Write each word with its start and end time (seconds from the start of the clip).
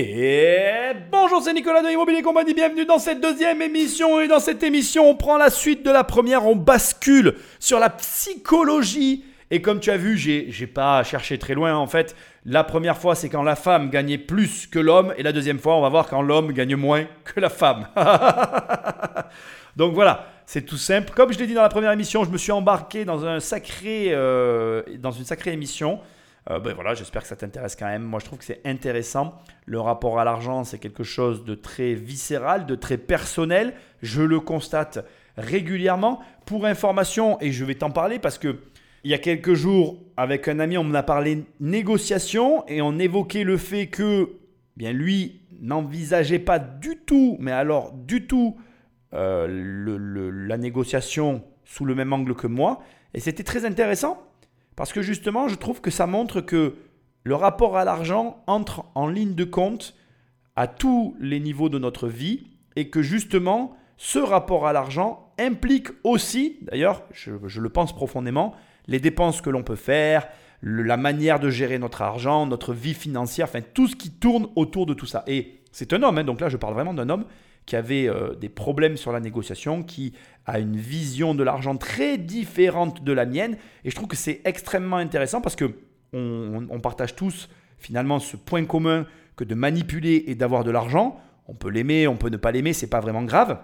Et 0.00 0.92
bonjour, 1.10 1.42
c'est 1.42 1.52
Nicolas 1.52 1.82
de 1.82 1.88
Immobilier 1.88 2.22
Compagnie, 2.22 2.54
bienvenue 2.54 2.84
dans 2.84 3.00
cette 3.00 3.20
deuxième 3.20 3.60
émission. 3.60 4.20
Et 4.20 4.28
dans 4.28 4.38
cette 4.38 4.62
émission, 4.62 5.10
on 5.10 5.16
prend 5.16 5.36
la 5.36 5.50
suite 5.50 5.84
de 5.84 5.90
la 5.90 6.04
première, 6.04 6.46
on 6.46 6.54
bascule 6.54 7.34
sur 7.58 7.80
la 7.80 7.90
psychologie. 7.90 9.24
Et 9.50 9.60
comme 9.60 9.80
tu 9.80 9.90
as 9.90 9.96
vu, 9.96 10.16
j'ai, 10.16 10.68
pas 10.68 11.02
cherché 11.02 11.36
très 11.36 11.54
loin 11.54 11.74
en 11.74 11.88
fait. 11.88 12.14
La 12.44 12.62
première 12.62 12.96
fois, 12.96 13.16
c'est 13.16 13.28
quand 13.28 13.42
la 13.42 13.56
femme 13.56 13.90
gagnait 13.90 14.18
plus 14.18 14.68
que 14.68 14.78
l'homme. 14.78 15.12
Et 15.16 15.24
la 15.24 15.32
deuxième 15.32 15.58
fois, 15.58 15.74
on 15.74 15.80
va 15.80 15.88
voir 15.88 16.06
quand 16.06 16.22
l'homme 16.22 16.52
gagne 16.52 16.76
moins 16.76 17.04
que 17.24 17.40
la 17.40 17.50
femme. 17.50 17.88
Donc 19.76 19.94
voilà, 19.94 20.26
c'est 20.46 20.62
tout 20.62 20.76
simple. 20.76 21.12
Comme 21.12 21.32
je 21.32 21.40
l'ai 21.40 21.48
dit 21.48 21.54
dans 21.54 21.62
la 21.62 21.68
première 21.68 21.90
émission, 21.90 22.22
je 22.22 22.30
me 22.30 22.38
suis 22.38 22.52
embarqué 22.52 23.04
dans, 23.04 23.26
un 23.26 23.40
sacré, 23.40 24.10
euh, 24.12 24.80
dans 25.00 25.10
une 25.10 25.24
sacrée 25.24 25.52
émission. 25.52 25.98
Euh, 26.50 26.58
ben 26.60 26.74
voilà, 26.74 26.94
j'espère 26.94 27.22
que 27.22 27.28
ça 27.28 27.36
t'intéresse 27.36 27.76
quand 27.76 27.86
même. 27.86 28.02
Moi, 28.02 28.20
je 28.20 28.24
trouve 28.24 28.38
que 28.38 28.44
c'est 28.44 28.62
intéressant. 28.64 29.38
Le 29.66 29.80
rapport 29.80 30.18
à 30.18 30.24
l'argent, 30.24 30.64
c'est 30.64 30.78
quelque 30.78 31.04
chose 31.04 31.44
de 31.44 31.54
très 31.54 31.94
viscéral, 31.94 32.64
de 32.66 32.74
très 32.74 32.96
personnel. 32.96 33.74
Je 34.02 34.22
le 34.22 34.40
constate 34.40 35.04
régulièrement. 35.36 36.20
Pour 36.46 36.64
information, 36.64 37.38
et 37.40 37.52
je 37.52 37.64
vais 37.64 37.74
t'en 37.74 37.90
parler 37.90 38.18
parce 38.18 38.38
que 38.38 38.56
il 39.04 39.10
y 39.10 39.14
a 39.14 39.18
quelques 39.18 39.54
jours, 39.54 39.98
avec 40.16 40.48
un 40.48 40.58
ami, 40.58 40.76
on 40.76 40.84
m'a 40.84 41.04
parlé 41.04 41.44
négociation 41.60 42.66
et 42.66 42.82
on 42.82 42.98
évoquait 42.98 43.44
le 43.44 43.56
fait 43.56 43.86
que, 43.86 44.30
bien, 44.76 44.92
lui 44.92 45.42
n'envisageait 45.60 46.40
pas 46.40 46.58
du 46.58 46.96
tout, 46.96 47.36
mais 47.38 47.52
alors 47.52 47.92
du 47.92 48.26
tout, 48.26 48.56
euh, 49.14 49.46
la 50.48 50.58
négociation 50.58 51.44
sous 51.64 51.84
le 51.84 51.94
même 51.94 52.12
angle 52.12 52.34
que 52.34 52.46
moi. 52.46 52.80
Et 53.14 53.20
c'était 53.20 53.44
très 53.44 53.64
intéressant 53.64 54.27
parce 54.78 54.92
que 54.92 55.02
justement, 55.02 55.48
je 55.48 55.56
trouve 55.56 55.80
que 55.80 55.90
ça 55.90 56.06
montre 56.06 56.40
que 56.40 56.76
le 57.24 57.34
rapport 57.34 57.76
à 57.76 57.84
l'argent 57.84 58.44
entre 58.46 58.84
en 58.94 59.08
ligne 59.08 59.34
de 59.34 59.42
compte 59.42 59.96
à 60.54 60.68
tous 60.68 61.16
les 61.18 61.40
niveaux 61.40 61.68
de 61.68 61.80
notre 61.80 62.06
vie 62.06 62.46
et 62.76 62.88
que 62.88 63.02
justement, 63.02 63.76
ce 63.96 64.20
rapport 64.20 64.68
à 64.68 64.72
l'argent 64.72 65.32
implique 65.36 65.88
aussi, 66.04 66.58
d'ailleurs, 66.62 67.02
je, 67.10 67.32
le 67.60 67.68
pense 67.70 67.92
profondément, 67.92 68.54
les 68.86 69.00
dépenses 69.00 69.40
que 69.40 69.50
l'on 69.50 69.64
peut 69.64 69.74
faire, 69.74 70.28
la 70.62 70.96
manière 70.96 71.40
de 71.40 71.50
gérer 71.50 71.80
notre 71.80 72.02
argent, 72.02 72.46
notre 72.46 72.72
vie 72.72 72.94
financière, 72.94 73.48
enfin 73.48 73.62
tout 73.74 73.88
ce 73.88 73.96
qui 73.96 74.12
tourne 74.12 74.46
autour 74.54 74.86
de 74.86 74.94
tout 74.94 75.06
ça. 75.06 75.24
Et 75.26 75.60
c'est 75.72 75.92
un 75.92 76.04
homme, 76.04 76.18
hein, 76.18 76.24
donc 76.24 76.40
là 76.40 76.48
je 76.48 76.56
parle 76.56 76.74
vraiment 76.74 76.94
d'un 76.94 77.10
homme 77.10 77.24
qui 77.68 77.76
avait 77.76 78.08
euh, 78.08 78.34
des 78.34 78.48
problèmes 78.48 78.96
sur 78.96 79.12
la 79.12 79.20
négociation, 79.20 79.82
qui 79.82 80.14
a 80.46 80.58
une 80.58 80.78
vision 80.78 81.34
de 81.34 81.42
l'argent 81.42 81.76
très 81.76 82.16
différente 82.16 83.04
de 83.04 83.12
la 83.12 83.26
mienne. 83.26 83.58
Et 83.84 83.90
je 83.90 83.94
trouve 83.94 84.08
que 84.08 84.16
c'est 84.16 84.40
extrêmement 84.46 84.96
intéressant 84.96 85.42
parce 85.42 85.54
que 85.54 85.74
on, 86.14 86.66
on, 86.70 86.80
partage 86.80 87.14
tous 87.14 87.50
finalement 87.76 88.20
ce 88.20 88.38
point 88.38 88.64
commun 88.64 89.06
que 89.36 89.44
de 89.44 89.54
manipuler 89.54 90.24
et 90.28 90.34
d'avoir 90.34 90.64
de 90.64 90.70
l'argent. 90.70 91.20
On 91.46 91.52
peut 91.52 91.68
l'aimer, 91.68 92.08
on 92.08 92.16
peut 92.16 92.30
ne 92.30 92.38
pas 92.38 92.52
l'aimer, 92.52 92.72
c'est 92.72 92.86
pas 92.86 93.00
vraiment 93.00 93.22
grave. 93.24 93.58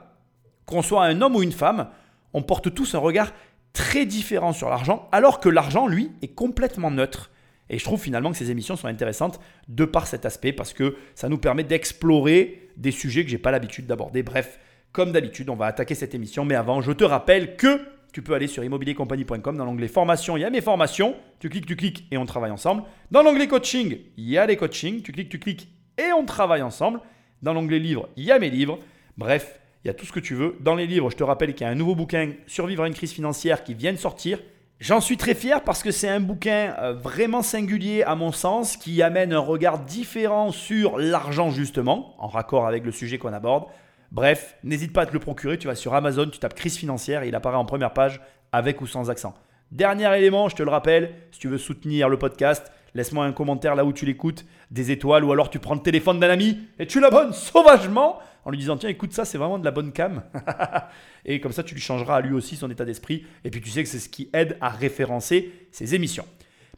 Qu'on 0.66 0.83
soit 0.83 1.05
un 1.05 1.22
homme 1.22 1.36
ou 1.36 1.42
une 1.42 1.52
femme, 1.52 1.89
on 2.34 2.42
porte 2.42 2.74
tous 2.74 2.94
un 2.94 2.98
regard 2.98 3.33
très 3.72 4.05
différent 4.05 4.52
sur 4.52 4.68
l'argent, 4.68 5.08
alors 5.12 5.41
que 5.41 5.48
l'argent, 5.48 5.86
lui, 5.86 6.12
est 6.20 6.34
complètement 6.34 6.91
neutre. 6.91 7.30
Et 7.70 7.78
je 7.78 7.84
trouve 7.84 8.00
finalement 8.00 8.30
que 8.30 8.36
ces 8.36 8.50
émissions 8.50 8.76
sont 8.76 8.88
intéressantes 8.88 9.40
de 9.68 9.84
par 9.84 10.06
cet 10.06 10.26
aspect 10.26 10.52
parce 10.52 10.72
que 10.72 10.96
ça 11.14 11.28
nous 11.28 11.38
permet 11.38 11.64
d'explorer 11.64 12.68
des 12.76 12.90
sujets 12.90 13.24
que 13.24 13.30
j'ai 13.30 13.38
pas 13.38 13.50
l'habitude 13.50 13.86
d'aborder. 13.86 14.22
Bref, 14.22 14.58
comme 14.92 15.12
d'habitude, 15.12 15.50
on 15.50 15.56
va 15.56 15.66
attaquer 15.66 15.94
cette 15.94 16.14
émission. 16.14 16.44
Mais 16.44 16.54
avant, 16.54 16.80
je 16.80 16.92
te 16.92 17.04
rappelle 17.04 17.56
que 17.56 17.80
tu 18.12 18.22
peux 18.22 18.34
aller 18.34 18.46
sur 18.46 18.62
immobiliercompagnie.com 18.62 19.56
dans 19.56 19.64
l'onglet 19.64 19.88
formation, 19.88 20.36
il 20.36 20.40
y 20.40 20.44
a 20.44 20.50
mes 20.50 20.60
formations. 20.60 21.16
Tu 21.40 21.48
cliques, 21.48 21.66
tu 21.66 21.74
cliques 21.74 22.06
et 22.12 22.16
on 22.16 22.26
travaille 22.26 22.52
ensemble. 22.52 22.84
Dans 23.10 23.24
l'onglet 23.24 23.48
coaching, 23.48 23.98
il 24.16 24.28
y 24.28 24.38
a 24.38 24.46
les 24.46 24.56
coachings. 24.56 25.02
Tu 25.02 25.10
cliques, 25.10 25.30
tu 25.30 25.40
cliques 25.40 25.68
et 25.98 26.12
on 26.12 26.24
travaille 26.24 26.62
ensemble. 26.62 27.00
Dans 27.42 27.52
l'onglet 27.52 27.80
livres, 27.80 28.08
il 28.16 28.24
y 28.24 28.30
a 28.30 28.38
mes 28.38 28.50
livres. 28.50 28.78
Bref, 29.18 29.58
il 29.84 29.88
y 29.88 29.90
a 29.90 29.94
tout 29.94 30.06
ce 30.06 30.12
que 30.12 30.20
tu 30.20 30.36
veux. 30.36 30.56
Dans 30.60 30.76
les 30.76 30.86
livres, 30.86 31.10
je 31.10 31.16
te 31.16 31.24
rappelle 31.24 31.54
qu'il 31.54 31.66
y 31.66 31.68
a 31.68 31.72
un 31.72 31.74
nouveau 31.74 31.96
bouquin 31.96 32.32
Survivre 32.46 32.84
à 32.84 32.86
une 32.86 32.94
crise 32.94 33.12
financière 33.12 33.64
qui 33.64 33.74
vient 33.74 33.92
de 33.92 33.98
sortir. 33.98 34.39
J'en 34.80 35.01
suis 35.01 35.17
très 35.17 35.35
fier 35.35 35.62
parce 35.62 35.85
que 35.85 35.92
c'est 35.92 36.08
un 36.08 36.18
bouquin 36.18 36.74
euh, 36.79 36.92
vraiment 36.92 37.42
singulier 37.42 38.02
à 38.02 38.17
mon 38.17 38.33
sens 38.33 38.77
qui 38.77 39.02
amène 39.02 39.33
un 39.33 39.39
regard 39.39 39.79
différent 39.79 40.51
sur 40.51 40.98
l'argent 40.98 41.51
justement, 41.51 42.17
en 42.18 42.27
raccord 42.27 42.67
avec 42.67 42.84
le 42.84 42.90
sujet 42.90 43.17
qu'on 43.17 43.33
aborde. 43.33 43.67
Bref, 44.11 44.57
n'hésite 44.64 44.92
pas 44.92 45.02
à 45.02 45.07
te 45.07 45.13
le 45.13 45.20
procurer, 45.20 45.58
tu 45.58 45.68
vas 45.68 45.77
sur 45.77 45.95
Amazon, 45.95 46.29
tu 46.29 46.40
tapes 46.40 46.55
crise 46.55 46.77
financière 46.77 47.23
et 47.23 47.29
il 47.29 47.34
apparaît 47.36 47.57
en 47.57 47.64
première 47.64 47.92
page 47.92 48.20
avec 48.51 48.80
ou 48.80 48.86
sans 48.86 49.11
accent. 49.11 49.34
Dernier 49.70 50.13
élément, 50.18 50.48
je 50.48 50.57
te 50.57 50.63
le 50.63 50.70
rappelle, 50.70 51.14
si 51.30 51.39
tu 51.39 51.48
veux 51.48 51.58
soutenir 51.58 52.08
le 52.08 52.18
podcast, 52.18 52.70
laisse-moi 52.95 53.24
un 53.24 53.33
commentaire 53.33 53.77
là 53.77 53.84
où 53.84 53.92
tu 53.92 54.07
l'écoutes, 54.07 54.45
des 54.73 54.90
étoiles 54.90 55.24
ou 55.24 55.33
alors 55.33 55.51
tu 55.51 55.61
prends 55.61 55.74
le 55.74 55.83
téléphone 55.83 56.18
d'un 56.18 56.30
ami 56.30 56.58
et 56.80 56.86
tu 56.86 56.98
l'abonnes 56.98 57.33
sauvagement 57.33 58.18
en 58.44 58.50
lui 58.50 58.58
disant 58.58 58.77
tiens 58.77 58.90
écoute 58.90 59.12
ça 59.12 59.24
c'est 59.24 59.38
vraiment 59.38 59.58
de 59.58 59.64
la 59.64 59.70
bonne 59.70 59.92
cam 59.92 60.22
et 61.24 61.40
comme 61.40 61.52
ça 61.52 61.62
tu 61.62 61.74
lui 61.74 61.80
changeras 61.80 62.16
à 62.16 62.20
lui 62.20 62.32
aussi 62.32 62.56
son 62.56 62.70
état 62.70 62.84
d'esprit 62.84 63.24
et 63.44 63.50
puis 63.50 63.60
tu 63.60 63.70
sais 63.70 63.82
que 63.82 63.88
c'est 63.88 63.98
ce 63.98 64.08
qui 64.08 64.28
aide 64.32 64.56
à 64.60 64.68
référencer 64.70 65.52
ses 65.70 65.94
émissions. 65.94 66.27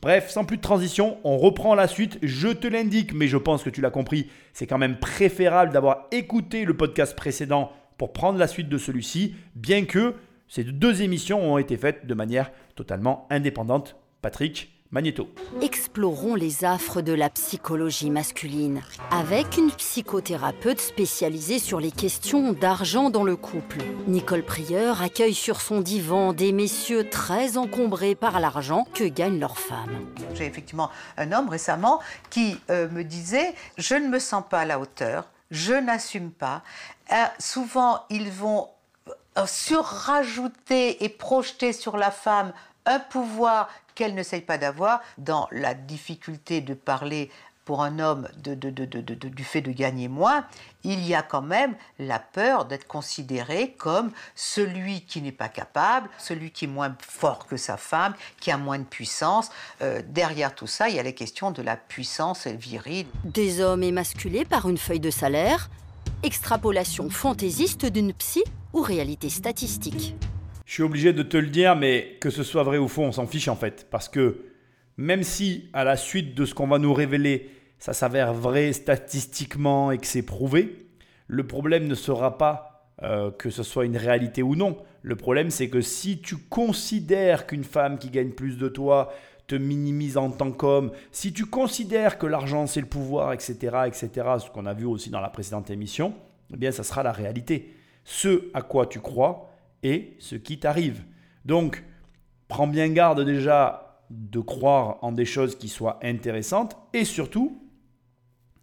Bref, 0.03 0.29
sans 0.29 0.45
plus 0.45 0.59
de 0.59 0.63
transition, 0.63 1.19
on 1.25 1.39
reprend 1.39 1.75
la 1.75 1.89
suite. 1.89 2.19
Je 2.23 2.49
te 2.49 2.67
l'indique, 2.67 3.15
mais 3.15 3.29
je 3.29 3.39
pense 3.39 3.63
que 3.63 3.71
tu 3.71 3.81
l'as 3.81 3.91
compris, 3.91 4.29
c'est 4.53 4.67
quand 4.67 4.79
même 4.79 4.99
préférable 4.99 5.73
d'avoir 5.73 6.07
écouté 6.13 6.65
le 6.65 6.77
podcast 6.77 7.17
précédent 7.17 7.73
pour 7.97 8.13
prendre 8.13 8.39
la 8.39 8.47
suite 8.47 8.69
de 8.69 8.79
celui-ci, 8.79 9.35
bien 9.55 9.85
que 9.85 10.15
ces 10.49 10.65
deux 10.65 11.03
émissions 11.03 11.53
ont 11.53 11.59
été 11.59 11.77
faites 11.77 12.07
de 12.07 12.15
manière 12.15 12.53
totalement 12.75 13.27
indépendante. 13.31 13.97
Patrick, 14.21 14.76
Magnéto. 14.91 15.29
Explorons 15.63 16.35
les 16.35 16.65
affres 16.65 17.03
de 17.03 17.13
la 17.13 17.29
psychologie 17.29 18.11
masculine 18.11 18.83
avec 19.11 19.57
une 19.57 19.71
psychothérapeute 19.73 20.81
spécialisée 20.81 21.59
sur 21.59 21.81
les 21.81 21.91
questions 21.91 22.53
d'argent 22.53 23.11
dans 23.11 23.25
le 23.25 23.37
couple. 23.37 23.79
Nicole 24.07 24.45
Prieur 24.45 25.03
accueille 25.03 25.35
sur 25.35 25.61
son 25.61 25.81
divan 25.81 26.33
des 26.33 26.53
messieurs 26.53 27.09
très 27.11 27.59
encombrés 27.59 28.15
par 28.15 28.41
l'argent 28.41 28.87
que 28.95 29.05
gagnent 29.05 29.41
leurs 29.41 29.59
femmes. 29.59 30.07
J'ai 30.35 30.47
effectivement 30.47 30.91
un 31.17 31.33
homme 31.33 31.49
récemment 31.49 32.01
qui 32.31 32.59
euh, 32.71 32.89
me 32.91 33.03
disait 33.03 33.55
Je 33.79 33.95
ne 33.95 34.09
me 34.09 34.19
sens 34.19 34.45
pas 34.49 34.61
à 34.61 34.65
la 34.65 34.79
hauteur, 34.79 35.25
je 35.51 35.73
n'assume 35.73 36.31
pas. 36.31 36.63
Euh, 37.13 37.17
souvent, 37.39 38.05
ils 38.11 38.31
vont 38.31 38.69
euh, 39.09 39.47
surrajouter 39.47 41.05
et 41.05 41.09
projeter 41.09 41.73
sur 41.73 41.97
la 41.97 42.11
femme 42.11 42.53
un 42.87 43.01
pouvoir 43.01 43.69
qu'elle 43.97 44.15
n'essaye 44.15 44.43
pas 44.43 44.59
d'avoir 44.59 45.01
dans 45.19 45.49
la 45.51 45.75
difficulté 45.75 46.61
de 46.61 46.75
parler 46.75 47.31
pour 47.67 47.83
un 47.83 47.99
homme 47.99 48.29
du 48.37 49.45
fait 49.45 49.61
de 49.61 49.73
gagner 49.73 50.07
moins, 50.07 50.47
il 50.85 51.05
y 51.05 51.17
a 51.17 51.23
quand 51.23 51.43
même 51.43 51.75
la 51.99 52.21
peur 52.21 52.65
d'être 52.65 52.87
considéré 52.87 53.75
comme 53.77 54.13
celui 54.37 55.01
qui 55.01 55.21
n'est 55.21 55.33
pas 55.33 55.49
capable, 55.49 56.09
celui 56.17 56.53
qui 56.53 56.67
est 56.67 56.69
moins 56.69 56.97
fort 57.01 57.47
que 57.49 57.57
sa 57.57 57.77
femme, 57.77 58.15
qui 58.39 58.53
a 58.53 58.57
moins 58.57 58.79
de 58.79 58.85
puissance. 58.85 59.51
Euh, 59.83 60.01
derrière 60.07 60.55
tout 60.55 60.69
ça, 60.69 60.89
il 60.89 60.95
y 60.95 61.01
a 61.01 61.03
les 61.03 61.15
questions 61.15 61.51
de 61.51 61.61
la 61.61 61.77
puissance 61.77 62.47
virile. 62.47 63.09
Des 63.25 63.61
hommes 63.61 63.83
émasculés 63.83 64.45
par 64.45 64.69
une 64.69 64.79
feuille 64.79 65.01
de 65.01 65.11
salaire, 65.11 65.69
extrapolation 66.23 67.11
fantaisiste 67.11 67.85
d'une 67.85 68.13
psy 68.13 68.45
ou 68.75 68.81
réalité 68.81 69.29
statistique 69.29 70.15
je 70.67 70.73
suis 70.73 70.83
obligé 70.83 71.13
de 71.13 71.23
te 71.23 71.37
le 71.37 71.47
dire, 71.47 71.77
mais 71.77 72.17
que 72.21 72.29
ce 72.29 72.43
soit 72.43 72.65
vrai 72.65 72.77
ou 72.77 72.89
faux, 72.89 73.03
on 73.03 73.13
s'en 73.13 73.27
fiche 73.27 73.49
en 73.49 73.57
fait. 73.57 73.87
Parce 73.91 74.09
que 74.09 74.43
même 74.97 75.23
si 75.23 75.71
à 75.73 75.85
la 75.85 75.97
suite 75.97 76.35
de 76.35 76.45
ce 76.45 76.55
qu'on 76.55 76.67
va 76.67 76.79
nous 76.79 76.93
révéler, 76.93 77.51
ça 77.79 77.93
s'avère 77.93 78.35
vrai 78.35 78.73
statistiquement 78.73 79.93
et 79.93 79.99
que 79.99 80.07
c'est 80.07 80.23
prouvé, 80.23 80.89
le 81.29 81.47
problème 81.47 81.87
ne 81.87 81.95
sera 81.95 82.37
pas 82.37 82.91
euh, 83.03 83.31
que 83.31 83.49
ce 83.51 83.63
soit 83.63 83.85
une 83.85 83.97
réalité 83.97 84.43
ou 84.43 84.57
non. 84.57 84.77
Le 85.03 85.15
problème, 85.15 85.51
c'est 85.51 85.69
que 85.69 85.81
si 85.81 86.21
tu 86.21 86.37
considères 86.37 87.47
qu'une 87.47 87.65
femme 87.65 87.99
qui 87.99 88.11
gagne 88.11 88.31
plus 88.31 88.59
de 88.59 88.69
toi 88.69 89.13
te 89.47 89.55
minimise 89.55 90.17
en 90.17 90.31
tant 90.31 90.51
qu'homme, 90.51 90.91
si 91.13 91.33
tu 91.33 91.47
considères 91.47 92.19
que 92.19 92.27
l'argent 92.27 92.67
c'est 92.67 92.81
le 92.81 92.87
pouvoir, 92.87 93.33
etc., 93.33 93.55
etc., 93.87 94.11
ce 94.45 94.51
qu'on 94.51 94.67
a 94.67 94.75
vu 94.75 94.85
aussi 94.85 95.11
dans 95.11 95.21
la 95.21 95.29
précédente 95.29 95.71
émission, 95.71 96.15
eh 96.53 96.57
bien, 96.57 96.73
ça 96.73 96.83
sera 96.83 97.05
la 97.05 97.13
réalité. 97.13 97.73
Ce 98.05 98.51
à 98.55 98.63
quoi 98.63 98.87
tu 98.87 98.99
crois, 98.99 99.53
ce 100.19 100.37
qui 100.37 100.59
t'arrive. 100.59 101.05
Donc, 101.45 101.85
prends 102.49 102.67
bien 102.67 102.89
garde 102.89 103.25
déjà 103.25 104.03
de 104.11 104.41
croire 104.41 104.99
en 105.03 105.13
des 105.13 105.25
choses 105.25 105.57
qui 105.57 105.69
soient 105.69 105.99
intéressantes 106.03 106.77
et 106.93 107.05
surtout, 107.05 107.61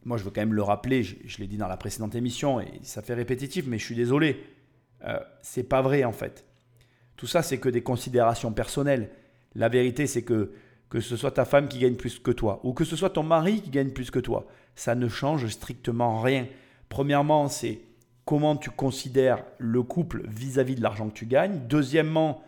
moi 0.06 0.18
je 0.18 0.24
veux 0.24 0.32
quand 0.32 0.42
même 0.42 0.54
le 0.54 0.64
rappeler, 0.64 1.04
je, 1.04 1.38
l'ai 1.38 1.48
dit 1.48 1.58
dans 1.58 1.68
la 1.68 1.78
précédente 1.78 2.16
émission 2.16 2.62
et 2.62 2.80
ça 2.82 3.02
fait 3.02 3.14
répétitif, 3.14 3.66
mais 3.68 3.78
je 3.78 3.86
suis 3.86 3.96
désolé, 3.96 4.44
euh, 5.04 5.20
c'est 5.42 5.64
pas 5.68 5.82
vrai 5.82 6.04
en 6.04 6.14
fait. 6.14 6.46
Tout 7.18 7.28
ça, 7.28 7.42
c'est 7.42 7.58
que 7.58 7.70
des 7.70 7.84
considérations 7.84 8.52
personnelles. 8.52 9.10
La 9.56 9.70
vérité, 9.70 10.08
c'est 10.08 10.24
que 10.24 10.52
que 10.90 11.00
ce 11.00 11.18
soit 11.18 11.32
ta 11.32 11.46
femme 11.46 11.68
qui 11.68 11.80
gagne 11.80 11.96
plus 11.96 12.20
que 12.20 12.30
toi 12.30 12.60
ou 12.64 12.74
que 12.74 12.86
ce 12.86 12.96
soit 12.96 13.10
ton 13.10 13.24
mari 13.24 13.62
qui 13.62 13.72
gagne 13.72 13.90
plus 13.90 14.12
que 14.12 14.20
toi, 14.20 14.46
ça 14.76 14.94
ne 14.94 15.08
change 15.08 15.48
strictement 15.48 16.22
rien. 16.22 16.48
Premièrement, 16.88 17.48
c'est 17.48 17.82
comment 18.26 18.56
tu 18.56 18.70
considères 18.70 19.44
le 19.58 19.84
couple 19.84 20.24
vis-à-vis 20.28 20.76
de 20.76 20.82
l'argent 20.82 21.08
que 21.10 21.14
tu 21.14 21.26
gagnes. 21.26 21.62
Deuxièmement, 21.68 22.42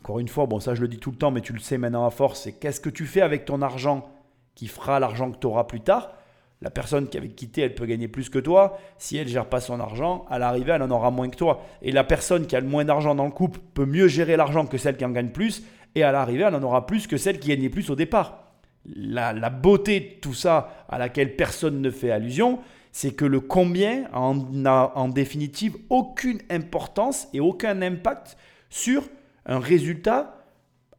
encore 0.00 0.18
une 0.18 0.28
fois, 0.28 0.46
bon 0.46 0.60
ça 0.60 0.74
je 0.74 0.80
le 0.80 0.88
dis 0.88 0.98
tout 0.98 1.10
le 1.10 1.16
temps, 1.16 1.30
mais 1.30 1.40
tu 1.40 1.52
le 1.52 1.58
sais 1.58 1.78
maintenant 1.78 2.06
à 2.06 2.10
force, 2.10 2.42
c'est 2.42 2.52
qu'est-ce 2.52 2.80
que 2.80 2.90
tu 2.90 3.06
fais 3.06 3.22
avec 3.22 3.44
ton 3.44 3.62
argent 3.62 4.08
qui 4.54 4.66
fera 4.66 5.00
l'argent 5.00 5.30
que 5.30 5.38
tu 5.38 5.46
auras 5.46 5.64
plus 5.64 5.80
tard. 5.80 6.12
La 6.60 6.70
personne 6.70 7.08
qui 7.08 7.18
avait 7.18 7.28
quitté, 7.28 7.62
elle 7.62 7.74
peut 7.74 7.86
gagner 7.86 8.06
plus 8.06 8.28
que 8.28 8.38
toi. 8.38 8.78
Si 8.96 9.16
elle 9.16 9.26
gère 9.26 9.46
pas 9.46 9.60
son 9.60 9.80
argent, 9.80 10.24
à 10.30 10.38
l'arrivée, 10.38 10.70
elle 10.70 10.82
en 10.82 10.90
aura 10.92 11.10
moins 11.10 11.28
que 11.28 11.36
toi. 11.36 11.62
Et 11.82 11.90
la 11.90 12.04
personne 12.04 12.46
qui 12.46 12.54
a 12.54 12.60
le 12.60 12.68
moins 12.68 12.84
d'argent 12.84 13.16
dans 13.16 13.24
le 13.24 13.32
couple 13.32 13.58
peut 13.74 13.84
mieux 13.84 14.06
gérer 14.06 14.36
l'argent 14.36 14.64
que 14.66 14.78
celle 14.78 14.96
qui 14.96 15.04
en 15.04 15.10
gagne 15.10 15.30
plus. 15.30 15.64
Et 15.96 16.04
à 16.04 16.12
l'arrivée, 16.12 16.44
elle 16.46 16.54
en 16.54 16.62
aura 16.62 16.86
plus 16.86 17.08
que 17.08 17.16
celle 17.16 17.40
qui 17.40 17.48
gagnait 17.48 17.68
plus 17.68 17.90
au 17.90 17.96
départ. 17.96 18.44
La, 18.86 19.32
la 19.32 19.50
beauté 19.50 19.98
de 19.98 20.20
tout 20.20 20.34
ça, 20.34 20.86
à 20.88 20.98
laquelle 20.98 21.34
personne 21.34 21.80
ne 21.80 21.90
fait 21.90 22.12
allusion, 22.12 22.60
c'est 22.92 23.12
que 23.12 23.24
le 23.24 23.40
combien 23.40 24.04
n'a 24.52 24.92
en 24.94 25.08
définitive 25.08 25.76
aucune 25.88 26.40
importance 26.50 27.28
et 27.32 27.40
aucun 27.40 27.80
impact 27.82 28.36
sur 28.68 29.08
un 29.46 29.58
résultat 29.58 30.44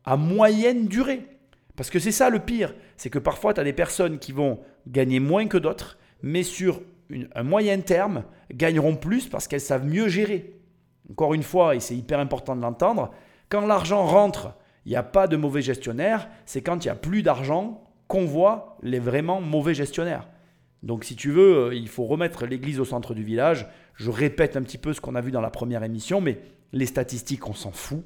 à 0.03 0.17
moyenne 0.17 0.87
durée. 0.87 1.25
Parce 1.75 1.89
que 1.89 1.99
c'est 1.99 2.11
ça 2.11 2.29
le 2.29 2.39
pire, 2.39 2.73
c'est 2.97 3.09
que 3.09 3.19
parfois 3.19 3.53
tu 3.53 3.61
as 3.61 3.63
des 3.63 3.73
personnes 3.73 4.19
qui 4.19 4.31
vont 4.31 4.59
gagner 4.87 5.19
moins 5.19 5.47
que 5.47 5.57
d'autres, 5.57 5.97
mais 6.21 6.43
sur 6.43 6.81
un 7.35 7.43
moyen 7.43 7.79
terme, 7.79 8.23
gagneront 8.51 8.95
plus 8.95 9.27
parce 9.27 9.47
qu'elles 9.47 9.61
savent 9.61 9.85
mieux 9.85 10.07
gérer. 10.07 10.55
Encore 11.11 11.33
une 11.33 11.43
fois, 11.43 11.75
et 11.75 11.79
c'est 11.79 11.95
hyper 11.95 12.19
important 12.19 12.55
de 12.55 12.61
l'entendre, 12.61 13.11
quand 13.49 13.65
l'argent 13.65 14.05
rentre, 14.05 14.53
il 14.85 14.89
n'y 14.89 14.95
a 14.95 15.03
pas 15.03 15.27
de 15.27 15.37
mauvais 15.37 15.61
gestionnaire, 15.61 16.27
c'est 16.45 16.61
quand 16.61 16.83
il 16.83 16.87
n'y 16.87 16.91
a 16.91 16.95
plus 16.95 17.23
d'argent 17.23 17.83
qu'on 18.07 18.25
voit 18.25 18.77
les 18.81 18.99
vraiment 18.99 19.41
mauvais 19.41 19.73
gestionnaires. 19.73 20.27
Donc 20.83 21.05
si 21.05 21.15
tu 21.15 21.31
veux, 21.31 21.69
euh, 21.69 21.75
il 21.75 21.87
faut 21.87 22.03
remettre 22.03 22.45
l'église 22.45 22.79
au 22.79 22.85
centre 22.85 23.13
du 23.13 23.23
village. 23.23 23.67
Je 23.95 24.11
répète 24.11 24.57
un 24.57 24.61
petit 24.61 24.77
peu 24.77 24.93
ce 24.93 25.01
qu'on 25.01 25.15
a 25.15 25.21
vu 25.21 25.31
dans 25.31 25.41
la 25.41 25.49
première 25.49 25.83
émission, 25.83 26.21
mais 26.21 26.39
les 26.73 26.85
statistiques, 26.85 27.47
on 27.47 27.53
s'en 27.53 27.71
fout. 27.71 28.03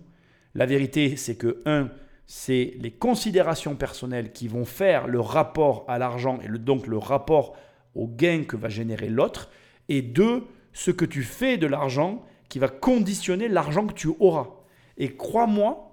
La 0.53 0.65
vérité, 0.65 1.18
c'est 1.18 1.35
que, 1.35 1.62
un, 1.65 1.89
c'est 2.27 2.75
les 2.79 2.91
considérations 2.91 3.75
personnelles 3.75 4.31
qui 4.31 4.47
vont 4.47 4.65
faire 4.65 5.07
le 5.07 5.19
rapport 5.19 5.85
à 5.88 5.97
l'argent 5.97 6.39
et 6.44 6.50
donc 6.57 6.88
le 6.88 6.97
rapport 6.97 7.56
au 7.95 8.07
gain 8.07 8.44
que 8.44 8.57
va 8.57 8.69
générer 8.69 9.09
l'autre. 9.09 9.50
Et 9.89 10.01
deux, 10.01 10.44
ce 10.73 10.91
que 10.91 11.06
tu 11.06 11.23
fais 11.23 11.57
de 11.57 11.68
l'argent 11.68 12.23
qui 12.50 12.59
va 12.59 12.68
conditionner 12.68 13.47
l'argent 13.47 13.88
que 13.88 13.94
tu 13.94 14.09
auras. 14.19 14.50
Et 14.97 15.15
crois-moi, 15.15 15.91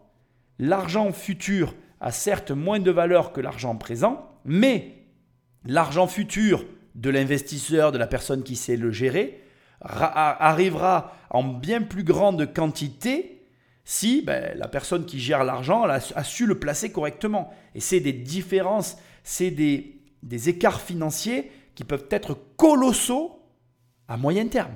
l'argent 0.58 1.10
futur 1.12 1.74
a 2.00 2.10
certes 2.10 2.50
moins 2.50 2.80
de 2.80 2.90
valeur 2.90 3.32
que 3.32 3.40
l'argent 3.40 3.74
présent, 3.76 4.28
mais 4.44 5.03
l'argent 5.64 6.06
futur 6.06 6.64
de 6.94 7.10
l'investisseur, 7.10 7.92
de 7.92 7.98
la 7.98 8.06
personne 8.06 8.42
qui 8.42 8.56
sait 8.56 8.76
le 8.76 8.90
gérer, 8.90 9.42
arrivera 9.80 11.14
en 11.30 11.42
bien 11.42 11.82
plus 11.82 12.04
grande 12.04 12.52
quantité 12.54 13.46
si 13.84 14.22
ben, 14.22 14.56
la 14.56 14.68
personne 14.68 15.04
qui 15.04 15.20
gère 15.20 15.44
l'argent 15.44 15.82
a, 15.84 16.24
su 16.24 16.46
le 16.46 16.58
placer 16.58 16.90
correctement. 16.90 17.52
Et 17.74 17.80
c'est 17.80 18.00
des 18.00 18.12
différences, 18.12 18.96
c'est 19.24 19.50
des 19.50 20.48
écarts 20.48 20.80
financiers 20.80 21.50
qui 21.74 21.84
peuvent 21.84 22.06
être 22.10 22.38
colossaux 22.56 23.40
à 24.08 24.16
moyen 24.16 24.46
terme. 24.46 24.74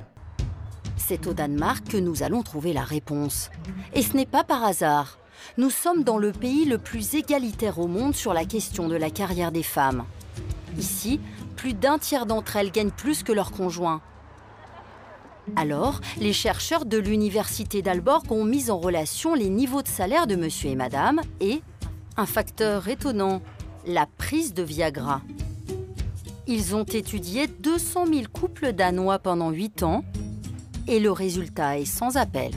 C'est 0.97 1.27
au 1.27 1.33
Danemark 1.33 1.89
que 1.89 1.97
nous 1.97 2.23
allons 2.23 2.43
trouver 2.43 2.73
la 2.73 2.83
réponse. 2.83 3.51
Et 3.95 4.03
ce 4.03 4.17
n'est 4.17 4.27
pas 4.27 4.45
par 4.45 4.65
hasard. 4.65 5.19
Nous 5.57 5.71
sommes 5.71 6.03
dans 6.03 6.19
le 6.19 6.33
pays 6.33 6.65
le 6.65 6.79
plus 6.79 7.15
égalitaire 7.15 7.79
au 7.79 7.87
monde 7.87 8.15
sur 8.15 8.35
la 8.35 8.45
question 8.45 8.89
de 8.89 8.97
la 8.97 9.09
carrière 9.09 9.53
des 9.53 9.63
femmes. 9.63 10.05
Ici, 10.77 11.21
plus 11.57 11.75
d'un 11.75 11.99
tiers 11.99 12.27
d'entre 12.27 12.57
elles 12.57 12.73
gagnent 12.73 12.91
plus 12.91 13.23
que 13.23 13.33
leurs 13.33 13.53
conjoints. 13.53 14.01
Alors, 15.57 16.01
les 16.19 16.33
chercheurs 16.33 16.85
de 16.85 16.99
l'université 16.99 17.81
d'Alborg 17.83 18.31
ont 18.31 18.45
mis 18.45 18.71
en 18.71 18.79
relation 18.79 19.35
les 19.35 19.49
niveaux 19.49 19.83
de 19.83 19.89
salaire 19.89 20.27
de 20.27 20.37
monsieur 20.37 20.71
et 20.71 20.75
madame 20.75 21.21
et, 21.41 21.63
un 22.17 22.27
facteur 22.27 22.89
étonnant, 22.89 23.41
la 23.87 24.07
prise 24.07 24.53
de 24.53 24.63
Viagra. 24.63 25.23
Ils 26.47 26.75
ont 26.75 26.85
étudié 26.85 27.47
200 27.47 28.07
000 28.07 28.23
couples 28.33 28.73
danois 28.73 29.19
pendant 29.19 29.51
8 29.51 29.83
ans 29.83 30.05
et 30.87 31.01
le 31.01 31.13
résultat 31.13 31.79
est 31.79 31.85
sans 31.85 32.17
appel. 32.17 32.53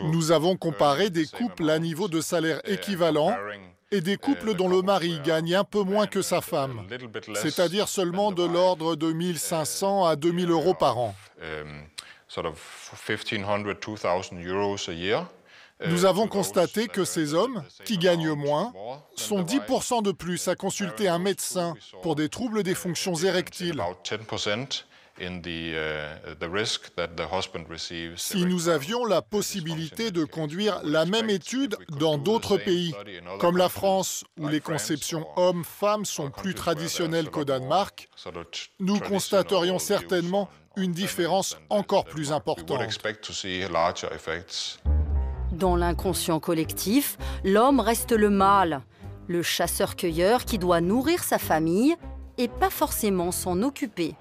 Nous 0.00 0.32
avons 0.32 0.56
comparé 0.56 1.10
des 1.10 1.26
couples 1.26 1.70
à 1.70 1.78
niveau 1.78 2.08
de 2.08 2.20
salaire 2.20 2.60
équivalent 2.64 3.36
et 3.90 4.00
des 4.00 4.16
couples 4.16 4.54
dont 4.54 4.68
le 4.68 4.82
mari 4.82 5.20
gagne 5.24 5.54
un 5.54 5.64
peu 5.64 5.82
moins 5.82 6.06
que 6.06 6.22
sa 6.22 6.40
femme, 6.40 6.86
c'est-à-dire 7.34 7.88
seulement 7.88 8.32
de 8.32 8.44
l'ordre 8.44 8.96
de 8.96 9.12
1500 9.12 10.04
à 10.04 10.16
2000 10.16 10.50
euros 10.50 10.74
par 10.74 10.98
an. 10.98 11.14
Nous 15.86 16.04
avons 16.04 16.28
constaté 16.28 16.86
que 16.88 17.04
ces 17.04 17.34
hommes, 17.34 17.62
qui 17.84 17.98
gagnent 17.98 18.32
moins, 18.32 18.72
sont 19.16 19.42
10% 19.42 20.02
de 20.02 20.12
plus 20.12 20.48
à 20.48 20.54
consulter 20.54 21.08
un 21.08 21.18
médecin 21.18 21.74
pour 22.02 22.14
des 22.14 22.28
troubles 22.28 22.62
des 22.62 22.74
fonctions 22.74 23.14
érectiles. 23.14 23.80
Si 28.16 28.44
nous 28.46 28.68
avions 28.68 29.04
la 29.04 29.22
possibilité 29.22 30.10
de 30.10 30.24
conduire 30.24 30.80
la 30.82 31.04
même 31.04 31.30
étude 31.30 31.76
dans 32.00 32.18
d'autres 32.18 32.56
pays, 32.56 32.92
comme 33.38 33.56
la 33.56 33.68
France, 33.68 34.24
où 34.38 34.48
les 34.48 34.60
conceptions 34.60 35.26
hommes-femmes 35.36 36.04
sont 36.04 36.30
plus 36.30 36.54
traditionnelles 36.54 37.30
qu'au 37.30 37.44
Danemark, 37.44 38.08
nous 38.80 38.98
constaterions 38.98 39.78
certainement 39.78 40.48
une 40.76 40.92
différence 40.92 41.56
encore 41.70 42.04
plus 42.04 42.32
importante. 42.32 42.82
Dans 45.52 45.76
l'inconscient 45.76 46.40
collectif, 46.40 47.16
l'homme 47.44 47.78
reste 47.78 48.10
le 48.10 48.30
mâle, 48.30 48.82
le 49.28 49.42
chasseur-cueilleur 49.42 50.44
qui 50.44 50.58
doit 50.58 50.80
nourrir 50.80 51.22
sa 51.22 51.38
famille 51.38 51.94
et 52.38 52.48
pas 52.48 52.70
forcément 52.70 53.30
s'en 53.30 53.62
occuper. 53.62 54.16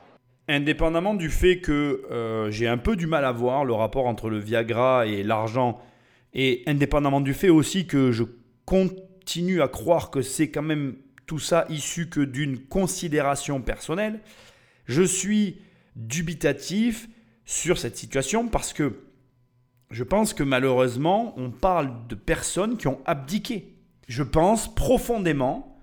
Indépendamment 0.48 1.14
du 1.14 1.30
fait 1.30 1.60
que 1.60 2.04
euh, 2.12 2.52
j'ai 2.52 2.68
un 2.68 2.78
peu 2.78 2.96
du 2.96 3.08
mal 3.08 3.24
à 3.24 3.32
voir 3.32 3.64
le 3.64 3.74
rapport 3.74 4.08
entre 4.08 4.30
le 4.30 4.40
Viagra 4.40 5.06
et 5.06 5.24
l'argent, 5.24 5.80
et 6.34 6.64
indépendamment 6.68 7.22
du 7.22 7.34
fait 7.34 7.50
aussi 7.50 7.88
que 7.88 8.12
je 8.12 8.24
continue 8.66 9.62
à 9.62 9.68
croire 9.68 10.10
que 10.10 10.22
c'est 10.22 10.50
quand 10.50 10.62
même 10.62 10.96
tout 11.26 11.40
ça 11.40 11.66
issu 11.70 12.10
que 12.10 12.20
d'une 12.20 12.60
considération 12.60 13.62
personnelle, 13.62 14.20
je 14.86 15.04
suis 15.04 15.62
dubitatif 15.96 17.08
sur 17.46 17.78
cette 17.78 17.98
situation 17.98 18.48
parce 18.48 18.74
que 18.74 19.00
je 19.92 20.04
pense 20.04 20.34
que 20.34 20.44
malheureusement, 20.44 21.34
on 21.38 21.52
parle 21.52 22.08
de 22.08 22.16
personnes 22.16 22.78
qui 22.78 22.88
ont 22.88 23.00
abdiqué. 23.06 23.76
Je 24.08 24.24
pense 24.24 24.74
profondément 24.74 25.78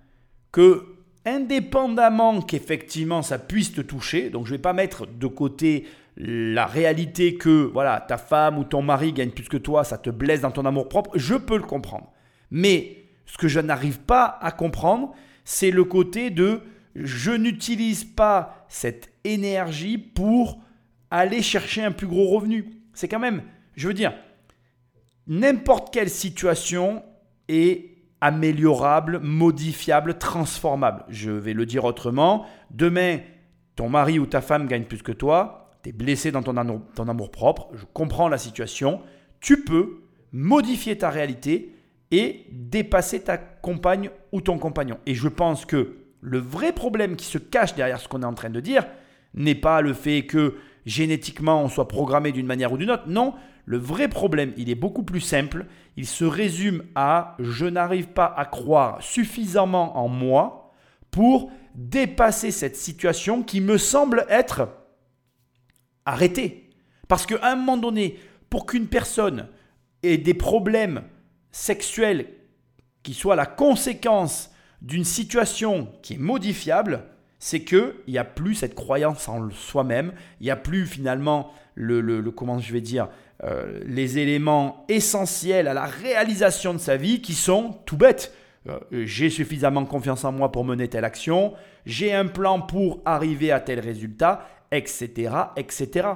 que 0.53 1.00
indépendamment 1.27 2.41
qu'effectivement 2.41 3.23
ça 3.23 3.39
puisse 3.39 3.73
te 3.73 3.81
toucher, 3.81 4.31
donc 4.31 4.47
je 4.47 4.53
ne 4.53 4.57
vais 4.57 4.63
pas 4.63 4.73
mettre 4.73 5.07
de 5.07 5.27
côté 5.27 5.87
la 6.17 6.67
réalité 6.67 7.37
que 7.37 7.71
voilà, 7.73 8.01
ta 8.01 8.19
femme 8.19 8.59
ou 8.59 8.65
ton 8.65 8.83
mari 8.83 9.13
gagne 9.13 9.31
plus 9.31 9.49
que 9.49 9.57
toi, 9.57 9.85
ça 9.85 9.99
te 9.99 10.11
blesse 10.11 10.41
dans 10.41 10.51
ton 10.51 10.67
amour 10.67 10.89
propre, 10.89 11.11
je 11.15 11.35
peux 11.35 11.57
le 11.57 11.63
comprendre. 11.63 12.13
Mais 12.51 13.05
ce 13.27 13.39
que 13.39 13.49
je 13.49 13.61
n'arrive 13.61 14.01
pas 14.01 14.39
à 14.41 14.51
comprendre, 14.51 15.15
c'est 15.45 15.71
le 15.71 15.85
côté 15.85 16.31
de 16.31 16.61
je 16.95 17.31
n'utilise 17.31 18.05
pas 18.05 18.67
cette 18.69 19.13
énergie 19.25 19.99
pour 19.99 20.61
aller 21.11 21.43
chercher 21.43 21.85
un 21.85 21.93
plus 21.93 22.07
gros 22.07 22.29
revenu. 22.29 22.71
C'est 22.93 23.09
quand 23.09 23.19
même, 23.19 23.43
je 23.77 23.89
veux 23.89 23.95
dire, 23.95 24.13
n'importe 25.27 25.93
quelle 25.93 26.11
situation 26.11 27.03
est 27.49 27.90
améliorable, 28.21 29.19
modifiable, 29.21 30.19
transformable. 30.19 31.05
Je 31.09 31.31
vais 31.31 31.55
le 31.55 31.67
dire 31.67 31.85
autrement. 31.85 32.47
Demain, 32.71 33.19
ton 33.77 33.89
mari 33.89 34.19
ou 34.19 34.27
ta 34.27 34.41
femme 34.41 34.67
gagne 34.67 34.85
plus 34.85 35.03
que 35.03 35.13
toi, 35.13 35.71
tu 35.83 35.91
es 35.91 35.93
blessé 35.93 36.31
dans 36.31 36.43
ton 36.43 36.57
amour, 36.57 36.83
ton 36.95 37.09
amour 37.09 37.31
propre, 37.31 37.69
je 37.75 37.85
comprends 37.93 38.29
la 38.29 38.39
situation. 38.39 39.01
Tu 39.41 39.65
peux 39.65 40.03
modifier 40.33 40.99
ta 40.99 41.11
réalité 41.11 41.75
et 42.11 42.47
dépasser 42.51 43.23
ta 43.23 43.39
compagne 43.39 44.11
ou 44.33 44.41
ton 44.41 44.59
compagnon. 44.59 44.99
Et 45.07 45.15
je 45.15 45.29
pense 45.29 45.65
que 45.65 45.97
le 46.21 46.39
vrai 46.39 46.73
problème 46.73 47.17
qui 47.17 47.25
se 47.27 47.39
cache 47.39 47.75
derrière 47.75 48.01
ce 48.01 48.09
qu'on 48.09 48.23
est 48.23 48.27
en 48.27 48.35
train 48.35 48.51
de 48.51 48.61
dire 48.61 48.87
n'est 49.35 49.55
pas 49.55 49.81
le 49.81 49.95
fait 49.95 50.27
que 50.27 50.57
génétiquement 50.85 51.63
on 51.63 51.69
soit 51.69 51.89
programmé 51.89 52.33
d'une 52.33 52.47
manière 52.47 52.73
ou 52.73 52.77
d'une 52.77 52.91
autre. 52.91 53.05
Non, 53.07 53.35
le 53.65 53.79
vrai 53.79 54.09
problème, 54.09 54.53
il 54.57 54.71
est 54.71 54.75
beaucoup 54.75 55.03
plus 55.03 55.21
simple. 55.21 55.67
Il 55.97 56.07
se 56.07 56.25
résume 56.25 56.85
à 56.95 57.37
je 57.39 57.67
n'arrive 57.67 58.09
pas 58.09 58.33
à 58.37 58.45
croire 58.45 59.03
suffisamment 59.03 59.99
en 59.99 60.09
moi 60.09 60.73
pour 61.11 61.51
dépasser 61.75 62.51
cette 62.51 62.77
situation 62.77 63.43
qui 63.43 63.61
me 63.61 63.79
semble 63.79 64.27
être 64.29 64.69
arrêtée. 66.05 66.71
Parce 67.09 67.27
qu'à 67.27 67.39
un 67.43 67.57
moment 67.57 67.77
donné, 67.77 68.19
pour 68.49 68.67
qu'une 68.67 68.89
personne 68.89 69.49
ait 70.03 70.19
des 70.19 70.35
problèmes 70.35 71.03
sexuels 71.53 72.27
qui 73.03 73.15
soient 73.15 73.37
la 73.37 73.47
conséquence 73.47 74.51
d'une 74.83 75.05
situation 75.05 75.93
qui 76.03 76.15
est 76.15 76.19
modifiable, 76.19 77.05
c'est 77.39 77.65
qu'il 77.65 77.95
n'y 78.07 78.19
a 78.19 78.25
plus 78.25 78.55
cette 78.55 78.75
croyance 78.75 79.29
en 79.29 79.51
soi-même, 79.51 80.13
il 80.41 80.45
n'y 80.45 80.51
a 80.51 80.57
plus 80.57 80.87
finalement 80.87 81.51
le, 81.75 82.01
le, 82.01 82.31
comment 82.31 82.59
je 82.59 82.73
vais 82.73 82.81
dire, 82.81 83.09
euh, 83.43 83.81
les 83.87 84.19
éléments 84.19 84.85
essentiels 84.89 85.67
à 85.67 85.75
la 85.75 85.87
réalisation 85.87 86.75
de 86.75 86.79
sa 86.79 86.97
vie 86.97 87.23
qui 87.23 87.35
sont 87.35 87.79
tout 87.87 87.97
bêtes. 87.97 88.35
euh, 88.69 88.79
j'ai 89.07 89.31
suffisamment 89.31 89.85
confiance 89.87 90.25
en 90.25 90.33
moi 90.33 90.53
pour 90.53 90.65
mener 90.65 90.89
telle 90.89 91.05
action, 91.07 91.55
j'ai 91.87 92.13
un 92.13 92.27
plan 92.27 92.61
pour 92.61 93.01
arriver 93.07 93.51
à 93.51 93.61
tel 93.61 93.81
résultat, 93.81 94.47
etc., 94.71 95.33
etc. 95.57 96.09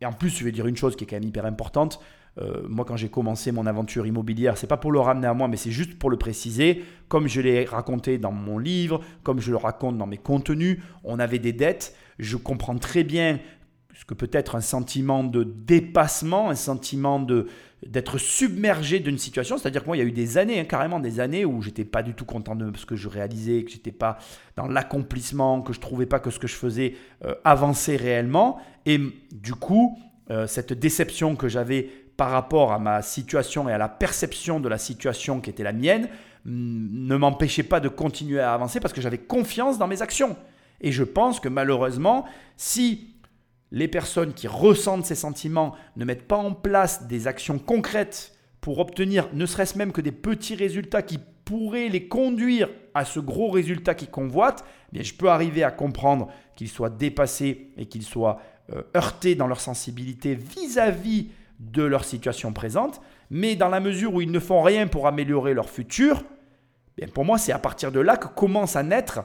Et 0.00 0.06
en 0.06 0.12
plus, 0.12 0.30
je 0.30 0.44
vais 0.44 0.52
dire 0.52 0.66
une 0.66 0.76
chose 0.76 0.96
qui 0.96 1.04
est 1.04 1.06
quand 1.06 1.16
même 1.16 1.28
hyper 1.28 1.46
importante. 1.46 2.00
Euh, 2.40 2.62
moi, 2.68 2.84
quand 2.84 2.96
j'ai 2.96 3.08
commencé 3.08 3.50
mon 3.50 3.66
aventure 3.66 4.06
immobilière, 4.06 4.56
c'est 4.56 4.66
pas 4.66 4.76
pour 4.76 4.92
le 4.92 5.00
ramener 5.00 5.26
à 5.26 5.34
moi, 5.34 5.48
mais 5.48 5.56
c'est 5.56 5.70
juste 5.70 5.98
pour 5.98 6.10
le 6.10 6.16
préciser. 6.16 6.84
Comme 7.08 7.26
je 7.26 7.40
l'ai 7.40 7.64
raconté 7.64 8.18
dans 8.18 8.32
mon 8.32 8.58
livre, 8.58 9.00
comme 9.22 9.40
je 9.40 9.50
le 9.50 9.56
raconte 9.56 9.98
dans 9.98 10.06
mes 10.06 10.18
contenus, 10.18 10.78
on 11.04 11.18
avait 11.18 11.40
des 11.40 11.52
dettes. 11.52 11.96
Je 12.18 12.36
comprends 12.36 12.76
très 12.76 13.04
bien 13.04 13.40
ce 13.94 14.04
que 14.04 14.14
peut 14.14 14.30
être 14.32 14.54
un 14.54 14.60
sentiment 14.60 15.24
de 15.24 15.44
dépassement, 15.44 16.50
un 16.50 16.54
sentiment 16.54 17.20
de 17.20 17.46
d'être 17.86 18.18
submergé 18.18 18.98
d'une 18.98 19.18
situation. 19.18 19.56
C'est-à-dire 19.56 19.82
que 19.82 19.86
moi, 19.86 19.96
il 19.96 20.00
y 20.00 20.02
a 20.02 20.06
eu 20.06 20.12
des 20.12 20.36
années, 20.36 20.58
hein, 20.58 20.64
carrément 20.64 20.98
des 20.98 21.20
années, 21.20 21.44
où 21.44 21.62
j'étais 21.62 21.84
pas 21.84 22.02
du 22.02 22.12
tout 22.12 22.24
content 22.24 22.56
de 22.56 22.76
ce 22.76 22.84
que 22.84 22.96
je 22.96 23.08
réalisais, 23.08 23.62
que 23.62 23.70
j'étais 23.70 23.92
pas 23.92 24.18
dans 24.56 24.66
l'accomplissement, 24.66 25.62
que 25.62 25.72
je 25.72 25.78
trouvais 25.78 26.06
pas 26.06 26.18
que 26.18 26.30
ce 26.30 26.40
que 26.40 26.48
je 26.48 26.56
faisais 26.56 26.96
euh, 27.24 27.34
avançait 27.44 27.94
réellement. 27.94 28.58
Et 28.84 28.98
du 29.30 29.54
coup, 29.54 29.96
euh, 30.30 30.48
cette 30.48 30.72
déception 30.72 31.36
que 31.36 31.48
j'avais 31.48 31.88
par 32.16 32.30
rapport 32.30 32.72
à 32.72 32.80
ma 32.80 33.00
situation 33.00 33.68
et 33.68 33.72
à 33.72 33.78
la 33.78 33.88
perception 33.88 34.58
de 34.58 34.68
la 34.68 34.78
situation 34.78 35.40
qui 35.40 35.50
était 35.50 35.62
la 35.62 35.72
mienne 35.72 36.08
ne 36.44 37.16
m'empêchait 37.16 37.62
pas 37.62 37.78
de 37.78 37.88
continuer 37.88 38.40
à 38.40 38.54
avancer 38.54 38.80
parce 38.80 38.92
que 38.92 39.00
j'avais 39.00 39.18
confiance 39.18 39.78
dans 39.78 39.86
mes 39.86 40.02
actions. 40.02 40.36
Et 40.80 40.90
je 40.90 41.04
pense 41.04 41.38
que 41.38 41.48
malheureusement, 41.48 42.24
si 42.56 43.14
les 43.70 43.88
personnes 43.88 44.32
qui 44.32 44.48
ressentent 44.48 45.06
ces 45.06 45.14
sentiments 45.14 45.74
ne 45.96 46.04
mettent 46.04 46.26
pas 46.26 46.36
en 46.36 46.52
place 46.52 47.06
des 47.06 47.26
actions 47.26 47.58
concrètes 47.58 48.34
pour 48.60 48.78
obtenir 48.78 49.28
ne 49.32 49.46
serait-ce 49.46 49.76
même 49.78 49.92
que 49.92 50.00
des 50.00 50.12
petits 50.12 50.54
résultats 50.54 51.02
qui 51.02 51.18
pourraient 51.44 51.88
les 51.88 52.08
conduire 52.08 52.68
à 52.94 53.04
ce 53.04 53.20
gros 53.20 53.50
résultat 53.50 53.94
qu'ils 53.94 54.10
convoitent, 54.10 54.64
bien 54.92 55.02
je 55.02 55.14
peux 55.14 55.30
arriver 55.30 55.62
à 55.62 55.70
comprendre 55.70 56.28
qu'ils 56.56 56.68
soient 56.68 56.90
dépassés 56.90 57.70
et 57.76 57.86
qu'ils 57.86 58.02
soient 58.02 58.40
euh, 58.72 58.82
heurtés 58.96 59.34
dans 59.34 59.46
leur 59.46 59.60
sensibilité 59.60 60.34
vis-à-vis 60.34 61.22
-vis 61.22 61.26
de 61.58 61.82
leur 61.82 62.04
situation 62.04 62.52
présente, 62.52 63.00
mais 63.30 63.56
dans 63.56 63.68
la 63.68 63.80
mesure 63.80 64.14
où 64.14 64.20
ils 64.20 64.30
ne 64.30 64.38
font 64.38 64.62
rien 64.62 64.86
pour 64.86 65.06
améliorer 65.06 65.54
leur 65.54 65.68
futur, 65.68 66.22
bien 66.96 67.08
pour 67.08 67.24
moi 67.24 67.38
c'est 67.38 67.52
à 67.52 67.58
partir 67.58 67.92
de 67.92 68.00
là 68.00 68.16
que 68.16 68.28
commence 68.28 68.76
à 68.76 68.82
naître 68.82 69.20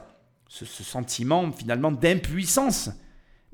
ce, 0.48 0.64
sentiment 0.64 1.50
finalement 1.52 1.92
d'impuissance. 1.92 2.90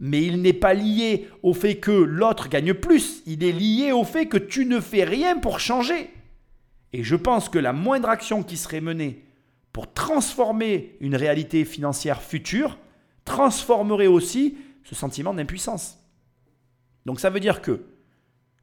Mais 0.00 0.23
il 0.23 0.40
n'est 0.40 0.54
pas 0.54 0.75
lié 0.75 1.28
au 1.42 1.52
fait 1.52 1.76
que 1.76 1.90
l'autre 1.90 2.49
gagne 2.49 2.75
plus, 2.75 3.23
il 3.26 3.45
est 3.45 3.52
lié 3.52 3.92
au 3.92 4.04
fait 4.04 4.26
que 4.26 4.38
tu 4.38 4.64
ne 4.64 4.80
fais 4.80 5.04
rien 5.04 5.38
pour 5.38 5.61
changer. 5.61 6.11
Et 6.92 7.04
je 7.04 7.16
pense 7.16 7.49
que 7.49 7.59
la 7.59 7.73
moindre 7.73 8.09
action 8.09 8.42
qui 8.42 8.57
serait 8.57 8.80
menée 8.80 9.25
pour 9.73 9.92
transformer 9.92 10.97
une 11.00 11.14
réalité 11.14 11.64
financière 11.64 12.23
future 12.23 12.78
transformerait 13.25 14.07
aussi 14.07 14.57
ce 14.83 14.95
sentiment 14.95 15.35
d'impuissance. 15.35 15.99
Donc 17.07 17.21
ça 17.21 17.30
veut 17.30 17.40
dire 17.40 17.62
que 17.62 17.85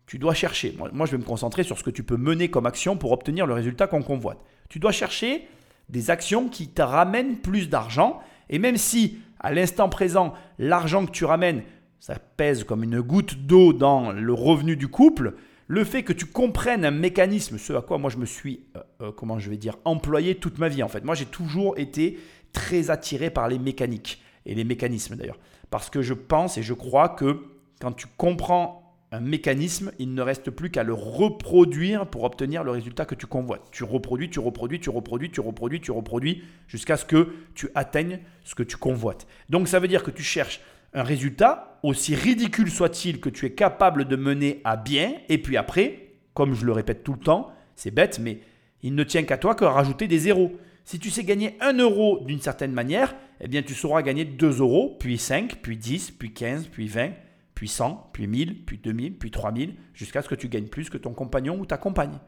tu 0.08 0.20
dois 0.20 0.34
chercher. 0.34 0.76
Moi, 0.94 1.06
je 1.06 1.12
vais 1.12 1.18
me 1.18 1.24
concentrer 1.24 1.64
sur 1.64 1.78
ce 1.78 1.84
que 1.84 1.90
tu 1.90 2.04
peux 2.04 2.18
mener 2.18 2.50
comme 2.50 2.66
action 2.66 2.98
pour 2.98 3.12
obtenir 3.12 3.46
le 3.46 3.54
résultat 3.54 3.88
qu'on 3.88 4.04
convoite. 4.04 4.40
Tu 4.70 4.80
dois 4.80 4.94
chercher 4.94 5.48
des 5.90 6.10
actions 6.10 6.48
qui 6.48 6.70
te 6.70 6.82
ramènent 6.82 7.38
plus 7.38 7.70
d'argent. 7.70 8.22
Et 8.50 8.58
même 8.58 8.78
si, 8.78 9.18
à 9.40 9.54
l'instant 9.54 9.90
présent, 9.90 10.34
l'argent 10.60 11.06
que 11.06 11.12
tu 11.12 11.26
ramènes, 11.26 11.64
ça 12.00 12.16
pèse 12.16 12.64
comme 12.64 12.84
une 12.84 13.02
goutte 13.02 13.36
d'eau 13.36 13.74
dans 13.74 14.12
le 14.12 14.34
revenu 14.34 14.76
du 14.76 14.88
couple, 14.88 15.36
le 15.68 15.84
fait 15.84 16.04
que 16.04 16.14
tu 16.14 16.26
comprennes 16.26 16.86
un 16.86 16.92
mécanisme, 16.92 17.58
ce 17.58 17.74
à 17.74 17.82
quoi 17.82 17.98
moi 17.98 18.10
je 18.10 18.18
me 18.18 18.26
suis, 18.26 18.66
euh, 18.76 18.82
euh, 19.02 19.12
comment 19.12 19.38
je 19.38 19.50
vais 19.50 19.58
dire, 19.58 19.78
employé 19.84 20.36
toute 20.36 20.60
ma 20.60 20.70
vie 20.70 20.84
en 20.84 20.88
fait. 20.88 21.04
Moi 21.04 21.16
j'ai 21.16 21.26
toujours 21.26 21.78
été 21.78 22.18
très 22.54 22.90
attiré 22.90 23.30
par 23.30 23.48
les 23.48 23.60
mécaniques 23.60 24.22
et 24.46 24.56
les 24.56 24.64
mécanismes 24.64 25.16
d'ailleurs. 25.16 25.40
Parce 25.70 25.90
que 25.90 26.02
je 26.02 26.14
pense 26.14 26.58
et 26.58 26.64
je 26.64 26.74
crois 26.74 27.10
que 27.10 27.44
quand 27.82 27.92
tu 27.92 28.08
comprends 28.16 28.87
un 29.12 29.22
mécanisme, 29.22 29.92
il 30.00 30.14
ne 30.14 30.22
reste 30.22 30.52
plus 30.52 30.70
qu'à 30.70 30.84
le 30.84 30.94
reproduire 30.94 32.08
pour 32.08 32.24
obtenir 32.24 32.64
le 32.64 32.72
résultat 32.72 33.06
que 33.06 33.16
tu 33.16 33.26
convoites. 33.26 33.64
Tu 33.72 33.84
reproduis, 33.86 34.30
tu 34.30 34.40
reproduis, 34.40 34.80
tu 34.80 34.90
reproduis, 34.90 35.32
tu 35.32 35.40
reproduis, 35.40 35.80
tu 35.80 35.92
reproduis, 35.92 36.44
jusqu'à 36.68 36.98
ce 36.98 37.06
que 37.06 37.34
tu 37.56 37.70
atteignes 37.74 38.20
ce 38.44 38.54
que 38.54 38.64
tu 38.64 38.76
convoites. 38.76 39.26
Donc 39.50 39.70
ça 39.70 39.80
veut 39.80 39.88
dire 39.88 40.04
que 40.04 40.12
tu 40.12 40.24
cherches 40.24 40.60
un 40.94 41.04
résultat, 41.04 41.80
aussi 41.84 42.16
ridicule 42.16 42.70
soit-il, 42.70 43.22
que 43.22 43.30
tu 43.30 43.46
es 43.46 43.52
capable 43.52 44.06
de 44.06 44.16
mener 44.18 44.62
à 44.66 44.76
bien, 44.76 45.14
et 45.30 45.38
puis 45.38 45.56
après, 45.56 46.10
comme 46.34 46.54
je 46.54 46.66
le 46.66 46.74
répète 46.74 47.04
tout 47.04 47.14
le 47.14 47.20
temps, 47.20 47.52
c'est 47.76 47.92
bête, 47.92 48.20
mais 48.20 48.40
il 48.84 48.94
ne 48.94 49.04
tient 49.04 49.24
qu'à 49.24 49.38
toi 49.38 49.56
que 49.56 49.64
rajouter 49.64 50.08
des 50.08 50.20
zéros. 50.20 50.58
Si 50.84 51.00
tu 51.00 51.10
sais 51.12 51.24
gagner 51.24 51.56
1 51.62 51.78
euro 51.78 52.24
d'une 52.26 52.42
certaine 52.42 52.72
manière, 52.72 53.16
eh 53.40 53.48
bien 53.48 53.62
tu 53.62 53.74
sauras 53.74 54.02
gagner 54.02 54.26
2 54.26 54.60
euros, 54.60 54.98
puis 55.00 55.18
5, 55.18 55.58
puis 55.62 55.78
10, 55.78 56.12
puis 56.12 56.34
15, 56.34 56.68
puis 56.68 56.88
20 56.88 57.12
puis 57.58 57.70
100, 57.70 58.12
puis 58.14 58.28
1000, 58.28 58.66
puis 58.66 58.78
2000, 58.78 59.18
puis 59.18 59.32
3000, 59.32 59.74
jusqu'à 59.96 60.22
ce 60.22 60.30
que 60.30 60.36
tu 60.36 60.48
gagnes 60.48 60.68
plus 60.68 60.92
que 60.92 60.98
ton 61.00 61.16
compagnon 61.16 61.58
ou 61.58 61.66
ta 61.66 61.78
compagne. 61.78 62.20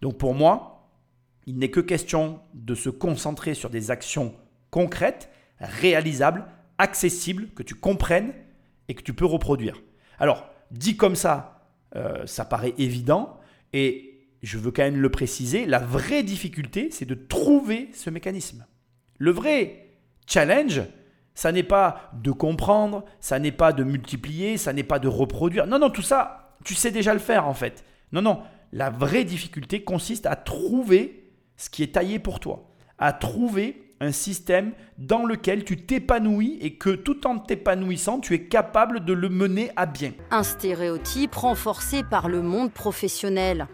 Donc 0.00 0.16
pour 0.16 0.32
moi, 0.32 0.92
il 1.44 1.58
n'est 1.58 1.72
que 1.72 1.80
question 1.80 2.38
de 2.54 2.76
se 2.76 2.88
concentrer 2.88 3.54
sur 3.54 3.68
des 3.68 3.90
actions 3.90 4.32
concrètes, 4.70 5.28
réalisables, 5.58 6.44
accessibles, 6.78 7.48
que 7.56 7.64
tu 7.64 7.74
comprennes 7.74 8.32
et 8.86 8.94
que 8.94 9.02
tu 9.02 9.12
peux 9.12 9.24
reproduire. 9.24 9.82
Alors, 10.20 10.48
dit 10.70 10.96
comme 10.96 11.16
ça, 11.16 11.66
euh, 11.96 12.24
ça 12.24 12.44
paraît 12.44 12.74
évident, 12.78 13.40
et 13.72 14.28
je 14.44 14.56
veux 14.56 14.70
quand 14.70 14.84
même 14.84 15.00
le 15.00 15.10
préciser, 15.10 15.66
la 15.66 15.80
vraie 15.80 16.22
difficulté, 16.22 16.92
c'est 16.92 17.06
de 17.06 17.16
trouver 17.16 17.90
ce 17.92 18.08
mécanisme. 18.08 18.64
Le 19.18 19.32
vrai 19.32 19.88
challenge, 20.28 20.82
ça 21.36 21.52
n'est 21.52 21.62
pas 21.62 22.10
de 22.14 22.32
comprendre, 22.32 23.04
ça 23.20 23.38
n'est 23.38 23.52
pas 23.52 23.72
de 23.72 23.84
multiplier, 23.84 24.56
ça 24.56 24.72
n'est 24.72 24.82
pas 24.82 24.98
de 24.98 25.06
reproduire. 25.06 25.68
Non, 25.68 25.78
non, 25.78 25.90
tout 25.90 26.02
ça, 26.02 26.56
tu 26.64 26.74
sais 26.74 26.90
déjà 26.90 27.12
le 27.12 27.20
faire 27.20 27.46
en 27.46 27.54
fait. 27.54 27.84
Non, 28.10 28.22
non, 28.22 28.40
la 28.72 28.90
vraie 28.90 29.22
difficulté 29.22 29.84
consiste 29.84 30.26
à 30.26 30.34
trouver 30.34 31.30
ce 31.56 31.70
qui 31.70 31.82
est 31.82 31.94
taillé 31.94 32.18
pour 32.18 32.40
toi, 32.40 32.70
à 32.98 33.12
trouver 33.12 33.94
un 34.00 34.12
système 34.12 34.72
dans 34.98 35.24
lequel 35.24 35.64
tu 35.64 35.76
t'épanouis 35.76 36.58
et 36.60 36.76
que 36.76 36.90
tout 36.90 37.26
en 37.26 37.38
t'épanouissant, 37.38 38.18
tu 38.18 38.34
es 38.34 38.44
capable 38.44 39.04
de 39.04 39.12
le 39.12 39.28
mener 39.28 39.70
à 39.76 39.86
bien. 39.86 40.12
Un 40.30 40.42
stéréotype 40.42 41.34
renforcé 41.34 42.02
par 42.02 42.28
le 42.28 42.40
monde 42.42 42.72
professionnel. 42.72 43.68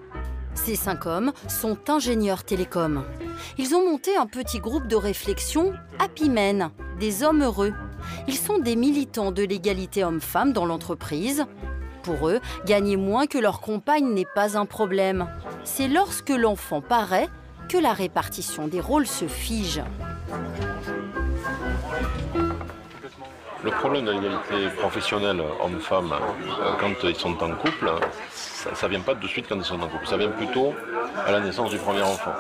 Ces 0.54 0.76
cinq 0.76 1.06
hommes 1.06 1.32
sont 1.48 1.78
ingénieurs 1.90 2.44
télécoms. 2.44 3.04
Ils 3.58 3.74
ont 3.74 3.90
monté 3.90 4.16
un 4.16 4.26
petit 4.26 4.60
groupe 4.60 4.86
de 4.86 4.96
réflexion, 4.96 5.72
Happy 5.98 6.30
Men, 6.30 6.70
des 7.00 7.22
hommes 7.22 7.42
heureux. 7.42 7.74
Ils 8.28 8.36
sont 8.36 8.58
des 8.58 8.76
militants 8.76 9.32
de 9.32 9.42
l'égalité 9.42 10.04
homme-femme 10.04 10.52
dans 10.52 10.66
l'entreprise. 10.66 11.46
Pour 12.02 12.28
eux, 12.28 12.40
gagner 12.66 12.96
moins 12.96 13.26
que 13.26 13.38
leur 13.38 13.60
compagne 13.60 14.12
n'est 14.12 14.26
pas 14.34 14.58
un 14.58 14.66
problème. 14.66 15.28
C'est 15.64 15.88
lorsque 15.88 16.30
l'enfant 16.30 16.80
paraît 16.80 17.28
que 17.68 17.78
la 17.78 17.92
répartition 17.92 18.68
des 18.68 18.80
rôles 18.80 19.06
se 19.06 19.26
fige. 19.26 19.82
Le 23.64 23.70
problème 23.70 24.04
de 24.04 24.10
l'égalité 24.10 24.68
professionnelle 24.78 25.40
homme-femme, 25.64 26.12
quand 26.80 26.92
ils 27.04 27.14
sont 27.14 27.40
en 27.40 27.54
couple, 27.54 27.92
ça 28.74 28.86
ne 28.86 28.90
vient 28.90 29.00
pas 29.00 29.14
de 29.14 29.26
suite 29.26 29.46
quand 29.48 29.56
ils 29.56 29.64
sont 29.64 29.80
en 29.80 29.88
couple, 29.88 30.06
ça 30.06 30.16
vient 30.16 30.30
plutôt 30.30 30.74
à 31.26 31.32
la 31.32 31.40
naissance 31.40 31.70
du 31.70 31.78
premier 31.78 32.02
enfant. 32.02 32.32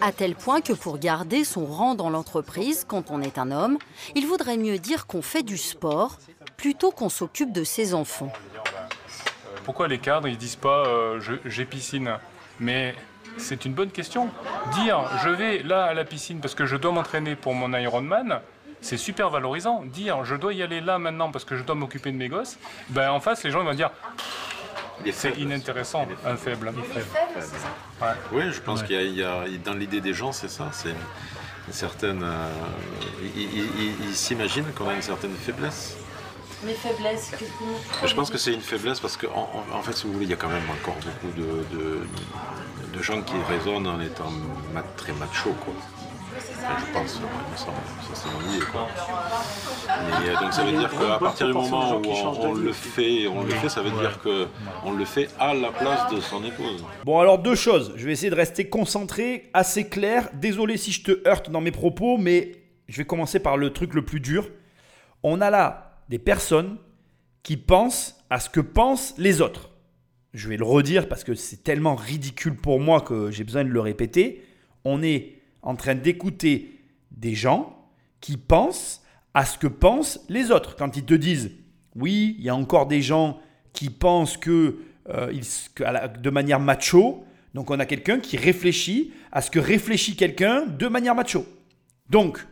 À 0.00 0.12
tel 0.12 0.34
point 0.34 0.60
que 0.60 0.72
pour 0.72 0.98
garder 0.98 1.44
son 1.44 1.64
rang 1.66 1.94
dans 1.94 2.10
l'entreprise 2.10 2.84
quand 2.86 3.10
on 3.10 3.20
est 3.22 3.38
un 3.38 3.50
homme, 3.50 3.78
il 4.14 4.26
vaudrait 4.26 4.56
mieux 4.56 4.78
dire 4.78 5.06
qu'on 5.06 5.22
fait 5.22 5.42
du 5.42 5.56
sport 5.56 6.18
plutôt 6.56 6.90
qu'on 6.90 7.08
s'occupe 7.08 7.52
de 7.52 7.64
ses 7.64 7.94
enfants. 7.94 8.32
Pourquoi 9.64 9.88
les 9.88 9.98
cadres 9.98 10.28
ils 10.28 10.36
disent 10.36 10.56
pas 10.56 10.86
euh, 10.86 11.20
j'ai 11.44 11.64
piscine? 11.64 12.18
Mais 12.60 12.94
c'est 13.36 13.64
une 13.64 13.74
bonne 13.74 13.90
question. 13.90 14.28
Dire 14.74 15.00
je 15.24 15.30
vais 15.30 15.62
là 15.62 15.84
à 15.84 15.94
la 15.94 16.04
piscine 16.04 16.40
parce 16.40 16.54
que 16.54 16.66
je 16.66 16.76
dois 16.76 16.92
m'entraîner 16.92 17.34
pour 17.34 17.54
mon 17.54 17.76
Ironman, 17.76 18.40
c'est 18.80 18.96
super 18.96 19.30
valorisant. 19.30 19.82
Dire 19.84 20.24
je 20.24 20.36
dois 20.36 20.52
y 20.52 20.62
aller 20.62 20.80
là 20.80 20.98
maintenant 20.98 21.30
parce 21.30 21.44
que 21.44 21.56
je 21.56 21.62
dois 21.62 21.74
m'occuper 21.74 22.12
de 22.12 22.16
mes 22.16 22.28
gosses, 22.28 22.58
ben 22.90 23.10
en 23.10 23.20
face 23.20 23.42
les 23.44 23.50
gens 23.50 23.64
vont 23.64 23.74
dire 23.74 23.90
c'est 25.12 25.36
inintéressant, 25.38 26.06
un 26.24 26.36
faible. 26.36 26.72
Oui, 28.32 28.52
je 28.52 28.60
pense 28.60 28.82
qu'il 28.82 29.14
y, 29.14 29.22
a 29.22 29.44
dans 29.64 29.74
l'idée 29.74 30.00
des 30.00 30.14
gens, 30.14 30.32
c'est 30.32 30.50
ça. 30.50 30.70
C'est 30.72 30.90
une 30.90 31.72
certaine. 31.72 32.22
Euh, 32.22 32.50
ils 33.36 34.14
s'imaginent 34.14 34.72
qu'on 34.76 34.88
a 34.88 34.94
une 34.94 35.02
certaine 35.02 35.34
faiblesse. 35.34 35.96
Mais 36.64 36.72
faiblesse, 36.72 37.32
Je 38.04 38.14
pense 38.14 38.30
que 38.30 38.38
c'est 38.38 38.52
une 38.52 38.62
faiblesse 38.62 38.98
parce 38.98 39.16
qu'en 39.16 39.50
en, 39.72 39.82
fait, 39.82 39.92
si 39.92 40.06
vous 40.06 40.14
voulez, 40.14 40.24
il 40.24 40.30
y 40.30 40.34
a 40.34 40.36
quand 40.36 40.48
même 40.48 40.68
encore 40.70 40.96
beaucoup 40.96 41.32
de, 41.36 41.66
de, 42.92 43.02
gens 43.02 43.20
qui 43.20 43.34
raisonnent 43.46 43.86
en 43.86 44.00
étant 44.00 44.32
très 44.96 45.12
macho. 45.12 45.52
Quoi. 45.64 45.74
Je 46.78 46.92
pense, 46.92 47.20
il 47.20 47.52
me 47.52 47.56
semble, 47.56 47.76
ça 48.08 48.14
c'est 48.14 48.28
mon 48.30 48.54
idée. 48.54 48.64
Quoi. 48.64 48.88
Mais, 49.88 50.30
euh, 50.30 50.40
donc 50.40 50.52
ça 50.52 50.64
veut 50.64 50.76
dire 50.76 50.90
qu'à 50.90 51.18
partir 51.18 51.46
du 51.46 51.52
moment 51.52 51.96
où 51.96 52.02
on, 52.06 52.54
le 52.54 52.72
fait, 52.72 53.26
on 53.28 53.44
le 53.44 53.50
fait, 53.50 53.68
ça 53.68 53.82
veut 53.82 53.90
dire 53.90 54.20
qu'on 54.20 54.92
le 54.92 55.04
fait 55.04 55.28
à 55.38 55.54
la 55.54 55.70
place 55.70 56.12
de 56.12 56.20
son 56.20 56.44
épouse. 56.44 56.84
Bon 57.04 57.18
alors 57.18 57.38
deux 57.38 57.54
choses, 57.54 57.92
je 57.96 58.06
vais 58.06 58.12
essayer 58.12 58.30
de 58.30 58.36
rester 58.36 58.68
concentré, 58.68 59.50
assez 59.54 59.88
clair. 59.88 60.28
Désolé 60.34 60.76
si 60.76 60.92
je 60.92 61.02
te 61.02 61.28
heurte 61.28 61.50
dans 61.50 61.60
mes 61.60 61.70
propos, 61.70 62.18
mais 62.18 62.52
je 62.88 62.98
vais 62.98 63.04
commencer 63.04 63.40
par 63.40 63.56
le 63.56 63.72
truc 63.72 63.94
le 63.94 64.04
plus 64.04 64.20
dur. 64.20 64.48
On 65.22 65.40
a 65.40 65.50
là 65.50 66.00
des 66.08 66.18
personnes 66.18 66.78
qui 67.42 67.56
pensent 67.56 68.16
à 68.30 68.40
ce 68.40 68.50
que 68.50 68.60
pensent 68.60 69.14
les 69.18 69.40
autres. 69.40 69.70
Je 70.34 70.48
vais 70.48 70.56
le 70.56 70.64
redire 70.64 71.08
parce 71.08 71.24
que 71.24 71.34
c'est 71.34 71.62
tellement 71.62 71.94
ridicule 71.94 72.56
pour 72.56 72.80
moi 72.80 73.00
que 73.00 73.30
j'ai 73.30 73.44
besoin 73.44 73.64
de 73.64 73.70
le 73.70 73.80
répéter. 73.80 74.44
On 74.84 75.02
est 75.02 75.35
en 75.66 75.74
train 75.74 75.96
d'écouter 75.96 76.80
des 77.10 77.34
gens 77.34 77.76
qui 78.20 78.36
pensent 78.36 79.02
à 79.34 79.44
ce 79.44 79.58
que 79.58 79.66
pensent 79.66 80.20
les 80.28 80.50
autres. 80.50 80.76
Quand 80.76 80.96
ils 80.96 81.04
te 81.04 81.12
disent, 81.12 81.50
oui, 81.96 82.36
il 82.38 82.44
y 82.44 82.48
a 82.48 82.54
encore 82.54 82.86
des 82.86 83.02
gens 83.02 83.40
qui 83.72 83.90
pensent 83.90 84.36
que, 84.36 84.78
euh, 85.08 85.32
de 86.20 86.30
manière 86.30 86.60
macho, 86.60 87.24
donc 87.52 87.70
on 87.70 87.80
a 87.80 87.84
quelqu'un 87.84 88.20
qui 88.20 88.36
réfléchit 88.36 89.12
à 89.32 89.42
ce 89.42 89.50
que 89.50 89.58
réfléchit 89.58 90.14
quelqu'un 90.14 90.66
de 90.66 90.86
manière 90.86 91.16
macho. 91.16 91.44
Donc, 92.08 92.46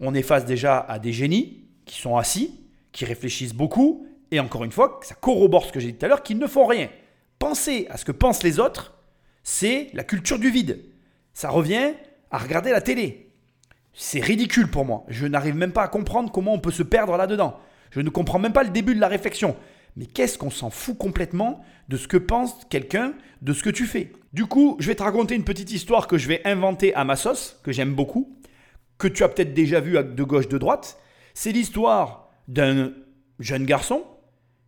on 0.00 0.14
est 0.14 0.22
face 0.22 0.46
déjà 0.46 0.80
à 0.80 0.98
des 0.98 1.12
génies 1.12 1.64
qui 1.84 2.00
sont 2.00 2.16
assis, 2.16 2.58
qui 2.92 3.04
réfléchissent 3.04 3.54
beaucoup, 3.54 4.06
et 4.30 4.40
encore 4.40 4.64
une 4.64 4.72
fois, 4.72 5.00
ça 5.02 5.14
corrobore 5.14 5.66
ce 5.66 5.72
que 5.72 5.80
j'ai 5.80 5.92
dit 5.92 5.98
tout 5.98 6.06
à 6.06 6.08
l'heure, 6.08 6.22
qu'ils 6.22 6.38
ne 6.38 6.46
font 6.46 6.66
rien. 6.66 6.88
Penser 7.38 7.86
à 7.90 7.98
ce 7.98 8.06
que 8.06 8.12
pensent 8.12 8.42
les 8.42 8.58
autres, 8.58 8.94
c'est 9.42 9.90
la 9.92 10.02
culture 10.02 10.38
du 10.38 10.50
vide. 10.50 10.82
Ça 11.34 11.50
revient 11.50 11.92
à 12.32 12.38
regarder 12.38 12.70
la 12.70 12.80
télé. 12.80 13.30
C'est 13.94 14.20
ridicule 14.20 14.68
pour 14.68 14.84
moi. 14.84 15.04
Je 15.08 15.26
n'arrive 15.26 15.54
même 15.54 15.72
pas 15.72 15.82
à 15.82 15.88
comprendre 15.88 16.32
comment 16.32 16.54
on 16.54 16.58
peut 16.58 16.70
se 16.70 16.82
perdre 16.82 17.16
là-dedans. 17.16 17.60
Je 17.90 18.00
ne 18.00 18.08
comprends 18.08 18.38
même 18.38 18.54
pas 18.54 18.64
le 18.64 18.70
début 18.70 18.94
de 18.94 19.00
la 19.00 19.08
réflexion. 19.08 19.54
Mais 19.96 20.06
qu'est-ce 20.06 20.38
qu'on 20.38 20.50
s'en 20.50 20.70
fout 20.70 20.96
complètement 20.96 21.62
de 21.88 21.98
ce 21.98 22.08
que 22.08 22.16
pense 22.16 22.64
quelqu'un, 22.70 23.12
de 23.42 23.52
ce 23.52 23.62
que 23.62 23.68
tu 23.68 23.84
fais? 23.84 24.12
Du 24.32 24.46
coup, 24.46 24.76
je 24.80 24.88
vais 24.88 24.94
te 24.94 25.02
raconter 25.02 25.34
une 25.34 25.44
petite 25.44 25.70
histoire 25.70 26.08
que 26.08 26.16
je 26.16 26.26
vais 26.26 26.40
inventer 26.46 26.94
à 26.94 27.04
ma 27.04 27.16
sauce, 27.16 27.60
que 27.62 27.70
j'aime 27.70 27.94
beaucoup, 27.94 28.38
que 28.96 29.08
tu 29.08 29.22
as 29.22 29.28
peut-être 29.28 29.52
déjà 29.52 29.80
vu 29.80 29.92
de 29.92 30.22
gauche, 30.22 30.48
de 30.48 30.56
droite. 30.56 30.98
C'est 31.34 31.52
l'histoire 31.52 32.30
d'un 32.48 32.92
jeune 33.38 33.66
garçon, 33.66 34.04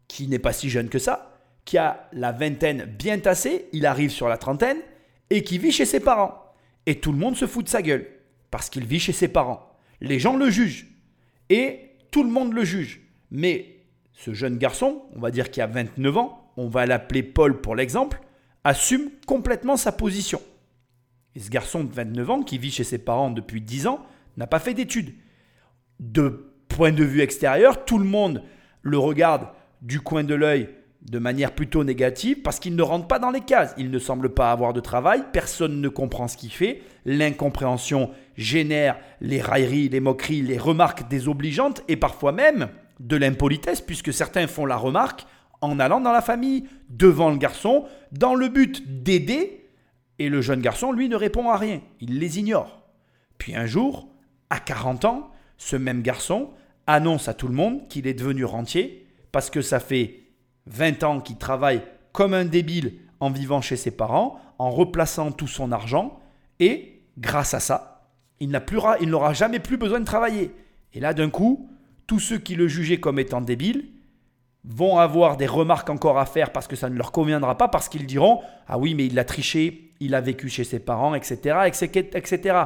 qui 0.06 0.28
n'est 0.28 0.38
pas 0.38 0.52
si 0.52 0.68
jeune 0.68 0.90
que 0.90 0.98
ça, 0.98 1.40
qui 1.64 1.78
a 1.78 2.08
la 2.12 2.32
vingtaine 2.32 2.84
bien 2.84 3.18
tassée, 3.18 3.70
il 3.72 3.86
arrive 3.86 4.10
sur 4.10 4.28
la 4.28 4.36
trentaine, 4.36 4.78
et 5.30 5.42
qui 5.42 5.56
vit 5.56 5.72
chez 5.72 5.86
ses 5.86 6.00
parents. 6.00 6.43
Et 6.86 7.00
tout 7.00 7.12
le 7.12 7.18
monde 7.18 7.36
se 7.36 7.46
fout 7.46 7.64
de 7.64 7.70
sa 7.70 7.82
gueule, 7.82 8.06
parce 8.50 8.70
qu'il 8.70 8.86
vit 8.86 9.00
chez 9.00 9.12
ses 9.12 9.28
parents. 9.28 9.76
Les 10.00 10.18
gens 10.18 10.36
le 10.36 10.50
jugent, 10.50 10.86
et 11.50 11.96
tout 12.10 12.22
le 12.22 12.30
monde 12.30 12.52
le 12.52 12.64
juge. 12.64 13.00
Mais 13.30 13.76
ce 14.12 14.32
jeune 14.32 14.58
garçon, 14.58 15.02
on 15.14 15.20
va 15.20 15.30
dire 15.30 15.50
qu'il 15.50 15.62
a 15.62 15.66
29 15.66 16.16
ans, 16.16 16.52
on 16.56 16.68
va 16.68 16.86
l'appeler 16.86 17.22
Paul 17.22 17.60
pour 17.60 17.74
l'exemple, 17.74 18.20
assume 18.62 19.10
complètement 19.26 19.76
sa 19.76 19.92
position. 19.92 20.40
Et 21.34 21.40
ce 21.40 21.50
garçon 21.50 21.84
de 21.84 21.92
29 21.92 22.30
ans, 22.30 22.42
qui 22.42 22.58
vit 22.58 22.70
chez 22.70 22.84
ses 22.84 22.98
parents 22.98 23.30
depuis 23.30 23.60
10 23.60 23.88
ans, 23.88 24.06
n'a 24.36 24.46
pas 24.46 24.60
fait 24.60 24.74
d'études. 24.74 25.14
De 26.00 26.52
point 26.68 26.92
de 26.92 27.04
vue 27.04 27.20
extérieur, 27.20 27.84
tout 27.84 27.98
le 27.98 28.04
monde 28.04 28.42
le 28.82 28.98
regarde 28.98 29.48
du 29.82 30.00
coin 30.00 30.24
de 30.24 30.34
l'œil 30.34 30.68
de 31.04 31.18
manière 31.18 31.52
plutôt 31.54 31.84
négative 31.84 32.42
parce 32.42 32.58
qu'il 32.58 32.76
ne 32.76 32.82
rentre 32.82 33.06
pas 33.06 33.18
dans 33.18 33.30
les 33.30 33.42
cases. 33.42 33.74
Il 33.76 33.90
ne 33.90 33.98
semble 33.98 34.30
pas 34.30 34.50
avoir 34.50 34.72
de 34.72 34.80
travail, 34.80 35.22
personne 35.32 35.80
ne 35.80 35.88
comprend 35.88 36.28
ce 36.28 36.36
qu'il 36.36 36.50
fait, 36.50 36.82
l'incompréhension 37.04 38.10
génère 38.36 38.96
les 39.20 39.40
railleries, 39.40 39.88
les 39.88 40.00
moqueries, 40.00 40.42
les 40.42 40.58
remarques 40.58 41.08
désobligeantes 41.08 41.82
et 41.88 41.96
parfois 41.96 42.32
même 42.32 42.68
de 43.00 43.16
l'impolitesse 43.16 43.80
puisque 43.80 44.12
certains 44.12 44.46
font 44.46 44.66
la 44.66 44.76
remarque 44.76 45.26
en 45.60 45.78
allant 45.78 46.00
dans 46.00 46.12
la 46.12 46.20
famille, 46.20 46.64
devant 46.90 47.30
le 47.30 47.38
garçon, 47.38 47.84
dans 48.12 48.34
le 48.34 48.48
but 48.48 49.02
d'aider 49.02 49.70
et 50.18 50.28
le 50.28 50.40
jeune 50.40 50.60
garçon, 50.60 50.92
lui, 50.92 51.08
ne 51.08 51.16
répond 51.16 51.48
à 51.48 51.56
rien, 51.56 51.80
il 52.00 52.18
les 52.18 52.38
ignore. 52.38 52.82
Puis 53.38 53.56
un 53.56 53.66
jour, 53.66 54.08
à 54.50 54.60
40 54.60 55.04
ans, 55.06 55.30
ce 55.56 55.76
même 55.76 56.02
garçon 56.02 56.50
annonce 56.86 57.28
à 57.28 57.34
tout 57.34 57.48
le 57.48 57.54
monde 57.54 57.88
qu'il 57.88 58.06
est 58.06 58.14
devenu 58.14 58.44
rentier 58.44 59.06
parce 59.32 59.50
que 59.50 59.62
ça 59.62 59.80
fait 59.80 60.23
20 60.66 61.02
ans 61.02 61.20
qu'il 61.20 61.36
travaille 61.36 61.82
comme 62.12 62.34
un 62.34 62.44
débile 62.44 62.94
en 63.20 63.30
vivant 63.30 63.60
chez 63.60 63.76
ses 63.76 63.90
parents, 63.90 64.38
en 64.58 64.70
replaçant 64.70 65.32
tout 65.32 65.46
son 65.46 65.72
argent 65.72 66.20
et 66.60 67.02
grâce 67.18 67.54
à 67.54 67.60
ça, 67.60 68.08
il 68.40 68.50
n'aura 68.50 69.32
jamais 69.32 69.60
plus 69.60 69.76
besoin 69.76 70.00
de 70.00 70.04
travailler. 70.04 70.54
Et 70.92 71.00
là, 71.00 71.14
d'un 71.14 71.30
coup, 71.30 71.68
tous 72.06 72.20
ceux 72.20 72.38
qui 72.38 72.54
le 72.54 72.68
jugeaient 72.68 73.00
comme 73.00 73.18
étant 73.18 73.40
débile 73.40 73.86
vont 74.64 74.98
avoir 74.98 75.36
des 75.36 75.46
remarques 75.46 75.90
encore 75.90 76.18
à 76.18 76.26
faire 76.26 76.52
parce 76.52 76.66
que 76.66 76.76
ça 76.76 76.88
ne 76.88 76.96
leur 76.96 77.12
conviendra 77.12 77.56
pas, 77.56 77.68
parce 77.68 77.88
qu'ils 77.88 78.06
diront 78.06 78.40
Ah 78.66 78.78
oui, 78.78 78.94
mais 78.94 79.06
il 79.06 79.18
a 79.18 79.24
triché, 79.24 79.92
il 80.00 80.14
a 80.14 80.20
vécu 80.20 80.48
chez 80.48 80.64
ses 80.64 80.78
parents, 80.78 81.14
etc., 81.14 81.58
etc. 81.66 82.58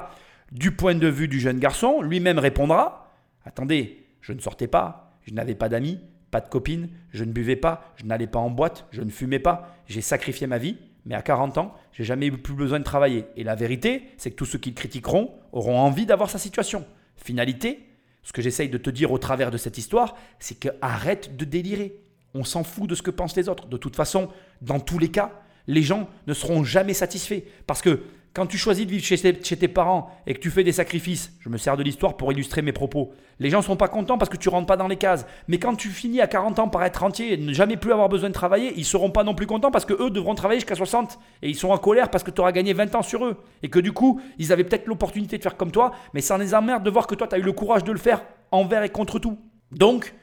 Du 0.52 0.72
point 0.72 0.94
de 0.94 1.08
vue 1.08 1.28
du 1.28 1.40
jeune 1.40 1.58
garçon, 1.58 2.00
lui-même 2.00 2.38
répondra 2.38 3.12
Attendez, 3.44 4.06
je 4.20 4.32
ne 4.32 4.40
sortais 4.40 4.66
pas, 4.66 5.12
je 5.22 5.34
n'avais 5.34 5.54
pas 5.54 5.68
d'amis, 5.68 6.00
pas 6.30 6.40
de 6.40 6.48
copines, 6.48 6.88
je 7.10 7.24
ne 7.24 7.32
buvais 7.32 7.56
pas, 7.56 7.92
je 7.96 8.04
n'allais 8.04 8.26
pas 8.26 8.38
en 8.38 8.50
boîte, 8.50 8.86
je 8.90 9.02
ne 9.02 9.10
fumais 9.10 9.38
pas, 9.38 9.76
j'ai 9.86 10.00
sacrifié 10.00 10.46
ma 10.46 10.58
vie, 10.58 10.76
mais 11.06 11.14
à 11.14 11.22
40 11.22 11.58
ans, 11.58 11.74
j'ai 11.92 12.04
jamais 12.04 12.26
eu 12.26 12.32
plus 12.32 12.54
besoin 12.54 12.78
de 12.78 12.84
travailler. 12.84 13.24
Et 13.36 13.44
la 13.44 13.54
vérité, 13.54 14.04
c'est 14.18 14.30
que 14.30 14.36
tous 14.36 14.44
ceux 14.44 14.58
qui 14.58 14.70
le 14.70 14.74
critiqueront 14.74 15.32
auront 15.52 15.78
envie 15.78 16.06
d'avoir 16.06 16.28
sa 16.28 16.38
situation. 16.38 16.84
Finalité, 17.16 17.86
ce 18.22 18.32
que 18.32 18.42
j'essaye 18.42 18.68
de 18.68 18.78
te 18.78 18.90
dire 18.90 19.10
au 19.10 19.18
travers 19.18 19.50
de 19.50 19.56
cette 19.56 19.78
histoire, 19.78 20.16
c'est 20.38 20.58
que 20.58 20.68
arrête 20.82 21.36
de 21.36 21.44
délirer. 21.46 21.98
On 22.34 22.44
s'en 22.44 22.62
fout 22.62 22.88
de 22.88 22.94
ce 22.94 23.02
que 23.02 23.10
pensent 23.10 23.36
les 23.36 23.48
autres. 23.48 23.66
De 23.68 23.78
toute 23.78 23.96
façon, 23.96 24.28
dans 24.60 24.80
tous 24.80 24.98
les 24.98 25.10
cas, 25.10 25.32
les 25.66 25.82
gens 25.82 26.08
ne 26.26 26.34
seront 26.34 26.62
jamais 26.62 26.94
satisfaits. 26.94 27.42
Parce 27.66 27.80
que 27.80 28.02
quand 28.34 28.46
tu 28.46 28.58
choisis 28.58 28.86
de 28.86 28.90
vivre 28.90 29.04
chez, 29.04 29.18
tes 29.18 29.68
parents 29.68 30.10
et 30.26 30.34
que 30.34 30.38
tu 30.38 30.50
fais 30.50 30.62
des 30.62 30.72
sacrifices, 30.72 31.32
je 31.40 31.48
me 31.48 31.58
sers 31.58 31.76
de 31.76 31.82
l'histoire 31.82 32.16
pour 32.16 32.30
illustrer 32.32 32.62
mes 32.62 32.72
propos, 32.72 33.12
les 33.40 33.50
gens 33.50 33.58
ne 33.58 33.64
sont 33.64 33.76
pas 33.76 33.88
contents 33.88 34.18
parce 34.18 34.28
que 34.28 34.36
tu 34.36 34.48
rentres 34.48 34.66
pas 34.66 34.76
dans 34.76 34.88
les 34.88 34.96
cases. 34.96 35.26
Mais 35.48 35.58
quand 35.58 35.74
tu 35.74 35.88
finis 35.88 36.20
à 36.20 36.26
40 36.26 36.58
ans 36.58 36.68
par 36.68 36.84
être 36.84 37.02
entier 37.02 37.32
et 37.32 37.36
ne 37.36 37.52
jamais 37.52 37.76
plus 37.76 37.92
avoir 37.92 38.08
besoin 38.08 38.28
de 38.28 38.34
travailler, 38.34 38.72
ils 38.76 38.84
seront 38.84 39.10
pas 39.10 39.24
non 39.24 39.34
plus 39.34 39.46
contents 39.46 39.70
parce 39.70 39.84
que 39.84 39.94
eux 39.94 40.10
devront 40.10 40.34
travailler 40.34 40.60
jusqu'à 40.60 40.74
60 40.74 41.18
et 41.42 41.48
ils 41.48 41.54
sont 41.56 41.70
en 41.70 41.78
colère 41.78 42.10
parce 42.10 42.24
que 42.24 42.30
tu 42.30 42.40
auras 42.40 42.52
gagné 42.52 42.72
20 42.72 42.94
ans 42.94 43.02
sur 43.02 43.24
eux 43.24 43.36
et 43.62 43.68
que 43.68 43.78
du 43.78 43.92
coup, 43.92 44.20
ils 44.38 44.52
avaient 44.52 44.64
peut-être 44.64 44.86
l'opportunité 44.86 45.38
de 45.38 45.42
faire 45.42 45.56
comme 45.56 45.72
toi, 45.72 45.92
mais 46.14 46.20
ça 46.20 46.38
les 46.38 46.54
emmerde 46.54 46.82
de 46.82 46.90
voir 46.90 47.06
que 47.06 47.14
toi 47.14 47.26
tu 47.26 47.34
as 47.34 47.38
eu 47.38 47.42
le 47.42 47.52
courage 47.52 47.84
de 47.84 47.92
le 47.92 47.98
faire 47.98 48.22
envers 48.50 48.82
et 48.82 48.90
contre 48.90 49.18
tout. 49.18 49.38
Donc, 49.72 50.14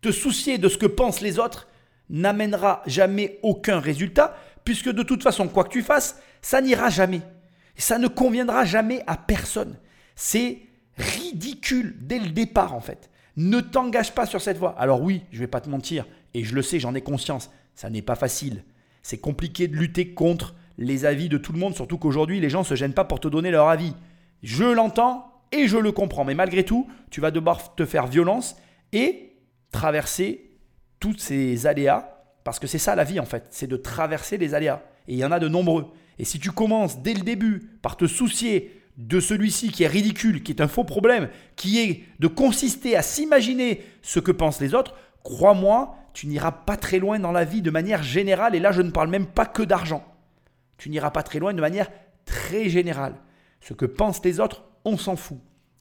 te 0.00 0.10
soucier 0.10 0.58
de 0.58 0.68
ce 0.68 0.78
que 0.78 0.86
pensent 0.86 1.20
les 1.20 1.38
autres 1.38 1.68
n'amènera 2.10 2.82
jamais 2.86 3.38
aucun 3.42 3.78
résultat 3.78 4.36
puisque 4.64 4.90
de 4.90 5.02
toute 5.02 5.22
façon, 5.22 5.48
quoi 5.48 5.64
que 5.64 5.70
tu 5.70 5.82
fasses, 5.82 6.20
ça 6.40 6.60
n'ira 6.60 6.90
jamais. 6.90 7.20
Ça 7.76 7.98
ne 7.98 8.08
conviendra 8.08 8.64
jamais 8.64 9.02
à 9.06 9.16
personne. 9.16 9.76
C'est 10.14 10.58
ridicule 10.96 11.96
dès 12.00 12.18
le 12.18 12.30
départ 12.30 12.74
en 12.74 12.80
fait. 12.80 13.10
Ne 13.36 13.60
t'engage 13.60 14.14
pas 14.14 14.26
sur 14.26 14.40
cette 14.40 14.58
voie. 14.58 14.74
Alors 14.78 15.02
oui, 15.02 15.22
je 15.32 15.38
vais 15.38 15.46
pas 15.46 15.60
te 15.60 15.70
mentir, 15.70 16.06
et 16.34 16.44
je 16.44 16.54
le 16.54 16.62
sais, 16.62 16.78
j'en 16.78 16.94
ai 16.94 17.00
conscience, 17.00 17.50
ça 17.74 17.90
n'est 17.90 18.02
pas 18.02 18.14
facile. 18.14 18.64
C'est 19.02 19.18
compliqué 19.18 19.68
de 19.68 19.76
lutter 19.76 20.12
contre 20.12 20.54
les 20.78 21.04
avis 21.04 21.28
de 21.28 21.38
tout 21.38 21.52
le 21.52 21.58
monde, 21.58 21.74
surtout 21.74 21.98
qu'aujourd'hui 21.98 22.40
les 22.40 22.50
gens 22.50 22.60
ne 22.60 22.66
se 22.66 22.74
gênent 22.74 22.94
pas 22.94 23.04
pour 23.04 23.20
te 23.20 23.28
donner 23.28 23.50
leur 23.50 23.68
avis. 23.68 23.94
Je 24.42 24.64
l'entends 24.64 25.32
et 25.50 25.66
je 25.66 25.78
le 25.78 25.92
comprends, 25.92 26.24
mais 26.24 26.34
malgré 26.34 26.64
tout, 26.64 26.88
tu 27.10 27.20
vas 27.20 27.30
devoir 27.30 27.74
te 27.74 27.84
faire 27.84 28.06
violence 28.06 28.56
et 28.92 29.32
traverser 29.70 30.50
tous 31.00 31.16
ces 31.18 31.66
aléas, 31.66 32.08
parce 32.44 32.58
que 32.58 32.66
c'est 32.66 32.78
ça 32.78 32.94
la 32.94 33.04
vie 33.04 33.20
en 33.20 33.24
fait, 33.24 33.46
c'est 33.50 33.66
de 33.66 33.76
traverser 33.76 34.36
les 34.36 34.54
aléas. 34.54 34.82
Et 35.08 35.14
il 35.14 35.18
y 35.18 35.24
en 35.24 35.32
a 35.32 35.40
de 35.40 35.48
nombreux. 35.48 35.86
Et 36.22 36.24
si 36.24 36.38
tu 36.38 36.52
commences 36.52 37.00
dès 37.02 37.14
le 37.14 37.22
début 37.22 37.68
par 37.82 37.96
te 37.96 38.06
soucier 38.06 38.80
de 38.96 39.18
celui-ci 39.18 39.72
qui 39.72 39.82
est 39.82 39.88
ridicule, 39.88 40.44
qui 40.44 40.52
est 40.52 40.60
un 40.62 40.68
faux 40.68 40.84
problème, 40.84 41.28
qui 41.56 41.80
est 41.80 42.04
de 42.20 42.28
consister 42.28 42.96
à 42.96 43.02
s'imaginer 43.02 43.82
ce 44.02 44.20
que 44.20 44.30
pensent 44.30 44.60
les 44.60 44.72
autres, 44.72 44.94
crois-moi, 45.24 45.96
tu 46.14 46.28
n'iras 46.28 46.52
pas 46.52 46.76
très 46.76 47.00
loin 47.00 47.18
dans 47.18 47.32
la 47.32 47.44
vie 47.44 47.60
de 47.60 47.72
manière 47.72 48.04
générale. 48.04 48.54
Et 48.54 48.60
là, 48.60 48.70
je 48.70 48.82
ne 48.82 48.92
parle 48.92 49.10
même 49.10 49.26
pas 49.26 49.46
que 49.46 49.64
d'argent. 49.64 50.04
Tu 50.78 50.90
n'iras 50.90 51.10
pas 51.10 51.24
très 51.24 51.40
loin 51.40 51.54
de 51.54 51.60
manière 51.60 51.90
très 52.24 52.68
générale. 52.68 53.16
Ce 53.60 53.74
que 53.74 53.84
pensent 53.84 54.24
les 54.24 54.38
autres, 54.38 54.62
on 54.84 54.96
s'en 54.96 55.16
fout. 55.16 55.38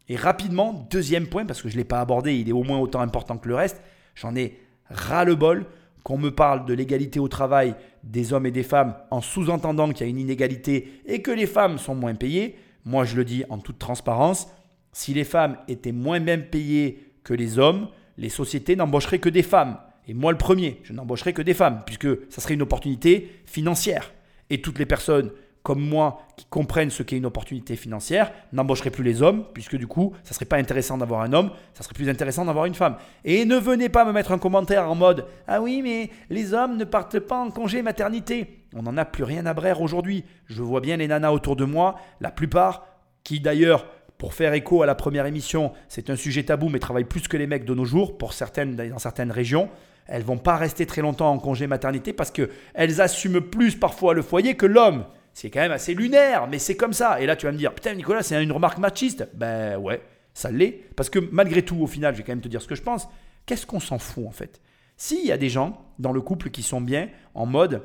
Et 0.09 0.15
rapidement, 0.15 0.87
deuxième 0.89 1.27
point, 1.27 1.45
parce 1.45 1.61
que 1.61 1.69
je 1.69 1.75
ne 1.75 1.81
l'ai 1.81 1.85
pas 1.85 2.01
abordé, 2.01 2.33
il 2.33 2.49
est 2.49 2.51
au 2.51 2.63
moins 2.63 2.79
autant 2.79 3.01
important 3.01 3.37
que 3.37 3.47
le 3.47 3.53
reste, 3.53 3.79
j'en 4.15 4.35
ai 4.35 4.59
ras 4.89 5.23
le 5.23 5.35
bol 5.35 5.67
qu'on 6.03 6.17
me 6.17 6.31
parle 6.31 6.65
de 6.65 6.73
l'égalité 6.73 7.19
au 7.19 7.27
travail 7.27 7.75
des 8.03 8.33
hommes 8.33 8.45
et 8.45 8.51
des 8.51 8.63
femmes 8.63 8.95
en 9.11 9.21
sous-entendant 9.21 9.89
qu'il 9.91 10.05
y 10.05 10.09
a 10.09 10.09
une 10.09 10.19
inégalité 10.19 11.01
et 11.05 11.21
que 11.21 11.31
les 11.31 11.45
femmes 11.45 11.77
sont 11.77 11.95
moins 11.95 12.15
payées, 12.15 12.55
moi 12.85 13.05
je 13.05 13.15
le 13.15 13.25
dis 13.25 13.43
en 13.49 13.59
toute 13.59 13.79
transparence, 13.79 14.47
si 14.91 15.13
les 15.13 15.23
femmes 15.23 15.57
étaient 15.67 15.91
moins 15.91 16.19
bien 16.19 16.39
payées 16.39 17.13
que 17.23 17.33
les 17.33 17.59
hommes, 17.59 17.87
les 18.17 18.29
sociétés 18.29 18.75
n'embaucheraient 18.75 19.19
que 19.19 19.29
des 19.29 19.43
femmes. 19.43 19.77
Et 20.07 20.13
moi 20.13 20.31
le 20.31 20.37
premier, 20.37 20.79
je 20.83 20.93
n'embaucherais 20.93 21.33
que 21.33 21.41
des 21.41 21.53
femmes, 21.53 21.83
puisque 21.85 22.09
ça 22.31 22.41
serait 22.41 22.55
une 22.55 22.63
opportunité 22.63 23.31
financière. 23.45 24.11
Et 24.49 24.61
toutes 24.61 24.79
les 24.79 24.85
personnes 24.85 25.31
comme 25.63 25.81
moi 25.81 26.21
qui 26.37 26.45
comprennent 26.45 26.89
ce 26.89 27.03
qu'est 27.03 27.17
une 27.17 27.25
opportunité 27.25 27.75
financière 27.75 28.31
n'embaucheraient 28.51 28.89
plus 28.89 29.03
les 29.03 29.21
hommes, 29.21 29.45
puisque 29.53 29.75
du 29.75 29.87
coup, 29.87 30.13
ça 30.23 30.33
serait 30.33 30.45
pas 30.45 30.57
intéressant 30.57 30.97
d'avoir 30.97 31.21
un 31.21 31.33
homme, 31.33 31.51
ça 31.73 31.83
serait 31.83 31.93
plus 31.93 32.09
intéressant 32.09 32.45
d'avoir 32.45 32.65
une 32.65 32.73
femme. 32.73 32.95
Et 33.25 33.45
ne 33.45 33.57
venez 33.57 33.89
pas 33.89 34.05
me 34.05 34.11
mettre 34.11 34.31
un 34.31 34.39
commentaire 34.39 34.89
en 34.89 34.95
mode 34.95 35.25
Ah 35.47 35.61
oui, 35.61 35.81
mais 35.83 36.09
les 36.29 36.53
hommes 36.53 36.77
ne 36.77 36.83
partent 36.83 37.19
pas 37.19 37.37
en 37.37 37.51
congé 37.51 37.81
maternité. 37.81 38.65
On 38.75 38.83
n'en 38.83 38.97
a 38.97 39.05
plus 39.05 39.23
rien 39.23 39.45
à 39.45 39.53
brère 39.53 39.81
aujourd'hui. 39.81 40.23
Je 40.47 40.63
vois 40.63 40.81
bien 40.81 40.97
les 40.97 41.07
nanas 41.07 41.31
autour 41.31 41.55
de 41.55 41.65
moi, 41.65 41.95
la 42.21 42.31
plupart, 42.31 42.85
qui 43.23 43.39
d'ailleurs, 43.39 43.85
pour 44.17 44.33
faire 44.33 44.53
écho 44.53 44.81
à 44.81 44.85
la 44.85 44.95
première 44.95 45.25
émission, 45.25 45.73
c'est 45.89 46.09
un 46.09 46.15
sujet 46.15 46.43
tabou, 46.43 46.69
mais 46.69 46.79
travaillent 46.79 47.03
plus 47.03 47.27
que 47.27 47.37
les 47.37 47.47
mecs 47.47 47.65
de 47.65 47.73
nos 47.73 47.85
jours, 47.85 48.17
pour 48.17 48.33
certaines, 48.33 48.75
dans 48.75 48.99
certaines 48.99 49.31
régions 49.31 49.69
elles 50.07 50.23
vont 50.23 50.37
pas 50.37 50.57
rester 50.57 50.85
très 50.85 51.01
longtemps 51.01 51.31
en 51.31 51.39
congé 51.39 51.67
maternité 51.67 52.11
parce 52.11 52.31
qu'elles 52.31 53.01
assument 53.01 53.39
plus 53.39 53.75
parfois 53.75 54.13
le 54.13 54.21
foyer 54.21 54.55
que 54.55 54.65
l'homme. 54.65 55.05
C'est 55.33 55.49
quand 55.49 55.61
même 55.61 55.71
assez 55.71 55.93
lunaire, 55.93 56.47
mais 56.47 56.59
c'est 56.59 56.75
comme 56.75 56.93
ça. 56.93 57.21
Et 57.21 57.25
là, 57.25 57.35
tu 57.35 57.45
vas 57.45 57.51
me 57.51 57.57
dire, 57.57 57.73
putain, 57.73 57.93
Nicolas, 57.93 58.23
c'est 58.23 58.41
une 58.41 58.51
remarque 58.51 58.77
machiste. 58.77 59.27
Ben 59.33 59.77
ouais, 59.77 60.01
ça 60.33 60.51
l'est. 60.51 60.83
Parce 60.95 61.09
que 61.09 61.19
malgré 61.31 61.63
tout, 61.63 61.77
au 61.79 61.87
final, 61.87 62.13
je 62.13 62.19
vais 62.19 62.23
quand 62.23 62.33
même 62.33 62.41
te 62.41 62.47
dire 62.47 62.61
ce 62.61 62.67
que 62.67 62.75
je 62.75 62.83
pense. 62.83 63.07
Qu'est-ce 63.45 63.65
qu'on 63.65 63.79
s'en 63.79 63.97
fout 63.97 64.25
en 64.27 64.31
fait? 64.31 64.61
S'il 64.97 65.25
y 65.25 65.31
a 65.31 65.37
des 65.37 65.49
gens 65.49 65.83
dans 65.97 66.11
le 66.11 66.21
couple 66.21 66.49
qui 66.51 66.61
sont 66.63 66.81
bien 66.81 67.09
en 67.33 67.45
mode, 67.45 67.81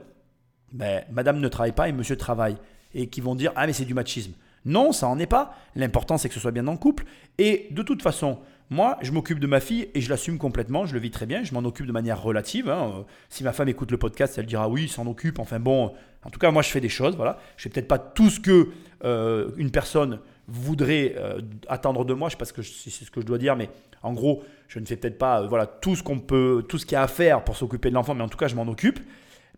ben, 0.72 1.04
madame 1.10 1.40
ne 1.40 1.48
travaille 1.48 1.72
pas 1.72 1.88
et 1.88 1.92
monsieur 1.92 2.16
travaille, 2.16 2.56
et 2.94 3.08
qui 3.08 3.20
vont 3.20 3.34
dire, 3.34 3.52
ah 3.56 3.66
mais 3.66 3.72
c'est 3.72 3.84
du 3.84 3.94
machisme. 3.94 4.32
Non, 4.66 4.92
ça 4.92 5.06
en 5.06 5.18
est 5.18 5.26
pas. 5.26 5.54
L'important, 5.76 6.18
c'est 6.18 6.28
que 6.28 6.34
ce 6.34 6.40
soit 6.40 6.50
bien 6.50 6.64
dans 6.64 6.72
le 6.72 6.78
couple. 6.78 7.04
Et 7.38 7.68
de 7.70 7.82
toute 7.82 8.02
façon, 8.02 8.40
moi, 8.68 8.98
je 9.00 9.12
m'occupe 9.12 9.38
de 9.38 9.46
ma 9.46 9.60
fille 9.60 9.88
et 9.94 10.00
je 10.00 10.10
l'assume 10.10 10.38
complètement, 10.38 10.86
je 10.86 10.94
le 10.94 10.98
vis 10.98 11.12
très 11.12 11.26
bien, 11.26 11.44
je 11.44 11.54
m'en 11.54 11.60
occupe 11.60 11.86
de 11.86 11.92
manière 11.92 12.20
relative. 12.20 12.68
Hein. 12.68 12.92
Euh, 12.98 13.02
si 13.28 13.44
ma 13.44 13.52
femme 13.52 13.68
écoute 13.68 13.92
le 13.92 13.98
podcast, 13.98 14.38
elle 14.38 14.46
dira 14.46 14.68
oui, 14.68 14.88
s'en 14.88 15.06
occupe. 15.06 15.38
Enfin 15.38 15.60
bon, 15.60 15.92
en 16.24 16.30
tout 16.30 16.40
cas, 16.40 16.50
moi, 16.50 16.62
je 16.62 16.70
fais 16.70 16.80
des 16.80 16.88
choses. 16.88 17.16
Voilà, 17.16 17.38
je 17.56 17.62
fais 17.62 17.68
peut-être 17.68 17.86
pas 17.86 17.98
tout 17.98 18.28
ce 18.28 18.40
que 18.40 18.70
euh, 19.04 19.50
une 19.56 19.70
personne 19.70 20.18
voudrait 20.48 21.14
euh, 21.16 21.40
attendre 21.68 22.04
de 22.04 22.12
moi. 22.12 22.28
Je 22.28 22.32
sais 22.32 22.38
pas 22.38 22.62
si 22.62 22.90
c'est 22.90 23.04
ce 23.04 23.10
que 23.10 23.20
je 23.20 23.26
dois 23.26 23.38
dire, 23.38 23.54
mais 23.54 23.70
en 24.02 24.12
gros, 24.12 24.42
je 24.66 24.80
ne 24.80 24.86
fais 24.86 24.96
peut-être 24.96 25.18
pas 25.18 25.46
voilà 25.46 25.66
tout 25.66 25.94
ce 25.94 26.02
qu'on 26.02 26.18
peut, 26.18 26.64
tout 26.68 26.78
ce 26.78 26.86
qu'il 26.86 26.94
y 26.94 26.98
a 26.98 27.02
à 27.02 27.08
faire 27.08 27.44
pour 27.44 27.56
s'occuper 27.56 27.90
de 27.90 27.94
l'enfant, 27.94 28.14
mais 28.14 28.24
en 28.24 28.28
tout 28.28 28.38
cas, 28.38 28.48
je 28.48 28.56
m'en 28.56 28.66
occupe. 28.66 28.98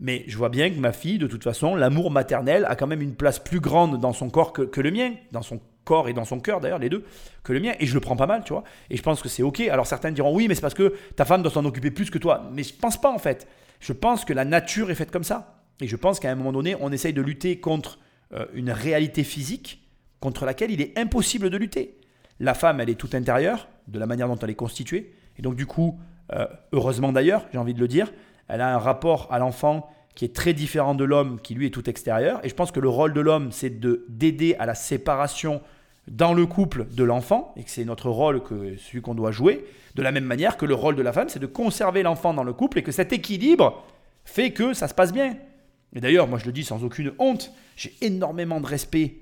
Mais 0.00 0.24
je 0.28 0.36
vois 0.36 0.48
bien 0.48 0.70
que 0.70 0.78
ma 0.78 0.92
fille, 0.92 1.18
de 1.18 1.26
toute 1.26 1.42
façon, 1.42 1.74
l'amour 1.74 2.10
maternel 2.10 2.66
a 2.68 2.76
quand 2.76 2.86
même 2.86 3.02
une 3.02 3.14
place 3.14 3.38
plus 3.38 3.58
grande 3.58 3.98
dans 3.98 4.12
son 4.12 4.30
corps 4.30 4.52
que, 4.52 4.62
que 4.62 4.80
le 4.80 4.90
mien, 4.90 5.14
dans 5.32 5.42
son 5.42 5.60
corps 5.88 6.08
et 6.08 6.12
dans 6.12 6.26
son 6.26 6.38
cœur 6.38 6.60
d'ailleurs, 6.60 6.78
les 6.78 6.90
deux, 6.90 7.04
que 7.42 7.52
le 7.52 7.60
mien. 7.60 7.72
Et 7.80 7.86
je 7.86 7.94
le 7.94 8.00
prends 8.00 8.16
pas 8.16 8.26
mal, 8.26 8.44
tu 8.44 8.52
vois. 8.52 8.64
Et 8.90 8.96
je 8.96 9.02
pense 9.02 9.22
que 9.22 9.28
c'est 9.28 9.42
ok. 9.42 9.60
Alors 9.60 9.86
certains 9.86 10.12
diront 10.12 10.34
oui, 10.34 10.46
mais 10.46 10.54
c'est 10.54 10.60
parce 10.60 10.74
que 10.74 10.94
ta 11.16 11.24
femme 11.24 11.42
doit 11.42 11.50
s'en 11.50 11.64
occuper 11.64 11.90
plus 11.90 12.10
que 12.10 12.18
toi. 12.18 12.48
Mais 12.52 12.62
je 12.62 12.74
pense 12.74 13.00
pas 13.00 13.10
en 13.10 13.18
fait. 13.18 13.48
Je 13.80 13.92
pense 13.92 14.24
que 14.24 14.34
la 14.34 14.44
nature 14.44 14.90
est 14.90 14.94
faite 14.94 15.10
comme 15.10 15.24
ça. 15.24 15.62
Et 15.80 15.86
je 15.86 15.96
pense 15.96 16.20
qu'à 16.20 16.30
un 16.30 16.34
moment 16.34 16.52
donné, 16.52 16.76
on 16.80 16.92
essaye 16.92 17.12
de 17.12 17.22
lutter 17.22 17.58
contre 17.60 17.98
euh, 18.34 18.46
une 18.52 18.70
réalité 18.70 19.24
physique 19.24 19.82
contre 20.20 20.44
laquelle 20.44 20.70
il 20.70 20.80
est 20.80 20.98
impossible 20.98 21.48
de 21.48 21.56
lutter. 21.56 21.96
La 22.40 22.54
femme, 22.54 22.80
elle 22.80 22.90
est 22.90 22.96
tout 23.00 23.10
intérieure, 23.14 23.68
de 23.86 23.98
la 23.98 24.06
manière 24.06 24.28
dont 24.28 24.36
elle 24.36 24.50
est 24.50 24.54
constituée. 24.54 25.12
Et 25.38 25.42
donc 25.42 25.54
du 25.54 25.66
coup, 25.66 25.98
euh, 26.32 26.46
heureusement 26.72 27.12
d'ailleurs, 27.12 27.46
j'ai 27.52 27.58
envie 27.58 27.74
de 27.74 27.80
le 27.80 27.88
dire, 27.88 28.12
elle 28.48 28.60
a 28.60 28.74
un 28.74 28.78
rapport 28.78 29.28
à 29.30 29.38
l'enfant 29.38 29.88
qui 30.14 30.24
est 30.24 30.34
très 30.34 30.52
différent 30.52 30.96
de 30.96 31.04
l'homme, 31.04 31.40
qui 31.40 31.54
lui 31.54 31.66
est 31.66 31.70
tout 31.70 31.88
extérieur. 31.88 32.40
Et 32.44 32.48
je 32.48 32.54
pense 32.54 32.72
que 32.72 32.80
le 32.80 32.88
rôle 32.88 33.12
de 33.12 33.20
l'homme, 33.20 33.52
c'est 33.52 33.78
de 33.78 34.04
d'aider 34.08 34.56
à 34.58 34.66
la 34.66 34.74
séparation 34.74 35.62
dans 36.10 36.32
le 36.32 36.46
couple 36.46 36.86
de 36.90 37.04
l'enfant, 37.04 37.52
et 37.56 37.64
que 37.64 37.70
c'est 37.70 37.84
notre 37.84 38.10
rôle, 38.10 38.42
celui 38.78 39.00
qu'on 39.00 39.14
doit 39.14 39.32
jouer, 39.32 39.64
de 39.94 40.02
la 40.02 40.12
même 40.12 40.24
manière 40.24 40.56
que 40.56 40.66
le 40.66 40.74
rôle 40.74 40.96
de 40.96 41.02
la 41.02 41.12
femme, 41.12 41.28
c'est 41.28 41.38
de 41.38 41.46
conserver 41.46 42.02
l'enfant 42.02 42.34
dans 42.34 42.44
le 42.44 42.52
couple, 42.52 42.78
et 42.78 42.82
que 42.82 42.92
cet 42.92 43.12
équilibre 43.12 43.84
fait 44.24 44.52
que 44.52 44.74
ça 44.74 44.88
se 44.88 44.94
passe 44.94 45.12
bien. 45.12 45.36
Et 45.94 46.00
d'ailleurs, 46.00 46.28
moi 46.28 46.38
je 46.38 46.46
le 46.46 46.52
dis 46.52 46.64
sans 46.64 46.84
aucune 46.84 47.12
honte, 47.18 47.52
j'ai 47.76 47.94
énormément 48.00 48.60
de 48.60 48.66
respect, 48.66 49.16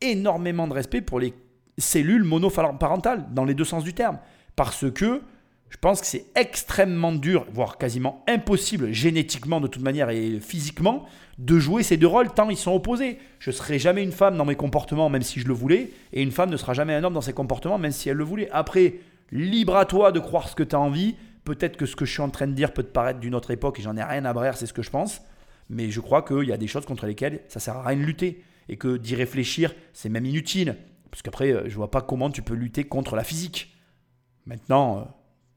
énormément 0.00 0.66
de 0.66 0.72
respect 0.72 1.00
pour 1.00 1.20
les 1.20 1.34
cellules 1.78 2.24
monoparentales, 2.24 3.26
dans 3.32 3.44
les 3.44 3.54
deux 3.54 3.64
sens 3.64 3.84
du 3.84 3.94
terme, 3.94 4.18
parce 4.56 4.90
que 4.90 5.22
je 5.70 5.76
pense 5.76 6.00
que 6.00 6.06
c'est 6.06 6.26
extrêmement 6.34 7.12
dur, 7.12 7.46
voire 7.52 7.78
quasiment 7.78 8.24
impossible 8.28 8.92
génétiquement 8.92 9.60
de 9.60 9.68
toute 9.68 9.82
manière 9.82 10.10
et 10.10 10.40
physiquement, 10.40 11.06
de 11.38 11.58
jouer 11.58 11.82
ces 11.82 11.96
deux 11.96 12.08
rôles 12.08 12.28
tant 12.30 12.50
ils 12.50 12.56
sont 12.56 12.72
opposés. 12.74 13.18
Je 13.38 13.50
ne 13.50 13.54
serai 13.54 13.78
jamais 13.78 14.02
une 14.02 14.12
femme 14.12 14.36
dans 14.36 14.44
mes 14.44 14.56
comportements 14.56 15.08
même 15.08 15.22
si 15.22 15.40
je 15.40 15.46
le 15.46 15.54
voulais, 15.54 15.90
et 16.12 16.22
une 16.22 16.32
femme 16.32 16.50
ne 16.50 16.56
sera 16.56 16.74
jamais 16.74 16.94
un 16.94 17.04
homme 17.04 17.14
dans 17.14 17.20
ses 17.20 17.32
comportements 17.32 17.78
même 17.78 17.92
si 17.92 18.08
elle 18.08 18.16
le 18.16 18.24
voulait. 18.24 18.50
Après, 18.50 18.96
libre 19.30 19.76
à 19.76 19.86
toi 19.86 20.12
de 20.12 20.18
croire 20.18 20.48
ce 20.48 20.56
que 20.56 20.62
tu 20.62 20.74
as 20.74 20.80
envie. 20.80 21.14
Peut-être 21.44 21.76
que 21.76 21.86
ce 21.86 21.96
que 21.96 22.04
je 22.04 22.12
suis 22.12 22.20
en 22.20 22.30
train 22.30 22.46
de 22.46 22.52
dire 22.52 22.72
peut 22.72 22.82
te 22.82 22.92
paraître 22.92 23.20
d'une 23.20 23.34
autre 23.34 23.50
époque 23.50 23.78
et 23.78 23.82
j'en 23.82 23.96
ai 23.96 24.02
rien 24.02 24.24
à 24.24 24.32
brère, 24.32 24.56
c'est 24.56 24.66
ce 24.66 24.72
que 24.72 24.82
je 24.82 24.90
pense. 24.90 25.22
Mais 25.68 25.90
je 25.90 26.00
crois 26.00 26.22
qu'il 26.22 26.48
y 26.48 26.52
a 26.52 26.56
des 26.56 26.66
choses 26.66 26.84
contre 26.84 27.06
lesquelles 27.06 27.40
ça 27.48 27.60
sert 27.60 27.76
à 27.76 27.86
rien 27.86 27.96
de 27.96 28.02
lutter. 28.02 28.44
Et 28.68 28.76
que 28.76 28.96
d'y 28.96 29.14
réfléchir, 29.14 29.74
c'est 29.92 30.08
même 30.08 30.26
inutile. 30.26 30.76
Parce 31.10 31.22
qu'après, 31.22 31.52
euh, 31.52 31.68
je 31.68 31.74
vois 31.74 31.90
pas 31.90 32.02
comment 32.02 32.30
tu 32.30 32.42
peux 32.42 32.54
lutter 32.54 32.84
contre 32.84 33.16
la 33.16 33.24
physique. 33.24 33.76
Maintenant, 34.46 34.98
euh, 34.98 35.02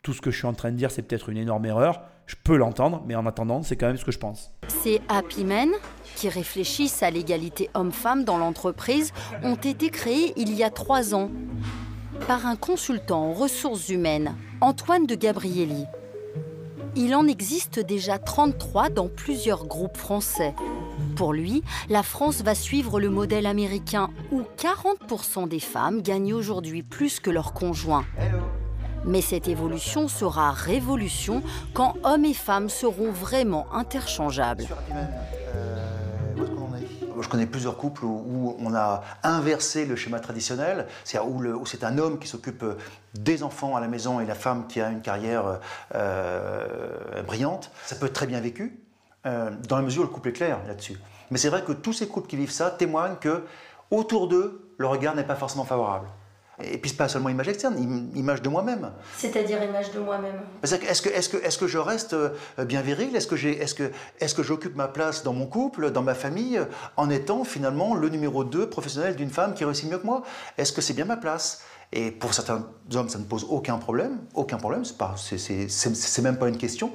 tout 0.03 0.13
ce 0.13 0.21
que 0.21 0.31
je 0.31 0.37
suis 0.37 0.47
en 0.47 0.53
train 0.53 0.71
de 0.71 0.75
dire, 0.75 0.91
c'est 0.91 1.01
peut-être 1.01 1.29
une 1.29 1.37
énorme 1.37 1.65
erreur. 1.65 2.01
Je 2.27 2.35
peux 2.41 2.57
l'entendre, 2.57 3.01
mais 3.07 3.15
en 3.15 3.25
attendant, 3.25 3.63
c'est 3.63 3.77
quand 3.77 3.87
même 3.87 3.97
ce 3.97 4.05
que 4.05 4.11
je 4.11 4.19
pense. 4.19 4.51
Ces 4.67 5.01
Happy 5.07 5.45
Men, 5.45 5.69
qui 6.15 6.29
réfléchissent 6.29 7.01
à 7.03 7.09
l'égalité 7.09 7.69
homme-femme 7.73 8.25
dans 8.25 8.37
l'entreprise, 8.37 9.13
ont 9.43 9.55
été 9.55 9.89
créés 9.89 10.33
il 10.35 10.53
y 10.53 10.63
a 10.63 10.69
trois 10.69 11.15
ans 11.15 11.31
par 12.27 12.45
un 12.45 12.57
consultant 12.57 13.29
en 13.29 13.33
ressources 13.33 13.89
humaines, 13.89 14.35
Antoine 14.61 15.07
de 15.07 15.15
Gabrielli. 15.15 15.85
Il 16.95 17.15
en 17.15 17.25
existe 17.25 17.79
déjà 17.79 18.19
33 18.19 18.89
dans 18.89 19.07
plusieurs 19.07 19.65
groupes 19.65 19.97
français. 19.97 20.53
Pour 21.15 21.33
lui, 21.33 21.63
la 21.89 22.03
France 22.03 22.43
va 22.43 22.55
suivre 22.55 22.99
le 22.99 23.09
modèle 23.09 23.45
américain 23.45 24.09
où 24.31 24.43
40% 24.57 25.47
des 25.47 25.59
femmes 25.59 26.01
gagnent 26.01 26.33
aujourd'hui 26.33 26.83
plus 26.83 27.19
que 27.19 27.31
leurs 27.31 27.53
conjoints. 27.53 28.05
Mais 29.05 29.21
cette 29.21 29.47
évolution 29.47 30.07
sera 30.07 30.51
révolution 30.51 31.43
quand 31.73 31.95
hommes 32.03 32.25
et 32.25 32.33
femmes 32.33 32.69
seront 32.69 33.11
vraiment 33.11 33.67
interchangeables. 33.73 34.67
Je 37.21 37.29
connais 37.29 37.45
plusieurs 37.45 37.77
couples 37.77 38.05
où, 38.05 38.55
on 38.59 38.73
a 38.75 39.01
inversé 39.23 39.85
le 39.85 39.95
schéma 39.95 40.19
traditionnel, 40.19 40.87
c'est-à-dire 41.03 41.29
où, 41.31 41.65
c'est 41.65 41.83
un 41.83 41.97
homme 41.97 42.19
qui 42.19 42.27
s'occupe 42.27 42.65
des 43.13 43.43
enfants 43.43 43.75
à 43.75 43.79
la 43.79 43.87
maison 43.87 44.19
et 44.19 44.25
la 44.25 44.35
femme 44.35 44.67
qui 44.67 44.81
a 44.81 44.89
une 44.89 45.01
carrière 45.01 45.59
euh, 45.95 47.21
brillante. 47.25 47.71
Ça 47.85 47.95
peut 47.95 48.07
être 48.07 48.13
très 48.13 48.27
bien 48.27 48.41
vécu, 48.41 48.79
euh, 49.25 49.51
dans 49.69 49.77
la 49.77 49.83
mesure 49.83 50.03
où 50.03 50.05
le 50.05 50.11
couple 50.11 50.29
est 50.29 50.33
clair 50.33 50.59
là-dessus. 50.67 50.99
Mais 51.31 51.37
c'est 51.37 51.49
vrai 51.49 51.63
que 51.63 51.71
tous 51.71 51.93
ces 51.93 52.07
couples 52.07 52.27
qui 52.27 52.35
vivent 52.35 52.51
ça 52.51 52.69
témoignent 52.71 53.15
que 53.15 53.45
autour 53.89 54.27
d'eux, 54.27 54.69
le 54.77 54.87
regard 54.87 55.15
n'est 55.15 55.23
pas 55.23 55.35
forcément 55.35 55.65
favorable. 55.65 56.07
Et 56.61 56.77
puis, 56.77 56.91
pas 56.91 57.07
seulement 57.07 57.29
image 57.29 57.47
externe, 57.47 57.75
image 58.15 58.41
de 58.43 58.49
moi-même. 58.49 58.91
C'est-à-dire 59.17 59.63
image 59.63 59.91
de 59.91 59.99
moi-même 59.99 60.41
Est-ce 60.61 61.01
que, 61.01 61.09
est 61.09 61.31
que, 61.31 61.37
est 61.37 61.59
que 61.59 61.67
je 61.67 61.79
reste 61.79 62.13
euh, 62.13 62.29
bien 62.59 62.81
viril? 62.81 63.15
Est-ce 63.15 63.27
que, 63.27 63.35
est 63.35 63.75
que, 63.75 63.91
est 64.19 64.35
que 64.35 64.43
j'occupe 64.43 64.75
ma 64.75 64.87
place 64.87 65.23
dans 65.23 65.33
mon 65.33 65.47
couple, 65.47 65.89
dans 65.91 66.03
ma 66.03 66.13
famille, 66.13 66.61
en 66.95 67.09
étant 67.09 67.43
finalement 67.43 67.95
le 67.95 68.09
numéro 68.09 68.43
2 68.43 68.69
professionnel 68.69 69.15
d'une 69.15 69.31
femme 69.31 69.55
qui 69.55 69.65
réussit 69.65 69.89
mieux 69.89 69.97
que 69.97 70.05
moi? 70.05 70.21
Est-ce 70.57 70.71
que 70.71 70.81
c'est 70.81 70.93
bien 70.93 71.05
ma 71.05 71.17
place? 71.17 71.63
Et 71.91 72.11
pour 72.11 72.33
certains 72.33 72.67
hommes, 72.93 73.09
ça 73.09 73.19
ne 73.19 73.23
pose 73.23 73.45
aucun 73.49 73.77
problème. 73.77 74.19
Aucun 74.33 74.57
problème, 74.57 74.83
c'est 74.85 76.21
même 76.21 76.37
pas 76.37 76.49
une 76.49 76.57
question. 76.57 76.91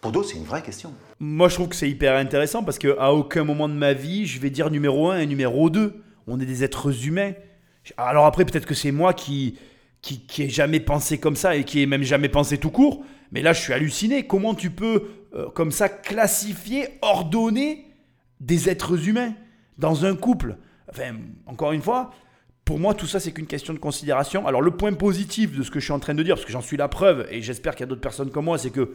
Pour 0.00 0.12
d'autres, 0.12 0.30
c'est 0.30 0.36
une 0.36 0.44
vraie 0.44 0.62
question. 0.62 0.92
Moi, 1.20 1.48
je 1.48 1.54
trouve 1.54 1.68
que 1.68 1.76
c'est 1.76 1.88
hyper 1.88 2.16
intéressant 2.16 2.62
parce 2.62 2.78
qu'à 2.78 3.12
aucun 3.12 3.44
moment 3.44 3.68
de 3.68 3.74
ma 3.74 3.92
vie, 3.92 4.26
je 4.26 4.40
vais 4.40 4.50
dire 4.50 4.70
numéro 4.70 5.10
1 5.10 5.18
et 5.18 5.26
numéro 5.26 5.70
2. 5.70 6.02
On 6.26 6.40
est 6.40 6.44
des 6.44 6.64
êtres 6.64 7.06
humains. 7.06 7.32
Alors 7.96 8.26
après, 8.26 8.44
peut-être 8.44 8.66
que 8.66 8.74
c'est 8.74 8.92
moi 8.92 9.12
qui, 9.12 9.58
qui, 10.02 10.42
ai 10.42 10.48
jamais 10.48 10.80
pensé 10.80 11.18
comme 11.18 11.36
ça 11.36 11.56
et 11.56 11.64
qui 11.64 11.80
ai 11.80 11.86
même 11.86 12.02
jamais 12.02 12.28
pensé 12.28 12.58
tout 12.58 12.70
court. 12.70 13.04
Mais 13.30 13.42
là, 13.42 13.52
je 13.52 13.60
suis 13.60 13.72
halluciné. 13.72 14.26
Comment 14.26 14.54
tu 14.54 14.70
peux, 14.70 15.04
euh, 15.34 15.48
comme 15.50 15.70
ça, 15.70 15.88
classifier, 15.88 16.98
ordonner 17.00 17.86
des 18.40 18.68
êtres 18.68 19.08
humains 19.08 19.34
dans 19.78 20.04
un 20.04 20.14
couple? 20.14 20.58
Enfin, 20.90 21.14
encore 21.46 21.72
une 21.72 21.82
fois, 21.82 22.10
pour 22.64 22.78
moi, 22.78 22.94
tout 22.94 23.06
ça, 23.06 23.20
c'est 23.20 23.32
qu'une 23.32 23.46
question 23.46 23.72
de 23.72 23.78
considération. 23.78 24.46
Alors, 24.46 24.60
le 24.60 24.70
point 24.72 24.92
positif 24.92 25.56
de 25.56 25.62
ce 25.62 25.70
que 25.70 25.80
je 25.80 25.84
suis 25.84 25.92
en 25.92 25.98
train 25.98 26.14
de 26.14 26.22
dire, 26.22 26.34
parce 26.34 26.44
que 26.44 26.52
j'en 26.52 26.60
suis 26.60 26.76
la 26.76 26.88
preuve, 26.88 27.26
et 27.30 27.42
j'espère 27.42 27.74
qu'il 27.74 27.80
y 27.80 27.84
a 27.84 27.86
d'autres 27.86 28.00
personnes 28.00 28.30
comme 28.30 28.44
moi, 28.44 28.58
c'est 28.58 28.70
que 28.70 28.94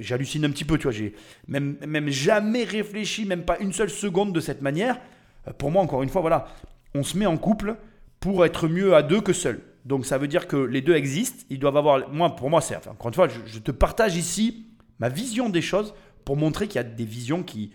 j'hallucine 0.00 0.44
un 0.44 0.50
petit 0.50 0.64
peu, 0.64 0.78
tu 0.78 0.84
vois, 0.84 0.92
j'ai 0.92 1.14
même, 1.46 1.76
même 1.86 2.08
jamais 2.08 2.64
réfléchi, 2.64 3.26
même 3.26 3.44
pas 3.44 3.58
une 3.58 3.72
seule 3.72 3.90
seconde 3.90 4.32
de 4.32 4.40
cette 4.40 4.62
manière. 4.62 4.98
Euh, 5.46 5.52
pour 5.52 5.70
moi, 5.70 5.82
encore 5.82 6.02
une 6.02 6.08
fois, 6.08 6.20
voilà, 6.20 6.48
on 6.94 7.02
se 7.02 7.16
met 7.16 7.26
en 7.26 7.36
couple 7.36 7.76
pour 8.20 8.44
être 8.44 8.68
mieux 8.68 8.94
à 8.94 9.02
deux 9.02 9.20
que 9.20 9.32
seul. 9.32 9.60
Donc 9.84 10.06
ça 10.06 10.18
veut 10.18 10.28
dire 10.28 10.46
que 10.46 10.56
les 10.56 10.82
deux 10.82 10.94
existent. 10.94 11.44
Ils 11.50 11.58
doivent 11.58 11.76
avoir. 11.76 12.10
Moi, 12.10 12.34
pour 12.36 12.50
moi, 12.50 12.60
c'est. 12.60 12.76
encore 12.88 13.08
une 13.08 13.14
fois, 13.14 13.28
je, 13.28 13.58
te 13.58 13.70
partage 13.70 14.16
ici 14.16 14.66
ma 14.98 15.08
vision 15.08 15.48
des 15.48 15.62
choses 15.62 15.94
pour 16.24 16.36
montrer 16.36 16.66
qu'il 16.66 16.76
y 16.76 16.78
a 16.80 16.84
des 16.84 17.04
visions 17.04 17.42
qui, 17.42 17.72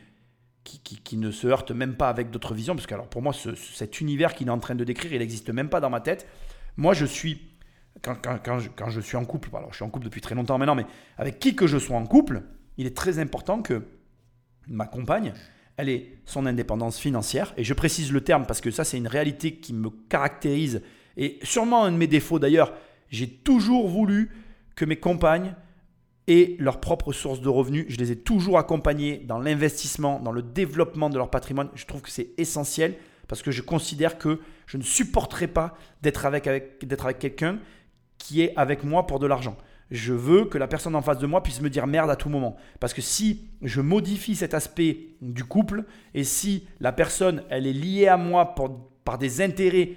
qui, 0.63 1.17
ne 1.17 1.31
se 1.31 1.47
heurtent 1.47 1.71
même 1.71 1.95
pas 1.95 2.09
avec 2.09 2.29
d'autres 2.29 2.53
visions. 2.53 2.75
Parce 2.75 2.85
que, 2.85 2.93
alors, 2.93 3.07
pour 3.07 3.21
moi, 3.21 3.33
cet 3.33 4.01
univers 4.01 4.35
qu'il 4.35 4.47
est 4.47 4.51
en 4.51 4.59
train 4.59 4.75
de 4.75 4.83
décrire, 4.83 5.13
il 5.13 5.19
n'existe 5.19 5.49
même 5.49 5.69
pas 5.69 5.79
dans 5.79 5.89
ma 5.89 6.01
tête. 6.01 6.27
Moi, 6.77 6.93
je 6.93 7.05
suis. 7.05 7.41
Quand, 8.01 8.15
quand, 8.21 8.59
je, 8.59 8.69
quand, 8.75 8.89
je, 8.89 8.99
suis 8.99 9.17
en 9.17 9.23
couple, 9.23 9.49
alors 9.55 9.71
je 9.71 9.77
suis 9.77 9.85
en 9.85 9.89
couple 9.89 10.05
depuis 10.05 10.19
très 10.19 10.35
longtemps 10.35 10.57
maintenant, 10.57 10.75
mais 10.75 10.85
avec 11.17 11.39
qui 11.39 11.55
que 11.55 11.67
je 11.67 11.77
sois 11.77 11.95
en 11.95 12.05
couple, 12.05 12.41
il 12.77 12.87
est 12.87 12.97
très 12.97 13.19
important 13.19 13.61
que 13.61 13.83
ma 14.67 14.87
compagne, 14.87 15.33
elle 15.77 15.89
est 15.89 16.17
son 16.25 16.45
indépendance 16.45 16.99
financière. 16.99 17.53
Et 17.57 17.63
je 17.63 17.73
précise 17.73 18.11
le 18.11 18.21
terme 18.21 18.45
parce 18.45 18.61
que 18.61 18.71
ça, 18.71 18.83
c'est 18.83 18.97
une 18.97 19.07
réalité 19.07 19.55
qui 19.55 19.73
me 19.73 19.89
caractérise. 20.09 20.81
Et 21.17 21.39
sûrement 21.43 21.83
un 21.83 21.91
de 21.91 21.97
mes 21.97 22.07
défauts 22.07 22.39
d'ailleurs, 22.39 22.73
j'ai 23.09 23.27
toujours 23.27 23.87
voulu 23.87 24.31
que 24.75 24.85
mes 24.85 24.97
compagnes 24.97 25.55
aient 26.27 26.55
leur 26.59 26.79
propre 26.79 27.11
source 27.11 27.41
de 27.41 27.49
revenus. 27.49 27.85
Je 27.89 27.97
les 27.97 28.11
ai 28.11 28.15
toujours 28.15 28.57
accompagnées 28.57 29.17
dans 29.17 29.39
l'investissement, 29.39 30.19
dans 30.19 30.31
le 30.31 30.41
développement 30.41 31.09
de 31.09 31.17
leur 31.17 31.29
patrimoine. 31.29 31.69
Je 31.75 31.85
trouve 31.85 32.01
que 32.01 32.09
c'est 32.09 32.29
essentiel 32.37 32.95
parce 33.27 33.41
que 33.41 33.51
je 33.51 33.61
considère 33.61 34.17
que 34.17 34.39
je 34.65 34.77
ne 34.77 34.83
supporterai 34.83 35.47
pas 35.47 35.77
d'être 36.01 36.25
avec, 36.25 36.47
avec, 36.47 36.83
avec 36.99 37.19
quelqu'un 37.19 37.59
qui 38.17 38.41
est 38.41 38.53
avec 38.55 38.83
moi 38.83 39.05
pour 39.05 39.19
de 39.19 39.27
l'argent 39.27 39.57
je 39.91 40.13
veux 40.13 40.45
que 40.45 40.57
la 40.57 40.67
personne 40.67 40.95
en 40.95 41.01
face 41.01 41.19
de 41.19 41.27
moi 41.27 41.43
puisse 41.43 41.61
me 41.61 41.69
dire 41.69 41.87
merde 41.87 42.09
à 42.09 42.15
tout 42.15 42.29
moment. 42.29 42.55
Parce 42.79 42.93
que 42.93 43.01
si 43.01 43.49
je 43.61 43.81
modifie 43.81 44.35
cet 44.35 44.53
aspect 44.53 45.09
du 45.21 45.43
couple 45.43 45.85
et 46.13 46.23
si 46.23 46.67
la 46.79 46.91
personne 46.91 47.43
elle 47.49 47.67
est 47.67 47.73
liée 47.73 48.07
à 48.07 48.17
moi 48.17 48.55
par 49.03 49.17
des 49.17 49.41
intérêts 49.41 49.91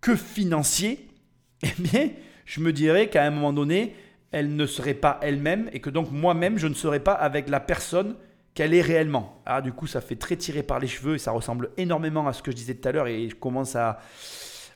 que 0.00 0.16
financiers, 0.16 1.08
eh 1.62 1.72
bien, 1.78 2.10
je 2.44 2.60
me 2.60 2.72
dirais 2.72 3.08
qu'à 3.08 3.24
un 3.24 3.30
moment 3.30 3.52
donné, 3.52 3.94
elle 4.30 4.54
ne 4.54 4.66
serait 4.66 4.94
pas 4.94 5.18
elle-même 5.22 5.68
et 5.72 5.80
que 5.80 5.90
donc 5.90 6.10
moi-même, 6.10 6.58
je 6.58 6.66
ne 6.66 6.74
serais 6.74 7.00
pas 7.00 7.12
avec 7.12 7.48
la 7.48 7.60
personne 7.60 8.16
qu'elle 8.54 8.74
est 8.74 8.82
réellement. 8.82 9.40
Ah, 9.46 9.60
du 9.60 9.72
coup, 9.72 9.86
ça 9.86 10.00
fait 10.00 10.16
très 10.16 10.36
tiré 10.36 10.62
par 10.62 10.80
les 10.80 10.88
cheveux 10.88 11.14
et 11.14 11.18
ça 11.18 11.30
ressemble 11.30 11.70
énormément 11.76 12.26
à 12.26 12.32
ce 12.32 12.42
que 12.42 12.50
je 12.50 12.56
disais 12.56 12.74
tout 12.74 12.88
à 12.88 12.92
l'heure 12.92 13.06
et 13.06 13.28
je 13.28 13.34
commence 13.34 13.76
à 13.76 14.00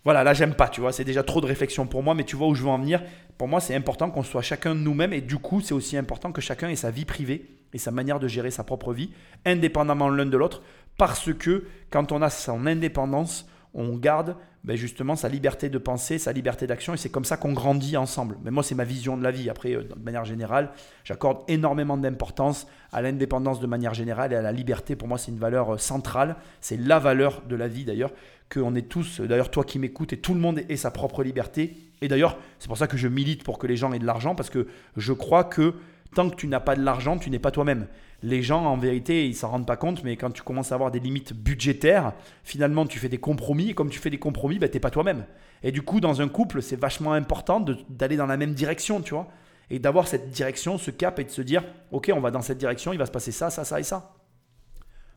voilà, 0.05 0.25
là 0.25 0.35
j'aime 0.35 0.55
pas, 0.55 0.69
tu 0.69 0.81
vois, 0.81 0.93
c'est 0.93 1.05
déjà 1.05 1.23
trop 1.23 1.41
de 1.41 1.47
réflexion 1.47 1.87
pour 1.87 2.03
moi, 2.03 2.15
mais 2.15 2.25
tu 2.25 2.37
vois 2.37 2.49
où 2.49 2.55
je 2.55 2.63
veux 2.63 2.69
en 2.69 2.79
venir. 2.79 3.03
Pour 3.39 3.49
moi, 3.49 3.61
c'est 3.61 3.75
important 3.75 4.11
qu'on 4.11 4.23
soit 4.23 4.43
chacun 4.43 4.75
de 4.75 4.81
nous-mêmes 4.81 5.13
et 5.13 5.21
du 5.21 5.39
coup, 5.39 5.61
c'est 5.61 5.75
aussi 5.75 5.97
important 5.97 6.33
que 6.33 6.41
chacun 6.41 6.69
ait 6.69 6.77
sa 6.77 6.91
vie 6.91 7.05
privée 7.05 7.47
et 7.73 7.79
sa 7.79 7.91
manière 7.91 8.21
de 8.21 8.29
gérer 8.29 8.51
sa 8.51 8.65
propre 8.65 8.93
vie, 8.93 9.11
indépendamment 9.47 10.09
l'un 10.09 10.27
de 10.27 10.37
l'autre, 10.37 10.63
parce 10.99 11.33
que 11.33 11.65
quand 11.91 12.13
on 12.13 12.21
a 12.21 12.31
son 12.31 12.67
indépendance, 12.67 13.49
on 13.75 13.97
garde 13.97 14.37
ben 14.65 14.77
justement 14.77 15.17
sa 15.17 15.29
liberté 15.29 15.69
de 15.69 15.79
penser, 15.79 16.19
sa 16.19 16.33
liberté 16.33 16.69
d'action, 16.69 16.95
et 16.95 16.97
c'est 16.97 17.09
comme 17.09 17.25
ça 17.25 17.37
qu'on 17.37 17.53
grandit 17.53 17.97
ensemble. 17.97 18.39
Mais 18.45 18.53
moi, 18.53 18.63
c'est 18.63 18.77
ma 18.77 18.85
vision 18.85 19.17
de 19.17 19.23
la 19.25 19.33
vie. 19.33 19.51
Après, 19.51 19.75
euh, 19.75 19.83
de 19.83 20.05
manière 20.05 20.25
générale, 20.25 20.71
j'accorde 21.03 21.39
énormément 21.49 21.97
d'importance 21.97 22.69
à 22.93 23.03
l'indépendance 23.03 23.59
de 23.59 23.67
manière 23.67 23.95
générale 23.95 24.33
et 24.33 24.37
à 24.37 24.43
la 24.43 24.53
liberté. 24.53 24.95
Pour 24.95 25.09
moi, 25.09 25.19
c'est 25.19 25.33
une 25.33 25.39
valeur 25.39 25.75
euh, 25.75 25.79
centrale. 25.79 26.37
C'est 26.61 26.77
la 26.77 27.01
valeur 27.01 27.43
de 27.49 27.57
la 27.57 27.67
vie 27.67 27.85
d'ailleurs, 27.85 28.13
qu'on 28.53 28.75
est 28.75 28.89
tous, 28.89 29.21
d'ailleurs 29.21 29.51
toi 29.51 29.65
qui 29.65 29.79
m'écoutes, 29.79 30.13
et 30.13 30.19
tout 30.19 30.35
le 30.35 30.41
monde 30.41 30.61
ait 30.69 30.77
sa 30.77 30.91
propre 30.91 31.23
liberté. 31.23 31.77
Et 32.01 32.09
d'ailleurs, 32.09 32.39
c'est 32.59 32.69
pour 32.69 32.79
ça 32.79 32.87
que 32.87 32.97
je 32.97 33.09
milite 33.09 33.45
pour 33.45 33.59
que 33.59 33.67
les 33.67 33.77
gens 33.77 33.93
aient 33.93 33.99
de 33.99 34.07
l'argent, 34.07 34.35
parce 34.35 34.51
que 34.51 34.67
je 34.97 35.13
crois 35.13 35.45
que 35.45 35.75
tant 36.15 36.29
que 36.29 36.37
tu 36.37 36.47
n'as 36.47 36.61
pas 36.61 36.77
de 36.77 36.83
l'argent, 36.83 37.17
tu 37.19 37.31
n'es 37.31 37.39
pas 37.39 37.51
toi-même 37.51 37.87
les 38.23 38.43
gens, 38.43 38.65
en 38.65 38.77
vérité, 38.77 39.27
ils 39.27 39.35
s'en 39.35 39.51
rendent 39.51 39.67
pas 39.67 39.77
compte, 39.77 40.05
mais 40.05 40.17
quand 40.17 40.31
tu 40.31 40.43
commences 40.43 40.71
à 40.71 40.77
avoir 40.77 40.91
des 40.91 41.01
limites 41.01 41.33
budgétaires, 41.33 42.13
finalement, 42.45 42.87
tu 42.87 42.99
fais 42.99 43.09
des 43.09 43.19
compromis. 43.19 43.71
Et 43.71 43.75
comme 43.75 43.91
tu 43.91 43.99
fais 43.99 44.11
des 44.11 44.19
compromis, 44.19 44.59
ben, 44.59 44.69
tu 44.69 44.77
n'es 44.77 44.81
pas 44.81 44.91
toi-même. 44.91 45.27
Et 45.63 45.73
du 45.73 45.83
coup, 45.83 46.01
dans 46.01 46.21
un 46.21 46.29
couple, 46.29 46.63
c'est 46.63 46.79
vachement 46.79 47.13
important 47.13 47.65
d'aller 47.89 48.17
dans 48.17 48.27
la 48.27 48.37
même 48.37 48.55
direction, 48.55 49.01
tu 49.01 49.15
vois. 49.15 49.29
Et 49.71 49.79
d'avoir 49.79 50.07
cette 50.07 50.31
direction, 50.31 50.79
ce 50.79 50.91
cap, 50.91 51.19
et 51.19 51.25
de 51.25 51.31
se 51.31 51.43
dire, 51.43 51.65
OK, 51.91 52.11
on 52.15 52.21
va 52.21 52.31
dans 52.31 52.43
cette 52.43 52.59
direction, 52.59 52.93
il 52.93 52.99
va 52.99 53.07
se 53.07 53.11
passer 53.11 53.33
ça, 53.33 53.51
ça, 53.51 53.65
ça 53.65 53.81
et 53.81 53.85
ça. 53.85 54.15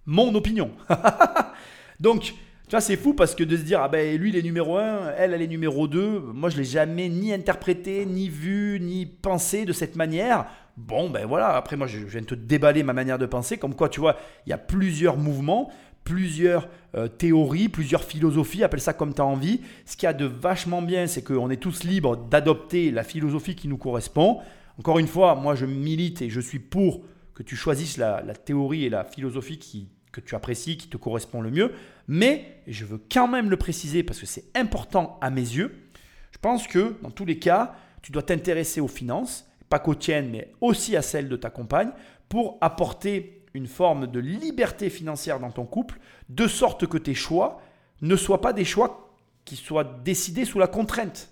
Mon 0.05 0.33
opinion. 0.33 0.71
Donc, 1.99 2.33
tu 2.67 2.71
vois, 2.71 2.81
c'est 2.81 2.97
fou 2.97 3.13
parce 3.13 3.35
que 3.35 3.43
de 3.43 3.55
se 3.55 3.61
dire, 3.61 3.81
ah 3.81 3.89
ben 3.89 4.17
lui, 4.17 4.29
il 4.29 4.37
est 4.37 4.41
numéro 4.41 4.77
1, 4.77 5.13
elle, 5.17 5.33
elle 5.33 5.41
est 5.41 5.47
numéro 5.47 5.87
2, 5.87 6.19
moi, 6.19 6.49
je 6.49 6.57
l'ai 6.57 6.63
jamais 6.63 7.09
ni 7.09 7.33
interprété, 7.33 8.05
ni 8.05 8.29
vu, 8.29 8.79
ni 8.81 9.05
pensé 9.05 9.65
de 9.65 9.73
cette 9.73 9.95
manière. 9.95 10.45
Bon, 10.77 11.09
ben 11.09 11.25
voilà, 11.25 11.55
après 11.55 11.77
moi 11.77 11.87
je 11.87 11.99
viens 11.99 12.19
de 12.19 12.25
te 12.25 12.35
déballer 12.35 12.83
ma 12.83 12.91
manière 12.91 13.17
de 13.17 13.25
penser, 13.25 13.57
comme 13.57 13.75
quoi 13.75 13.87
tu 13.87 14.01
vois, 14.01 14.17
il 14.45 14.49
y 14.49 14.53
a 14.53 14.57
plusieurs 14.57 15.15
mouvements, 15.15 15.71
plusieurs 16.03 16.67
euh, 16.95 17.07
théories, 17.07 17.69
plusieurs 17.69 18.03
philosophies, 18.03 18.63
appelle 18.63 18.81
ça 18.81 18.93
comme 18.93 19.13
tu 19.13 19.21
as 19.21 19.25
envie. 19.25 19.61
Ce 19.85 19.95
qu'il 19.95 20.07
y 20.07 20.09
a 20.09 20.13
de 20.13 20.25
vachement 20.25 20.81
bien, 20.81 21.07
c'est 21.07 21.23
qu'on 21.23 21.49
est 21.49 21.57
tous 21.57 21.83
libres 21.83 22.17
d'adopter 22.17 22.91
la 22.91 23.03
philosophie 23.03 23.55
qui 23.55 23.67
nous 23.67 23.77
correspond. 23.77 24.39
Encore 24.77 24.99
une 24.99 25.07
fois, 25.07 25.35
moi 25.35 25.55
je 25.55 25.65
milite 25.65 26.21
et 26.21 26.29
je 26.29 26.41
suis 26.41 26.59
pour 26.59 27.03
que 27.33 27.43
tu 27.43 27.55
choisisses 27.55 27.97
la, 27.97 28.21
théorie 28.33 28.85
et 28.85 28.89
la 28.89 29.03
philosophie 29.03 29.57
qui, 29.57 29.89
que 30.11 30.21
tu 30.21 30.35
apprécies, 30.35 30.77
qui 30.77 30.89
te 30.89 30.97
correspond 30.97 31.41
le 31.41 31.51
mieux. 31.51 31.71
Mais 32.07 32.61
je 32.67 32.85
veux 32.85 33.01
quand 33.11 33.27
même 33.27 33.49
le 33.49 33.57
préciser 33.57 34.03
parce 34.03 34.19
que 34.19 34.25
c'est 34.25 34.45
important 34.55 35.17
à 35.21 35.29
mes 35.29 35.41
yeux. 35.41 35.89
Je 36.31 36.37
pense 36.37 36.67
que 36.67 36.95
dans 37.01 37.11
tous 37.11 37.25
les 37.25 37.39
cas, 37.39 37.75
tu 38.01 38.11
dois 38.11 38.23
t'intéresser 38.23 38.81
aux 38.81 38.87
finances 38.87 39.45
pas 39.69 39.79
qu'aux 39.79 39.95
tiennes, 39.95 40.29
mais 40.29 40.51
aussi 40.61 40.95
à 40.95 41.01
celles 41.01 41.29
de 41.29 41.35
ta 41.35 41.49
compagne, 41.49 41.91
pour 42.29 42.57
apporter 42.61 43.43
une 43.53 43.67
forme 43.67 44.07
de 44.07 44.19
liberté 44.19 44.89
financière 44.89 45.39
dans 45.39 45.51
ton 45.51 45.65
couple, 45.65 45.99
de 46.29 46.47
sorte 46.47 46.87
que 46.87 46.97
tes 46.97 47.13
choix 47.13 47.61
ne 48.01 48.15
soient 48.15 48.41
pas 48.41 48.53
des 48.53 48.65
choix 48.65 49.15
qui 49.45 49.55
soient 49.55 49.83
décidés 50.03 50.45
sous 50.45 50.59
la 50.59 50.67
contrainte. 50.67 51.31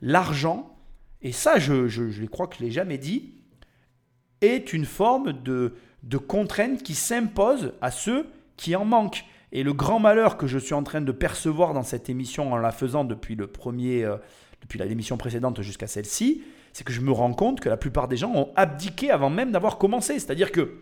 L'argent, 0.00 0.76
et 1.22 1.32
ça 1.32 1.58
je, 1.58 1.88
je, 1.88 2.24
crois 2.26 2.46
que 2.46 2.56
je 2.56 2.62
ne 2.62 2.66
l'ai 2.66 2.72
jamais 2.72 2.98
dit, 2.98 3.34
est 4.40 4.72
une 4.72 4.84
forme 4.84 5.32
de, 5.42 5.74
de 6.04 6.16
contrainte 6.16 6.82
qui 6.82 6.94
s'impose 6.94 7.74
à 7.80 7.90
ceux 7.90 8.28
qui 8.56 8.74
en 8.76 8.84
manquent. 8.84 9.24
Et 9.52 9.62
le 9.62 9.72
grand 9.72 9.98
malheur 9.98 10.36
que 10.36 10.46
je 10.46 10.58
suis 10.58 10.74
en 10.74 10.82
train 10.82 11.00
de 11.00 11.12
percevoir 11.12 11.74
dans 11.74 11.82
cette 11.82 12.10
émission 12.10 12.52
en 12.52 12.56
la 12.56 12.70
faisant 12.70 13.04
depuis, 13.04 13.34
le 13.34 13.46
premier, 13.46 14.04
euh, 14.04 14.16
depuis 14.60 14.78
l'émission 14.78 15.16
précédente 15.16 15.62
jusqu'à 15.62 15.86
celle-ci, 15.86 16.42
c'est 16.72 16.84
que 16.84 16.92
je 16.92 17.00
me 17.00 17.12
rends 17.12 17.32
compte 17.32 17.60
que 17.60 17.68
la 17.68 17.76
plupart 17.76 18.08
des 18.08 18.16
gens 18.16 18.32
ont 18.34 18.50
abdiqué 18.56 19.10
avant 19.10 19.30
même 19.30 19.50
d'avoir 19.50 19.78
commencé. 19.78 20.14
C'est-à-dire 20.18 20.52
que 20.52 20.74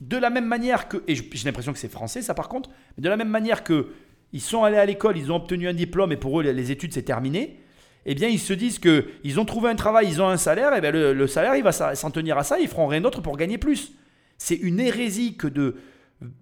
de 0.00 0.16
la 0.16 0.30
même 0.30 0.46
manière 0.46 0.88
que, 0.88 1.02
et 1.08 1.14
j'ai 1.14 1.44
l'impression 1.44 1.72
que 1.72 1.78
c'est 1.78 1.90
français 1.90 2.22
ça 2.22 2.34
par 2.34 2.48
contre, 2.48 2.70
mais 2.96 3.02
de 3.02 3.08
la 3.08 3.16
même 3.16 3.28
manière 3.28 3.64
que 3.64 3.88
ils 4.32 4.40
sont 4.40 4.64
allés 4.64 4.76
à 4.76 4.86
l'école, 4.86 5.18
ils 5.18 5.32
ont 5.32 5.36
obtenu 5.36 5.68
un 5.68 5.74
diplôme 5.74 6.12
et 6.12 6.16
pour 6.16 6.40
eux 6.40 6.44
les 6.44 6.70
études 6.70 6.92
c'est 6.92 7.02
terminé, 7.02 7.58
eh 8.06 8.14
bien 8.14 8.28
ils 8.28 8.38
se 8.38 8.52
disent 8.52 8.78
que 8.78 9.08
ils 9.24 9.40
ont 9.40 9.44
trouvé 9.44 9.70
un 9.70 9.74
travail, 9.74 10.06
ils 10.08 10.22
ont 10.22 10.28
un 10.28 10.36
salaire, 10.36 10.74
et 10.74 10.80
bien 10.80 10.90
le, 10.90 11.26
salaire 11.26 11.56
il 11.56 11.62
va 11.62 11.72
s'en 11.72 12.10
tenir 12.10 12.38
à 12.38 12.44
ça, 12.44 12.58
ils 12.58 12.68
feront 12.68 12.86
rien 12.86 13.00
d'autre 13.00 13.20
pour 13.20 13.36
gagner 13.36 13.58
plus. 13.58 13.92
C'est 14.38 14.54
une 14.54 14.80
hérésie 14.80 15.36
que 15.36 15.46
de 15.46 15.76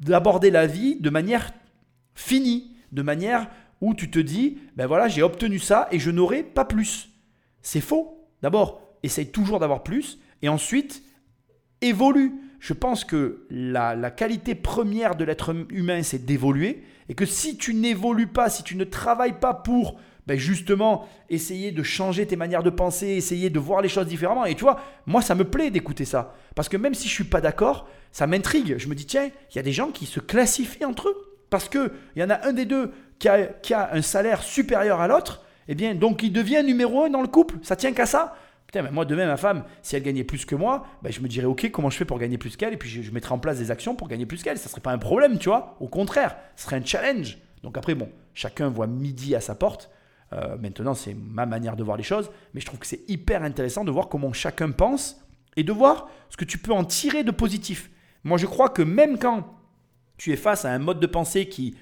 d'aborder 0.00 0.50
la 0.50 0.66
vie 0.66 0.96
de 0.96 1.08
manière 1.08 1.52
finie, 2.18 2.72
de 2.90 3.02
manière 3.02 3.48
où 3.80 3.94
tu 3.94 4.10
te 4.10 4.18
dis, 4.18 4.58
ben 4.76 4.86
voilà, 4.86 5.06
j'ai 5.06 5.22
obtenu 5.22 5.60
ça 5.60 5.86
et 5.92 6.00
je 6.00 6.10
n'aurai 6.10 6.42
pas 6.42 6.64
plus. 6.64 7.10
C'est 7.62 7.80
faux. 7.80 8.26
D'abord, 8.42 8.80
essaye 9.04 9.30
toujours 9.30 9.60
d'avoir 9.60 9.84
plus, 9.84 10.18
et 10.42 10.48
ensuite 10.48 11.02
évolue. 11.80 12.34
Je 12.58 12.72
pense 12.72 13.04
que 13.04 13.46
la, 13.50 14.10
qualité 14.10 14.56
première 14.56 15.14
de 15.14 15.24
l'être 15.24 15.54
humain, 15.70 16.02
c'est 16.02 16.24
d'évoluer, 16.24 16.82
et 17.08 17.14
que 17.14 17.24
si 17.24 17.56
tu 17.56 17.72
n'évolues 17.72 18.26
pas, 18.26 18.50
si 18.50 18.64
tu 18.64 18.76
ne 18.76 18.84
travailles 18.84 19.38
pas 19.38 19.54
pour 19.54 19.98
ben 20.26 20.38
justement 20.38 21.08
essayer 21.30 21.72
de 21.72 21.82
changer 21.82 22.26
tes 22.26 22.36
manières 22.36 22.62
de 22.62 22.68
penser, 22.68 23.06
essayer 23.06 23.48
de 23.48 23.58
voir 23.58 23.80
les 23.80 23.88
choses 23.88 24.06
différemment, 24.06 24.44
et 24.44 24.54
tu 24.54 24.62
vois, 24.62 24.78
moi 25.06 25.22
ça 25.22 25.34
me 25.34 25.44
plaît 25.44 25.70
d'écouter 25.70 26.04
ça, 26.04 26.34
parce 26.54 26.68
que 26.68 26.76
même 26.76 26.92
si 26.92 27.08
je 27.08 27.14
suis 27.14 27.24
pas 27.24 27.40
d'accord, 27.40 27.88
ça 28.12 28.26
m'intrigue. 28.26 28.74
Je 28.76 28.88
me 28.88 28.94
dis, 28.94 29.06
tiens, 29.06 29.30
il 29.50 29.56
y 29.56 29.58
a 29.58 29.62
des 29.62 29.72
gens 29.72 29.90
qui 29.90 30.04
se 30.04 30.20
classifient 30.20 30.84
entre 30.84 31.08
eux, 31.08 31.27
parce 31.50 31.68
qu'il 31.68 31.90
y 32.16 32.22
en 32.22 32.30
a 32.30 32.46
un 32.46 32.52
des 32.52 32.64
deux 32.64 32.92
qui 33.18 33.28
a, 33.28 33.90
un 33.92 34.02
salaire 34.02 34.42
supérieur 34.42 35.00
à 35.00 35.08
l'autre, 35.08 35.42
et 35.66 35.72
eh 35.72 35.74
bien, 35.74 35.94
donc 35.94 36.22
il 36.22 36.32
devient 36.32 36.62
numéro 36.64 37.04
un 37.04 37.10
dans 37.10 37.20
le 37.20 37.28
couple. 37.28 37.56
Ça 37.62 37.76
tient 37.76 37.92
qu'à 37.92 38.06
ça. 38.06 38.36
Putain, 38.66 38.82
mais 38.82 38.90
moi, 38.90 39.04
demain, 39.04 39.26
ma 39.26 39.36
femme, 39.36 39.64
si 39.82 39.96
elle 39.96 40.02
gagnait 40.02 40.24
plus 40.24 40.44
que 40.44 40.54
moi, 40.54 40.86
ben, 41.02 41.12
je 41.12 41.20
me 41.20 41.28
dirais, 41.28 41.46
OK, 41.46 41.70
comment 41.70 41.90
je 41.90 41.96
fais 41.96 42.04
pour 42.06 42.18
gagner 42.18 42.38
plus 42.38 42.56
qu'elle? 42.56 42.72
Et 42.72 42.76
puis, 42.78 42.88
je, 42.88 43.10
mettrais 43.12 43.32
en 43.32 43.38
place 43.38 43.58
des 43.58 43.70
actions 43.70 43.94
pour 43.94 44.08
gagner 44.08 44.24
plus 44.24 44.42
qu'elle. 44.42 44.58
Ça 44.58 44.64
ne 44.64 44.70
serait 44.70 44.80
pas 44.80 44.92
un 44.92 44.98
problème, 44.98 45.38
tu 45.38 45.48
vois. 45.48 45.76
Au 45.80 45.88
contraire, 45.88 46.36
ce 46.56 46.64
serait 46.64 46.76
un 46.76 46.84
challenge. 46.84 47.38
Donc, 47.62 47.76
après, 47.76 47.94
bon, 47.94 48.10
chacun 48.32 48.68
voit 48.68 48.86
midi 48.86 49.34
à 49.34 49.40
sa 49.40 49.54
porte. 49.54 49.90
Euh, 50.34 50.58
maintenant, 50.58 50.94
c'est 50.94 51.14
ma 51.14 51.46
manière 51.46 51.76
de 51.76 51.82
voir 51.82 51.96
les 51.96 52.02
choses. 52.02 52.30
Mais 52.52 52.60
je 52.60 52.66
trouve 52.66 52.78
que 52.78 52.86
c'est 52.86 53.08
hyper 53.08 53.42
intéressant 53.42 53.84
de 53.84 53.90
voir 53.90 54.08
comment 54.08 54.34
chacun 54.34 54.70
pense 54.70 55.18
et 55.56 55.64
de 55.64 55.72
voir 55.72 56.08
ce 56.28 56.36
que 56.36 56.44
tu 56.44 56.58
peux 56.58 56.72
en 56.72 56.84
tirer 56.84 57.24
de 57.24 57.30
positif. 57.30 57.90
Moi, 58.24 58.36
je 58.36 58.46
crois 58.46 58.68
que 58.68 58.82
même 58.82 59.18
quand 59.18 59.57
tu 60.18 60.32
es 60.32 60.36
face 60.36 60.66
à 60.66 60.72
un 60.72 60.78
mode 60.78 61.00
de 61.00 61.06
pensée 61.06 61.48
qui 61.48 61.74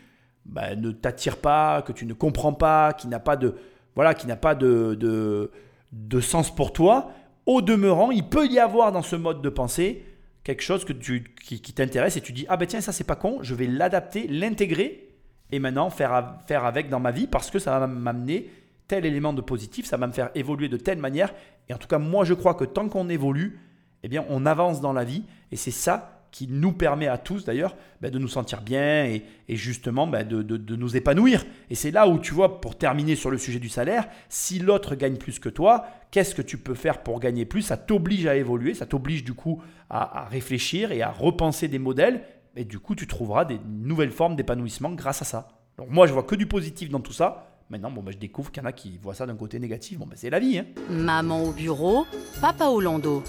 ben, 0.45 0.81
ne 0.81 0.93
t'attire 0.93 1.39
pas, 1.39 1.83
que 1.83 1.93
tu 1.93 2.07
ne 2.07 2.13
comprends 2.13 2.53
pas, 2.53 2.93
qui 2.93 3.09
n'a 3.09 3.19
pas 3.19 3.37
de. 3.37 3.57
Voilà, 3.97 4.15
qui 4.15 4.27
n'a 4.27 4.37
pas 4.37 4.55
de, 4.55 4.95
de 4.95 5.51
de 5.93 6.21
sens 6.21 6.55
pour 6.55 6.73
toi, 6.73 7.11
au 7.47 7.63
demeurant, 7.63 8.11
il 8.11 8.29
peut 8.29 8.47
y 8.47 8.59
avoir 8.59 8.93
dans 8.93 9.03
ce 9.03 9.17
mode 9.17 9.41
de 9.41 9.49
pensée 9.49 10.05
quelque 10.45 10.63
chose 10.63 10.85
que 10.85 10.93
tu, 10.93 11.35
qui, 11.43 11.61
t'intéresse 11.61 12.17
et 12.17 12.21
tu 12.21 12.33
dis 12.33 12.47
Ah 12.49 12.57
ben 12.57 12.67
tiens, 12.67 12.81
ça 12.81 12.93
c'est 12.93 13.05
pas 13.05 13.17
con, 13.17 13.39
je 13.43 13.55
vais 13.55 13.67
l'adapter, 13.67 14.27
l'intégrer 14.29 15.09
et 15.51 15.59
maintenant 15.59 15.91
faire, 15.91 16.39
faire 16.47 16.65
avec 16.65 16.89
dans 16.89 17.01
ma 17.01 17.13
vie 17.13 17.27
parce 17.27 17.51
que 17.51 17.59
ça 17.59 17.79
va 17.79 17.87
m'amener 17.87 18.51
tel 18.89 19.05
élément 19.05 19.33
de 19.33 19.41
positif, 19.41 19.87
ça 19.87 19.97
va 19.97 20.07
me 20.07 20.13
faire 20.13 20.31
évoluer 20.35 20.69
de 20.69 20.77
telle 20.77 20.99
manière. 20.99 21.33
Et 21.69 21.75
en 21.75 21.79
tout 21.79 21.89
cas, 21.89 21.99
moi 21.99 22.25
je 22.25 22.35
crois 22.35 22.55
que 22.55 22.65
tant 22.65 22.89
qu'on 22.89 23.09
évolue, 23.09 23.61
eh 24.03 24.09
bien 24.09 24.25
on 24.29 24.47
avance 24.47 24.81
dans 24.81 24.93
la 24.93 25.05
vie 25.05 25.25
et 25.51 25.57
c'est 25.57 25.71
ça 25.71 26.16
qui 26.37 26.49
nous 26.49 26.73
permet 26.73 27.07
à 27.07 27.17
tous 27.17 27.47
d'ailleurs 27.47 27.75
ben, 28.03 28.11
de 28.11 28.19
nous 28.19 28.29
sentir 28.29 28.61
bien 28.61 29.07
et, 29.07 29.25
justement 29.49 30.07
ben, 30.07 30.23
de, 30.29 30.77
nous 30.77 30.95
épanouir. 30.95 31.47
Et 31.71 31.75
c'est 31.75 31.91
là 31.91 32.07
où 32.09 32.19
tu 32.19 32.35
vois, 32.35 32.61
pour 32.61 32.77
terminer 32.77 33.17
sur 33.17 33.31
le 33.31 33.39
sujet 33.39 33.59
du 33.59 33.71
salaire, 33.71 34.07
si 34.29 34.59
l'autre 34.59 34.97
gagne 34.97 35.17
plus 35.17 35.39
que 35.39 35.49
toi, 35.49 35.87
qu'est-ce 36.11 36.35
que 36.35 36.43
tu 36.43 36.59
peux 36.59 36.75
faire 36.75 37.03
pour 37.03 37.21
gagner 37.21 37.47
plus? 37.47 37.63
Ça 37.63 37.79
t'oblige 37.79 38.27
à 38.27 38.37
évoluer, 38.37 38.75
ça 38.75 38.85
t'oblige 38.85 39.25
du 39.25 39.33
coup 39.33 39.63
à, 39.89 40.27
réfléchir 40.31 40.93
et 40.93 41.01
à 41.01 41.11
repenser 41.11 41.69
des 41.69 41.79
modèles. 41.79 42.23
et 42.55 42.67
du 42.67 42.81
coup, 42.81 42.95
tu 42.95 43.07
trouveras 43.07 43.47
des 43.47 43.59
nouvelles 43.67 44.11
formes 44.11 44.37
d'épanouissement 44.37 44.91
grâce 44.91 45.23
à 45.23 45.25
ça. 45.25 45.49
Donc 45.79 45.89
moi, 45.89 46.07
je 46.07 46.13
vois 46.13 46.25
que 46.25 46.35
du 46.35 46.45
positif 46.45 46.91
dans 46.91 47.01
tout 47.01 47.15
ça. 47.15 47.49
Maintenant, 47.71 47.91
bon, 47.91 48.03
bah, 48.03 48.13
je 48.13 48.19
découvre 48.19 48.53
qu'il 48.53 48.63
y 48.63 48.67
en 48.67 48.69
a 48.69 48.73
qui 48.73 48.99
voient 48.99 49.15
ça 49.15 49.25
d'un 49.25 49.37
côté 49.37 49.59
négatif. 49.59 49.99
Bon, 49.99 50.07
bah, 50.07 50.17
c'est 50.17 50.29
la 50.29 50.39
vie. 50.39 50.59
Hein. 50.59 50.67
Maman 50.91 51.45
au 51.45 51.53
bureau, 51.53 52.05
papa 52.43 52.67
au 52.67 52.83
landau. 52.83 53.23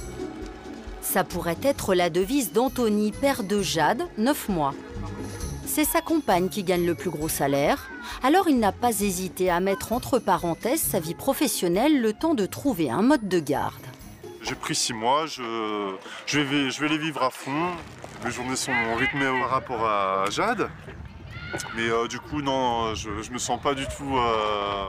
Ça 1.10 1.24
pourrait 1.24 1.58
être 1.64 1.96
la 1.96 2.10
devise 2.10 2.52
d'Anthony, 2.52 3.14
père 3.14 3.44
de 3.44 3.62
Jade, 3.62 4.04
9 4.18 4.50
mois. 4.50 4.74
C'est 5.66 5.86
sa 5.86 6.02
compagne 6.02 6.50
qui 6.50 6.64
gagne 6.64 6.86
le 6.86 6.96
plus 6.96 7.10
gros 7.10 7.30
salaire, 7.30 7.90
alors 8.24 8.50
il 8.50 8.60
n'a 8.60 8.74
pas 8.74 8.90
hésité 8.90 9.50
à 9.50 9.62
mettre 9.62 9.94
entre 9.94 10.20
parenthèses 10.20 10.82
sa 10.82 11.00
vie 11.00 11.16
professionnelle 11.16 12.02
le 12.02 12.12
temps 12.12 12.34
de 12.34 12.46
trouver 12.46 12.90
un 12.90 13.04
mode 13.04 13.30
de 13.30 13.40
garde. 13.40 13.74
J'ai 14.42 14.56
pris 14.56 14.76
six 14.76 14.92
mois, 14.92 15.28
je, 15.28 16.40
vais, 16.40 16.88
les 16.90 16.98
vivre 16.98 17.24
à 17.24 17.30
fond. 17.30 17.72
Mes 18.26 18.32
journées 18.32 18.58
sont 18.58 18.74
rythmées 18.98 19.32
par 19.40 19.50
rapport 19.50 19.86
à 19.88 20.26
Jade. 20.30 20.70
Mais 21.78 21.90
euh, 21.90 22.10
du 22.10 22.20
coup, 22.20 22.42
non, 22.42 22.94
je, 22.96 23.22
je 23.22 23.32
me 23.32 23.38
sens 23.38 23.62
pas 23.62 23.74
du 23.74 23.86
tout. 23.86 24.18
Euh, 24.18 24.86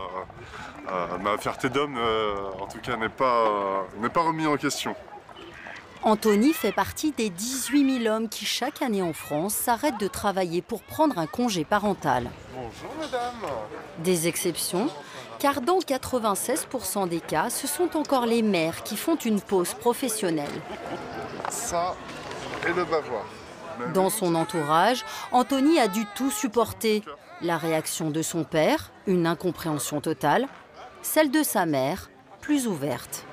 euh, 0.91 1.19
ma 1.19 1.39
fierté 1.39 1.69
d'homme, 1.69 1.97
en 2.61 2.67
tout 2.67 2.81
cas, 2.81 2.97
n'est 2.97 3.09
pas, 3.09 3.87
pas 4.13 4.23
remise 4.23 4.49
en 4.49 4.57
question. 4.57 4.97
Anthony 6.09 6.55
fait 6.55 6.73
partie 6.73 7.13
des 7.13 7.29
18 7.29 8.05
000 8.05 8.15
hommes 8.15 8.31
qui, 8.31 8.47
chaque 8.47 8.81
année 8.81 9.03
en 9.03 9.13
France, 9.13 9.53
s'arrêtent 9.53 10.01
de 10.01 10.09
travailler 10.09 10.63
pour 10.63 10.83
prendre 10.83 11.19
un 11.19 11.27
congé 11.27 11.67
parental. 11.67 12.31
Bonjour, 12.55 12.95
madame. 12.99 13.35
Des 13.99 14.27
exceptions, 14.27 14.89
car 15.39 15.61
dans 15.61 15.81
96% 15.81 17.11
des 17.11 17.21
cas, 17.21 17.51
ce 17.51 17.67
sont 17.67 17.95
encore 17.95 18.25
les 18.25 18.41
mères 18.41 18.85
qui 18.85 18.97
font 18.97 19.17
une 19.17 19.43
pause 19.43 19.75
professionnelle. 19.75 20.49
Ça 21.51 21.95
et 22.67 22.73
le 22.73 22.87
bavoir. 22.87 23.27
Dans 23.93 24.09
son 24.09 24.35
entourage, 24.35 25.05
Anthony 25.31 25.79
a 25.79 25.89
dû 25.89 26.07
tout 26.15 26.31
supporter. 26.31 27.03
La 27.43 27.59
réaction 27.59 28.09
de 28.09 28.23
son 28.23 28.45
père, 28.45 28.93
une 29.07 29.27
incompréhension 29.27 30.01
totale, 30.01 30.47
celle 31.03 31.31
de 31.31 31.43
sa 31.43 31.67
mère, 31.67 32.09
plus 32.41 32.67
ouverte. 32.67 33.27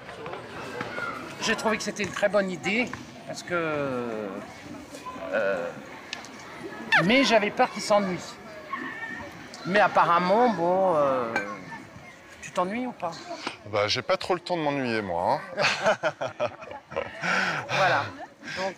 J'ai 1.41 1.55
trouvé 1.55 1.77
que 1.77 1.83
c'était 1.83 2.03
une 2.03 2.11
très 2.11 2.29
bonne 2.29 2.49
idée 2.49 2.89
parce 3.27 3.43
que. 3.43 3.53
euh, 5.33 5.67
mais 7.03 7.23
j'avais 7.23 7.51
peur 7.51 7.69
qu'il 7.71 7.81
s'ennuie. 7.81 8.19
Mais 9.65 9.79
apparemment, 9.79 10.49
bon. 10.49 10.93
euh, 10.95 11.33
tu 12.41 12.51
t'ennuies 12.51 12.85
ou 12.87 12.91
pas? 12.91 13.11
Bah, 13.71 13.87
j'ai 13.87 14.01
pas 14.01 14.15
trop 14.17 14.33
le 14.35 14.39
temps 14.39 14.55
de 14.57 14.61
m'ennuyer, 14.61 15.01
moi. 15.01 15.39
hein. 15.57 16.49
Voilà. 17.69 18.03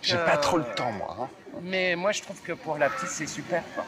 J'ai 0.02 0.16
euh, 0.16 0.26
pas 0.26 0.36
trop 0.38 0.58
le 0.58 0.64
temps, 0.74 0.90
moi. 0.92 1.16
hein. 1.20 1.28
Mais 1.62 1.94
moi, 1.94 2.10
je 2.12 2.22
trouve 2.22 2.40
que 2.42 2.52
pour 2.52 2.78
la 2.78 2.88
petite, 2.90 3.08
c'est 3.10 3.26
super. 3.26 3.62
quoi. 3.74 3.84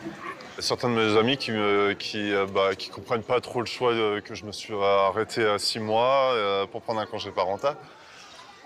Certains 0.59 0.89
de 0.91 0.95
mes 0.95 1.17
amis 1.19 1.37
qui 1.39 1.53
euh, 1.53 2.47
bah, 2.47 2.75
qui 2.77 2.91
comprennent 2.91 3.23
pas 3.23 3.41
trop 3.41 3.61
le 3.61 3.67
choix 3.67 3.93
euh, 3.93 4.21
que 4.21 4.35
je 4.35 4.45
me 4.45 4.53
suis 4.53 4.75
arrêté 4.75 5.45
à 5.47 5.59
six 5.59 5.79
mois 5.81 6.33
euh, 6.35 6.67
pour 6.67 6.83
prendre 6.83 7.01
un 7.01 7.07
congé 7.07 7.31
parental. 7.31 7.77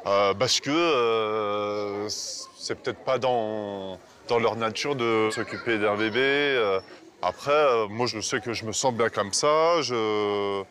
Euh, 0.06 0.34
parce 0.34 0.60
que 0.60 0.70
euh, 0.70 2.08
c'est 2.08 2.74
peut-être 2.74 3.02
pas 3.04 3.18
dans, 3.18 3.98
dans 4.28 4.38
leur 4.38 4.56
nature 4.56 4.96
de 4.96 5.30
s'occuper 5.32 5.78
d'un 5.78 5.96
bébé. 5.96 6.20
euh. 6.20 6.80
Après, 7.22 7.52
euh, 7.52 7.86
moi, 7.88 8.06
je 8.06 8.20
sais 8.20 8.40
que 8.40 8.52
je 8.52 8.64
me 8.66 8.72
sens 8.72 8.92
bien 8.92 9.08
comme 9.08 9.32
ça. 9.32 9.80
Je... 9.80 10.62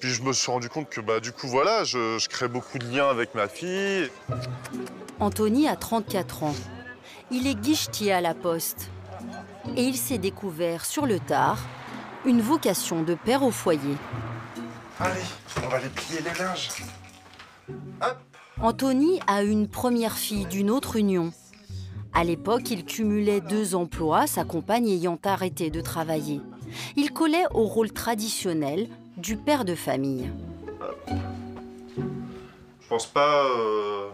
Puis 0.00 0.10
je 0.10 0.22
me 0.22 0.32
suis 0.32 0.50
rendu 0.50 0.68
compte 0.70 0.88
que 0.88 1.00
bah, 1.00 1.20
du 1.20 1.30
coup, 1.32 1.46
voilà, 1.46 1.84
je, 1.84 2.18
je 2.18 2.28
crée 2.28 2.48
beaucoup 2.48 2.78
de 2.78 2.86
liens 2.86 3.08
avec 3.08 3.34
ma 3.34 3.48
fille. 3.48 4.10
Anthony 5.20 5.68
a 5.68 5.76
34 5.76 6.42
ans. 6.42 6.54
Il 7.30 7.46
est 7.46 7.54
guichetier 7.54 8.12
à 8.12 8.20
la 8.20 8.34
poste. 8.34 8.90
Et 9.76 9.82
il 9.82 9.96
s'est 9.96 10.18
découvert 10.18 10.84
sur 10.84 11.06
le 11.06 11.20
tard 11.20 11.58
une 12.24 12.40
vocation 12.40 13.02
de 13.02 13.14
père 13.14 13.42
au 13.42 13.50
foyer. 13.50 13.96
Allez, 15.00 15.20
on 15.62 15.68
va 15.68 15.76
aller 15.76 15.88
plier 15.88 16.20
les 16.20 16.38
linges. 16.38 16.68
Hop 18.02 18.18
Anthony 18.60 19.20
a 19.26 19.42
une 19.42 19.68
première 19.68 20.16
fille 20.16 20.46
d'une 20.46 20.70
autre 20.70 20.96
union. 20.96 21.32
À 22.12 22.22
l'époque, 22.24 22.70
il 22.70 22.84
cumulait 22.84 23.40
deux 23.40 23.74
emplois, 23.74 24.26
sa 24.26 24.44
compagne 24.44 24.88
ayant 24.88 25.18
arrêté 25.24 25.70
de 25.70 25.80
travailler. 25.80 26.40
Il 26.96 27.12
collait 27.12 27.44
au 27.52 27.64
rôle 27.64 27.92
traditionnel 27.92 28.88
du 29.16 29.36
père 29.36 29.64
de 29.64 29.74
famille. 29.74 30.30
Je 32.80 32.88
pense 32.88 33.06
pas 33.06 33.44
euh, 33.44 34.08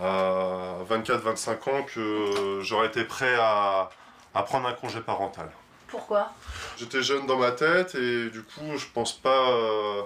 à 0.00 0.76
24-25 0.88 1.50
ans 1.70 1.82
que 1.92 2.60
j'aurais 2.62 2.86
été 2.86 3.04
prêt 3.04 3.34
à, 3.38 3.90
à 4.34 4.42
prendre 4.42 4.68
un 4.68 4.74
congé 4.74 5.00
parental. 5.00 5.50
Pourquoi? 5.88 6.32
J'étais 6.76 7.02
jeune 7.02 7.26
dans 7.26 7.38
ma 7.38 7.50
tête 7.52 7.94
et 7.94 8.30
du 8.30 8.42
coup 8.42 8.76
je 8.76 8.86
pense 8.92 9.12
pas 9.12 9.50
euh, 9.50 10.02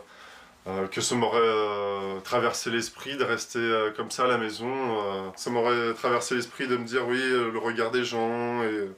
euh, 0.68 0.86
que 0.86 1.00
ça 1.00 1.14
m'aurait 1.14 1.38
euh, 1.40 2.20
traversé 2.20 2.70
l'esprit 2.70 3.16
de 3.16 3.24
rester 3.24 3.58
euh, 3.58 3.90
comme 3.96 4.10
ça 4.10 4.24
à 4.24 4.26
la 4.26 4.38
maison. 4.38 4.66
euh. 4.68 5.30
ça 5.36 5.50
m'aurait 5.50 5.94
traversé 5.94 6.34
l'esprit 6.34 6.68
de 6.68 6.76
me 6.76 6.84
dire 6.84 7.06
oui, 7.08 7.20
euh, 7.20 7.50
le 7.50 7.58
regard 7.58 7.90
des 7.90 8.04
gens 8.04 8.62
et 8.62 8.66
euh, 8.66 8.96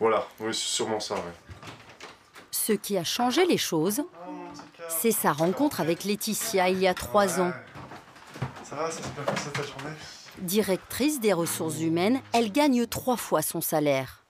voilà, 0.00 0.26
oui 0.40 0.52
c'est 0.52 0.68
sûrement 0.68 1.00
ça. 1.00 1.14
ouais. 1.14 1.20
Ce 2.50 2.72
qui 2.72 2.98
a 2.98 3.04
changé 3.04 3.46
les 3.46 3.56
choses, 3.56 4.02
c'est 4.88 5.10
sa 5.12 5.32
rencontre 5.32 5.80
avec 5.80 6.04
Laetitia 6.04 6.68
il 6.68 6.78
y 6.80 6.86
a 6.86 6.94
trois 6.94 7.40
ans. 7.40 7.52
Ça 8.62 8.76
va, 8.76 8.90
ça 8.90 9.02
s'est 9.02 9.08
bien 9.14 9.24
passé 9.24 9.50
ta 9.50 9.62
journée? 9.62 9.96
Directrice 10.38 11.18
des 11.20 11.32
ressources 11.32 11.80
humaines, 11.80 12.20
elle 12.32 12.52
gagne 12.52 12.86
trois 12.86 13.16
fois 13.16 13.42
son 13.42 13.60
salaire. 13.60 14.22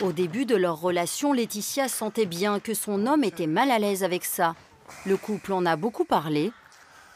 Au 0.00 0.12
début 0.12 0.46
de 0.46 0.56
leur 0.56 0.80
relation, 0.80 1.32
Laetitia 1.32 1.88
sentait 1.88 2.26
bien 2.26 2.58
que 2.58 2.74
son 2.74 3.06
homme 3.06 3.22
était 3.22 3.46
mal 3.46 3.70
à 3.70 3.78
l'aise 3.78 4.02
avec 4.02 4.24
ça. 4.24 4.54
Le 5.06 5.16
couple 5.16 5.52
en 5.52 5.66
a 5.66 5.76
beaucoup 5.76 6.04
parlé 6.04 6.52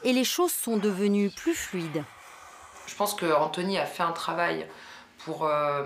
et 0.04 0.12
les 0.12 0.24
choses 0.24 0.52
sont 0.52 0.76
devenues 0.76 1.30
plus 1.30 1.54
fluides. 1.54 2.04
Je 2.86 2.94
pense 2.94 3.14
que 3.14 3.26
Anthony 3.32 3.78
a 3.78 3.86
fait 3.86 4.02
un 4.02 4.12
travail 4.12 4.66
pour 5.24 5.46
euh, 5.46 5.84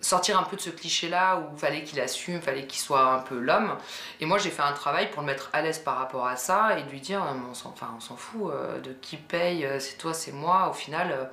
sortir 0.00 0.38
un 0.38 0.44
peu 0.44 0.56
de 0.56 0.60
ce 0.60 0.70
cliché-là 0.70 1.36
où 1.38 1.56
fallait 1.58 1.82
qu'il 1.84 2.00
assume, 2.00 2.40
fallait 2.40 2.66
qu'il 2.66 2.80
soit 2.80 3.12
un 3.12 3.18
peu 3.18 3.38
l'homme. 3.38 3.76
Et 4.20 4.26
moi, 4.26 4.38
j'ai 4.38 4.50
fait 4.50 4.62
un 4.62 4.72
travail 4.72 5.10
pour 5.10 5.22
le 5.22 5.26
mettre 5.26 5.50
à 5.52 5.62
l'aise 5.62 5.78
par 5.80 5.98
rapport 5.98 6.26
à 6.26 6.36
ça 6.36 6.78
et 6.78 6.82
de 6.82 6.90
lui 6.90 7.00
dire, 7.00 7.22
mais 7.34 7.42
on 7.50 7.54
s'en, 7.54 7.70
enfin, 7.70 7.92
on 7.96 8.00
s'en 8.00 8.16
fout 8.16 8.52
euh, 8.52 8.78
de 8.80 8.92
qui 8.92 9.16
paye, 9.16 9.64
euh, 9.64 9.78
c'est 9.80 9.98
toi, 9.98 10.14
c'est 10.14 10.32
moi. 10.32 10.68
Au 10.70 10.72
final, 10.72 11.10
euh, 11.12 11.24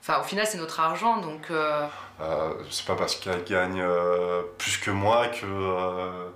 enfin, 0.00 0.20
au 0.20 0.24
final, 0.24 0.46
c'est 0.46 0.58
notre 0.58 0.80
argent, 0.80 1.18
donc. 1.18 1.50
euh, 1.50 1.86
Euh, 2.20 2.52
c'est 2.70 2.86
pas 2.86 2.96
parce 2.96 3.16
qu'elle 3.16 3.44
gagne 3.44 3.80
euh, 3.80 4.42
plus 4.58 4.76
que 4.76 4.90
moi 4.90 5.28
que 5.28 5.46
euh, 5.46 6.28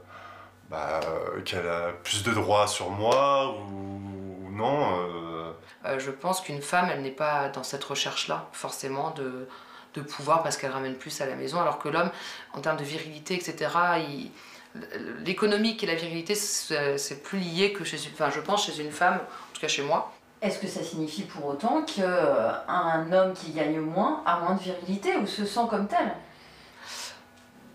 bah, 0.70 1.00
euh, 1.04 1.40
qu'elle 1.42 1.66
a 1.68 1.92
plus 2.02 2.22
de 2.22 2.32
droits 2.32 2.66
sur 2.66 2.90
moi 2.90 3.56
ou, 3.70 4.46
ou 4.46 4.50
non. 4.50 4.98
euh. 4.98 5.52
Euh, 5.86 5.98
je 5.98 6.10
pense 6.10 6.40
qu'une 6.40 6.62
femme, 6.62 6.88
elle 6.90 7.02
n'est 7.02 7.10
pas 7.10 7.48
dans 7.50 7.62
cette 7.62 7.84
recherche-là, 7.84 8.46
forcément, 8.52 9.10
de, 9.10 9.48
de 9.94 10.00
pouvoir 10.00 10.42
parce 10.42 10.56
qu'elle 10.56 10.72
ramène 10.72 10.94
plus 10.94 11.20
à 11.20 11.26
la 11.26 11.36
maison, 11.36 11.60
alors 11.60 11.78
que 11.78 11.88
l'homme, 11.88 12.10
en 12.54 12.60
termes 12.60 12.78
de 12.78 12.84
virilité, 12.84 13.34
etc., 13.34 13.70
il- 14.08 14.30
l'économique 15.24 15.84
et 15.84 15.86
la 15.86 15.94
virilité, 15.94 16.34
c'est 16.34 17.22
plus 17.22 17.38
lié 17.38 17.72
que 17.72 17.84
chez 17.84 17.96
une... 18.04 18.12
Enfin, 18.12 18.30
je 18.30 18.40
pense 18.40 18.66
chez 18.66 18.80
une 18.82 18.90
femme, 18.90 19.14
en 19.16 19.54
tout 19.54 19.60
cas 19.60 19.68
chez 19.68 19.82
moi. 19.82 20.12
Est-ce 20.42 20.58
que 20.58 20.66
ça 20.66 20.82
signifie 20.82 21.22
pour 21.22 21.46
autant 21.46 21.82
qu'un 21.82 23.12
homme 23.12 23.32
qui 23.34 23.52
gagne 23.52 23.78
moins 23.78 24.22
a 24.26 24.40
moins 24.40 24.54
de 24.54 24.60
virilité 24.60 25.16
ou 25.16 25.26
se 25.28 25.46
sent 25.46 25.60
comme 25.70 25.86
tel? 25.86 26.12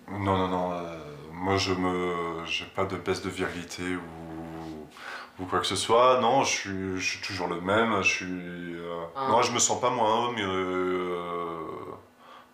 Non, 0.10 0.38
non, 0.38 0.48
non. 0.50 0.72
euh, 0.74 0.98
moi, 1.40 1.58
je 1.58 1.74
me, 1.74 2.46
j'ai 2.46 2.66
pas 2.66 2.86
de 2.86 2.96
baisse 2.98 3.22
de 3.22 3.30
virilité 3.30 3.84
ou, 3.84 5.42
ou 5.44 5.46
quoi 5.46 5.60
que 5.60 5.68
ce 5.68 5.76
soit. 5.76 6.20
Non, 6.22 6.44
je 6.44 6.50
suis, 6.50 6.98
je 6.98 7.10
suis 7.12 7.22
toujours 7.22 7.48
le 7.48 7.62
même. 7.62 8.02
Je 8.04 8.10
suis. 8.10 8.26
euh, 8.26 9.04
Ah. 9.16 9.28
Non, 9.32 9.42
je 9.42 9.52
me 9.52 9.60
sens 9.60 9.80
pas 9.80 9.90
moins 9.90 10.28
homme. 10.28 10.36
euh, 10.40 11.56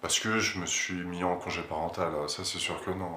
parce 0.02 0.20
que 0.20 0.38
je 0.40 0.60
me 0.60 0.66
suis 0.66 0.94
mis 1.04 1.24
en 1.24 1.36
congé 1.36 1.62
parental. 1.62 2.10
Ça, 2.28 2.44
c'est 2.44 2.60
sûr 2.60 2.76
que 2.86 2.92
non. 2.92 3.08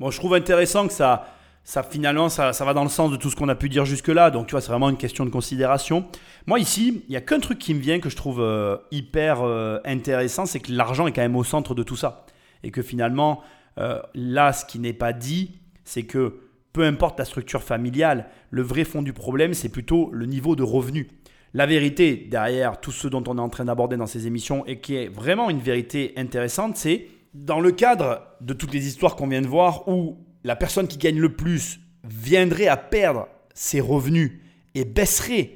Bon, 0.00 0.10
je 0.10 0.18
trouve 0.18 0.32
intéressant 0.34 0.86
que 0.86 0.94
ça, 0.94 1.26
ça 1.62 1.82
finalement, 1.82 2.30
ça, 2.30 2.54
ça 2.54 2.64
va 2.64 2.72
dans 2.72 2.84
le 2.84 2.88
sens 2.88 3.10
de 3.10 3.16
tout 3.16 3.28
ce 3.28 3.36
qu'on 3.36 3.48
a 3.50 3.54
pu 3.54 3.68
dire 3.68 3.84
jusque-là. 3.84 4.30
Donc, 4.30 4.46
tu 4.46 4.52
vois, 4.52 4.62
c'est 4.62 4.70
vraiment 4.70 4.88
une 4.88 4.96
question 4.96 5.26
de 5.26 5.30
considération. 5.30 6.08
Moi, 6.46 6.58
ici, 6.58 7.02
il 7.06 7.10
n'y 7.10 7.16
a 7.16 7.20
qu'un 7.20 7.40
truc 7.40 7.58
qui 7.58 7.74
me 7.74 7.80
vient 7.80 8.00
que 8.00 8.08
je 8.08 8.16
trouve 8.16 8.40
euh, 8.40 8.78
hyper 8.90 9.42
euh, 9.42 9.78
intéressant, 9.84 10.46
c'est 10.46 10.60
que 10.60 10.72
l'argent 10.72 11.06
est 11.06 11.12
quand 11.12 11.20
même 11.20 11.36
au 11.36 11.44
centre 11.44 11.74
de 11.74 11.82
tout 11.82 11.96
ça. 11.96 12.24
Et 12.62 12.70
que 12.70 12.80
finalement, 12.80 13.42
euh, 13.78 14.00
là, 14.14 14.52
ce 14.52 14.64
qui 14.64 14.78
n'est 14.78 14.92
pas 14.92 15.12
dit, 15.12 15.60
c'est 15.84 16.04
que 16.04 16.40
peu 16.72 16.84
importe 16.84 17.18
la 17.18 17.24
structure 17.24 17.62
familiale, 17.62 18.28
le 18.50 18.62
vrai 18.62 18.84
fond 18.84 19.02
du 19.02 19.12
problème, 19.12 19.54
c'est 19.54 19.68
plutôt 19.68 20.10
le 20.12 20.26
niveau 20.26 20.56
de 20.56 20.62
revenu. 20.62 21.08
La 21.54 21.66
vérité 21.66 22.16
derrière 22.16 22.80
tout 22.80 22.92
ce 22.92 23.08
dont 23.08 23.24
on 23.26 23.38
est 23.38 23.40
en 23.40 23.48
train 23.48 23.64
d'aborder 23.64 23.96
dans 23.96 24.06
ces 24.06 24.26
émissions 24.26 24.66
et 24.66 24.80
qui 24.80 24.96
est 24.96 25.08
vraiment 25.08 25.48
une 25.48 25.60
vérité 25.60 26.12
intéressante, 26.16 26.76
c'est 26.76 27.06
dans 27.34 27.60
le 27.60 27.72
cadre 27.72 28.22
de 28.40 28.52
toutes 28.52 28.74
les 28.74 28.86
histoires 28.86 29.16
qu'on 29.16 29.28
vient 29.28 29.40
de 29.40 29.46
voir 29.46 29.88
où 29.88 30.18
la 30.44 30.56
personne 30.56 30.88
qui 30.88 30.98
gagne 30.98 31.18
le 31.18 31.34
plus 31.34 31.80
viendrait 32.04 32.68
à 32.68 32.76
perdre 32.76 33.28
ses 33.54 33.80
revenus 33.80 34.40
et 34.74 34.84
baisserait 34.84 35.52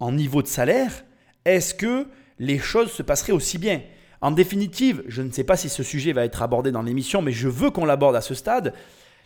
en 0.00 0.12
niveau 0.12 0.42
de 0.42 0.46
salaire, 0.46 1.04
est-ce 1.44 1.74
que 1.74 2.06
les 2.38 2.58
choses 2.58 2.90
se 2.90 3.02
passeraient 3.02 3.32
aussi 3.32 3.58
bien? 3.58 3.80
En 4.20 4.30
définitive, 4.30 5.02
je 5.08 5.22
ne 5.22 5.30
sais 5.30 5.44
pas 5.44 5.56
si 5.56 5.68
ce 5.68 5.82
sujet 5.82 6.12
va 6.12 6.24
être 6.24 6.42
abordé 6.42 6.72
dans 6.72 6.82
l'émission, 6.82 7.22
mais 7.22 7.32
je 7.32 7.48
veux 7.48 7.70
qu'on 7.70 7.84
l'aborde 7.84 8.16
à 8.16 8.20
ce 8.20 8.34
stade. 8.34 8.72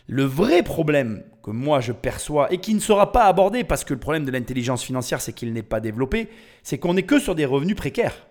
Le 0.07 0.23
vrai 0.23 0.63
problème 0.63 1.23
que 1.43 1.51
moi 1.51 1.79
je 1.79 1.91
perçois 1.91 2.51
et 2.51 2.57
qui 2.57 2.73
ne 2.73 2.79
sera 2.79 3.11
pas 3.11 3.25
abordé 3.25 3.63
parce 3.63 3.83
que 3.83 3.93
le 3.93 3.99
problème 3.99 4.25
de 4.25 4.31
l'intelligence 4.31 4.83
financière 4.83 5.21
c'est 5.21 5.31
qu'il 5.31 5.53
n'est 5.53 5.61
pas 5.63 5.79
développé, 5.79 6.27
c'est 6.63 6.77
qu'on 6.77 6.95
n'est 6.95 7.03
que 7.03 7.19
sur 7.19 7.35
des 7.35 7.45
revenus 7.45 7.75
précaires. 7.75 8.27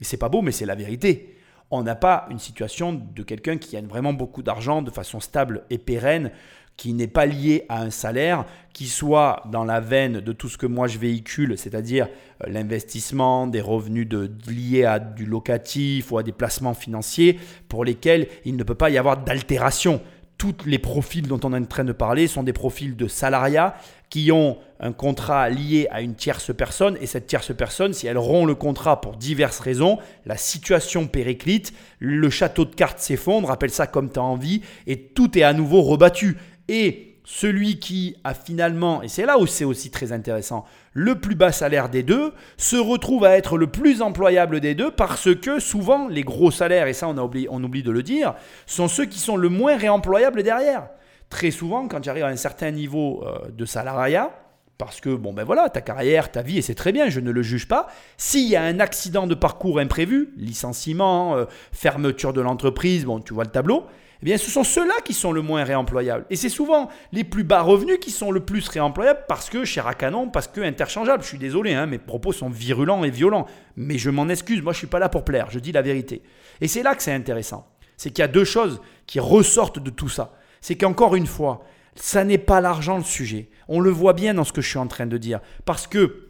Et 0.00 0.04
c'est 0.04 0.16
pas 0.16 0.28
beau, 0.28 0.42
mais 0.42 0.52
c'est 0.52 0.66
la 0.66 0.74
vérité. 0.74 1.36
On 1.70 1.82
n'a 1.82 1.94
pas 1.94 2.26
une 2.30 2.38
situation 2.38 2.92
de 2.92 3.22
quelqu'un 3.22 3.56
qui 3.56 3.72
gagne 3.72 3.86
vraiment 3.86 4.12
beaucoup 4.12 4.42
d'argent 4.42 4.82
de 4.82 4.90
façon 4.90 5.20
stable 5.20 5.62
et 5.70 5.78
pérenne, 5.78 6.32
qui 6.76 6.94
n'est 6.94 7.06
pas 7.06 7.26
lié 7.26 7.66
à 7.68 7.82
un 7.82 7.90
salaire, 7.90 8.46
qui 8.72 8.86
soit 8.86 9.42
dans 9.52 9.64
la 9.64 9.80
veine 9.80 10.20
de 10.20 10.32
tout 10.32 10.48
ce 10.48 10.56
que 10.56 10.66
moi 10.66 10.88
je 10.88 10.98
véhicule, 10.98 11.58
c'est-à-dire 11.58 12.08
euh, 12.42 12.48
l'investissement, 12.48 13.46
des 13.46 13.60
revenus 13.60 14.08
liés 14.48 14.84
à 14.84 14.98
du 14.98 15.26
locatif 15.26 16.10
ou 16.10 16.16
à 16.16 16.22
des 16.22 16.32
placements 16.32 16.74
financiers 16.74 17.38
pour 17.68 17.84
lesquels 17.84 18.28
il 18.46 18.56
ne 18.56 18.64
peut 18.64 18.74
pas 18.74 18.88
y 18.88 18.96
avoir 18.96 19.18
d'altération 19.18 20.00
tous 20.40 20.64
les 20.64 20.78
profils 20.78 21.28
dont 21.28 21.38
on 21.44 21.52
est 21.52 21.58
en 21.58 21.64
train 21.66 21.84
de 21.84 21.92
parler 21.92 22.26
sont 22.26 22.42
des 22.42 22.54
profils 22.54 22.96
de 22.96 23.08
salariat 23.08 23.74
qui 24.08 24.32
ont 24.32 24.56
un 24.80 24.92
contrat 24.92 25.50
lié 25.50 25.86
à 25.90 26.00
une 26.00 26.14
tierce 26.14 26.50
personne 26.56 26.96
et 26.98 27.06
cette 27.06 27.26
tierce 27.26 27.54
personne, 27.54 27.92
si 27.92 28.06
elle 28.06 28.16
rompt 28.16 28.46
le 28.46 28.54
contrat 28.54 29.02
pour 29.02 29.18
diverses 29.18 29.60
raisons, 29.60 29.98
la 30.24 30.38
situation 30.38 31.06
périclite, 31.06 31.74
le 31.98 32.30
château 32.30 32.64
de 32.64 32.74
cartes 32.74 33.00
s'effondre, 33.00 33.50
appelle 33.50 33.70
ça 33.70 33.86
comme 33.86 34.10
tu 34.10 34.18
as 34.18 34.22
envie, 34.22 34.62
et 34.86 34.98
tout 34.98 35.36
est 35.36 35.42
à 35.42 35.52
nouveau 35.52 35.82
rebattu. 35.82 36.38
Et 36.68 37.18
celui 37.24 37.78
qui 37.78 38.16
a 38.24 38.32
finalement, 38.32 39.02
et 39.02 39.08
c'est 39.08 39.26
là 39.26 39.38
où 39.38 39.46
c'est 39.46 39.66
aussi 39.66 39.90
très 39.90 40.10
intéressant, 40.10 40.64
le 40.92 41.20
plus 41.20 41.34
bas 41.34 41.52
salaire 41.52 41.88
des 41.88 42.02
deux, 42.02 42.32
se 42.56 42.76
retrouve 42.76 43.24
à 43.24 43.36
être 43.36 43.56
le 43.56 43.68
plus 43.68 44.02
employable 44.02 44.60
des 44.60 44.74
deux 44.74 44.90
parce 44.90 45.34
que 45.34 45.60
souvent 45.60 46.08
les 46.08 46.22
gros 46.22 46.50
salaires, 46.50 46.86
et 46.86 46.92
ça 46.92 47.08
on, 47.08 47.16
oublie, 47.18 47.46
on 47.50 47.62
oublie 47.62 47.82
de 47.82 47.90
le 47.90 48.02
dire, 48.02 48.34
sont 48.66 48.88
ceux 48.88 49.06
qui 49.06 49.18
sont 49.18 49.36
le 49.36 49.48
moins 49.48 49.76
réemployables 49.76 50.42
derrière. 50.42 50.88
Très 51.28 51.52
souvent, 51.52 51.86
quand 51.86 52.02
j'arrive 52.02 52.24
à 52.24 52.28
un 52.28 52.36
certain 52.36 52.72
niveau 52.72 53.22
euh, 53.24 53.48
de 53.50 53.64
salariat, 53.64 54.32
parce 54.78 55.00
que, 55.00 55.10
bon 55.10 55.32
ben 55.32 55.44
voilà, 55.44 55.68
ta 55.68 55.82
carrière, 55.82 56.32
ta 56.32 56.42
vie, 56.42 56.58
et 56.58 56.62
c'est 56.62 56.74
très 56.74 56.90
bien, 56.90 57.08
je 57.08 57.20
ne 57.20 57.30
le 57.30 57.42
juge 57.42 57.68
pas. 57.68 57.86
S'il 58.16 58.48
y 58.48 58.56
a 58.56 58.62
un 58.62 58.80
accident 58.80 59.26
de 59.26 59.34
parcours 59.34 59.78
imprévu, 59.78 60.32
licenciement, 60.36 61.36
euh, 61.36 61.44
fermeture 61.70 62.32
de 62.32 62.40
l'entreprise, 62.40 63.04
bon, 63.04 63.20
tu 63.20 63.34
vois 63.34 63.44
le 63.44 63.50
tableau, 63.50 63.84
eh 64.22 64.26
bien, 64.26 64.36
ce 64.36 64.50
sont 64.50 64.64
ceux-là 64.64 64.94
qui 65.02 65.14
sont 65.14 65.32
le 65.32 65.40
moins 65.40 65.64
réemployables. 65.64 66.26
Et 66.28 66.36
c'est 66.36 66.50
souvent 66.50 66.90
les 67.10 67.24
plus 67.24 67.42
bas 67.42 67.62
revenus 67.62 67.98
qui 68.00 68.10
sont 68.10 68.30
le 68.30 68.40
plus 68.40 68.68
réemployables 68.68 69.24
parce 69.28 69.48
que 69.48 69.64
cher 69.64 69.86
à 69.86 69.94
canon, 69.94 70.28
parce 70.28 70.46
que 70.46 70.60
interchangeable. 70.60 71.22
Je 71.22 71.28
suis 71.28 71.38
désolé, 71.38 71.72
hein, 71.72 71.86
mes 71.86 71.98
propos 71.98 72.32
sont 72.32 72.50
virulents 72.50 73.02
et 73.02 73.10
violents. 73.10 73.46
Mais 73.76 73.96
je 73.96 74.10
m'en 74.10 74.28
excuse, 74.28 74.60
moi 74.60 74.72
je 74.72 74.76
ne 74.76 74.80
suis 74.80 74.86
pas 74.88 74.98
là 74.98 75.08
pour 75.08 75.24
plaire, 75.24 75.48
je 75.50 75.58
dis 75.58 75.72
la 75.72 75.80
vérité. 75.80 76.22
Et 76.60 76.68
c'est 76.68 76.82
là 76.82 76.94
que 76.94 77.02
c'est 77.02 77.14
intéressant. 77.14 77.66
C'est 77.96 78.10
qu'il 78.10 78.20
y 78.20 78.24
a 78.24 78.28
deux 78.28 78.44
choses 78.44 78.80
qui 79.06 79.20
ressortent 79.20 79.78
de 79.78 79.90
tout 79.90 80.10
ça. 80.10 80.34
C'est 80.60 80.76
qu'encore 80.76 81.16
une 81.16 81.26
fois, 81.26 81.64
ça 81.94 82.24
n'est 82.24 82.38
pas 82.38 82.60
l'argent 82.60 82.98
le 82.98 83.04
sujet. 83.04 83.48
On 83.68 83.80
le 83.80 83.90
voit 83.90 84.12
bien 84.12 84.34
dans 84.34 84.44
ce 84.44 84.52
que 84.52 84.60
je 84.60 84.68
suis 84.68 84.78
en 84.78 84.86
train 84.86 85.06
de 85.06 85.16
dire. 85.16 85.40
Parce 85.64 85.86
que 85.86 86.28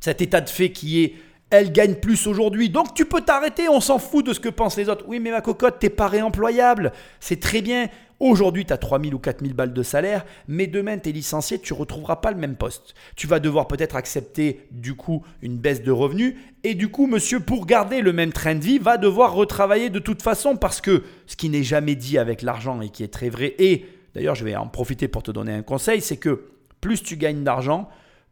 cet 0.00 0.22
état 0.22 0.40
de 0.40 0.48
fait 0.48 0.72
qui 0.72 1.02
est 1.02 1.14
elle 1.50 1.72
gagne 1.72 1.94
plus 1.94 2.26
aujourd'hui. 2.26 2.70
Donc 2.70 2.94
tu 2.94 3.04
peux 3.04 3.20
t'arrêter, 3.20 3.68
on 3.68 3.80
s'en 3.80 3.98
fout 3.98 4.26
de 4.26 4.32
ce 4.32 4.40
que 4.40 4.48
pensent 4.48 4.76
les 4.76 4.88
autres. 4.88 5.04
Oui, 5.06 5.20
mais 5.20 5.30
ma 5.30 5.40
cocotte, 5.40 5.78
t'es 5.78 5.90
pas 5.90 6.08
réemployable. 6.08 6.92
C'est 7.20 7.40
très 7.40 7.62
bien. 7.62 7.88
Aujourd'hui, 8.18 8.64
tu 8.64 8.72
as 8.72 8.78
3000 8.78 9.14
ou 9.14 9.18
4000 9.18 9.52
balles 9.52 9.74
de 9.74 9.82
salaire, 9.82 10.24
mais 10.48 10.66
demain, 10.66 10.96
tu 10.96 11.10
es 11.10 11.12
licencié, 11.12 11.58
tu 11.58 11.74
ne 11.74 11.78
retrouveras 11.78 12.16
pas 12.16 12.30
le 12.30 12.38
même 12.38 12.56
poste. 12.56 12.94
Tu 13.14 13.26
vas 13.26 13.40
devoir 13.40 13.68
peut-être 13.68 13.94
accepter 13.94 14.66
du 14.70 14.94
coup 14.94 15.22
une 15.42 15.58
baisse 15.58 15.82
de 15.82 15.90
revenus, 15.90 16.34
et 16.64 16.74
du 16.74 16.88
coup, 16.88 17.06
monsieur, 17.06 17.40
pour 17.40 17.66
garder 17.66 18.00
le 18.00 18.14
même 18.14 18.32
train 18.32 18.54
de 18.54 18.64
vie, 18.64 18.78
va 18.78 18.96
devoir 18.96 19.34
retravailler 19.34 19.90
de 19.90 19.98
toute 19.98 20.22
façon, 20.22 20.56
parce 20.56 20.80
que 20.80 21.02
ce 21.26 21.36
qui 21.36 21.50
n'est 21.50 21.62
jamais 21.62 21.94
dit 21.94 22.16
avec 22.16 22.40
l'argent 22.40 22.80
et 22.80 22.88
qui 22.88 23.04
est 23.04 23.12
très 23.12 23.28
vrai, 23.28 23.54
et 23.58 23.84
d'ailleurs, 24.14 24.34
je 24.34 24.46
vais 24.46 24.56
en 24.56 24.66
profiter 24.66 25.08
pour 25.08 25.22
te 25.22 25.30
donner 25.30 25.52
un 25.52 25.62
conseil, 25.62 26.00
c'est 26.00 26.16
que 26.16 26.44
plus 26.80 27.02
tu 27.02 27.18
gagnes 27.18 27.44
d'argent, 27.44 27.86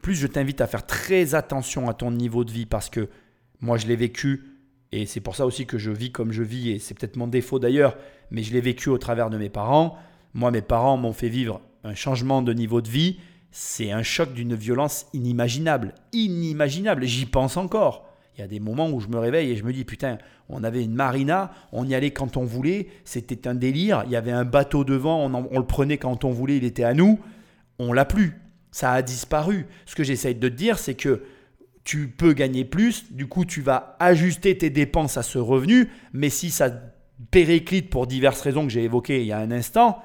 plus 0.05 0.15
je 0.15 0.27
t'invite 0.27 0.61
à 0.61 0.67
faire 0.67 0.85
très 0.85 1.35
attention 1.35 1.89
à 1.89 1.95
ton 1.95 2.11
niveau 2.11 2.45
de 2.45 2.53
vie 2.53 2.67
parce 2.67 2.91
que 2.91 3.09
moi 3.63 3.79
je 3.79 3.87
l'ai 3.87 3.97
vécu 3.97 4.45
et 4.93 5.07
c'est 5.07 5.21
pour 5.21 5.35
ça 5.35 5.47
aussi 5.47 5.65
que 5.65 5.79
je 5.79 5.91
vis 5.91 6.13
comme 6.13 6.31
je 6.31 6.43
vis 6.43 6.73
et 6.73 6.79
c'est 6.79 6.93
peut-être 6.93 7.17
mon 7.17 7.27
défaut 7.27 7.59
d'ailleurs, 7.59 7.97
mais 8.31 8.43
je 8.43 8.53
l'ai 8.53 8.61
vécu 8.61 8.91
au 8.91 8.99
travers 8.99 9.31
de 9.31 9.39
mes 9.39 9.49
parents. 9.49 9.97
Moi 10.35 10.51
mes 10.51 10.61
parents 10.61 10.99
m'ont 10.99 11.15
fait 11.15 11.31
vivre 11.31 11.63
un 11.85 11.95
changement 11.95 12.43
de 12.43 12.53
niveau 12.53 12.83
de 12.83 12.89
vie, 12.91 13.17
c'est 13.51 13.93
un 13.93 14.03
choc 14.03 14.35
d'une 14.35 14.55
violence 14.55 15.07
inimaginable, 15.15 15.95
inimaginable, 16.13 17.07
j'y 17.07 17.25
pense 17.25 17.57
encore. 17.57 18.07
Il 18.37 18.43
y 18.43 18.45
a 18.45 18.47
des 18.47 18.61
moments 18.61 18.91
où 18.91 19.01
je 19.01 19.09
me 19.09 19.19
réveille 19.19 19.53
et 19.53 19.57
je 19.57 19.65
me 19.65 19.73
dis 19.73 19.87
putain, 19.87 20.19
on 20.51 20.65
avait 20.65 20.85
une 20.85 20.95
marina, 20.95 21.51
on 21.73 21.89
y 21.89 21.95
allait 21.95 22.11
quand 22.11 22.37
on 22.37 22.45
voulait, 22.45 22.89
c'était 23.07 23.49
un 23.49 23.55
délire, 23.55 24.03
il 24.05 24.13
y 24.13 24.17
avait 24.17 24.33
un 24.33 24.45
bateau 24.45 24.85
devant, 24.85 25.25
on, 25.25 25.49
on 25.51 25.59
le 25.59 25.67
prenait 25.67 25.97
quand 25.97 26.27
on 26.27 26.31
voulait, 26.31 26.59
il 26.59 26.65
était 26.65 26.85
à 26.85 26.93
nous, 26.93 27.19
on 27.79 27.95
l'a 27.95 28.05
plus 28.05 28.44
ça 28.75 28.91
a 28.91 29.03
disparu. 29.03 29.67
Ce 29.87 29.95
que 29.95 30.03
j'essaye 30.03 30.35
de 30.35 30.49
te 30.49 30.53
dire, 30.53 30.81
c'est 30.81 30.97
que 30.97 31.23
tu 31.85 32.09
peux 32.09 32.33
gagner 32.33 32.65
plus, 32.65 33.13
du 33.13 33.29
coup 33.29 33.45
tu 33.45 33.61
vas 33.61 33.95
ajuster 34.01 34.59
tes 34.59 34.69
dépenses 34.69 35.17
à 35.17 35.23
ce 35.23 35.39
revenu, 35.39 35.91
mais 36.13 36.29
si 36.29 36.51
ça 36.51 36.71
périclite 37.31 37.89
pour 37.89 38.09
diverses 38.09 38.41
raisons 38.41 38.65
que 38.65 38.73
j'ai 38.73 38.83
évoquées 38.83 39.21
il 39.21 39.29
y 39.29 39.33
a 39.33 39.39
un 39.39 39.53
instant, 39.53 40.03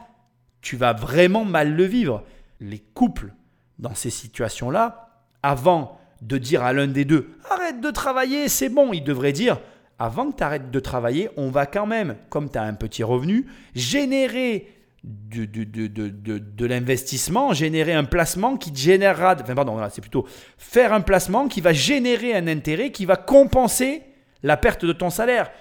tu 0.61 0.75
vas 0.75 0.93
vraiment 0.93 1.45
mal 1.45 1.75
le 1.75 1.83
vivre. 1.83 2.23
Les 2.59 2.77
couples 2.77 3.33
dans 3.79 3.95
ces 3.95 4.11
situations-là, 4.11 5.23
avant 5.41 5.99
de 6.21 6.37
dire 6.37 6.61
à 6.61 6.71
l'un 6.71 6.85
des 6.85 7.05
deux 7.05 7.31
arrête 7.49 7.81
de 7.81 7.89
travailler, 7.89 8.49
c'est 8.49 8.69
bon, 8.69 8.93
ils 8.93 9.03
devraient 9.03 9.33
dire 9.33 9.59
avant 9.97 10.29
que 10.29 10.37
tu 10.37 10.43
arrêtes 10.43 10.69
de 10.69 10.79
travailler, 10.79 11.29
on 11.37 11.49
va 11.49 11.65
quand 11.65 11.87
même, 11.87 12.17
comme 12.29 12.51
tu 12.51 12.59
as 12.59 12.63
un 12.63 12.75
petit 12.75 13.01
revenu, 13.03 13.47
générer 13.73 14.78
de, 15.03 15.45
de, 15.45 16.65
l'investissement, 16.65 17.53
générer 17.53 17.93
un 17.93 18.03
placement 18.03 18.57
qui 18.57 18.75
générera, 18.75 19.35
enfin 19.41 19.55
pardon, 19.55 19.77
c'est 19.89 20.01
plutôt 20.01 20.25
faire 20.57 20.93
un 20.93 21.01
placement 21.01 21.47
qui 21.47 21.61
va 21.61 21.71
générer 21.71 22.35
un 22.35 22.47
intérêt 22.47 22.91
qui 22.91 23.05
va 23.05 23.15
compenser 23.15 24.03
la 24.43 24.57
perte 24.57 24.85
de 24.85 24.93
ton 24.93 25.09
salaire. 25.09 25.51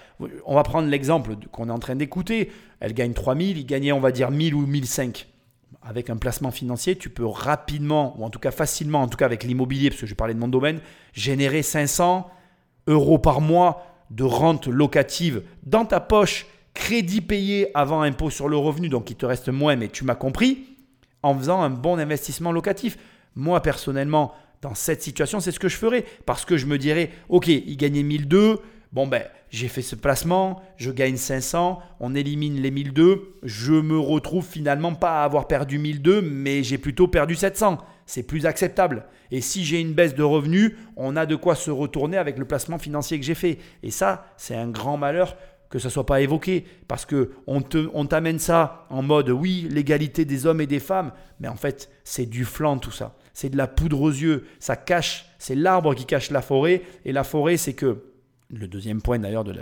On 0.45 0.55
va 0.55 0.63
prendre 0.63 0.89
l'exemple 0.89 1.35
qu'on 1.51 1.69
est 1.69 1.71
en 1.71 1.79
train 1.79 1.95
d'écouter. 1.95 2.51
Elle 2.79 2.93
gagne 2.93 3.13
3000, 3.13 3.57
il 3.57 3.65
gagnait 3.65 3.91
on 3.91 3.99
va 3.99 4.11
dire 4.11 4.31
1000 4.31 4.55
ou 4.55 4.65
1005. 4.65 5.27
Avec 5.81 6.09
un 6.09 6.17
placement 6.17 6.51
financier, 6.51 6.97
tu 6.97 7.09
peux 7.09 7.25
rapidement, 7.25 8.15
ou 8.17 8.25
en 8.25 8.29
tout 8.29 8.39
cas 8.39 8.51
facilement, 8.51 9.01
en 9.01 9.07
tout 9.07 9.17
cas 9.17 9.25
avec 9.25 9.43
l'immobilier, 9.43 9.89
parce 9.89 10.01
que 10.01 10.07
je 10.07 10.13
parlais 10.13 10.33
de 10.33 10.39
mon 10.39 10.49
domaine, 10.49 10.81
générer 11.13 11.63
500 11.63 12.29
euros 12.87 13.19
par 13.19 13.39
mois 13.39 13.85
de 14.09 14.23
rente 14.23 14.67
locative 14.67 15.43
dans 15.63 15.85
ta 15.85 16.01
poche 16.01 16.47
crédit 16.79 17.19
payé 17.19 17.69
avant 17.73 18.01
impôt 18.01 18.29
sur 18.29 18.47
le 18.47 18.55
revenu, 18.55 18.87
donc 18.87 19.11
il 19.11 19.15
te 19.17 19.25
reste 19.25 19.49
moins, 19.49 19.75
mais 19.75 19.89
tu 19.89 20.05
m'as 20.05 20.15
compris, 20.15 20.77
en 21.21 21.37
faisant 21.37 21.61
un 21.61 21.69
bon 21.69 21.99
investissement 21.99 22.53
locatif. 22.53 22.97
Moi, 23.35 23.61
personnellement, 23.61 24.33
dans 24.61 24.73
cette 24.75 25.03
situation, 25.03 25.41
c'est 25.41 25.51
ce 25.51 25.59
que 25.59 25.67
je 25.67 25.75
ferais. 25.75 26.05
Parce 26.25 26.45
que 26.45 26.55
je 26.55 26.65
me 26.65 26.77
dirais, 26.77 27.11
OK, 27.27 27.47
il 27.47 27.75
gagnait 27.75 28.01
1002, 28.01 28.59
bon 28.93 29.07
ben, 29.07 29.23
j'ai 29.49 29.67
fait 29.67 29.81
ce 29.81 29.95
placement, 29.95 30.61
je 30.77 30.91
gagne 30.91 31.17
500, 31.17 31.79
on 31.99 32.15
élimine 32.15 32.61
les 32.61 32.71
1002, 32.71 33.35
je 33.43 33.73
me 33.73 33.99
retrouve 33.99 34.45
finalement 34.45 34.95
pas 34.95 35.21
à 35.21 35.25
avoir 35.25 35.47
perdu 35.47 35.79
1002, 35.79 36.21
mais 36.21 36.63
j'ai 36.63 36.77
plutôt 36.77 37.09
perdu 37.09 37.35
700. 37.35 37.77
C'est 38.05 38.23
plus 38.23 38.45
acceptable. 38.45 39.05
Et 39.31 39.41
si 39.41 39.65
j'ai 39.65 39.81
une 39.81 39.93
baisse 39.93 40.15
de 40.15 40.23
revenus, 40.23 40.71
on 40.95 41.17
a 41.17 41.25
de 41.25 41.35
quoi 41.35 41.55
se 41.55 41.71
retourner 41.71 42.17
avec 42.17 42.37
le 42.37 42.45
placement 42.45 42.79
financier 42.79 43.19
que 43.19 43.25
j'ai 43.25 43.35
fait. 43.35 43.59
Et 43.83 43.91
ça, 43.91 44.25
c'est 44.37 44.55
un 44.55 44.69
grand 44.69 44.97
malheur 44.97 45.35
que 45.69 45.77
ça 45.77 45.89
soit 45.89 46.05
pas 46.05 46.21
évoqué, 46.21 46.65
parce 46.87 47.05
que 47.05 47.31
on 47.45 47.61
t'amène 47.61 48.39
ça 48.39 48.87
en 48.89 49.03
mode 49.03 49.29
oui, 49.29 49.67
l'égalité 49.69 50.25
des 50.25 50.45
hommes 50.45 50.61
et 50.61 50.67
des 50.67 50.79
femmes, 50.79 51.11
mais 51.39 51.47
en 51.47 51.55
fait, 51.55 51.91
c'est 52.03 52.25
du 52.25 52.43
flanc 52.43 52.79
tout 52.79 52.91
ça. 52.91 53.15
C'est 53.33 53.49
de 53.49 53.57
la 53.57 53.67
poudre 53.67 54.01
aux 54.01 54.09
yeux, 54.09 54.45
ça 54.59 54.75
cache, 54.75 55.29
c'est 55.37 55.55
l'arbre 55.55 55.93
qui 55.93 56.05
cache 56.05 56.31
la 56.31 56.41
forêt, 56.41 56.81
et 57.05 57.11
la 57.11 57.23
forêt, 57.23 57.57
c'est 57.57 57.73
que, 57.73 58.03
le 58.51 58.67
deuxième 58.67 58.99
point 59.01 59.19
d'ailleurs 59.19 59.43
de, 59.43 59.53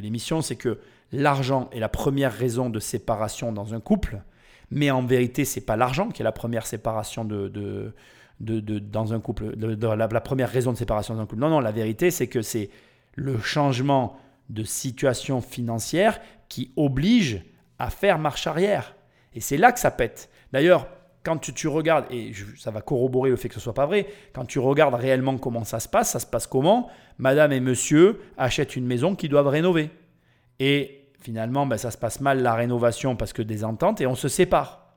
l'émission, 0.00 0.40
c'est 0.40 0.56
que 0.56 0.78
l'argent 1.12 1.68
est 1.70 1.80
la 1.80 1.90
première 1.90 2.32
raison 2.32 2.70
de 2.70 2.80
séparation 2.80 3.52
dans 3.52 3.74
un 3.74 3.80
couple, 3.80 4.22
mais 4.70 4.90
en 4.90 5.04
vérité, 5.04 5.44
c'est 5.44 5.60
pas 5.60 5.76
l'argent 5.76 6.08
qui 6.08 6.22
est 6.22 6.24
la 6.24 6.32
première 6.32 6.66
séparation 6.66 7.26
de, 7.26 7.48
de, 7.48 7.92
de, 8.40 8.78
dans 8.78 9.12
un 9.12 9.20
couple, 9.20 9.54
la, 9.58 10.20
première 10.20 10.50
raison 10.50 10.72
de 10.72 10.78
séparation 10.78 11.14
dans 11.14 11.20
un 11.20 11.26
couple. 11.26 11.42
Non, 11.42 11.50
non, 11.50 11.60
la 11.60 11.72
vérité, 11.72 12.10
c'est 12.10 12.26
que 12.26 12.40
c'est 12.40 12.70
le 13.14 13.38
changement 13.38 14.16
de 14.48 14.64
situation 14.64 15.40
financière 15.40 16.20
qui 16.48 16.72
oblige 16.76 17.42
à 17.78 17.90
faire 17.90 18.18
marche 18.18 18.46
arrière. 18.46 18.94
Et 19.34 19.40
c'est 19.40 19.56
là 19.56 19.72
que 19.72 19.78
ça 19.78 19.90
pète. 19.90 20.30
D'ailleurs, 20.52 20.88
quand 21.22 21.38
tu, 21.38 21.66
regardes, 21.66 22.06
et 22.10 22.32
ça 22.56 22.70
va 22.70 22.80
corroborer 22.80 23.30
le 23.30 23.36
fait 23.36 23.48
que 23.48 23.54
ce 23.54 23.60
soit 23.60 23.74
pas 23.74 23.86
vrai, 23.86 24.06
quand 24.32 24.44
tu 24.44 24.60
regardes 24.60 24.94
réellement 24.94 25.38
comment 25.38 25.64
ça 25.64 25.80
se 25.80 25.88
passe, 25.88 26.12
ça 26.12 26.20
se 26.20 26.26
passe 26.26 26.46
comment? 26.46 26.88
Madame 27.18 27.52
et 27.52 27.58
monsieur 27.58 28.20
achètent 28.38 28.76
une 28.76 28.86
maison 28.86 29.16
qu'ils 29.16 29.30
doivent 29.30 29.48
rénover. 29.48 29.90
Et 30.60 31.10
finalement, 31.20 31.66
ben, 31.66 31.78
ça 31.78 31.90
se 31.90 31.98
passe 31.98 32.20
mal 32.20 32.42
la 32.42 32.54
rénovation 32.54 33.16
parce 33.16 33.32
que 33.32 33.42
des 33.42 33.64
ententes 33.64 34.00
et 34.00 34.06
on 34.06 34.14
se 34.14 34.28
sépare. 34.28 34.94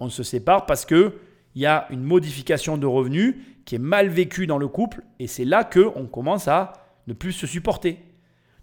On 0.00 0.08
se 0.08 0.22
sépare 0.22 0.64
parce 0.64 0.86
que 0.86 1.18
il 1.54 1.62
y 1.62 1.66
a 1.66 1.86
une 1.90 2.02
modification 2.02 2.78
de 2.78 2.86
revenus 2.86 3.36
qui 3.66 3.74
est 3.74 3.78
mal 3.78 4.08
vécue 4.08 4.46
dans 4.46 4.58
le 4.58 4.68
couple 4.68 5.02
et 5.18 5.26
c'est 5.26 5.44
là 5.44 5.64
que 5.64 5.90
on 5.94 6.06
commence 6.06 6.48
à 6.48 6.72
ne 7.06 7.12
plus 7.12 7.32
se 7.32 7.46
supporter. 7.46 7.98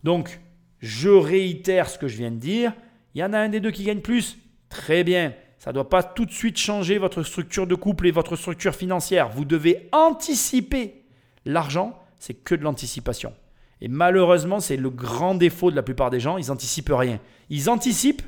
Donc, 0.04 0.40
Je 0.86 1.10
réitère 1.10 1.90
ce 1.90 1.98
que 1.98 2.10
je 2.10 2.18
viens 2.18 2.32
de 2.32 2.36
dire. 2.36 2.74
Il 3.16 3.22
y 3.22 3.24
en 3.24 3.32
a 3.32 3.40
un 3.40 3.48
des 3.48 3.62
deux 3.62 3.72
qui 3.72 3.86
gagne 3.86 4.02
plus. 4.02 4.38
Très 4.68 5.06
bien. 5.06 5.34
Ça 5.58 5.70
ne 5.70 5.76
doit 5.76 5.88
pas 5.88 6.04
tout 6.04 6.26
de 6.26 6.32
suite 6.32 6.58
changer 6.58 6.98
votre 6.98 7.24
structure 7.24 7.66
de 7.68 7.76
couple 7.76 8.08
et 8.08 8.12
votre 8.12 8.36
structure 8.36 8.76
financière. 8.76 9.30
Vous 9.30 9.46
devez 9.46 9.88
anticiper. 9.94 11.06
L'argent, 11.46 11.98
c'est 12.20 12.34
que 12.34 12.54
de 12.54 12.64
l'anticipation. 12.64 13.34
Et 13.80 13.88
malheureusement, 13.88 14.60
c'est 14.60 14.76
le 14.76 14.90
grand 14.90 15.36
défaut 15.36 15.72
de 15.72 15.76
la 15.78 15.84
plupart 15.84 16.10
des 16.10 16.20
gens. 16.20 16.38
Ils 16.38 16.52
anticipent 16.52 16.92
rien. 16.92 17.22
Ils 17.50 17.70
anticipent 17.70 18.24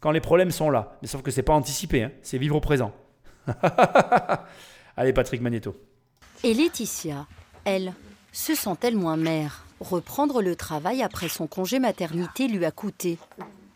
quand 0.00 0.12
les 0.12 0.20
problèmes 0.20 0.50
sont 0.50 0.70
là. 0.70 0.96
Mais 1.02 1.08
sauf 1.08 1.20
que 1.20 1.30
c'est 1.30 1.42
pas 1.42 1.52
anticiper, 1.52 2.04
hein. 2.04 2.12
c'est 2.22 2.38
vivre 2.38 2.56
au 2.56 2.60
présent. 2.60 2.92
Allez, 4.96 5.12
Patrick 5.12 5.42
Magneto. 5.42 5.76
Et 6.42 6.54
Laetitia, 6.54 7.26
elle, 7.64 7.92
se 8.32 8.54
sent-elle 8.54 8.96
moins 8.96 9.18
mère? 9.18 9.66
Reprendre 9.80 10.42
le 10.42 10.56
travail 10.56 11.04
après 11.04 11.28
son 11.28 11.46
congé 11.46 11.78
maternité 11.78 12.48
lui 12.48 12.64
a 12.64 12.72
coûté. 12.72 13.16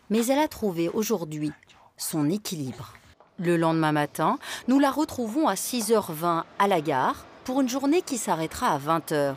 Mais 0.09 0.25
elle 0.27 0.39
a 0.39 0.49
trouvé 0.49 0.89
aujourd'hui 0.89 1.53
son 1.95 2.29
équilibre. 2.29 2.93
Le 3.39 3.55
lendemain 3.55 3.93
matin, 3.93 4.37
nous 4.67 4.79
la 4.79 4.91
retrouvons 4.91 5.47
à 5.47 5.53
6h20 5.53 6.43
à 6.59 6.67
la 6.67 6.81
gare 6.81 7.25
pour 7.45 7.61
une 7.61 7.69
journée 7.69 8.01
qui 8.01 8.17
s'arrêtera 8.17 8.67
à 8.67 8.79
20h. 8.79 9.35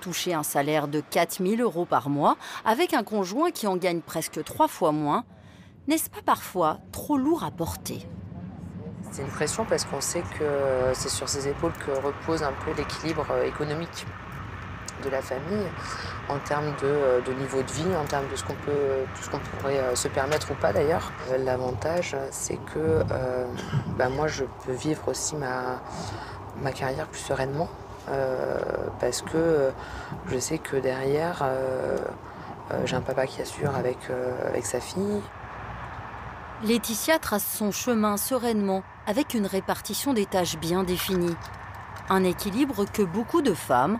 Toucher 0.00 0.32
un 0.32 0.42
salaire 0.42 0.88
de 0.88 1.02
4000 1.02 1.60
euros 1.60 1.84
par 1.84 2.08
mois 2.08 2.38
avec 2.64 2.94
un 2.94 3.04
conjoint 3.04 3.50
qui 3.50 3.66
en 3.66 3.76
gagne 3.76 4.00
presque 4.00 4.42
trois 4.42 4.68
fois 4.68 4.92
moins, 4.92 5.24
n'est-ce 5.86 6.08
pas 6.08 6.22
parfois 6.24 6.78
trop 6.92 7.18
lourd 7.18 7.44
à 7.44 7.50
porter? 7.50 8.06
C'est 9.12 9.20
une 9.20 9.28
pression 9.28 9.66
parce 9.66 9.84
qu'on 9.84 10.00
sait 10.00 10.22
que 10.38 10.92
c'est 10.94 11.10
sur 11.10 11.28
ses 11.28 11.46
épaules 11.48 11.74
que 11.74 11.90
repose 11.90 12.42
un 12.42 12.54
peu 12.64 12.72
l'équilibre 12.72 13.26
économique 13.44 14.06
de 15.04 15.10
la 15.10 15.22
famille 15.22 15.66
en 16.28 16.38
termes 16.38 16.72
de, 16.82 17.32
niveau 17.32 17.62
de 17.62 17.70
vie, 17.70 17.96
en 17.96 18.04
termes 18.04 18.28
de 18.30 18.36
ce 18.36 18.44
qu'on 18.44 18.54
peut, 18.54 19.04
tout 19.14 19.22
ce 19.22 19.30
qu'on 19.30 19.38
pourrait 19.38 19.80
se 19.94 20.08
permettre 20.08 20.50
ou 20.52 20.54
pas 20.54 20.72
d'ailleurs. 20.72 21.10
L'avantage, 21.44 22.16
c'est 22.30 22.58
que 22.72 23.02
bah, 23.96 24.08
moi, 24.08 24.28
je 24.28 24.44
peux 24.64 24.72
vivre 24.72 25.08
aussi 25.08 25.36
ma, 25.36 25.80
ma 26.62 26.72
carrière 26.72 27.06
plus 27.06 27.20
sereinement 27.20 27.68
parce 29.00 29.22
que 29.22 29.70
je 30.30 30.38
sais 30.38 30.58
que 30.58 30.76
derrière, 30.76 31.44
j'ai 32.84 32.96
un 32.96 33.00
papa 33.00 33.26
qui 33.26 33.42
assure 33.42 33.74
avec, 33.74 33.98
avec 34.46 34.64
sa 34.66 34.80
fille. 34.80 35.22
Laetitia 36.62 37.18
trace 37.18 37.46
son 37.56 37.70
chemin 37.72 38.18
sereinement, 38.18 38.82
avec 39.06 39.32
une 39.32 39.46
répartition 39.46 40.12
des 40.12 40.26
tâches 40.26 40.58
bien 40.58 40.84
définie. 40.84 41.34
Un 42.10 42.22
équilibre 42.22 42.84
que 42.84 43.02
beaucoup 43.02 43.40
de 43.40 43.54
femmes 43.54 43.98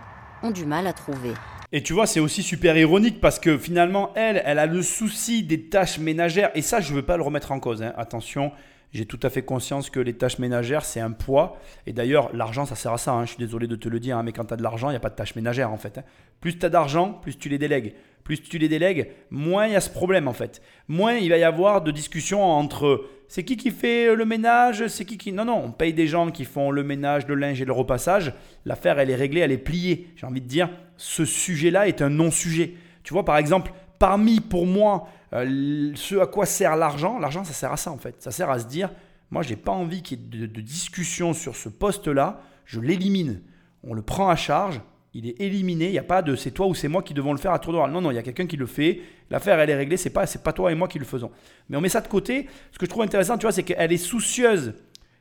du 0.49 0.65
mal 0.65 0.87
à 0.87 0.93
trouver. 0.93 1.33
Et 1.71 1.83
tu 1.83 1.93
vois, 1.93 2.07
c'est 2.07 2.19
aussi 2.19 2.43
super 2.43 2.75
ironique 2.75 3.21
parce 3.21 3.39
que 3.39 3.57
finalement, 3.57 4.11
elle, 4.15 4.41
elle 4.45 4.59
a 4.59 4.65
le 4.65 4.81
souci 4.81 5.43
des 5.43 5.69
tâches 5.69 5.99
ménagères. 5.99 6.51
Et 6.55 6.61
ça, 6.61 6.81
je 6.81 6.91
ne 6.91 6.95
veux 6.95 7.05
pas 7.05 7.15
le 7.15 7.23
remettre 7.23 7.51
en 7.51 7.59
cause. 7.59 7.83
Hein. 7.83 7.93
Attention, 7.95 8.51
j'ai 8.91 9.05
tout 9.05 9.19
à 9.23 9.29
fait 9.29 9.43
conscience 9.43 9.89
que 9.89 9.99
les 9.99 10.13
tâches 10.13 10.39
ménagères, 10.39 10.83
c'est 10.83 10.99
un 10.99 11.11
poids. 11.11 11.57
Et 11.87 11.93
d'ailleurs, 11.93 12.35
l'argent, 12.35 12.65
ça 12.65 12.75
sert 12.75 12.91
à 12.91 12.97
ça. 12.97 13.13
Hein. 13.13 13.25
Je 13.25 13.31
suis 13.31 13.39
désolé 13.39 13.67
de 13.67 13.75
te 13.75 13.87
le 13.87 13.99
dire, 13.99 14.17
hein, 14.17 14.23
mais 14.23 14.33
quand 14.33 14.45
tu 14.45 14.53
as 14.53 14.57
de 14.57 14.63
l'argent, 14.63 14.89
il 14.89 14.93
n'y 14.93 14.97
a 14.97 15.01
pas 15.01 15.09
de 15.09 15.15
tâches 15.15 15.35
ménagères 15.35 15.71
en 15.71 15.77
fait. 15.77 15.99
Plus 16.39 16.59
tu 16.59 16.65
as 16.65 16.69
d'argent, 16.69 17.13
plus 17.13 17.37
tu 17.37 17.49
les 17.49 17.57
délègues 17.57 17.93
plus 18.23 18.41
tu 18.41 18.57
les 18.57 18.69
délègues, 18.69 19.09
moins 19.29 19.67
il 19.67 19.73
y 19.73 19.75
a 19.75 19.81
ce 19.81 19.89
problème 19.89 20.27
en 20.27 20.33
fait. 20.33 20.61
Moins 20.87 21.15
il 21.15 21.29
va 21.29 21.37
y 21.37 21.43
avoir 21.43 21.81
de 21.81 21.91
discussions 21.91 22.43
entre 22.43 23.09
c'est 23.27 23.43
qui 23.43 23.55
qui 23.55 23.71
fait 23.71 24.13
le 24.13 24.25
ménage, 24.25 24.87
c'est 24.87 25.05
qui 25.05 25.17
qui... 25.17 25.31
Non, 25.31 25.45
non, 25.45 25.61
on 25.65 25.71
paye 25.71 25.93
des 25.93 26.07
gens 26.07 26.31
qui 26.31 26.43
font 26.43 26.69
le 26.69 26.83
ménage, 26.83 27.27
le 27.27 27.35
linge 27.35 27.61
et 27.61 27.65
le 27.65 27.71
repassage. 27.71 28.33
L'affaire, 28.65 28.99
elle 28.99 29.09
est 29.09 29.15
réglée, 29.15 29.39
elle 29.39 29.53
est 29.53 29.57
pliée. 29.57 30.09
J'ai 30.17 30.25
envie 30.25 30.41
de 30.41 30.47
dire, 30.47 30.69
ce 30.97 31.23
sujet-là 31.23 31.87
est 31.87 32.01
un 32.01 32.09
non-sujet. 32.09 32.73
Tu 33.03 33.13
vois, 33.13 33.23
par 33.23 33.37
exemple, 33.37 33.71
parmi 34.01 34.39
pour 34.39 34.65
moi, 34.65 35.07
euh, 35.31 35.91
ce 35.93 36.15
à 36.15 36.25
quoi 36.25 36.47
sert 36.47 36.75
l'argent, 36.75 37.19
l'argent, 37.19 37.43
ça 37.43 37.53
sert 37.53 37.71
à 37.71 37.77
ça 37.77 37.91
en 37.91 37.99
fait. 37.99 38.15
Ça 38.17 38.31
sert 38.31 38.49
à 38.49 38.57
se 38.57 38.65
dire, 38.65 38.89
moi, 39.29 39.43
j'ai 39.43 39.55
pas 39.55 39.71
envie 39.71 40.01
qu'il 40.01 40.19
y 40.19 40.43
ait 40.43 40.47
de, 40.47 40.61
discussion 40.61 41.35
sur 41.35 41.55
ce 41.55 41.69
poste-là, 41.69 42.41
je 42.65 42.79
l'élimine. 42.79 43.41
On 43.83 43.93
le 43.93 44.01
prend 44.01 44.29
à 44.29 44.35
charge, 44.35 44.81
il 45.13 45.27
est 45.27 45.39
éliminé. 45.39 45.85
Il 45.85 45.91
n'y 45.91 45.99
a 45.99 46.03
pas 46.03 46.23
de 46.23 46.35
c'est 46.35 46.49
toi 46.49 46.65
ou 46.65 46.73
c'est 46.73 46.87
moi 46.87 47.03
qui 47.03 47.13
devons 47.13 47.31
le 47.31 47.37
faire 47.37 47.51
à 47.51 47.59
tour 47.59 47.73
de 47.73 47.77
rôle. 47.77 47.91
Non, 47.91 48.01
non, 48.01 48.09
il 48.09 48.15
y 48.15 48.17
a 48.17 48.23
quelqu'un 48.23 48.47
qui 48.47 48.57
le 48.57 48.65
fait. 48.65 49.01
L'affaire, 49.29 49.59
elle 49.59 49.69
est 49.69 49.75
réglée. 49.75 49.97
C'est 49.97 50.09
pas, 50.09 50.25
c'est 50.25 50.41
pas 50.41 50.51
toi 50.51 50.71
et 50.71 50.75
moi 50.75 50.87
qui 50.87 50.97
le 50.97 51.05
faisons. 51.05 51.29
Mais 51.69 51.77
on 51.77 51.81
met 51.81 51.89
ça 51.89 52.01
de 52.01 52.07
côté. 52.07 52.49
Ce 52.71 52.79
que 52.79 52.87
je 52.87 52.89
trouve 52.89 53.03
intéressant, 53.03 53.37
tu 53.37 53.43
vois, 53.43 53.51
c'est 53.51 53.61
qu'elle 53.61 53.93
est 53.93 53.97
soucieuse 53.97 54.73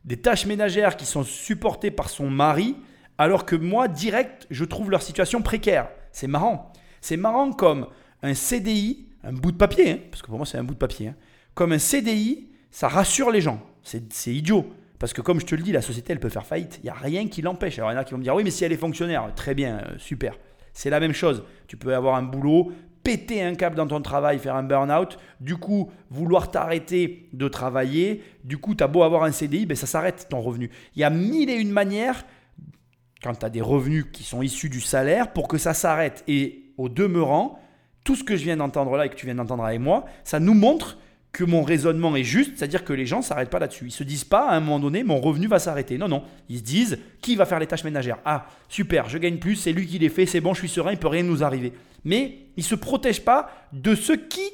des 0.07 0.17
tâches 0.17 0.47
ménagères 0.47 0.97
qui 0.97 1.05
sont 1.05 1.23
supportées 1.23 1.91
par 1.91 2.09
son 2.09 2.31
mari, 2.31 2.77
alors 3.19 3.45
que 3.45 3.57
moi, 3.57 3.89
direct, 3.89 4.47
je 4.51 4.65
trouve 4.65 4.91
leur 4.91 5.03
situation 5.03 5.43
précaire. 5.43 5.91
C'est 6.13 6.29
marrant. 6.29 6.73
C'est 7.03 7.19
marrant 7.19 7.53
comme 7.53 7.87
un 8.23 8.35
CDI, 8.35 9.07
un 9.25 9.33
bout 9.33 9.53
de 9.53 9.57
papier, 9.57 9.91
hein, 9.91 9.99
parce 10.11 10.23
que 10.23 10.27
pour 10.27 10.37
moi, 10.37 10.47
c'est 10.47 10.59
un 10.59 10.65
bout 10.65 10.75
de 10.75 10.79
papier. 10.79 11.09
Hein. 11.09 11.15
comme 11.55 11.73
un 11.73 11.79
CDI, 11.79 12.49
ça 12.71 12.89
rassure 12.89 13.31
les 13.31 13.41
gens. 13.41 13.61
C'est 13.83 14.35
idiot. 14.35 14.67
Parce 14.99 15.15
que 15.15 15.23
comme 15.23 15.41
je 15.41 15.47
te 15.47 15.55
le 15.55 15.63
dis, 15.63 15.73
la 15.73 15.81
société, 15.81 16.13
elle 16.13 16.21
peut 16.21 16.29
faire 16.29 16.47
faillite. 16.47 16.79
Il 16.83 16.85
n'y 16.85 16.91
a 16.91 16.95
rien 16.95 17.27
qui 17.27 17.41
l'empêche. 17.41 17.79
Alors 17.79 17.91
il 17.91 17.95
y 17.95 17.97
en 17.97 18.01
a 18.01 18.05
qui 18.05 18.13
vont 18.13 18.19
me 18.19 18.23
dire, 18.23 18.35
oui, 18.35 18.45
mais 18.45 18.51
si 18.51 18.65
elle 18.65 18.73
est 18.73 18.77
fonctionnaire, 18.77 19.33
très 19.35 19.55
bien, 19.55 19.79
euh, 19.79 19.99
super. 19.99 20.39
C'est 20.75 20.91
la 20.91 21.01
même 21.01 21.15
chose. 21.15 21.43
Tu 21.67 21.79
peux 21.79 21.95
avoir 21.95 22.17
un 22.17 22.23
boulot, 22.23 22.71
péter 23.03 23.43
un 23.43 23.55
câble 23.55 23.77
dans 23.77 23.87
ton 23.87 24.03
travail, 24.03 24.39
faire 24.39 24.57
un 24.57 24.63
burn-out, 24.63 25.19
du 25.41 25.57
coup, 25.57 25.91
vouloir 26.11 26.51
t'arrêter 26.51 27.29
de 27.33 27.49
travailler, 27.49 28.23
du 28.45 28.59
coup, 28.59 28.75
tu 28.75 28.85
as 28.85 28.89
beau 28.89 29.03
avoir 29.03 29.25
un 29.25 29.33
CDI, 29.33 29.65
ben, 29.65 29.75
ça 29.75 29.87
s'arrête 29.87 30.27
ton 30.29 30.41
revenu. 30.41 30.71
Il 30.95 31.01
y 31.01 31.05
a 31.05 31.11
mille 31.11 31.49
et 31.49 31.55
une 31.55 31.71
manières, 31.71 32.25
quand 33.23 33.35
tu 33.35 33.47
as 33.47 33.51
des 33.51 33.63
revenus 33.63 34.07
qui 34.13 34.23
sont 34.23 34.43
issus 34.43 34.69
du 34.69 34.81
salaire, 34.81 35.33
pour 35.33 35.49
que 35.49 35.57
ça 35.57 35.73
s'arrête. 35.73 36.25
Et 36.29 36.73
au 36.77 36.89
demeurant, 36.89 37.59
tout 38.05 38.17
ce 38.17 38.25
que 38.25 38.37
je 38.37 38.45
viens 38.45 38.57
d'entendre 38.57 38.97
là 38.97 39.07
et 39.07 39.09
que 39.09 39.15
tu 39.15 39.27
viens 39.27 39.35
d'entendre 39.35 39.65
avec 39.65 39.81
moi, 39.81 40.07
ça 40.25 40.41
nous 40.41 40.55
montre 40.55 40.99
que 41.33 41.45
mon 41.45 41.63
raisonnement 41.63 42.17
est 42.17 42.25
juste, 42.25 42.57
c'est-à-dire 42.57 42.85
que 42.85 42.93
les 42.93 43.07
gens 43.07 43.19
ne 43.19 43.23
s'arrêtent 43.23 43.51
pas 43.51 43.61
là-dessus. 43.61 43.87
Ils 43.87 43.93
se 43.93 44.03
disent 44.03 44.25
pas 44.25 44.49
à 44.49 44.57
un 44.57 44.61
moment 44.61 44.81
donné 44.81 45.05
mon 45.05 45.21
revenu 45.21 45.47
va 45.47 45.59
s'arrêter. 45.59 45.97
Non, 45.97 46.09
non. 46.09 46.25
Ils 46.49 46.59
se 46.59 46.63
disent 46.63 46.99
qui 47.21 47.37
va 47.37 47.47
faire 47.47 47.61
les 47.61 47.67
tâches 47.67 47.85
ménagères? 47.85 48.19
Ah, 48.25 48.47
super, 48.69 49.09
je 49.09 49.19
gagne 49.19 49.39
plus, 49.39 49.57
c'est 49.57 49.73
lui 49.73 49.87
qui 49.87 49.99
les 49.99 50.09
fait, 50.09 50.27
c'est 50.27 50.41
bon, 50.41 50.55
je 50.55 50.61
suis 50.61 50.69
serein, 50.69 50.93
il 50.93 50.99
peut 50.99 51.09
rien 51.09 51.23
nous 51.23 51.45
arriver. 51.45 51.73
Mais 52.05 52.39
ils 52.57 52.65
se 52.65 52.75
protègent 52.75 53.25
pas 53.25 53.51
de 53.73 53.95
ce 53.95 54.13
qui 54.13 54.49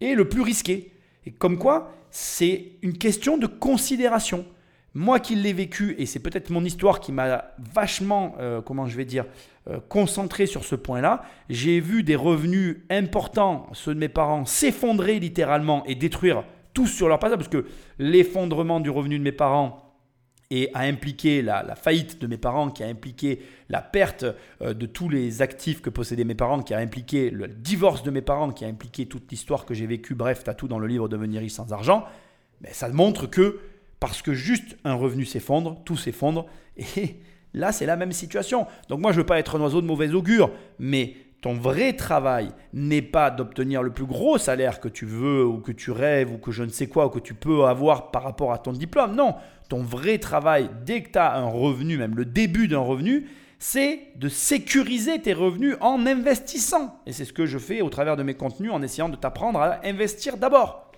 est 0.00 0.14
le 0.14 0.28
plus 0.28 0.42
risqué. 0.42 0.92
Et 1.26 1.30
comme 1.30 1.58
quoi, 1.58 1.92
c'est 2.10 2.72
une 2.82 2.96
question 2.96 3.38
de 3.38 3.46
considération. 3.46 4.46
Moi 4.94 5.20
qui 5.20 5.36
l'ai 5.36 5.52
vécu, 5.52 5.94
et 5.98 6.06
c'est 6.06 6.18
peut-être 6.18 6.50
mon 6.50 6.64
histoire 6.64 6.98
qui 6.98 7.12
m'a 7.12 7.52
vachement, 7.72 8.34
euh, 8.40 8.62
comment 8.62 8.86
je 8.86 8.96
vais 8.96 9.04
dire, 9.04 9.26
concentré 9.88 10.46
sur 10.46 10.64
ce 10.64 10.74
point-là, 10.74 11.22
j'ai 11.50 11.80
vu 11.80 12.02
des 12.02 12.16
revenus 12.16 12.78
importants, 12.90 13.68
ceux 13.72 13.94
de 13.94 14.00
mes 14.00 14.08
parents, 14.08 14.44
s'effondrer 14.44 15.18
littéralement 15.18 15.84
et 15.84 15.94
détruire 15.94 16.44
tout 16.72 16.86
sur 16.86 17.08
leur 17.08 17.18
passage, 17.18 17.38
parce 17.38 17.48
que 17.48 17.66
l'effondrement 17.98 18.80
du 18.80 18.90
revenu 18.90 19.18
de 19.18 19.24
mes 19.24 19.32
parents 19.32 19.88
et 20.50 20.70
a 20.72 20.80
impliqué 20.80 21.42
la, 21.42 21.74
faillite 21.74 22.20
de 22.20 22.26
mes 22.26 22.38
parents, 22.38 22.70
qui 22.70 22.82
a 22.82 22.86
impliqué 22.86 23.42
la 23.68 23.82
perte 23.82 24.24
euh, 24.62 24.72
de 24.72 24.86
tous 24.86 25.08
les 25.08 25.42
actifs 25.42 25.82
que 25.82 25.90
possédaient 25.90 26.24
mes 26.24 26.34
parents, 26.34 26.62
qui 26.62 26.72
a 26.72 26.78
impliqué 26.78 27.30
le 27.30 27.48
divorce 27.48 28.02
de 28.02 28.10
mes 28.10 28.22
parents, 28.22 28.50
qui 28.50 28.64
a 28.64 28.68
impliqué 28.68 29.06
toute 29.06 29.30
l'histoire 29.30 29.66
que 29.66 29.74
j'ai 29.74 29.86
vécue, 29.86 30.14
bref, 30.14 30.44
tu 30.44 30.50
as 30.50 30.54
tout 30.54 30.68
dans 30.68 30.78
le 30.78 30.86
livre 30.86 31.08
Devenir 31.08 31.40
riche 31.40 31.52
sans 31.52 31.72
argent, 31.72 32.04
mais 32.62 32.72
ça 32.72 32.88
montre 32.88 33.26
que 33.26 33.60
parce 34.00 34.22
que 34.22 34.32
juste 34.32 34.76
un 34.84 34.94
revenu 34.94 35.24
s'effondre, 35.24 35.82
tout 35.84 35.96
s'effondre. 35.96 36.46
Et 36.96 37.16
là, 37.54 37.72
c'est 37.72 37.86
la 37.86 37.96
même 37.96 38.12
situation. 38.12 38.66
Donc 38.88 39.00
moi, 39.00 39.12
je 39.12 39.16
ne 39.16 39.22
veux 39.22 39.26
pas 39.26 39.38
être 39.38 39.56
un 39.56 39.60
oiseau 39.60 39.80
de 39.80 39.86
mauvais 39.86 40.12
augure, 40.14 40.50
mais 40.78 41.14
ton 41.40 41.54
vrai 41.54 41.92
travail 41.92 42.50
n'est 42.72 43.02
pas 43.02 43.30
d'obtenir 43.30 43.82
le 43.82 43.90
plus 43.90 44.06
gros 44.06 44.38
salaire 44.38 44.80
que 44.80 44.88
tu 44.88 45.06
veux 45.06 45.46
ou 45.46 45.58
que 45.60 45.70
tu 45.70 45.90
rêves 45.92 46.32
ou 46.32 46.38
que 46.38 46.50
je 46.50 46.64
ne 46.64 46.68
sais 46.68 46.88
quoi 46.88 47.06
ou 47.06 47.10
que 47.10 47.20
tu 47.20 47.34
peux 47.34 47.64
avoir 47.64 48.10
par 48.10 48.24
rapport 48.24 48.52
à 48.52 48.58
ton 48.58 48.72
diplôme. 48.72 49.14
Non, 49.14 49.36
ton 49.68 49.82
vrai 49.82 50.18
travail, 50.18 50.68
dès 50.84 51.02
que 51.02 51.12
tu 51.12 51.18
as 51.18 51.36
un 51.36 51.48
revenu, 51.48 51.96
même 51.96 52.16
le 52.16 52.24
début 52.24 52.66
d'un 52.66 52.80
revenu, 52.80 53.28
c'est 53.60 54.00
de 54.16 54.28
sécuriser 54.28 55.20
tes 55.20 55.32
revenus 55.32 55.76
en 55.80 56.06
investissant. 56.06 57.00
Et 57.06 57.12
c'est 57.12 57.24
ce 57.24 57.32
que 57.32 57.46
je 57.46 57.58
fais 57.58 57.82
au 57.82 57.88
travers 57.88 58.16
de 58.16 58.22
mes 58.22 58.34
contenus 58.34 58.72
en 58.72 58.82
essayant 58.82 59.08
de 59.08 59.16
t'apprendre 59.16 59.60
à 59.60 59.80
investir 59.84 60.38
d'abord. 60.38 60.90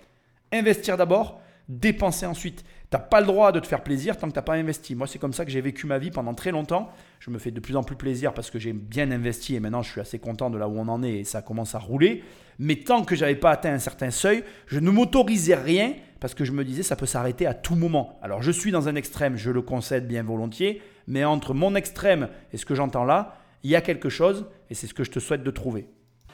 Investir 0.51 0.97
d'abord, 0.97 1.39
dépenser 1.69 2.25
ensuite. 2.25 2.63
Tu 2.91 2.97
n'as 2.97 3.03
pas 3.03 3.21
le 3.21 3.25
droit 3.25 3.53
de 3.53 3.61
te 3.61 3.67
faire 3.67 3.83
plaisir 3.83 4.17
tant 4.17 4.27
que 4.27 4.33
tu 4.33 4.37
n'as 4.37 4.41
pas 4.41 4.55
investi. 4.55 4.95
Moi, 4.95 5.07
c'est 5.07 5.17
comme 5.17 5.31
ça 5.31 5.45
que 5.45 5.51
j'ai 5.51 5.61
vécu 5.61 5.87
ma 5.87 5.97
vie 5.97 6.11
pendant 6.11 6.33
très 6.33 6.51
longtemps. 6.51 6.89
Je 7.21 7.29
me 7.29 7.39
fais 7.39 7.49
de 7.49 7.61
plus 7.61 7.77
en 7.77 7.83
plus 7.83 7.95
plaisir 7.95 8.33
parce 8.33 8.51
que 8.51 8.59
j'ai 8.59 8.73
bien 8.73 9.11
investi 9.11 9.55
et 9.55 9.61
maintenant 9.61 9.81
je 9.81 9.89
suis 9.89 10.01
assez 10.01 10.19
content 10.19 10.49
de 10.49 10.57
là 10.57 10.67
où 10.67 10.77
on 10.77 10.89
en 10.89 11.01
est 11.01 11.19
et 11.19 11.23
ça 11.23 11.41
commence 11.41 11.73
à 11.73 11.79
rouler. 11.79 12.21
Mais 12.59 12.75
tant 12.75 13.05
que 13.05 13.15
j'avais 13.15 13.35
pas 13.35 13.51
atteint 13.51 13.71
un 13.71 13.79
certain 13.79 14.11
seuil, 14.11 14.43
je 14.67 14.79
ne 14.79 14.91
m'autorisais 14.91 15.55
rien 15.55 15.93
parce 16.19 16.33
que 16.33 16.43
je 16.43 16.51
me 16.51 16.65
disais 16.65 16.83
ça 16.83 16.97
peut 16.97 17.05
s'arrêter 17.05 17.45
à 17.45 17.53
tout 17.53 17.75
moment. 17.75 18.19
Alors 18.21 18.41
je 18.41 18.51
suis 18.51 18.71
dans 18.71 18.89
un 18.89 18.95
extrême, 18.95 19.37
je 19.37 19.51
le 19.51 19.61
concède 19.61 20.05
bien 20.05 20.23
volontiers, 20.23 20.81
mais 21.07 21.23
entre 21.23 21.53
mon 21.53 21.75
extrême 21.75 22.27
et 22.51 22.57
ce 22.57 22.65
que 22.65 22.75
j'entends 22.75 23.05
là, 23.05 23.37
il 23.63 23.69
y 23.69 23.75
a 23.77 23.81
quelque 23.81 24.09
chose 24.09 24.47
et 24.69 24.73
c'est 24.73 24.87
ce 24.87 24.93
que 24.93 25.05
je 25.05 25.11
te 25.11 25.19
souhaite 25.19 25.43
de 25.43 25.51
trouver. 25.51 25.87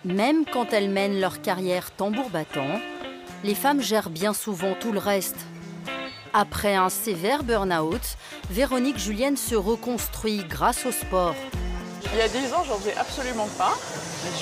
Même 0.06 0.44
quand 0.52 0.74
elles 0.74 0.90
mènent 0.90 1.20
leur 1.22 1.40
carrière 1.44 1.92
tambour 1.92 2.32
battant, 2.32 2.80
les 3.44 3.54
femmes 3.54 3.82
gèrent 3.82 4.10
bien 4.10 4.34
souvent 4.34 4.74
tout 4.80 4.92
le 4.92 5.00
reste. 5.00 5.38
Après 6.34 6.76
un 6.76 6.90
sévère 6.90 7.44
burn-out, 7.44 8.18
Véronique 8.50 8.98
Julienne 8.98 9.38
se 9.38 9.56
reconstruit 9.56 10.44
grâce 10.48 10.86
au 10.86 10.92
sport. 10.92 11.36
Il 12.14 12.20
y 12.20 12.22
a 12.22 12.28
10 12.28 12.54
ans, 12.54 12.64
j'en 12.68 12.78
faisais 12.78 12.96
absolument 12.96 13.48
pas. 13.58 13.74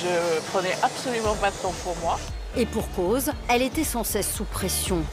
Je 0.02 0.42
prenais 0.52 0.76
absolument 0.84 1.36
pas 1.36 1.52
de 1.52 1.56
temps 1.56 1.74
pour 1.84 1.96
moi. 1.98 2.20
Et 2.58 2.66
pour 2.66 2.90
cause, 2.92 3.32
elle 3.50 3.62
était 3.62 3.84
sans 3.84 4.04
cesse 4.04 4.34
sous 4.34 4.46
pression. 4.46 5.04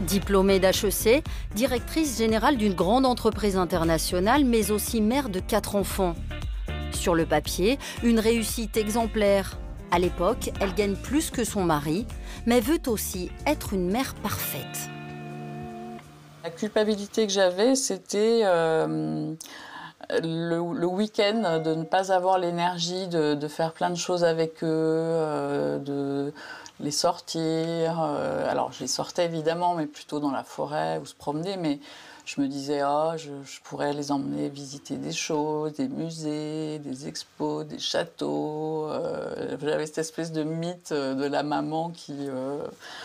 Diplômée 0.00 0.60
d'HEC, 0.60 1.24
directrice 1.54 2.18
générale 2.18 2.56
d'une 2.56 2.74
grande 2.74 3.06
entreprise 3.06 3.56
internationale, 3.56 4.44
mais 4.44 4.70
aussi 4.70 5.00
mère 5.00 5.28
de 5.28 5.40
quatre 5.40 5.76
enfants. 5.76 6.14
Sur 6.92 7.14
le 7.14 7.26
papier, 7.26 7.78
une 8.02 8.20
réussite 8.20 8.76
exemplaire. 8.76 9.58
À 9.90 9.98
l'époque, 9.98 10.50
elle 10.60 10.74
gagne 10.74 10.96
plus 10.96 11.30
que 11.30 11.44
son 11.44 11.64
mari, 11.64 12.06
mais 12.44 12.60
veut 12.60 12.80
aussi 12.88 13.30
être 13.46 13.72
une 13.72 13.90
mère 13.90 14.14
parfaite. 14.14 14.90
La 16.46 16.52
culpabilité 16.52 17.26
que 17.26 17.32
j'avais, 17.32 17.74
c'était 17.74 18.42
euh, 18.44 19.34
le, 20.22 20.86
week-end 20.86 21.58
de 21.58 21.74
ne 21.74 21.82
pas 21.82 22.12
avoir 22.12 22.38
l'énergie 22.38 23.08
de, 23.08 23.48
faire 23.48 23.72
plein 23.72 23.90
de 23.90 23.96
choses 23.96 24.22
avec 24.22 24.62
eux, 24.62 24.68
euh, 24.68 25.78
de 25.80 26.32
les 26.78 26.92
sortir. 26.92 28.00
Euh, 28.00 28.48
alors, 28.48 28.70
je 28.70 28.78
les 28.78 28.86
sortais 28.86 29.24
évidemment, 29.24 29.74
mais 29.74 29.86
plutôt 29.86 30.20
dans 30.20 30.30
la 30.30 30.44
forêt 30.44 30.98
ou 31.02 31.04
se 31.04 31.16
promener. 31.16 31.56
Mais 31.56 31.80
je 32.26 32.40
me 32.40 32.48
disais, 32.48 32.80
ah, 32.80 33.14
je, 33.16 33.30
pourrais 33.64 33.92
les 33.94 34.12
emmener 34.12 34.48
visiter 34.48 34.96
des 34.96 35.12
choses, 35.12 35.74
des 35.74 35.88
musées, 35.88 36.78
des 36.80 37.08
expos, 37.08 37.64
des 37.64 37.78
châteaux. 37.78 38.88
Euh, 38.90 39.56
j'avais 39.60 39.86
cette 39.86 39.98
espèce 39.98 40.32
de 40.32 40.42
mythe 40.42 40.92
de 40.92 41.24
la 41.24 41.42
maman 41.42 41.90
qui, 41.90 42.14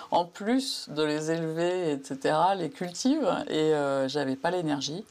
en 0.09 0.25
plus 0.25 0.89
de 0.89 1.03
les 1.03 1.31
élever, 1.31 1.93
etc., 1.93 2.35
les 2.57 2.69
cultive. 2.69 3.27
Et 3.49 3.73
j'avais 4.07 4.35
pas 4.35 4.51
l'énergie. 4.51 5.05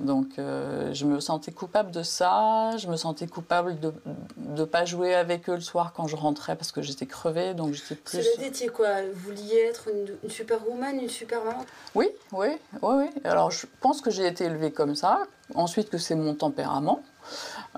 Donc 0.00 0.38
euh, 0.38 0.94
je 0.94 1.04
me 1.04 1.18
sentais 1.18 1.50
coupable 1.50 1.90
de 1.90 2.04
ça, 2.04 2.76
je 2.76 2.86
me 2.86 2.96
sentais 2.96 3.26
coupable 3.26 3.80
de 3.80 3.92
ne 4.36 4.64
pas 4.64 4.84
jouer 4.84 5.14
avec 5.14 5.48
eux 5.48 5.56
le 5.56 5.60
soir 5.60 5.92
quand 5.92 6.06
je 6.06 6.14
rentrais 6.14 6.54
parce 6.54 6.70
que 6.70 6.82
j'étais 6.82 7.06
crevée, 7.06 7.54
donc 7.54 7.72
j'étais 7.72 7.96
plus... 7.96 8.22
Cela 8.22 8.48
dit, 8.48 8.66
quoi 8.66 9.02
Vous 9.12 9.30
vouliez 9.30 9.58
être 9.68 9.88
une, 9.88 10.16
une 10.22 10.30
superwoman, 10.30 11.00
une 11.00 11.08
super 11.08 11.42
maman 11.42 11.66
Oui, 11.96 12.10
oui, 12.32 12.48
oui, 12.80 12.94
oui. 12.94 13.10
Alors 13.24 13.50
je 13.50 13.66
pense 13.80 14.00
que 14.00 14.10
j'ai 14.10 14.26
été 14.26 14.44
élevée 14.44 14.70
comme 14.70 14.94
ça, 14.94 15.26
ensuite 15.56 15.90
que 15.90 15.98
c'est 15.98 16.14
mon 16.14 16.34
tempérament. 16.34 17.02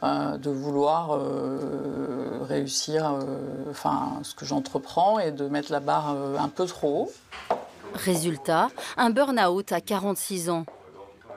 Euh, 0.05 0.39
de 0.39 0.49
vouloir 0.49 1.17
euh, 1.17 2.39
réussir 2.43 3.19
enfin, 3.69 4.21
ce 4.23 4.33
que 4.37 4.45
j'entreprends 4.45 5.19
et 5.19 5.33
de 5.33 5.49
mettre 5.49 5.73
la 5.73 5.81
barre 5.81 6.11
un 6.39 6.49
peu 6.49 6.67
trop 6.67 7.09
haut. 7.09 7.57
Résultat, 7.95 8.69
un 8.97 9.11
burn-out 9.11 9.73
à 9.73 9.81
46 9.81 10.51
ans. 10.51 10.65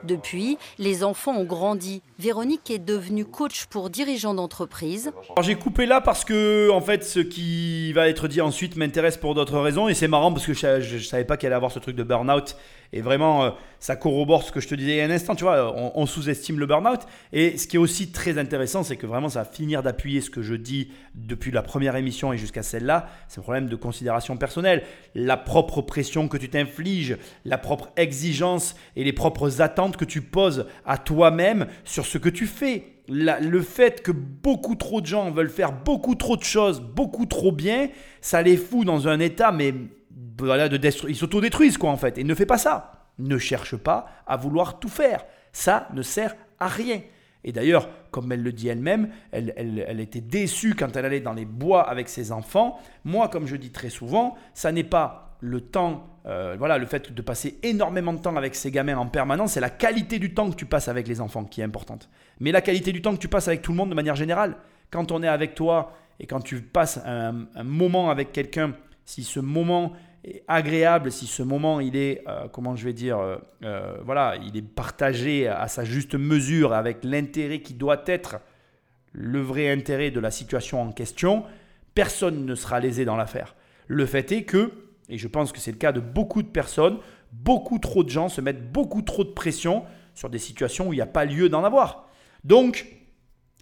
Depuis, 0.03 0.57
les 0.79 1.03
enfants 1.03 1.35
ont 1.35 1.45
grandi. 1.45 2.01
Véronique 2.19 2.69
est 2.69 2.79
devenue 2.79 3.25
coach 3.25 3.65
pour 3.65 3.89
dirigeants 3.89 4.33
d'entreprise. 4.33 5.11
J'ai 5.41 5.55
coupé 5.55 5.85
là 5.85 6.01
parce 6.01 6.25
que, 6.25 6.69
en 6.71 6.81
fait, 6.81 7.03
ce 7.03 7.19
qui 7.19 7.93
va 7.93 8.09
être 8.09 8.27
dit 8.27 8.41
ensuite 8.41 8.75
m'intéresse 8.75 9.17
pour 9.17 9.33
d'autres 9.33 9.59
raisons. 9.59 9.87
Et 9.87 9.93
c'est 9.93 10.07
marrant 10.07 10.31
parce 10.31 10.45
que 10.45 10.53
je, 10.53 10.95
ne 10.95 10.99
savais 10.99 11.23
pas 11.25 11.37
qu'elle 11.37 11.47
allait 11.47 11.55
avoir 11.55 11.71
ce 11.71 11.79
truc 11.79 11.95
de 11.95 12.03
burn-out. 12.03 12.55
Et 12.91 13.01
vraiment, 13.01 13.43
euh, 13.43 13.49
ça 13.79 13.95
corrobore 13.95 14.43
ce 14.43 14.51
que 14.51 14.59
je 14.59 14.67
te 14.67 14.75
disais 14.75 14.91
il 14.91 14.97
y 14.97 15.01
a 15.01 15.05
un 15.05 15.09
instant. 15.09 15.35
Tu 15.35 15.43
vois, 15.43 15.73
on, 15.75 16.05
sous-estime 16.05 16.59
le 16.59 16.65
burn-out. 16.65 17.01
Et 17.31 17.57
ce 17.57 17.67
qui 17.67 17.77
est 17.77 17.79
aussi 17.79 18.11
très 18.11 18.37
intéressant, 18.37 18.83
c'est 18.83 18.97
que 18.97 19.07
vraiment, 19.07 19.29
ça 19.29 19.39
va 19.39 19.45
finir 19.45 19.81
d'appuyer 19.81 20.21
ce 20.21 20.29
que 20.29 20.41
je 20.41 20.53
dis 20.53 20.91
depuis 21.15 21.51
la 21.51 21.63
première 21.63 21.95
émission 21.95 22.33
et 22.33 22.37
jusqu'à 22.37 22.61
celle-là. 22.61 23.09
C'est 23.27 23.39
un 23.39 23.43
problème 23.43 23.67
de 23.67 23.75
considération 23.75 24.37
personnelle. 24.37 24.83
La 25.15 25.37
propre 25.37 25.81
pression 25.81 26.27
que 26.27 26.37
tu 26.37 26.49
t'infliges, 26.49 27.17
la 27.45 27.57
propre 27.57 27.89
exigence 27.95 28.75
et 28.95 29.03
les 29.03 29.13
propres 29.13 29.61
attentes 29.61 29.92
que 29.97 30.05
tu 30.05 30.21
poses 30.21 30.67
à 30.85 30.97
toi-même 30.97 31.67
sur 31.83 32.05
ce 32.05 32.17
que 32.17 32.29
tu 32.29 32.47
fais. 32.47 32.83
le 33.07 33.61
fait 33.61 34.01
que 34.01 34.11
beaucoup 34.11 34.75
trop 34.75 35.01
de 35.01 35.05
gens 35.05 35.29
veulent 35.31 35.49
faire 35.49 35.71
beaucoup 35.71 36.15
trop 36.15 36.37
de 36.37 36.43
choses, 36.43 36.81
beaucoup 36.81 37.25
trop 37.25 37.51
bien, 37.51 37.89
ça 38.21 38.41
les 38.41 38.57
fout 38.57 38.85
dans 38.85 39.07
un 39.07 39.19
état, 39.19 39.51
mais 39.51 39.73
voilà, 40.39 40.69
de 40.69 40.79
ils 41.07 41.15
s'autodétruisent 41.15 41.77
quoi 41.77 41.91
en 41.91 41.97
fait. 41.97 42.17
Et 42.17 42.23
ne 42.23 42.35
fais 42.35 42.45
pas 42.45 42.57
ça. 42.57 42.91
Ne 43.19 43.37
cherche 43.37 43.75
pas 43.75 44.07
à 44.25 44.37
vouloir 44.37 44.79
tout 44.79 44.89
faire. 44.89 45.25
Ça 45.51 45.87
ne 45.93 46.01
sert 46.01 46.35
à 46.59 46.67
rien. 46.67 47.01
Et 47.43 47.51
d'ailleurs, 47.51 47.89
comme 48.11 48.31
elle 48.31 48.41
le 48.41 48.53
dit 48.53 48.69
elle-même, 48.69 49.09
elle, 49.31 49.53
elle, 49.57 49.99
était 49.99 50.21
déçue 50.21 50.75
quand 50.75 50.95
elle 50.95 51.05
allait 51.05 51.19
dans 51.19 51.33
les 51.33 51.45
bois 51.45 51.87
avec 51.87 52.07
ses 52.07 52.31
enfants. 52.31 52.79
Moi, 53.03 53.27
comme 53.27 53.47
je 53.47 53.57
dis 53.57 53.71
très 53.71 53.89
souvent, 53.89 54.35
ça 54.53 54.71
n'est 54.71 54.85
pas 54.85 55.32
le 55.43 55.59
temps, 55.59 56.07
euh, 56.25 56.55
voilà, 56.57 56.77
le 56.77 56.85
fait 56.85 57.11
de 57.11 57.21
passer 57.21 57.59
énormément 57.63 58.13
de 58.13 58.19
temps 58.19 58.37
avec 58.37 58.55
ces 58.55 58.71
gamins 58.71 58.95
en 58.95 59.07
permanence, 59.07 59.51
c'est 59.51 59.59
la 59.59 59.69
qualité 59.69 60.17
du 60.17 60.33
temps 60.33 60.49
que 60.49 60.55
tu 60.55 60.65
passes 60.65 60.87
avec 60.87 61.05
les 61.05 61.19
enfants 61.19 61.43
qui 61.43 61.59
est 61.59 61.65
importante. 61.65 62.09
Mais 62.39 62.53
la 62.53 62.61
qualité 62.61 62.93
du 62.93 63.01
temps 63.01 63.13
que 63.13 63.19
tu 63.19 63.27
passes 63.27 63.49
avec 63.49 63.61
tout 63.61 63.71
le 63.71 63.77
monde 63.77 63.89
de 63.89 63.95
manière 63.95 64.15
générale, 64.15 64.55
quand 64.89 65.11
on 65.11 65.21
est 65.21 65.27
avec 65.27 65.53
toi 65.53 65.97
et 66.21 66.27
quand 66.27 66.39
tu 66.39 66.61
passes 66.61 66.97
un, 67.05 67.45
moment 67.61 68.09
avec 68.09 68.31
quelqu'un, 68.31 68.73
si 69.03 69.23
ce 69.23 69.41
moment 69.41 69.91
agréable 70.47 71.11
si 71.11 71.27
ce 71.27 71.43
moment 71.43 71.81
il 71.81 71.97
est, 71.97 72.23
euh, 72.29 72.47
comment 72.47 72.77
je 72.77 72.85
vais 72.85 72.93
dire, 72.93 73.19
euh, 73.19 73.97
voilà, 74.05 74.37
il 74.41 74.55
est 74.55 74.61
partagé 74.61 75.49
à 75.49 75.67
sa 75.67 75.83
juste 75.83 76.15
mesure 76.15 76.71
avec 76.71 77.03
l'intérêt 77.03 77.59
qui 77.59 77.73
doit 77.73 78.03
être 78.05 78.37
le 79.11 79.41
vrai 79.41 79.69
intérêt 79.69 80.09
de 80.09 80.21
la 80.21 80.31
situation 80.31 80.81
en 80.81 80.93
question, 80.93 81.43
personne 81.93 82.45
ne 82.45 82.55
sera 82.55 82.79
lésé 82.79 83.03
dans 83.03 83.17
l'affaire. 83.17 83.55
Le 83.87 84.05
fait 84.05 84.31
est 84.31 84.43
que, 84.43 84.71
et 85.13 85.19
je 85.19 85.27
pense 85.27 85.51
que 85.51 85.59
c'est 85.59 85.71
le 85.71 85.77
cas 85.77 85.91
de 85.91 85.99
beaucoup 85.99 86.41
de 86.41 86.47
personnes, 86.47 86.97
beaucoup 87.31 87.77
trop 87.77 88.03
de 88.03 88.09
gens 88.09 88.29
se 88.29 88.41
mettent 88.41 88.71
beaucoup 88.71 89.03
trop 89.03 89.23
de 89.23 89.29
pression 89.29 89.83
sur 90.15 90.27
des 90.27 90.39
situations 90.39 90.87
où 90.87 90.93
il 90.93 90.95
n'y 90.95 91.03
a 91.03 91.05
pas 91.05 91.25
lieu 91.25 91.49
d'en 91.49 91.63
avoir. 91.63 92.09
Donc, 92.43 92.87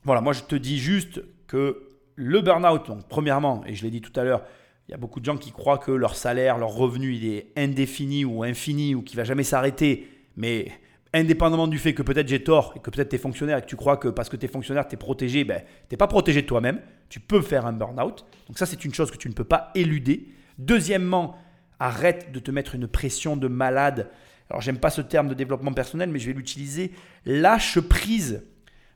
voilà, 0.05 0.21
moi 0.21 0.31
je 0.31 0.43
te 0.43 0.55
dis 0.55 0.79
juste 0.79 1.21
que 1.47 1.89
le 2.15 2.39
burn-out, 2.39 2.87
donc 2.87 3.05
premièrement, 3.09 3.63
et 3.65 3.75
je 3.75 3.83
l'ai 3.83 3.89
dit 3.89 3.99
tout 3.99 4.17
à 4.17 4.23
l'heure, 4.23 4.43
il 4.87 4.91
y 4.91 4.93
a 4.93 4.97
beaucoup 4.97 5.19
de 5.19 5.25
gens 5.25 5.35
qui 5.35 5.51
croient 5.51 5.77
que 5.77 5.91
leur 5.91 6.15
salaire, 6.15 6.57
leur 6.57 6.73
revenu, 6.73 7.13
il 7.13 7.25
est 7.33 7.51
indéfini 7.57 8.23
ou 8.23 8.43
infini 8.43 8.95
ou 8.95 9.01
qu'il 9.01 9.17
va 9.17 9.25
jamais 9.25 9.43
s'arrêter. 9.43 10.07
Mais 10.37 10.71
indépendamment 11.13 11.67
du 11.67 11.79
fait 11.79 11.93
que 11.93 12.01
peut-être 12.01 12.29
j'ai 12.29 12.43
tort 12.43 12.73
et 12.77 12.79
que 12.79 12.89
peut-être 12.89 13.09
tu 13.09 13.15
es 13.15 13.19
fonctionnaire 13.19 13.57
et 13.57 13.61
que 13.61 13.67
tu 13.67 13.75
crois 13.75 13.97
que 13.97 14.07
parce 14.07 14.29
que 14.29 14.37
tu 14.37 14.45
es 14.45 14.49
fonctionnaire, 14.49 14.87
tu 14.87 14.95
es 14.95 14.97
protégé, 14.97 15.43
ben, 15.43 15.61
tu 15.61 15.93
n'es 15.93 15.97
pas 15.97 16.07
protégé 16.07 16.45
toi-même. 16.45 16.79
Tu 17.09 17.19
peux 17.19 17.41
faire 17.41 17.65
un 17.65 17.73
burn-out. 17.73 18.25
Donc 18.47 18.57
ça, 18.57 18.65
c'est 18.65 18.85
une 18.85 18.93
chose 18.93 19.11
que 19.11 19.17
tu 19.17 19.27
ne 19.27 19.33
peux 19.33 19.43
pas 19.43 19.71
éluder. 19.75 20.29
Deuxièmement, 20.57 21.37
arrête 21.79 22.31
de 22.31 22.39
te 22.39 22.51
mettre 22.51 22.75
une 22.75 22.87
pression 22.87 23.35
de 23.35 23.47
malade. 23.47 24.09
Alors, 24.49 24.61
j'aime 24.61 24.77
pas 24.77 24.89
ce 24.89 25.01
terme 25.01 25.27
de 25.27 25.33
développement 25.33 25.73
personnel, 25.73 26.09
mais 26.09 26.19
je 26.19 26.27
vais 26.27 26.33
l'utiliser. 26.33 26.91
Lâche 27.25 27.79
prise. 27.79 28.43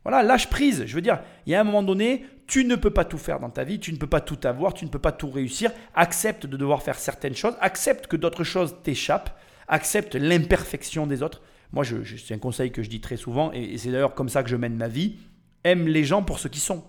Voilà, 0.03 0.22
lâche 0.22 0.49
prise. 0.49 0.86
Je 0.86 0.95
veux 0.95 1.01
dire, 1.01 1.20
il 1.45 1.51
y 1.51 1.56
a 1.56 1.62
un 1.62 1.64
moment 1.64 1.82
donné, 1.82 2.26
tu 2.45 2.64
ne 2.64 2.76
peux 2.76 2.91
pas 2.91 3.06
tout 3.06 3.18
faire 3.18 3.39
dans 3.39 3.49
ta 3.49 3.64
vie, 3.64 3.80
tu 3.80 3.91
ne 3.91 3.97
peux 3.97 4.08
pas 4.08 4.22
tout 4.22 4.38
avoir, 4.43 4.74
tu 4.74 4.86
ne 4.86 4.89
peux 4.89 4.99
pas 4.99 5.12
tout 5.12 5.32
réussir. 5.32 5.72
Accepte 5.95 6.45
de 6.45 6.58
devoir 6.58 6.84
faire 6.84 6.99
certaines 6.99 7.36
choses, 7.36 7.56
accepte 7.60 8.06
que 8.08 8.16
d'autres 8.16 8.43
choses 8.43 8.76
t'échappent, 8.84 9.36
accepte 9.68 10.14
l'imperfection 10.14 11.08
des 11.08 11.24
autres. 11.24 11.41
Moi, 11.72 11.84
je, 11.84 11.97
c'est 12.18 12.36
un 12.36 12.39
conseil 12.39 12.72
que 12.72 12.84
je 12.84 12.89
dis 12.89 13.01
très 13.01 13.18
souvent, 13.18 13.51
et, 13.51 13.78
c'est 13.80 13.91
d'ailleurs 13.91 14.14
comme 14.14 14.30
ça 14.30 14.43
que 14.43 14.49
je 14.49 14.56
mène 14.56 14.76
ma 14.76 14.88
vie. 14.88 15.16
Aime 15.64 15.88
les 15.88 16.03
gens 16.03 16.22
pour 16.22 16.38
ce 16.38 16.47
qu'ils 16.47 16.62
sont. 16.62 16.84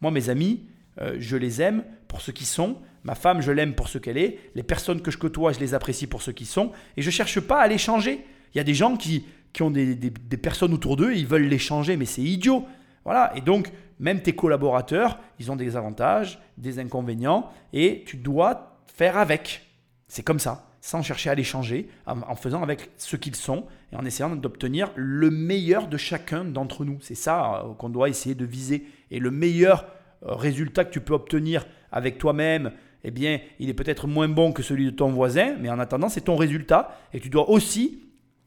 Moi, 0.00 0.12
mes 0.12 0.28
amis, 0.28 0.68
euh, 1.00 1.16
je 1.18 1.36
les 1.36 1.60
aime 1.60 1.84
pour 2.06 2.20
ce 2.20 2.30
qu'ils 2.30 2.46
sont. 2.46 2.78
Ma 3.04 3.14
femme, 3.14 3.40
je 3.40 3.50
l'aime 3.50 3.74
pour 3.74 3.88
ce 3.88 3.98
qu'elle 3.98 4.18
est. 4.18 4.38
Les 4.54 4.62
personnes 4.62 5.02
que 5.02 5.10
je 5.10 5.18
côtoie, 5.18 5.52
je 5.52 5.60
les 5.60 5.74
apprécie 5.74 6.06
pour 6.06 6.22
ce 6.22 6.30
qu'ils 6.30 6.46
sont. 6.46 6.72
Et 6.96 7.02
je 7.02 7.08
ne 7.08 7.12
cherche 7.12 7.40
pas 7.40 7.60
à 7.60 7.66
les 7.66 7.78
changer. 7.78 8.24
Il 8.54 8.58
y 8.58 8.60
a 8.60 8.64
des 8.64 8.74
gens 8.74 8.96
qui, 8.96 9.24
qui 9.52 9.62
ont 9.62 9.70
des, 9.70 9.94
des, 9.94 10.36
personnes 10.36 10.72
autour 10.72 10.96
d'eux, 10.96 11.14
ils 11.14 11.26
veulent 11.26 11.48
les 11.48 11.58
changer, 11.58 11.96
mais 11.96 12.04
c'est 12.04 12.22
idiot. 12.22 12.64
Voilà. 13.04 13.32
Et 13.36 13.40
donc, 13.40 13.70
même 13.98 14.20
tes 14.20 14.34
collaborateurs, 14.34 15.18
ils 15.38 15.50
ont 15.50 15.56
des 15.56 15.76
avantages, 15.76 16.40
des 16.58 16.78
inconvénients, 16.78 17.50
et 17.72 18.04
tu 18.06 18.16
dois 18.16 18.80
faire 18.86 19.16
avec. 19.16 19.62
C'est 20.08 20.22
comme 20.22 20.38
ça, 20.38 20.70
sans 20.80 21.02
chercher 21.02 21.30
à 21.30 21.34
les 21.34 21.44
changer, 21.44 21.88
en 22.06 22.36
faisant 22.36 22.62
avec 22.62 22.90
ce 22.98 23.16
qu'ils 23.16 23.36
sont 23.36 23.66
et 23.92 23.96
en 23.96 24.04
essayant 24.04 24.34
d'obtenir 24.36 24.90
le 24.96 25.30
meilleur 25.30 25.86
de 25.86 25.96
chacun 25.96 26.44
d'entre 26.44 26.84
nous. 26.84 26.98
C'est 27.00 27.14
ça 27.14 27.62
euh, 27.64 27.74
qu'on 27.74 27.88
doit 27.88 28.08
essayer 28.08 28.34
de 28.34 28.44
viser. 28.44 28.86
Et 29.10 29.18
le 29.18 29.30
meilleur 29.30 29.86
euh, 30.24 30.34
résultat 30.34 30.84
que 30.84 30.92
tu 30.92 31.00
peux 31.00 31.14
obtenir 31.14 31.66
avec 31.90 32.18
toi-même, 32.18 32.72
eh 33.04 33.10
bien, 33.10 33.40
il 33.58 33.68
est 33.68 33.74
peut-être 33.74 34.06
moins 34.06 34.28
bon 34.28 34.52
que 34.52 34.62
celui 34.62 34.84
de 34.84 34.90
ton 34.90 35.10
voisin, 35.10 35.56
mais 35.60 35.70
en 35.70 35.78
attendant, 35.78 36.08
c'est 36.08 36.22
ton 36.22 36.36
résultat. 36.36 36.96
Et 37.12 37.20
tu 37.20 37.30
dois 37.30 37.50
aussi 37.50 38.00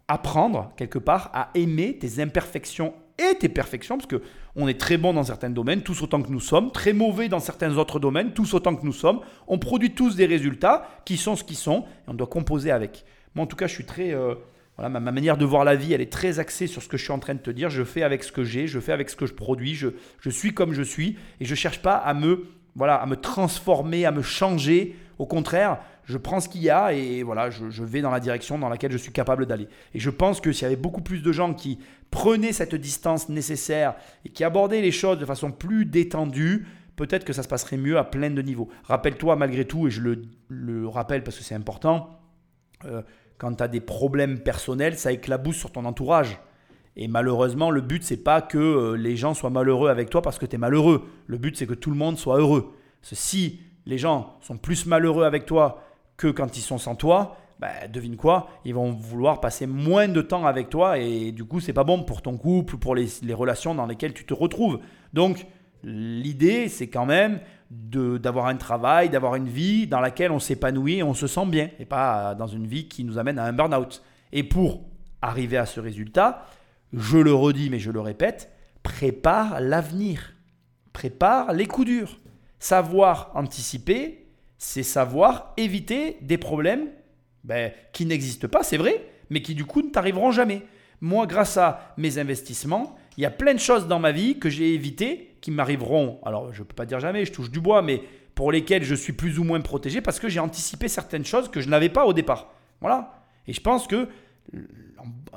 apprendre, 0.07 0.71
quelque 0.77 0.99
part, 0.99 1.29
à 1.33 1.49
aimer 1.55 1.97
tes 1.97 2.21
imperfections 2.21 2.93
et 3.17 3.35
tes 3.35 3.49
perfections, 3.49 3.97
parce 3.97 4.07
que 4.07 4.21
on 4.55 4.67
est 4.67 4.79
très 4.79 4.97
bon 4.97 5.13
dans 5.13 5.23
certains 5.23 5.49
domaines, 5.49 5.81
tous 5.81 6.01
autant 6.01 6.21
que 6.21 6.31
nous 6.31 6.39
sommes, 6.39 6.71
très 6.71 6.93
mauvais 6.93 7.27
dans 7.27 7.39
certains 7.39 7.77
autres 7.77 7.99
domaines, 7.99 8.31
tous 8.33 8.53
autant 8.53 8.75
que 8.75 8.85
nous 8.85 8.93
sommes. 8.93 9.19
On 9.47 9.59
produit 9.59 9.91
tous 9.91 10.15
des 10.15 10.25
résultats 10.25 10.87
qui 11.05 11.17
sont 11.17 11.35
ce 11.35 11.43
qu'ils 11.43 11.57
sont, 11.57 11.81
et 12.07 12.09
on 12.09 12.13
doit 12.13 12.27
composer 12.27 12.71
avec. 12.71 13.05
Moi, 13.35 13.43
en 13.43 13.47
tout 13.47 13.57
cas, 13.57 13.67
je 13.67 13.73
suis 13.73 13.85
très... 13.85 14.13
Euh, 14.13 14.35
voilà, 14.77 14.89
ma, 14.89 15.11
manière 15.11 15.37
de 15.37 15.45
voir 15.45 15.63
la 15.63 15.75
vie, 15.75 15.93
elle 15.93 16.01
est 16.01 16.11
très 16.11 16.39
axée 16.39 16.67
sur 16.67 16.81
ce 16.81 16.89
que 16.89 16.97
je 16.97 17.03
suis 17.03 17.13
en 17.13 17.19
train 17.19 17.33
de 17.33 17.39
te 17.39 17.49
dire. 17.49 17.69
Je 17.69 17.83
fais 17.83 18.03
avec 18.03 18.23
ce 18.23 18.31
que 18.31 18.43
j'ai, 18.43 18.67
je 18.67 18.79
fais 18.79 18.91
avec 18.91 19.09
ce 19.09 19.15
que 19.15 19.25
je 19.25 19.33
produis, 19.33 19.73
je, 19.73 19.89
je 20.19 20.29
suis 20.29 20.53
comme 20.53 20.73
je 20.73 20.81
suis, 20.81 21.17
et 21.39 21.45
je 21.45 21.51
ne 21.51 21.55
cherche 21.55 21.81
pas 21.81 21.95
à 21.95 22.13
me, 22.13 22.45
voilà, 22.75 22.95
à 22.95 23.05
me 23.05 23.15
transformer, 23.15 24.05
à 24.05 24.11
me 24.11 24.21
changer. 24.21 24.95
Au 25.17 25.25
contraire, 25.25 25.79
je 26.05 26.17
prends 26.17 26.39
ce 26.39 26.49
qu'il 26.49 26.61
y 26.61 26.69
a 26.69 26.93
et 26.93 27.23
voilà, 27.23 27.49
je, 27.49 27.83
vais 27.83 28.01
dans 28.01 28.11
la 28.11 28.19
direction 28.19 28.59
dans 28.59 28.69
laquelle 28.69 28.91
je 28.91 28.97
suis 28.97 29.11
capable 29.11 29.45
d'aller. 29.45 29.67
Et 29.93 29.99
je 29.99 30.09
pense 30.09 30.39
que 30.39 30.51
s'il 30.51 30.63
y 30.63 30.65
avait 30.65 30.75
beaucoup 30.75 31.01
plus 31.01 31.21
de 31.21 31.31
gens 31.31 31.53
qui 31.53 31.79
prenaient 32.11 32.53
cette 32.53 32.75
distance 32.75 33.29
nécessaire 33.29 33.95
et 34.23 34.29
qui 34.29 34.43
abordaient 34.43 34.81
les 34.81 34.91
choses 34.91 35.17
de 35.17 35.25
façon 35.25 35.51
plus 35.51 35.85
détendue, 35.85 36.67
peut-être 36.95 37.25
que 37.25 37.33
ça 37.33 37.43
se 37.43 37.47
passerait 37.47 37.77
mieux 37.77 37.97
à 37.97 38.03
plein 38.03 38.29
de 38.29 38.41
niveaux. 38.41 38.69
Rappelle-toi 38.83 39.35
malgré 39.35 39.65
tout, 39.65 39.87
et 39.87 39.91
je 39.91 40.01
le, 40.49 40.87
rappelle 40.87 41.23
parce 41.23 41.37
que 41.37 41.43
c'est 41.43 41.55
important, 41.55 42.19
euh, 42.85 43.01
quand 43.37 43.55
tu 43.55 43.63
as 43.63 43.67
des 43.67 43.81
problèmes 43.81 44.39
personnels, 44.39 44.97
ça 44.97 45.11
éclabousse 45.11 45.57
sur 45.57 45.71
ton 45.71 45.85
entourage. 45.85 46.39
Et 46.97 47.07
malheureusement, 47.07 47.71
le 47.71 47.81
but, 47.81 48.03
c'est 48.03 48.23
pas 48.23 48.41
que 48.41 48.57
euh, 48.57 48.95
les 48.95 49.15
gens 49.15 49.33
soient 49.33 49.49
malheureux 49.49 49.89
avec 49.89 50.09
toi 50.09 50.21
parce 50.21 50.37
que 50.37 50.45
tu 50.45 50.55
es 50.55 50.57
malheureux. 50.57 51.05
Le 51.27 51.37
but, 51.37 51.57
c'est 51.57 51.67
que 51.67 51.73
tout 51.73 51.89
le 51.89 51.97
monde 51.97 52.17
soit 52.17 52.37
heureux. 52.39 52.73
Si 53.01 53.59
les 53.85 53.97
gens 53.97 54.37
sont 54.41 54.57
plus 54.57 54.85
malheureux 54.85 55.25
avec 55.25 55.45
toi 55.45 55.83
que 56.17 56.27
quand 56.27 56.57
ils 56.57 56.61
sont 56.61 56.77
sans 56.77 56.95
toi, 56.95 57.37
bah, 57.59 57.87
devine 57.91 58.17
quoi, 58.17 58.49
ils 58.65 58.73
vont 58.73 58.91
vouloir 58.91 59.39
passer 59.39 59.67
moins 59.67 60.07
de 60.07 60.21
temps 60.21 60.45
avec 60.45 60.69
toi 60.69 60.97
et 60.97 61.31
du 61.31 61.45
coup, 61.45 61.59
c'est 61.59 61.73
pas 61.73 61.83
bon 61.83 62.03
pour 62.03 62.21
ton 62.21 62.37
couple, 62.37 62.77
pour 62.77 62.95
les, 62.95 63.07
les 63.21 63.33
relations 63.33 63.75
dans 63.75 63.85
lesquelles 63.85 64.13
tu 64.13 64.25
te 64.25 64.33
retrouves. 64.33 64.79
Donc, 65.13 65.45
l'idée, 65.83 66.67
c'est 66.67 66.87
quand 66.87 67.05
même 67.05 67.39
d'avoir 67.71 68.47
un 68.47 68.55
travail, 68.55 69.09
d'avoir 69.09 69.35
une 69.35 69.47
vie 69.47 69.87
dans 69.87 69.99
laquelle 69.99 70.31
on 70.31 70.39
s'épanouit 70.39 70.97
et 70.97 71.03
on 71.03 71.13
se 71.13 71.27
sent 71.27 71.45
bien, 71.47 71.69
et 71.79 71.85
pas 71.85 72.35
dans 72.35 72.47
une 72.47 72.67
vie 72.67 72.87
qui 72.87 73.03
nous 73.03 73.17
amène 73.17 73.39
à 73.39 73.45
un 73.45 73.53
burn-out. 73.53 74.03
Et 74.31 74.43
pour 74.43 74.81
arriver 75.21 75.57
à 75.57 75.65
ce 75.65 75.79
résultat, 75.79 76.45
je 76.95 77.17
le 77.17 77.33
redis 77.33 77.69
mais 77.69 77.79
je 77.79 77.91
le 77.91 77.99
répète, 77.99 78.51
prépare 78.83 79.59
l'avenir, 79.61 80.33
prépare 80.93 81.53
les 81.53 81.65
coups 81.65 81.87
durs. 81.87 82.19
Savoir 82.59 83.31
anticiper, 83.35 84.27
c'est 84.57 84.83
savoir 84.83 85.53
éviter 85.57 86.17
des 86.21 86.37
problèmes 86.37 86.87
ben, 87.43 87.71
qui 87.93 88.05
n'existent 88.05 88.47
pas, 88.47 88.63
c'est 88.63 88.77
vrai, 88.77 89.07
mais 89.29 89.41
qui 89.41 89.55
du 89.55 89.65
coup 89.65 89.81
ne 89.81 89.89
t'arriveront 89.89 90.31
jamais. 90.31 90.63
Moi, 91.01 91.27
grâce 91.27 91.57
à 91.57 91.93
mes 91.97 92.17
investissements, 92.17 92.95
il 93.17 93.21
y 93.21 93.25
a 93.25 93.31
plein 93.31 93.53
de 93.53 93.59
choses 93.59 93.87
dans 93.87 93.99
ma 93.99 94.11
vie 94.11 94.39
que 94.39 94.49
j'ai 94.49 94.73
évitées, 94.73 95.37
qui 95.41 95.51
m'arriveront, 95.51 96.19
alors 96.25 96.53
je 96.53 96.61
ne 96.61 96.65
peux 96.65 96.73
pas 96.73 96.85
dire 96.85 96.99
jamais, 96.99 97.25
je 97.25 97.31
touche 97.31 97.51
du 97.51 97.59
bois, 97.59 97.81
mais 97.81 98.01
pour 98.33 98.51
lesquelles 98.51 98.83
je 98.83 98.95
suis 98.95 99.13
plus 99.13 99.39
ou 99.39 99.43
moins 99.43 99.61
protégé 99.61 100.01
parce 100.01 100.19
que 100.19 100.27
j'ai 100.27 100.39
anticipé 100.39 100.87
certaines 100.87 101.25
choses 101.25 101.49
que 101.49 101.61
je 101.61 101.69
n'avais 101.69 101.89
pas 101.89 102.05
au 102.05 102.13
départ. 102.13 102.53
Voilà. 102.81 103.23
Et 103.47 103.53
je 103.53 103.61
pense 103.61 103.87
que 103.87 104.09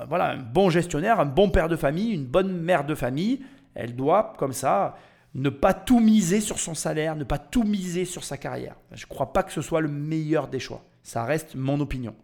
voilà, 0.07 0.31
un 0.33 0.37
bon 0.39 0.71
gestionnaire, 0.71 1.21
un 1.21 1.27
bon 1.27 1.51
père 1.51 1.69
de 1.69 1.77
famille, 1.77 2.13
une 2.13 2.27
bonne 2.27 2.53
mère 2.53 2.85
de 2.85 2.95
famille, 2.95 3.41
elle 3.75 3.95
doit, 3.95 4.35
comme 4.39 4.53
ça, 4.53 4.97
ne 5.35 5.51
pas 5.51 5.75
tout 5.75 6.01
miser 6.01 6.41
sur 6.41 6.59
son 6.59 6.75
salaire, 6.75 7.17
ne 7.17 7.25
pas 7.25 7.39
tout 7.39 7.65
miser 7.65 8.05
sur 8.05 8.25
sa 8.25 8.37
carrière. 8.37 8.77
Je 8.93 9.05
ne 9.05 9.09
crois 9.09 9.33
pas 9.33 9.43
que 9.43 9.53
ce 9.53 9.63
soit 9.63 9.81
le 9.81 9.89
meilleur 9.89 10.49
des 10.49 10.61
choix. 10.61 10.83
Ça 11.03 11.25
reste 11.25 11.55
mon 11.55 11.81
opinion. 11.81 12.15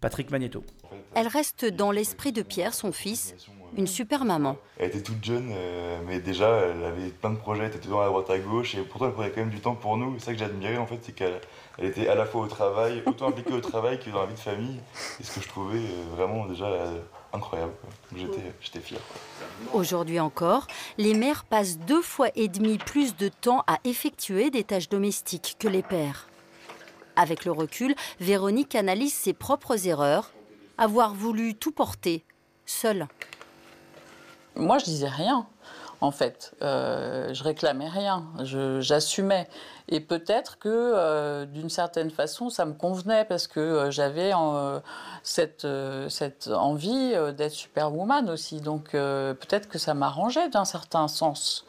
Patrick 0.00 0.30
Magneto. 0.30 0.64
Elle 1.14 1.26
reste 1.26 1.66
dans 1.66 1.90
l'esprit 1.90 2.32
de 2.32 2.42
Pierre, 2.42 2.72
son 2.72 2.92
fils, 2.92 3.34
une 3.76 3.86
super 3.86 4.24
maman. 4.24 4.56
Elle 4.78 4.88
était 4.88 5.02
toute 5.02 5.22
jeune, 5.22 5.50
euh, 5.52 6.00
mais 6.06 6.20
déjà, 6.20 6.48
elle 6.48 6.84
avait 6.84 7.08
plein 7.08 7.30
de 7.30 7.36
projets, 7.36 7.64
elle 7.64 7.68
était 7.68 7.80
toujours 7.80 8.02
à 8.02 8.06
droite 8.06 8.30
à 8.30 8.38
gauche, 8.38 8.74
et 8.74 8.82
pourtant 8.82 9.06
elle 9.06 9.12
prenait 9.12 9.30
quand 9.30 9.40
même 9.40 9.50
du 9.50 9.60
temps 9.60 9.74
pour 9.74 9.96
nous. 9.96 10.18
C'est 10.18 10.26
ça 10.26 10.32
que 10.32 10.38
j'admirais 10.38 10.78
en 10.78 10.86
fait, 10.86 10.98
c'est 11.02 11.12
qu'elle 11.12 11.40
était 11.80 12.08
à 12.08 12.14
la 12.14 12.26
fois 12.26 12.42
au 12.42 12.46
travail, 12.46 13.02
autant 13.06 13.28
impliquée 13.28 13.52
au 13.52 13.60
travail 13.60 13.98
que 13.98 14.10
dans 14.10 14.20
la 14.20 14.26
vie 14.26 14.34
de 14.34 14.38
famille, 14.38 14.80
et 15.20 15.24
ce 15.24 15.34
que 15.34 15.40
je 15.40 15.48
trouvais 15.48 15.78
euh, 15.78 16.14
vraiment 16.14 16.46
déjà 16.46 16.66
euh, 16.66 16.98
incroyable. 17.32 17.72
J'étais 18.14 18.80
fier. 18.80 19.00
Aujourd'hui 19.72 20.20
encore, 20.20 20.66
les 20.98 21.14
mères 21.14 21.44
passent 21.44 21.78
deux 21.78 22.02
fois 22.02 22.28
et 22.34 22.48
demi 22.48 22.78
plus 22.78 23.16
de 23.16 23.28
temps 23.28 23.64
à 23.66 23.78
effectuer 23.84 24.50
des 24.50 24.64
tâches 24.64 24.88
domestiques 24.88 25.56
que 25.58 25.68
les 25.68 25.82
pères. 25.82 26.28
Avec 27.16 27.44
le 27.44 27.52
recul, 27.52 27.94
Véronique 28.20 28.74
analyse 28.74 29.14
ses 29.14 29.32
propres 29.32 29.86
erreurs, 29.86 30.32
avoir 30.78 31.14
voulu 31.14 31.54
tout 31.54 31.72
porter, 31.72 32.24
seule. 32.66 33.08
Moi, 34.56 34.78
je 34.78 34.84
disais 34.84 35.08
rien, 35.08 35.46
en 36.00 36.10
fait. 36.10 36.54
Euh, 36.62 37.32
je 37.34 37.44
réclamais 37.44 37.88
rien, 37.88 38.24
j'assumais. 38.80 39.48
Et 39.88 40.00
peut-être 40.00 40.58
que, 40.58 40.68
euh, 40.68 41.46
d'une 41.46 41.68
certaine 41.68 42.10
façon, 42.10 42.48
ça 42.48 42.64
me 42.64 42.72
convenait 42.72 43.24
parce 43.24 43.46
que 43.46 43.60
euh, 43.60 43.90
j'avais 43.90 44.32
cette, 45.22 45.66
cette 46.08 46.48
envie 46.48 47.14
d'être 47.36 47.52
superwoman 47.52 48.30
aussi. 48.30 48.60
Donc, 48.60 48.92
peut-être 48.92 49.68
que 49.68 49.78
ça 49.78 49.94
m'arrangeait 49.94 50.48
d'un 50.48 50.64
certain 50.64 51.08
sens. 51.08 51.66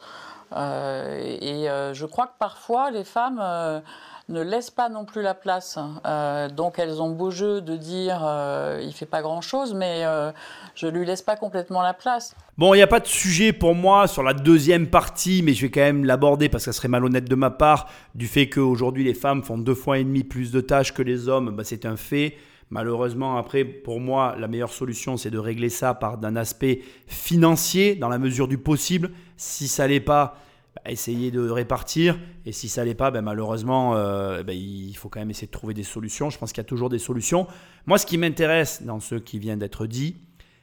et 0.52 1.66
je 1.92 2.06
crois 2.06 2.26
que 2.26 2.38
parfois, 2.38 2.90
les 2.90 3.04
femmes 3.04 3.82
ne 4.28 4.40
laissent 4.40 4.70
pas 4.70 4.88
non 4.88 5.04
plus 5.04 5.22
la 5.22 5.34
place. 5.34 5.78
Euh, 6.06 6.48
donc 6.48 6.78
elles 6.78 7.00
ont 7.02 7.10
beau 7.10 7.30
jeu 7.30 7.60
de 7.60 7.76
dire 7.76 8.22
euh, 8.24 8.80
il 8.82 8.92
fait 8.92 9.06
pas 9.06 9.22
grand 9.22 9.40
chose, 9.40 9.74
mais 9.74 10.04
euh, 10.04 10.30
je 10.74 10.86
lui 10.86 11.04
laisse 11.04 11.22
pas 11.22 11.36
complètement 11.36 11.82
la 11.82 11.94
place. 11.94 12.34
Bon, 12.58 12.74
il 12.74 12.78
n'y 12.78 12.82
a 12.82 12.86
pas 12.86 13.00
de 13.00 13.06
sujet 13.06 13.52
pour 13.52 13.74
moi 13.74 14.06
sur 14.06 14.22
la 14.22 14.34
deuxième 14.34 14.86
partie, 14.86 15.42
mais 15.42 15.54
je 15.54 15.62
vais 15.62 15.70
quand 15.70 15.80
même 15.80 16.04
l'aborder 16.04 16.48
parce 16.48 16.64
que 16.64 16.72
ça 16.72 16.76
serait 16.76 16.88
malhonnête 16.88 17.28
de 17.28 17.34
ma 17.34 17.50
part 17.50 17.88
du 18.14 18.26
fait 18.26 18.48
qu'aujourd'hui 18.48 19.04
les 19.04 19.14
femmes 19.14 19.42
font 19.42 19.58
deux 19.58 19.74
fois 19.74 19.98
et 19.98 20.04
demi 20.04 20.24
plus 20.24 20.52
de 20.52 20.60
tâches 20.60 20.94
que 20.94 21.02
les 21.02 21.28
hommes. 21.28 21.50
Bah, 21.50 21.64
c'est 21.64 21.86
un 21.86 21.96
fait. 21.96 22.36
Malheureusement, 22.70 23.36
après, 23.36 23.66
pour 23.66 24.00
moi, 24.00 24.34
la 24.38 24.48
meilleure 24.48 24.72
solution, 24.72 25.18
c'est 25.18 25.28
de 25.28 25.38
régler 25.38 25.68
ça 25.68 25.92
par 25.92 26.16
d'un 26.16 26.36
aspect 26.36 26.80
financier, 27.06 27.96
dans 27.96 28.08
la 28.08 28.16
mesure 28.16 28.48
du 28.48 28.56
possible. 28.56 29.10
Si 29.36 29.68
ça 29.68 29.86
l'est 29.86 30.00
pas, 30.00 30.38
bah, 30.74 30.90
essayer 30.90 31.30
de 31.30 31.48
répartir. 31.48 32.18
Et 32.46 32.52
si 32.52 32.68
ça 32.68 32.84
l'est 32.84 32.94
pas, 32.94 33.10
ben 33.10 33.22
malheureusement, 33.22 33.94
euh, 33.96 34.42
ben 34.42 34.56
il 34.56 34.94
faut 34.94 35.08
quand 35.08 35.20
même 35.20 35.30
essayer 35.30 35.46
de 35.46 35.52
trouver 35.52 35.74
des 35.74 35.82
solutions. 35.82 36.30
Je 36.30 36.38
pense 36.38 36.52
qu'il 36.52 36.60
y 36.60 36.66
a 36.66 36.68
toujours 36.68 36.88
des 36.88 36.98
solutions. 36.98 37.46
Moi, 37.86 37.98
ce 37.98 38.06
qui 38.06 38.16
m'intéresse 38.16 38.82
dans 38.82 39.00
ce 39.00 39.16
qui 39.16 39.38
vient 39.38 39.56
d'être 39.56 39.86
dit, 39.86 40.16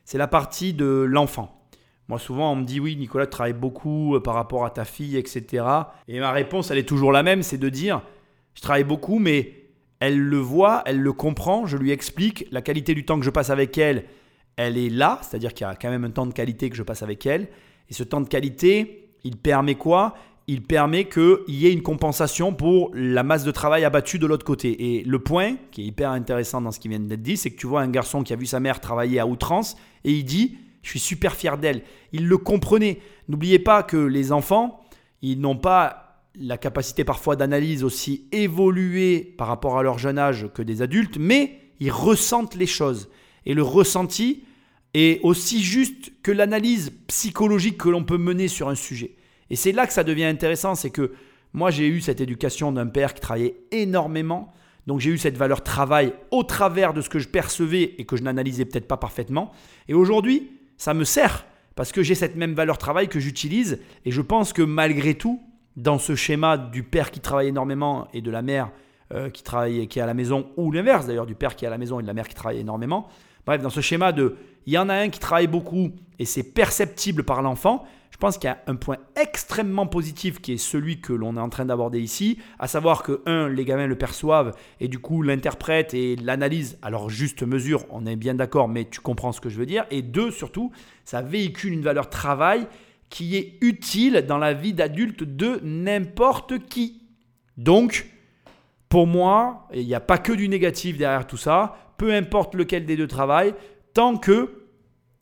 c'est 0.05 0.18
la 0.18 0.28
partie 0.28 0.74
de 0.74 0.86
l'enfant. 0.86 1.55
Moi, 2.07 2.18
souvent, 2.18 2.53
on 2.53 2.55
me 2.55 2.66
dit 2.66 2.80
oui, 2.80 2.95
Nicolas, 2.95 3.28
tu 3.28 3.32
travailles 3.32 3.53
beaucoup 3.53 4.16
euh, 4.16 4.20
par 4.20 4.34
rapport 4.34 4.66
à 4.66 4.72
ta 4.72 4.84
fille, 4.84 5.16
etc. 5.16 5.64
Et 6.07 6.20
ma 6.20 6.32
réponse, 6.32 6.72
elle 6.72 6.80
est 6.80 6.88
toujours 6.88 7.12
la 7.12 7.22
même, 7.22 7.43
c'est 7.43 7.60
de 7.60 7.70
dire, 7.70 8.01
je 8.55 8.62
travaille 8.62 8.84
beaucoup, 8.84 9.20
mais 9.20 9.53
elle 9.99 10.18
le 10.18 10.38
voit, 10.38 10.82
elle 10.88 10.99
le 10.99 11.14
comprend, 11.14 11.68
je 11.68 11.78
lui 11.78 11.91
explique, 11.91 12.47
la 12.51 12.64
qualité 12.64 12.95
du 12.95 13.05
temps 13.05 13.20
que 13.20 13.26
je 13.26 13.30
passe 13.30 13.51
avec 13.51 13.78
elle, 13.78 14.05
elle 14.55 14.78
est 14.78 14.89
là, 14.89 15.20
c'est-à-dire 15.22 15.53
qu'il 15.53 15.68
y 15.68 15.70
a 15.70 15.76
quand 15.76 15.91
même 15.91 16.03
un 16.03 16.10
temps 16.10 16.26
de 16.26 16.34
qualité 16.34 16.72
que 16.72 16.76
je 16.76 16.84
passe 16.84 17.03
avec 17.03 17.26
elle. 17.28 17.47
Et 17.89 17.93
ce 17.93 18.03
temps 18.03 18.22
de 18.22 18.28
qualité, 18.28 19.09
il 19.24 19.38
permet 19.38 19.76
quoi? 19.76 20.16
Il 20.48 20.64
permet 20.64 21.06
qu'il 21.06 21.38
y 21.48 21.68
ait 21.68 21.74
une 21.74 21.84
compensation 21.84 22.54
pour 22.54 22.90
la 22.96 23.22
masse 23.22 23.44
de 23.44 23.52
travail 23.52 23.86
abattue 23.86 24.18
de 24.18 24.26
l'autre 24.26 24.46
côté. 24.46 24.98
Et 24.98 25.04
le 25.04 25.20
point 25.20 25.58
qui 25.72 25.84
est 25.84 25.86
hyper 25.86 26.10
intéressant 26.10 26.60
dans 26.60 26.72
ce 26.72 26.80
qui 26.80 26.88
vient 26.88 27.00
d'être 27.00 27.22
dit, 27.22 27.38
c'est 27.38 27.52
que 27.52 27.60
tu 27.60 27.68
vois 27.68 27.82
un 27.82 27.88
garçon 27.88 28.24
qui 28.24 28.34
a 28.34 28.36
vu 28.36 28.48
sa 28.48 28.60
mère 28.60 28.80
travailler 28.80 29.20
à 29.20 29.28
outrance 29.28 29.78
et 30.04 30.12
il 30.12 30.24
dit 30.24 30.58
Je 30.82 30.90
suis 30.90 31.00
super 31.00 31.36
fier 31.36 31.58
d'elle. 31.60 31.84
Il 32.14 32.28
le 32.28 32.38
comprenait. 32.38 33.00
N'oubliez 33.28 33.60
pas 33.60 33.84
que 33.84 33.98
les 33.98 34.32
enfants, 34.32 34.80
ils 35.22 35.40
n'ont 35.40 35.58
pas 35.58 36.10
la 36.40 36.58
capacité 36.58 37.04
parfois 37.04 37.36
d'analyse 37.36 37.84
aussi 37.84 38.28
évoluée 38.32 39.36
par 39.38 39.48
rapport 39.48 39.78
à 39.78 39.84
leur 39.84 40.00
jeune 40.00 40.18
âge 40.18 40.48
que 40.54 40.62
des 40.62 40.82
adultes, 40.82 41.18
mais 41.20 41.60
ils 41.80 41.92
ressentent 41.92 42.56
les 42.56 42.66
choses. 42.66 43.10
Et 43.46 43.54
le 43.54 43.64
ressenti, 43.64 44.44
et 44.94 45.20
aussi 45.24 45.62
juste 45.64 46.12
que 46.24 46.32
l'analyse 46.32 46.92
psychologique 47.08 47.78
que 47.78 47.90
l'on 47.90 48.04
peut 48.04 48.18
mener 48.18 48.48
sur 48.48 48.70
un 48.70 48.76
sujet. 48.76 49.16
Et 49.50 49.56
c'est 49.56 49.72
là 49.72 49.88
que 49.88 49.94
ça 49.94 50.04
devient 50.04 50.26
intéressant, 50.26 50.76
c'est 50.76 50.90
que 50.90 51.14
moi 51.54 51.72
j'ai 51.72 51.88
eu 51.88 52.02
cette 52.02 52.22
éducation 52.22 52.72
d'un 52.72 52.88
père 52.88 53.14
qui 53.14 53.22
travaillait 53.22 53.56
énormément, 53.72 54.52
donc 54.88 55.00
j'ai 55.00 55.12
eu 55.12 55.18
cette 55.18 55.38
valeur 55.38 55.64
travail 55.64 56.14
au 56.32 56.44
travers 56.44 56.94
de 56.94 57.02
ce 57.02 57.10
que 57.10 57.20
je 57.20 57.28
percevais 57.28 57.96
et 57.98 58.06
que 58.06 58.18
je 58.18 58.24
n'analysais 58.24 58.66
peut-être 58.66 58.88
pas 58.88 58.98
parfaitement. 58.98 59.52
Et 59.88 59.94
aujourd'hui, 59.94 60.52
ça 60.78 60.94
me 60.94 61.04
sert 61.04 61.46
parce 61.76 61.92
que 61.92 62.04
j'ai 62.04 62.16
cette 62.16 62.36
même 62.36 62.54
valeur 62.54 62.78
travail 62.78 63.08
que 63.08 63.20
j'utilise 63.20 63.80
et 64.06 64.12
je 64.12 64.22
pense 64.22 64.54
que 64.54 64.62
malgré 64.62 65.14
tout, 65.14 65.42
dans 65.76 65.98
ce 65.98 66.16
schéma 66.16 66.58
du 66.58 66.84
père 66.84 67.10
qui 67.12 67.20
travaille 67.20 67.48
énormément 67.48 68.08
et 68.14 68.22
de 68.22 68.32
la 68.32 68.42
mère 68.42 68.72
euh, 69.14 69.30
qui 69.30 69.44
travaille 69.44 69.88
qui 69.88 70.00
est 70.00 70.02
à 70.02 70.06
la 70.06 70.14
maison 70.14 70.50
ou 70.58 70.72
l'inverse 70.72 71.08
d'ailleurs 71.08 71.26
du 71.26 71.36
père 71.36 71.56
qui 71.56 71.66
est 71.66 71.68
à 71.68 71.72
la 71.72 71.78
maison 71.78 72.00
et 72.00 72.04
de 72.04 72.08
la 72.08 72.14
mère 72.14 72.28
qui 72.28 72.36
travaille 72.36 72.60
énormément, 72.60 73.08
bref, 73.46 73.62
dans 73.62 73.70
ce 73.70 73.82
schéma 73.82 74.12
de 74.12 74.36
il 74.70 74.74
y 74.74 74.78
en 74.78 74.88
a 74.88 74.94
un 74.94 75.10
qui 75.10 75.20
travaille 75.20 75.48
beaucoup 75.48 75.90
et 76.20 76.26
c'est 76.26 76.44
perceptible 76.44 77.24
par 77.24 77.42
l'enfant. 77.42 77.88
Je 78.12 78.18
pense 78.18 78.38
qu'il 78.38 78.50
y 78.50 78.54
a 78.54 78.62
un 78.68 78.76
point 78.76 78.98
extrêmement 79.20 79.88
positif 79.88 80.42
qui 80.42 80.54
est 80.54 80.58
celui 80.58 81.02
que 81.02 81.12
l'on 81.12 81.38
est 81.38 81.40
en 81.40 81.50
train 81.50 81.66
d'aborder 81.66 82.00
ici, 82.00 82.38
à 82.60 82.68
savoir 82.68 83.02
que, 83.02 83.24
un, 83.26 83.50
les 83.50 83.66
gamins 83.66 83.88
le 83.88 83.98
perçoivent 83.98 84.56
et 84.80 84.88
du 84.88 85.00
coup 85.00 85.24
l'interprètent 85.24 85.96
et 85.96 86.18
l'analysent 86.18 86.78
à 86.84 86.92
leur 86.92 87.10
juste 87.10 87.42
mesure, 87.42 87.84
on 87.90 88.06
est 88.06 88.16
bien 88.16 88.36
d'accord, 88.36 88.68
mais 88.68 88.86
tu 88.88 89.00
comprends 89.00 89.32
ce 89.32 89.42
que 89.42 89.50
je 89.50 89.58
veux 89.58 89.66
dire. 89.66 89.88
Et 89.90 90.04
deux, 90.04 90.30
surtout, 90.30 90.72
ça 91.04 91.24
véhicule 91.24 91.74
une 91.74 91.82
valeur 91.82 92.08
travail 92.08 92.68
qui 93.10 93.38
est 93.38 93.58
utile 93.62 94.24
dans 94.28 94.38
la 94.38 94.54
vie 94.54 94.74
d'adulte 94.74 95.24
de 95.24 95.62
n'importe 95.64 96.60
qui. 96.68 97.02
Donc, 97.58 98.06
pour 98.88 99.08
moi, 99.08 99.68
il 99.74 99.88
n'y 99.88 99.96
a 99.96 100.00
pas 100.00 100.20
que 100.20 100.34
du 100.34 100.48
négatif 100.48 100.96
derrière 100.96 101.26
tout 101.26 101.38
ça, 101.38 101.76
peu 101.98 102.14
importe 102.14 102.54
lequel 102.54 102.86
des 102.86 102.98
deux 102.98 103.08
travaille, 103.08 103.56
tant 103.96 104.16
que 104.16 104.59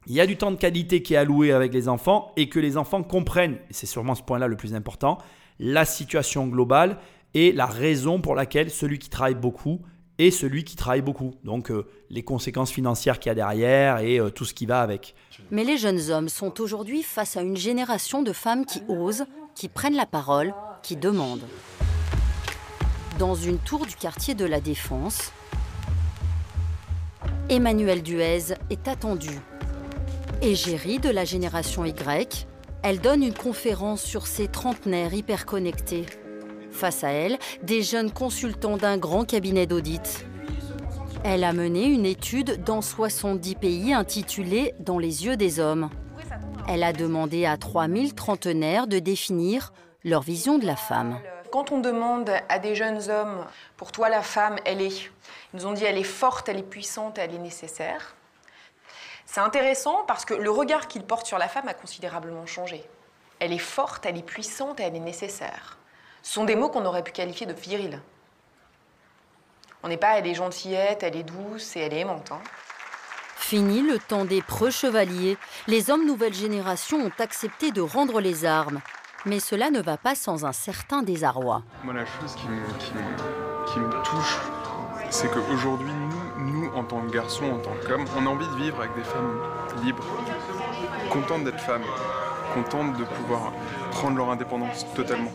il 0.10 0.16
y 0.16 0.22
a 0.22 0.26
du 0.26 0.38
temps 0.38 0.52
de 0.52 0.56
qualité 0.56 1.02
qui 1.02 1.16
est 1.16 1.18
alloué 1.18 1.52
avec 1.52 1.74
les 1.74 1.90
enfants 1.90 2.32
et 2.38 2.48
que 2.48 2.60
les 2.60 2.78
enfants 2.78 3.04
comprennent, 3.04 3.58
et 3.70 3.74
c'est 3.74 3.86
sûrement 3.86 4.16
ce 4.16 4.24
point-là 4.24 4.48
le 4.48 4.56
plus 4.56 4.74
important, 4.74 5.18
la 5.60 5.84
situation 5.84 6.48
globale 6.48 6.98
et 7.34 7.52
la 7.52 7.66
raison 7.66 8.22
pour 8.22 8.34
laquelle 8.34 8.72
celui 8.72 9.00
qui 9.00 9.10
travaille 9.10 9.36
beaucoup 9.36 9.82
est 10.18 10.32
celui 10.32 10.64
qui 10.64 10.78
travaille 10.78 11.02
beaucoup. 11.02 11.36
Donc 11.44 11.70
euh, 11.72 11.86
les 12.10 12.24
conséquences 12.24 12.72
financières 12.72 13.20
qu'il 13.20 13.30
y 13.30 13.32
a 13.32 13.36
derrière 13.36 14.00
et 14.00 14.18
euh, 14.18 14.30
tout 14.30 14.46
ce 14.46 14.54
qui 14.54 14.66
va 14.66 14.82
avec. 14.82 15.14
Mais 15.52 15.66
les 15.66 15.78
jeunes 15.78 16.10
hommes 16.10 16.30
sont 16.30 16.62
aujourd'hui 16.62 17.04
face 17.04 17.36
à 17.36 17.42
une 17.42 17.58
génération 17.58 18.24
de 18.24 18.32
femmes 18.32 18.66
qui 18.66 18.82
osent, 18.88 19.26
qui 19.56 19.68
prennent 19.68 19.96
la 19.96 20.06
parole, 20.06 20.54
qui 20.84 20.96
demande. 20.96 21.42
Dans 23.20 23.36
une 23.36 23.58
tour 23.60 23.86
du 23.86 23.96
quartier 23.96 24.36
de 24.36 24.46
la 24.46 24.62
Défense, 24.62 25.34
Emmanuel 27.50 28.02
Duez 28.02 28.54
est 28.70 28.88
attendu. 28.88 29.32
Égérie 30.42 31.00
de 31.00 31.10
la 31.10 31.26
génération 31.26 31.84
Y, 31.84 32.48
elle 32.84 33.00
donne 33.00 33.24
une 33.24 33.34
conférence 33.34 34.04
sur 34.04 34.28
ces 34.28 34.48
trentenaires 34.48 35.12
hyperconnectés. 35.12 36.06
Face 36.70 37.04
à 37.04 37.10
elle, 37.10 37.40
des 37.64 37.82
jeunes 37.82 38.12
consultants 38.12 38.78
d'un 38.78 39.00
grand 39.00 39.26
cabinet 39.26 39.66
d'audit. 39.66 40.28
Elle 41.24 41.44
a 41.44 41.54
mené 41.54 41.86
une 41.86 42.06
étude 42.06 42.64
dans 42.64 42.84
70 42.84 43.56
pays 43.56 43.94
intitulée 43.96 44.76
Dans 44.80 45.00
les 45.00 45.26
yeux 45.26 45.38
des 45.38 45.60
hommes. 45.60 45.90
Elle 46.68 46.84
a 46.84 46.94
demandé 46.94 47.48
à 47.48 47.58
3000 47.58 48.14
trentenaires 48.14 48.86
de 48.86 49.00
définir 49.00 49.74
leur 50.04 50.22
vision 50.22 50.60
de 50.60 50.68
la 50.68 50.76
femme. 50.76 51.18
Quand 51.52 51.72
on 51.72 51.80
demande 51.80 52.30
à 52.48 52.60
des 52.60 52.76
jeunes 52.76 53.10
hommes, 53.10 53.44
pour 53.76 53.92
toi 53.92 54.08
la 54.08 54.22
femme, 54.22 54.58
elle 54.66 54.82
est, 54.82 55.10
ils 55.54 55.56
nous 55.56 55.66
ont 55.66 55.74
dit 55.74 55.84
elle 55.84 55.98
est 55.98 56.04
forte, 56.04 56.48
elle 56.48 56.60
est 56.60 56.64
puissante, 56.64 57.18
elle 57.18 57.34
est 57.34 57.40
nécessaire. 57.40 58.17
C'est 59.28 59.42
intéressant 59.42 60.04
parce 60.08 60.26
que 60.26 60.34
le 60.34 60.50
regard 60.50 60.88
qu'ils 60.88 61.04
portent 61.04 61.28
sur 61.28 61.38
la 61.38 61.50
femme 61.50 61.68
a 61.68 61.74
considérablement 61.74 62.46
changé. 62.46 62.84
Elle 63.40 63.54
est 63.54 63.60
forte, 63.60 64.06
elle 64.06 64.18
est 64.18 64.24
puissante 64.24 64.80
et 64.80 64.84
elle 64.84 64.96
est 64.96 65.00
nécessaire. 65.00 65.78
Ce 66.24 66.34
sont 66.34 66.46
des 66.46 66.56
mots 66.56 66.70
qu'on 66.70 66.86
aurait 66.86 67.04
pu 67.04 67.12
qualifier 67.12 67.46
de 67.46 67.54
virils. 67.54 68.02
On 69.84 69.90
n'est 69.90 69.98
pas 69.98 70.18
elle 70.18 70.26
est 70.26 70.34
gentillette, 70.34 71.04
elle 71.04 71.16
est 71.16 71.24
douce 71.24 71.76
et 71.76 71.82
elle 71.82 71.94
est 71.94 72.00
aimante. 72.00 72.32
Hein. 72.32 72.42
Fini 73.36 73.82
le 73.82 74.00
temps 74.00 74.26
des 74.26 74.42
preux 74.42 74.72
chevaliers, 74.72 75.38
les 75.68 75.92
hommes 75.92 76.06
nouvelle 76.06 76.34
génération 76.34 76.98
ont 76.98 77.12
accepté 77.20 77.72
de 77.72 77.82
rendre 77.82 78.20
les 78.20 78.46
armes. 78.46 78.82
Mais 79.26 79.40
cela 79.40 79.70
ne 79.70 79.82
va 79.82 79.98
pas 79.98 80.16
sans 80.16 80.46
un 80.46 80.54
certain 80.54 81.04
désarroi. 81.04 81.62
Moi, 81.84 81.94
la 81.94 82.06
chose 82.06 82.34
qui 82.36 82.48
me, 82.48 82.62
qui 83.66 83.80
me, 83.80 84.04
touche, 84.04 84.38
c'est 85.10 85.30
qu'aujourd'hui, 85.30 85.92
en 86.78 86.84
tant 86.84 87.02
que 87.02 87.12
garçons, 87.12 87.46
en 87.46 87.58
tant 87.58 87.74
qu'hommes, 87.86 88.06
on 88.18 88.26
a 88.26 88.30
envie 88.30 88.48
de 88.48 88.56
vivre 88.56 88.80
avec 88.80 88.96
des 88.96 89.04
femmes 89.04 89.40
libres, 89.84 90.06
contentes 91.10 91.44
d'être 91.44 91.60
femmes, 91.60 91.84
contentes 92.54 92.98
de 92.98 93.04
pouvoir 93.04 93.52
prendre 93.92 94.18
leur 94.18 94.30
indépendance 94.30 94.86
totalement. 94.94 95.32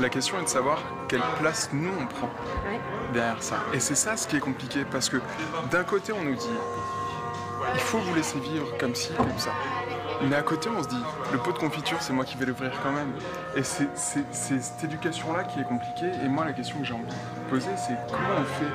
La 0.00 0.08
question 0.08 0.38
est 0.40 0.44
de 0.44 0.48
savoir 0.48 0.82
quelle 1.08 1.22
place 1.38 1.70
nous 1.72 1.90
on 2.00 2.06
prend 2.06 2.30
derrière 3.12 3.42
ça. 3.42 3.56
Et 3.72 3.80
c'est 3.80 3.94
ça 3.94 4.16
ce 4.16 4.26
qui 4.26 4.36
est 4.36 4.40
compliqué 4.40 4.84
parce 4.90 5.08
que 5.08 5.18
d'un 5.70 5.84
côté 5.84 6.12
on 6.12 6.22
nous 6.22 6.34
dit 6.34 6.58
il 7.74 7.80
faut 7.80 7.98
vous 7.98 8.14
laisser 8.14 8.40
vivre 8.40 8.66
comme 8.78 8.94
ci, 8.94 9.12
comme 9.14 9.38
ça. 9.38 9.52
Mais 10.28 10.36
à 10.36 10.42
côté, 10.42 10.68
on 10.68 10.82
se 10.82 10.88
dit, 10.88 11.02
le 11.32 11.38
pot 11.38 11.52
de 11.52 11.58
confiture, 11.58 12.00
c'est 12.00 12.12
moi 12.12 12.24
qui 12.24 12.36
vais 12.36 12.46
l'ouvrir 12.46 12.72
quand 12.82 12.92
même. 12.92 13.12
Et 13.56 13.62
c'est 13.62 13.88
cette 13.94 14.84
éducation-là 14.84 15.44
qui 15.44 15.60
est 15.60 15.64
compliquée. 15.64 16.10
Et 16.24 16.28
moi, 16.28 16.44
la 16.44 16.52
question 16.52 16.78
que 16.78 16.84
j'ai 16.84 16.94
envie 16.94 17.04
de 17.04 17.50
poser, 17.50 17.70
c'est 17.76 17.96
comment 18.10 18.40
on 18.40 18.44
fait 18.44 18.72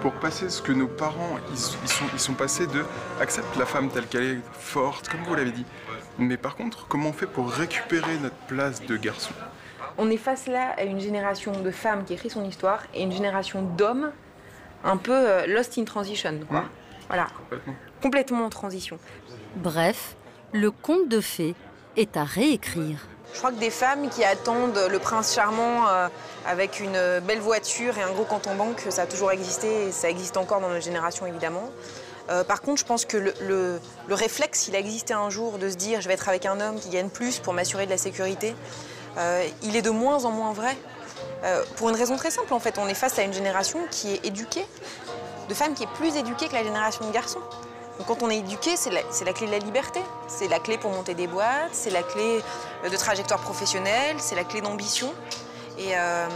pour 0.00 0.12
passer 0.14 0.48
ce 0.50 0.60
que 0.60 0.72
nos 0.72 0.88
parents, 0.88 1.38
ils, 1.50 1.58
sont, 1.58 2.04
ils 2.12 2.20
sont 2.20 2.34
passés 2.34 2.66
de 2.66 2.84
accepte 3.20 3.56
la 3.56 3.66
femme 3.66 3.88
telle 3.88 4.06
qu'elle 4.06 4.24
est, 4.24 4.40
forte, 4.52 5.08
comme 5.08 5.20
vous 5.22 5.34
l'avez 5.34 5.52
dit. 5.52 5.66
Mais 6.18 6.36
par 6.36 6.56
contre, 6.56 6.86
comment 6.88 7.10
on 7.10 7.12
fait 7.12 7.26
pour 7.26 7.50
récupérer 7.50 8.18
notre 8.18 8.36
place 8.48 8.84
de 8.84 8.96
garçon? 8.96 9.32
On 9.98 10.10
est 10.10 10.16
face 10.16 10.46
là 10.46 10.74
à 10.76 10.84
une 10.84 11.00
génération 11.00 11.52
de 11.52 11.70
femmes 11.70 12.04
qui 12.04 12.14
écrit 12.14 12.30
son 12.30 12.44
histoire 12.44 12.82
et 12.94 13.02
une 13.02 13.12
génération 13.12 13.62
d'hommes 13.62 14.10
un 14.84 14.96
peu 14.96 15.12
euh, 15.12 15.46
lost 15.46 15.78
in 15.78 15.84
transition. 15.84 16.40
Quoi. 16.48 16.64
Voilà. 17.08 17.26
Complètement. 17.36 17.74
Complètement 18.02 18.44
en 18.46 18.48
transition. 18.48 18.98
Bref, 19.56 20.16
le 20.52 20.70
conte 20.70 21.08
de 21.08 21.20
fées 21.20 21.54
est 21.96 22.16
à 22.16 22.24
réécrire. 22.24 23.06
Je 23.32 23.38
crois 23.38 23.50
que 23.50 23.58
des 23.58 23.70
femmes 23.70 24.10
qui 24.10 24.24
attendent 24.24 24.78
le 24.90 24.98
prince 24.98 25.34
charmant 25.34 25.88
euh, 25.88 26.08
avec 26.46 26.80
une 26.80 27.20
belle 27.26 27.40
voiture 27.40 27.96
et 27.96 28.02
un 28.02 28.10
gros 28.10 28.24
compte 28.24 28.46
en 28.46 28.54
banque, 28.54 28.82
ça 28.90 29.02
a 29.02 29.06
toujours 29.06 29.32
existé 29.32 29.88
et 29.88 29.92
ça 29.92 30.10
existe 30.10 30.36
encore 30.36 30.60
dans 30.60 30.68
notre 30.68 30.84
génération 30.84 31.26
évidemment. 31.26 31.70
Euh, 32.30 32.44
par 32.44 32.60
contre, 32.60 32.78
je 32.80 32.84
pense 32.84 33.04
que 33.04 33.16
le, 33.16 33.80
réflexe, 34.10 34.68
il 34.68 34.76
a 34.76 34.78
existé 34.78 35.14
un 35.14 35.30
jour 35.30 35.58
de 35.58 35.70
se 35.70 35.76
dire 35.76 36.02
je 36.02 36.08
vais 36.08 36.14
être 36.14 36.28
avec 36.28 36.44
un 36.44 36.60
homme 36.60 36.78
qui 36.78 36.90
gagne 36.90 37.08
plus 37.08 37.38
pour 37.38 37.54
m'assurer 37.54 37.86
de 37.86 37.90
la 37.90 37.98
sécurité, 37.98 38.54
euh, 39.16 39.46
il 39.62 39.76
est 39.76 39.82
de 39.82 39.90
moins 39.90 40.24
en 40.24 40.30
moins 40.30 40.52
vrai. 40.52 40.76
pour 41.76 41.88
une 41.88 41.96
raison 41.96 42.16
très 42.16 42.30
simple 42.30 42.52
en 42.52 42.60
fait, 42.60 42.78
on 42.78 42.86
est 42.86 42.94
face 42.94 43.18
à 43.18 43.22
une 43.22 43.32
génération 43.32 43.78
qui 43.90 44.12
est 44.12 44.26
éduquée, 44.26 44.66
de 45.48 45.54
femmes 45.54 45.74
qui 45.74 45.84
est 45.84 45.92
plus 45.94 46.16
éduquée 46.16 46.48
que 46.48 46.54
la 46.54 46.62
génération 46.62 47.06
de 47.06 47.12
garçons 47.12 47.40
quand 48.06 48.22
on 48.22 48.30
est 48.30 48.38
éduqué, 48.38 48.76
c'est 48.76 48.90
la, 48.90 49.32
clé 49.32 49.46
de 49.46 49.52
la 49.52 49.58
liberté. 49.58 50.00
C'est 50.26 50.48
la 50.48 50.58
clé 50.58 50.78
pour 50.78 50.90
monter 50.90 51.14
des 51.14 51.26
boîtes, 51.26 51.70
c'est 51.72 51.90
la 51.90 52.02
clé 52.02 52.40
euh, 52.84 52.90
de 52.90 52.96
trajectoire 52.96 53.40
professionnelle, 53.40 54.16
c'est 54.18 54.34
la 54.34 54.44
clé 54.44 54.60
d'ambition. 54.60 55.12
Et, 55.78 55.96
euh, 55.96 56.26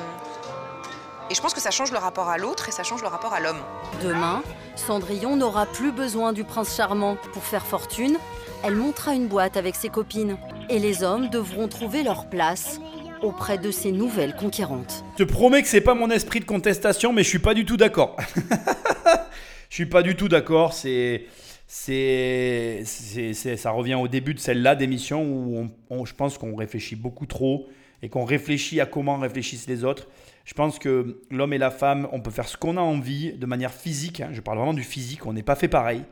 et 1.30 1.34
je 1.34 1.40
pense 1.40 1.54
que 1.54 1.60
ça 1.60 1.70
change 1.70 1.90
le 1.90 1.98
rapport 1.98 2.28
à 2.28 2.38
l'autre 2.38 2.68
et 2.68 2.72
ça 2.72 2.82
change 2.82 3.02
le 3.02 3.08
rapport 3.08 3.32
à 3.32 3.40
l'homme. 3.40 3.60
Demain, 4.02 4.42
Cendrillon 4.76 5.36
n'aura 5.36 5.66
plus 5.66 5.92
besoin 5.92 6.32
du 6.32 6.44
prince 6.44 6.76
charmant 6.76 7.16
pour 7.32 7.42
faire 7.42 7.66
fortune. 7.66 8.16
Elle 8.62 8.76
montera 8.76 9.14
une 9.14 9.26
boîte 9.26 9.56
avec 9.56 9.74
ses 9.74 9.88
copines. 9.88 10.36
Et 10.68 10.78
les 10.78 11.02
hommes 11.02 11.28
devront 11.28 11.68
trouver 11.68 12.02
leur 12.02 12.28
place 12.28 12.80
auprès 13.22 13.58
de 13.58 13.70
ces 13.70 13.92
nouvelles 13.92 14.34
conquérantes. 14.34 15.04
Je 15.18 15.24
te 15.24 15.30
promets 15.30 15.62
que 15.62 15.68
c'est 15.68 15.80
pas 15.80 15.94
mon 15.94 16.10
esprit 16.10 16.40
de 16.40 16.44
contestation, 16.44 17.12
mais 17.12 17.22
je 17.22 17.28
suis 17.28 17.38
pas 17.38 17.54
du 17.54 17.64
tout 17.64 17.76
d'accord. 17.76 18.16
je 19.70 19.74
suis 19.74 19.86
pas 19.86 20.02
du 20.02 20.16
tout 20.16 20.28
d'accord. 20.28 20.72
C'est 20.72 21.26
c'est, 21.66 22.82
ça 22.84 23.70
revient 23.70 23.94
au 23.94 24.08
début 24.08 24.34
de 24.34 24.38
celle-là 24.38 24.76
d'émission 24.76 25.68
où 25.90 26.06
je 26.06 26.14
pense 26.14 26.38
qu'on 26.38 26.54
réfléchit 26.54 26.96
beaucoup 26.96 27.26
trop 27.26 27.66
et 28.02 28.08
qu'on 28.08 28.24
réfléchit 28.24 28.80
à 28.80 28.86
comment 28.86 29.18
réfléchissent 29.18 29.66
les 29.66 29.84
autres. 29.84 30.08
Je 30.44 30.54
pense 30.54 30.78
que 30.78 31.22
l'homme 31.30 31.52
et 31.52 31.58
la 31.58 31.70
femme, 31.70 32.08
on 32.12 32.20
peut 32.20 32.30
faire 32.30 32.46
ce 32.46 32.56
qu'on 32.56 32.76
a 32.76 32.80
envie 32.80 33.32
de 33.32 33.46
manière 33.46 33.72
physique. 33.72 34.20
Hein. 34.20 34.30
je 34.32 34.40
parle 34.40 34.58
vraiment 34.58 34.74
du 34.74 34.84
physique, 34.84 35.26
on 35.26 35.32
n'est 35.32 35.42
pas 35.42 35.56
fait 35.56 35.68
pareil. 35.68 36.02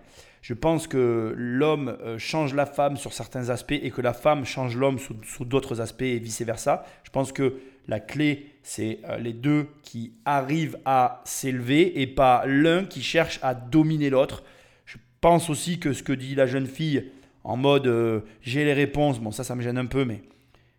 Je 0.43 0.55
pense 0.55 0.87
que 0.87 1.33
l'homme 1.37 1.97
euh, 2.03 2.19
change 2.19 2.53
la 2.53 2.67
femme 2.67 2.97
sur 2.97 3.15
certains 3.15 3.49
aspects 3.49 3.73
et 3.73 3.91
que 3.91 4.03
la 4.03 4.13
femme 4.13 4.45
change 4.45 4.77
l'homme 4.77 4.99
sous, 4.99 5.17
sous 5.23 5.45
d'autres 5.47 5.81
aspects 5.81 6.03
et 6.03 6.19
vice-versa. 6.19 6.85
Je 7.05 7.11
pense 7.11 7.33
que 7.33 7.61
la 7.89 8.01
clé, 8.01 8.51
c'est 8.63 8.99
euh, 9.09 9.17
les 9.17 9.33
deux 9.33 9.69
qui 9.83 10.13
arrivent 10.25 10.79
à 10.85 11.23
s'élever 11.25 12.03
et 12.03 12.07
pas 12.07 12.45
l'un 12.45 12.85
qui 12.85 13.03
cherche 13.03 13.39
à 13.43 13.55
dominer 13.55 14.11
l'autre 14.11 14.43
pense 15.25 15.49
aussi 15.49 15.79
que 15.79 15.95
ce 15.95 16.03
que 16.03 16.13
dit 16.13 16.35
la 16.35 16.47
jeune 16.47 16.67
fille 16.67 17.11
en 17.45 17.57
mode 17.57 17.87
euh, 17.87 18.21
j'ai 18.43 18.63
les 18.63 18.75
réponses, 18.75 19.21
bon 19.21 19.31
ça 19.31 19.43
ça 19.43 19.55
me 19.55 19.63
gêne 19.63 19.79
un 19.79 19.87
peu, 19.87 20.05
mais 20.05 20.21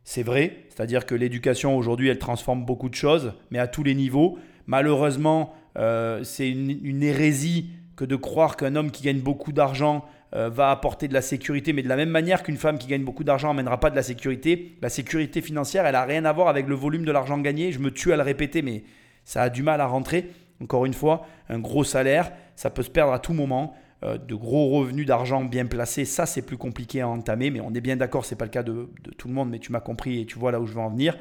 c'est 0.04 0.22
vrai. 0.22 0.66
C'est-à-dire 0.70 1.08
que 1.08 1.16
l'éducation 1.16 1.76
aujourd'hui 1.76 2.10
elle 2.10 2.20
transforme 2.20 2.64
beaucoup 2.64 2.88
de 2.88 2.94
choses, 2.94 3.34
mais 3.50 3.58
à 3.58 3.66
tous 3.66 3.82
les 3.82 3.96
niveaux. 3.96 4.38
Malheureusement, 4.68 5.56
euh, 5.80 6.24
c'est 6.24 6.48
une, 6.48 7.02
hérésie 7.02 7.72
que 7.96 8.06
de 8.06 8.16
croire 8.16 8.56
qu'un 8.56 8.76
homme 8.76 8.92
qui 8.92 9.02
gagne 9.02 9.20
beaucoup 9.20 9.52
d'argent 9.52 10.06
euh, 10.36 10.48
va 10.48 10.70
apporter 10.70 11.08
de 11.08 11.16
la 11.16 11.24
sécurité, 11.24 11.74
mais 11.74 11.82
de 11.82 11.90
la 11.90 11.96
même 11.96 12.10
manière 12.10 12.44
qu'une 12.44 12.58
femme 12.58 12.78
qui 12.78 12.86
gagne 12.86 13.04
beaucoup 13.04 13.24
d'argent 13.24 13.48
n'amènera 13.48 13.80
pas 13.80 13.90
de 13.90 13.96
la 13.96 14.04
sécurité. 14.04 14.78
La 14.80 14.90
sécurité 14.90 15.42
financière, 15.42 15.88
elle 15.88 15.94
n'a 15.94 16.06
rien 16.06 16.24
à 16.24 16.32
voir 16.32 16.50
avec 16.50 16.68
le 16.68 16.76
volume 16.76 17.04
de 17.04 17.12
l'argent 17.12 17.40
gagné. 17.40 17.72
Je 17.72 17.80
me 17.80 17.90
tue 17.90 18.14
à 18.14 18.16
le 18.16 18.22
répéter, 18.22 18.62
mais 18.62 18.84
ça 19.24 19.42
a 19.42 19.50
du 19.50 19.64
mal 19.64 19.82
à 19.82 19.88
rentrer. 19.88 20.30
Encore 20.62 20.86
une 20.86 20.94
fois, 20.94 21.26
un 21.50 21.58
gros 21.58 21.84
salaire, 21.84 22.32
ça 22.56 22.70
peut 22.70 22.84
se 22.84 22.92
perdre 22.92 23.12
à 23.12 23.18
tout 23.18 23.34
moment. 23.34 23.76
Euh, 24.04 24.18
de 24.18 24.36
gros 24.36 24.70
revenus 24.78 25.06
d'argent 25.06 25.46
bien 25.46 25.66
placés, 25.66 26.04
ça 26.04 26.26
c'est 26.26 26.42
plus 26.42 26.58
compliqué 26.58 27.00
à 27.00 27.08
entamer, 27.08 27.50
mais 27.50 27.62
on 27.62 27.74
est 27.74 27.82
bien 27.82 27.96
d'accord, 27.96 28.26
c'est 28.26 28.36
pas 28.36 28.44
le 28.44 28.52
cas 28.52 28.62
de, 28.62 28.90
tout 29.18 29.30
le 29.30 29.34
monde, 29.34 29.50
mais 29.50 29.60
tu 29.60 29.72
m'as 29.72 29.80
compris 29.80 30.20
et 30.20 30.26
tu 30.26 30.38
vois 30.38 30.52
là 30.52 30.60
où 30.60 30.66
je 30.66 30.74
veux 30.74 30.82
en 30.82 30.90
venir. 30.90 31.18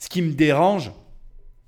Ce 0.00 0.08
qui 0.08 0.22
me 0.22 0.32
dérange, 0.32 0.90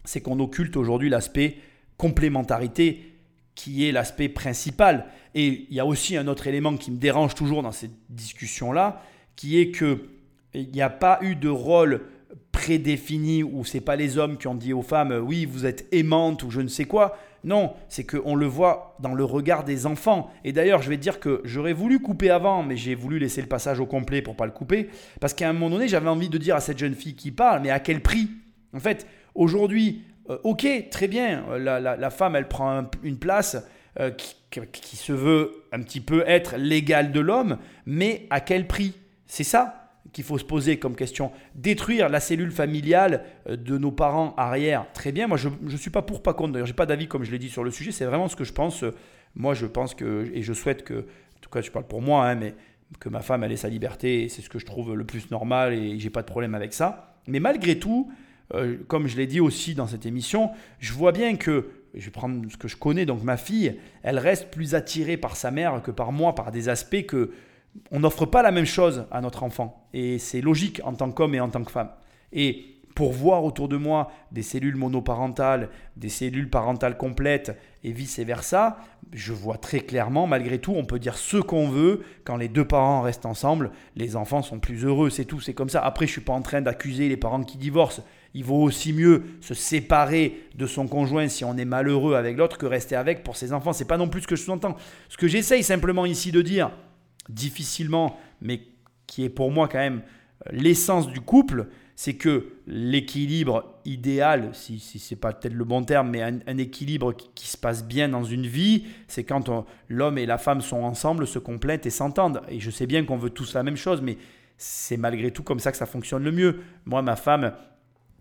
c'est 0.04 0.20
qu'on 0.20 0.40
occulte 0.40 0.76
aujourd'hui 0.76 1.11
l'aspect 1.11 1.59
complémentarité 1.96 3.14
qui 3.54 3.88
est 3.88 3.92
l'aspect 3.92 4.28
principal. 4.28 5.06
Et 5.34 5.66
il 5.70 5.74
y 5.74 5.80
a 5.80 5.86
aussi 5.86 6.16
un 6.16 6.26
autre 6.26 6.48
élément 6.48 6.76
qui 6.76 6.90
me 6.90 6.96
dérange 6.96 7.36
toujours 7.36 7.62
dans 7.62 7.72
cette 7.72 7.94
discussion-là, 8.11 9.02
qui 9.36 9.61
est 9.61 9.70
que 9.70 10.09
il 10.54 10.70
n'y 10.70 10.82
a 10.82 10.90
pas 10.90 11.18
eu 11.22 11.36
de 11.36 11.48
rôle 11.48 12.02
prédéfini 12.52 13.44
où 13.44 13.64
c'est 13.64 13.80
pas 13.80 13.96
les 13.96 14.18
hommes 14.18 14.38
qui 14.38 14.48
ont 14.48 14.54
dit 14.54 14.72
aux 14.72 14.82
femmes 14.82 15.12
oui 15.12 15.44
vous 15.44 15.66
êtes 15.66 15.86
aimantes 15.92 16.42
ou 16.42 16.50
je 16.50 16.61
ne 16.61 16.68
sais 16.68 16.84
quoi. 16.84 17.16
Non, 17.45 17.72
c'est 17.89 18.05
qu'on 18.05 18.34
le 18.34 18.47
voit 18.47 18.97
dans 19.01 19.14
le 19.14 19.24
regard 19.24 19.64
des 19.64 19.86
enfants. 19.86 20.30
Et 20.45 20.53
d'ailleurs, 20.53 20.82
je 20.82 20.89
vais 20.89 20.97
dire 20.97 21.20
que 21.20 21.41
j'aurais 21.45 21.72
voulu 21.72 22.01
couper 22.01 22.30
avant, 22.30 22.62
mais 22.62 22.76
j'ai 22.76 22.95
voulu 22.95 23.18
laisser 23.18 23.41
le 23.41 23.47
passage 23.47 23.80
au 23.80 23.86
complet 23.86 24.22
pour 24.22 24.36
pas 24.36 24.47
le 24.47 24.53
couper. 24.53 24.89
Parce 25.20 25.34
qu'à 25.34 25.49
un 25.49 25.53
moment 25.53 25.70
donné, 25.70 25.89
j'avais 25.89 26.09
envie 26.09 26.28
de 26.28 26.39
dire 26.39 26.57
à 26.57 26.61
cette 26.61 26.78
jeune 26.78 26.95
fille 26.95 27.14
qui 27.14 27.30
parle, 27.30 27.62
mais 27.62 27.70
à 27.70 27.80
quel 27.80 28.03
prix? 28.03 28.28
En 28.74 28.80
fait, 28.80 29.07
aujourd'hui, 29.34 30.03
euh, 30.30 30.39
ok, 30.45 30.66
très 30.91 31.09
bien, 31.09 31.45
euh, 31.51 31.80
la, 31.80 32.11
femme, 32.11 32.36
elle 32.36 32.49
prend 32.49 32.84
une 33.03 33.18
place 33.18 33.57
euh, 34.01 34.11
qui 34.11 34.97
se 34.97 35.12
veut 35.12 35.64
un 35.72 35.80
petit 35.82 36.01
peu 36.01 36.24
être 36.26 36.57
l'égale 36.57 37.12
de 37.12 37.20
l'homme, 37.20 37.59
mais 37.86 38.26
à 38.30 38.41
quel 38.41 38.66
prix? 38.66 38.95
C'est 39.26 39.45
ça? 39.45 39.88
Qu'il 40.12 40.24
faut 40.24 40.38
se 40.38 40.44
poser 40.44 40.78
comme 40.78 40.96
question. 40.96 41.30
Détruire 41.54 42.09
la 42.09 42.20
cellule 42.20 42.50
familiale 42.50 43.24
euh, 43.48 43.56
de 43.56 43.78
nos 43.78 43.92
parents 43.92 44.34
arrière, 44.36 44.86
très 44.92 45.12
bien. 45.12 45.26
Moi, 45.26 45.36
je 45.36 45.48
ne 45.61 45.76
suis 45.76 45.90
pas 45.90 46.02
pour, 46.02 46.22
pas 46.22 46.34
contre. 46.34 46.52
D'ailleurs, 46.52 46.66
je 46.66 46.72
n'ai 46.72 46.76
pas 46.76 46.86
d'avis, 46.86 47.09
comme 47.09 47.24
je 47.24 47.30
l'ai 47.30 47.38
dit 47.38 47.50
sur 47.50 47.64
le 47.64 47.70
sujet. 47.70 47.92
C'est 47.92 48.06
vraiment 48.06 48.28
ce 48.28 48.36
que 48.36 48.44
je 48.44 48.52
pense. 48.52 48.84
Moi, 49.34 49.54
je 49.54 49.66
pense 49.66 49.94
que, 49.94 50.30
et 50.32 50.42
je 50.42 50.52
souhaite 50.52 50.84
que, 50.84 51.00
en 51.00 51.40
tout 51.40 51.50
cas, 51.50 51.61
je 51.61 51.70
parle 51.70 51.86
pour 51.86 52.02
moi, 52.02 52.28
hein, 52.28 52.34
mais 52.34 52.54
que 53.00 53.09
ma 53.09 53.20
femme, 53.20 53.44
ait 53.44 53.56
sa 53.56 53.68
liberté. 53.68 54.28
C'est 54.28 54.42
ce 54.42 54.48
que 54.48 54.59
je 54.59 54.66
trouve 54.66 54.94
le 54.94 55.04
plus 55.04 55.30
normal 55.30 55.74
et 55.74 55.98
j'ai 55.98 56.11
pas 56.11 56.22
de 56.22 56.26
problème 56.26 56.54
avec 56.54 56.72
ça. 56.72 57.16
Mais 57.26 57.40
malgré 57.40 57.78
tout, 57.78 58.11
euh, 58.54 58.78
comme 58.88 59.06
je 59.06 59.16
l'ai 59.16 59.26
dit 59.26 59.40
aussi 59.40 59.74
dans 59.74 59.86
cette 59.86 60.06
émission, 60.06 60.50
je 60.78 60.92
vois 60.92 61.12
bien 61.12 61.36
que, 61.36 61.68
je 61.94 62.04
vais 62.06 62.11
prendre 62.11 62.50
ce 62.50 62.56
que 62.56 62.68
je 62.68 62.76
connais, 62.76 63.06
donc 63.06 63.22
ma 63.22 63.36
fille, 63.36 63.78
elle 64.02 64.18
reste 64.18 64.50
plus 64.50 64.74
attirée 64.74 65.16
par 65.16 65.36
sa 65.36 65.50
mère 65.50 65.82
que 65.82 65.90
par 65.90 66.12
moi, 66.12 66.34
par 66.34 66.50
des 66.50 66.68
aspects 66.68 67.04
que 67.06 67.32
on 67.91 68.01
n'offre 68.01 68.26
pas 68.26 68.43
la 68.43 68.51
même 68.51 68.66
chose 68.66 69.07
à 69.11 69.20
notre 69.20 69.43
enfant. 69.43 69.89
Et 69.93 70.18
c'est 70.18 70.41
logique 70.41 70.81
en 70.85 70.95
tant 70.95 71.11
qu'homme 71.11 71.35
et 71.35 71.41
en 71.41 71.49
tant 71.49 71.64
que 71.64 71.70
femme. 71.70 71.91
Et 72.33 72.79
pour 72.99 73.12
voir 73.12 73.45
autour 73.45 73.68
de 73.68 73.76
moi 73.76 74.11
des 74.33 74.43
cellules 74.43 74.74
monoparentales, 74.74 75.68
des 75.97 76.09
cellules 76.09 76.51
parentales 76.51 76.97
complètes 76.97 77.57
et 77.85 77.93
vice-versa, 77.93 78.79
je 79.12 79.33
vois 79.33 79.57
très 79.57 79.79
clairement, 79.79 80.26
malgré 80.26 80.59
tout, 80.59 80.74
on 80.76 80.85
peut 80.85 80.99
dire 80.99 81.16
ce 81.16 81.37
qu'on 81.37 81.68
veut, 81.68 82.03
quand 82.24 82.37
les 82.37 82.49
deux 82.49 82.64
parents 82.64 83.03
restent 83.03 83.24
ensemble, 83.24 83.70
les 83.95 84.16
enfants 84.16 84.43
sont 84.43 84.59
plus 84.59 84.85
heureux, 84.85 85.11
c'est 85.11 85.26
tout, 85.26 85.41
c'est 85.41 85.55
comme 85.55 85.68
ça. 85.68 85.81
Après, 85.85 86.07
je 86.07 86.11
ne 86.11 86.14
suis 86.14 86.20
pas 86.22 86.33
en 86.33 86.43
train 86.43 86.61
d'accuser 86.61 87.09
les 87.09 87.16
parents 87.16 87.45
qui 87.45 87.57
divorcent. 87.57 88.03
Il 88.35 88.43
vaut 88.43 88.61
aussi 88.62 88.93
mieux 88.93 89.22
se 89.41 89.55
séparer 89.55 90.49
de 90.57 90.66
son 90.66 90.89
conjoint 90.89 91.29
si 91.29 91.45
on 91.45 91.57
est 91.57 91.64
malheureux 91.64 92.16
avec 92.16 92.37
l'autre 92.37 92.59
que 92.59 92.66
rester 92.66 92.97
avec 92.97 93.22
pour 93.22 93.37
ses 93.37 93.53
enfants. 93.53 93.72
C'est 93.72 93.85
pas 93.85 93.97
non 93.97 94.09
plus 94.09 94.22
ce 94.22 94.26
que 94.26 94.35
je 94.35 94.43
sous-entends. 94.43 94.76
Ce 95.09 95.16
que 95.16 95.29
j'essaye 95.29 95.62
simplement 95.62 96.05
ici 96.05 96.33
de 96.33 96.43
dire, 96.43 96.72
difficilement, 97.29 98.18
mais 98.41 98.62
qui 99.07 99.24
est 99.24 99.31
pour 99.31 99.51
moi 99.51 99.68
quand 99.68 99.79
même 99.79 100.03
l'essence 100.51 101.09
du 101.09 101.20
couple, 101.20 101.66
c'est 101.97 102.14
que 102.14 102.53
l'équilibre 102.68 103.74
idéal, 103.85 104.51
si, 104.53 104.79
si 104.79 105.01
ce 105.01 105.14
n'est 105.14 105.18
pas 105.18 105.33
peut-être 105.33 105.55
le 105.55 105.64
bon 105.64 105.83
terme, 105.83 106.11
mais 106.11 106.22
un, 106.22 106.59
équilibre 106.59 107.12
qui, 107.12 107.49
se 107.49 107.57
passe 107.57 107.85
bien 107.85 108.09
dans 108.09 108.22
une 108.22 108.47
vie, 108.47 108.85
c'est 109.09 109.24
quand 109.24 109.51
l'homme 109.89 110.16
et 110.16 110.24
la 110.24 110.39
femme 110.39 110.61
sont 110.61 110.85
ensemble, 110.85 111.26
se 111.26 111.41
complètent 111.41 111.87
et 111.87 111.91
s'entendent. 111.91 112.43
Et 112.49 112.61
je 112.61 112.70
sais 112.70 112.87
bien 112.87 113.05
qu'on 113.05 113.16
veut 113.16 113.31
tous 113.31 113.55
la 113.55 113.64
même 113.64 113.76
chose, 113.76 114.01
mais 114.01 114.16
c'est 114.59 114.97
malgré 114.97 115.33
tout 115.33 115.43
comme 115.43 115.59
ça 115.59 115.72
que 115.72 115.76
ça 115.76 115.87
fonctionne 115.87 116.22
le 116.22 116.31
mieux. 116.31 116.61
Moi, 116.87 117.03
ma 117.03 117.16
femme, 117.16 117.53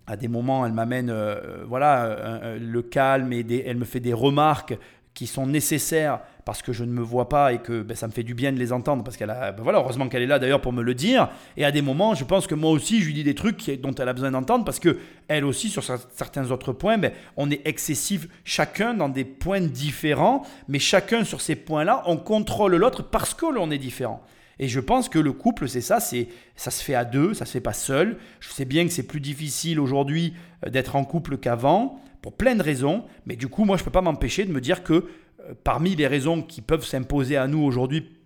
à 0.07 0.17
des 0.17 0.27
moments, 0.27 0.65
elle 0.65 0.73
m'amène 0.73 1.11
euh, 1.11 1.63
voilà, 1.67 2.57
le 2.57 2.81
calme 2.81 3.31
et 3.31 3.63
elle 3.63 3.77
me 3.77 3.85
fait 3.85 3.99
des 3.99 4.13
remarques 4.13 4.75
qui 5.17 5.25
sont 5.25 5.47
nécessaires 5.47 6.19
parce 6.45 6.61
que 6.61 6.71
je 6.71 6.83
ne 6.83 6.91
me 6.91 7.01
vois 7.01 7.27
pas 7.27 7.51
et 7.51 7.57
que 7.57 7.81
ben, 7.81 7.97
ça 7.97 8.05
me 8.05 8.11
fait 8.11 8.21
du 8.21 8.35
bien 8.35 8.53
de 8.53 8.59
les 8.59 8.71
entendre 8.71 9.03
parce 9.03 9.17
qu'elle 9.17 9.31
a, 9.31 9.51
ben, 9.51 9.63
voilà, 9.63 9.79
heureusement 9.79 10.09
qu'elle 10.09 10.21
est 10.21 10.27
là 10.27 10.37
d'ailleurs 10.37 10.61
pour 10.61 10.73
me 10.73 10.83
le 10.83 10.93
dire. 10.93 11.29
Et 11.57 11.65
à 11.65 11.71
des 11.71 11.81
moments, 11.81 12.13
je 12.13 12.23
pense 12.23 12.45
que 12.45 12.53
moi 12.53 12.69
aussi, 12.69 13.01
je 13.01 13.07
lui 13.07 13.15
dis 13.15 13.23
des 13.23 13.33
trucs 13.33 13.67
dont 13.81 13.95
elle 13.95 14.09
a 14.09 14.13
besoin 14.13 14.29
d'entendre 14.29 14.63
parce 14.63 14.77
que 14.79 14.99
elle 15.27 15.43
aussi, 15.43 15.69
sur 15.69 15.83
certains 15.83 16.51
autres 16.51 16.71
points, 16.71 16.99
ben, 16.99 17.13
on 17.35 17.49
est 17.49 17.65
excessif 17.65 18.27
chacun 18.43 18.93
dans 18.93 19.09
des 19.09 19.25
points 19.25 19.59
différents, 19.59 20.43
mais 20.67 20.77
chacun 20.77 21.23
sur 21.23 21.41
ces 21.41 21.55
points-là, 21.55 22.03
on 22.05 22.17
contrôle 22.17 22.75
l'autre 22.75 23.01
parce 23.01 23.33
que 23.33 23.47
l'on 23.51 23.71
est 23.71 23.79
différent. 23.79 24.21
Et 24.59 24.67
je 24.67 24.79
pense 24.79 25.09
que 25.09 25.17
le 25.17 25.33
couple, 25.33 25.67
c'est 25.67 25.81
ça, 25.81 25.99
c'est 25.99 26.27
ça 26.55 26.69
se 26.69 26.83
fait 26.83 26.95
à 26.95 27.05
deux, 27.05 27.33
ça 27.33 27.45
se 27.45 27.53
fait 27.53 27.59
pas 27.59 27.73
seul. 27.73 28.17
Je 28.39 28.49
sais 28.49 28.65
bien 28.65 28.85
que 28.85 28.91
c'est 28.91 29.07
plus 29.07 29.19
difficile 29.19 29.79
aujourd'hui 29.79 30.35
euh, 30.63 30.69
d'être 30.69 30.95
en 30.95 31.03
couple 31.03 31.37
qu'avant 31.37 31.99
pour 32.27 32.35
plein 32.35 32.55
de 32.55 32.61
raisons. 32.61 33.05
Mais 33.25 33.37
du 33.37 33.47
coup, 33.47 33.63
moi, 33.63 33.77
je 33.77 33.83
ne 33.83 33.85
peux 33.85 33.91
pas 33.91 34.01
m'empêcher 34.01 34.43
de 34.43 34.51
me 34.51 34.59
dire 34.59 34.83
que 34.83 34.93
euh, 34.93 35.53
parmi 35.63 35.95
les 35.95 36.07
raisons 36.07 36.41
qui 36.41 36.59
peuvent 36.59 36.85
s'imposer 36.85 37.37
à 37.37 37.47
nous 37.47 37.63
aujourd'hui, 37.63 38.17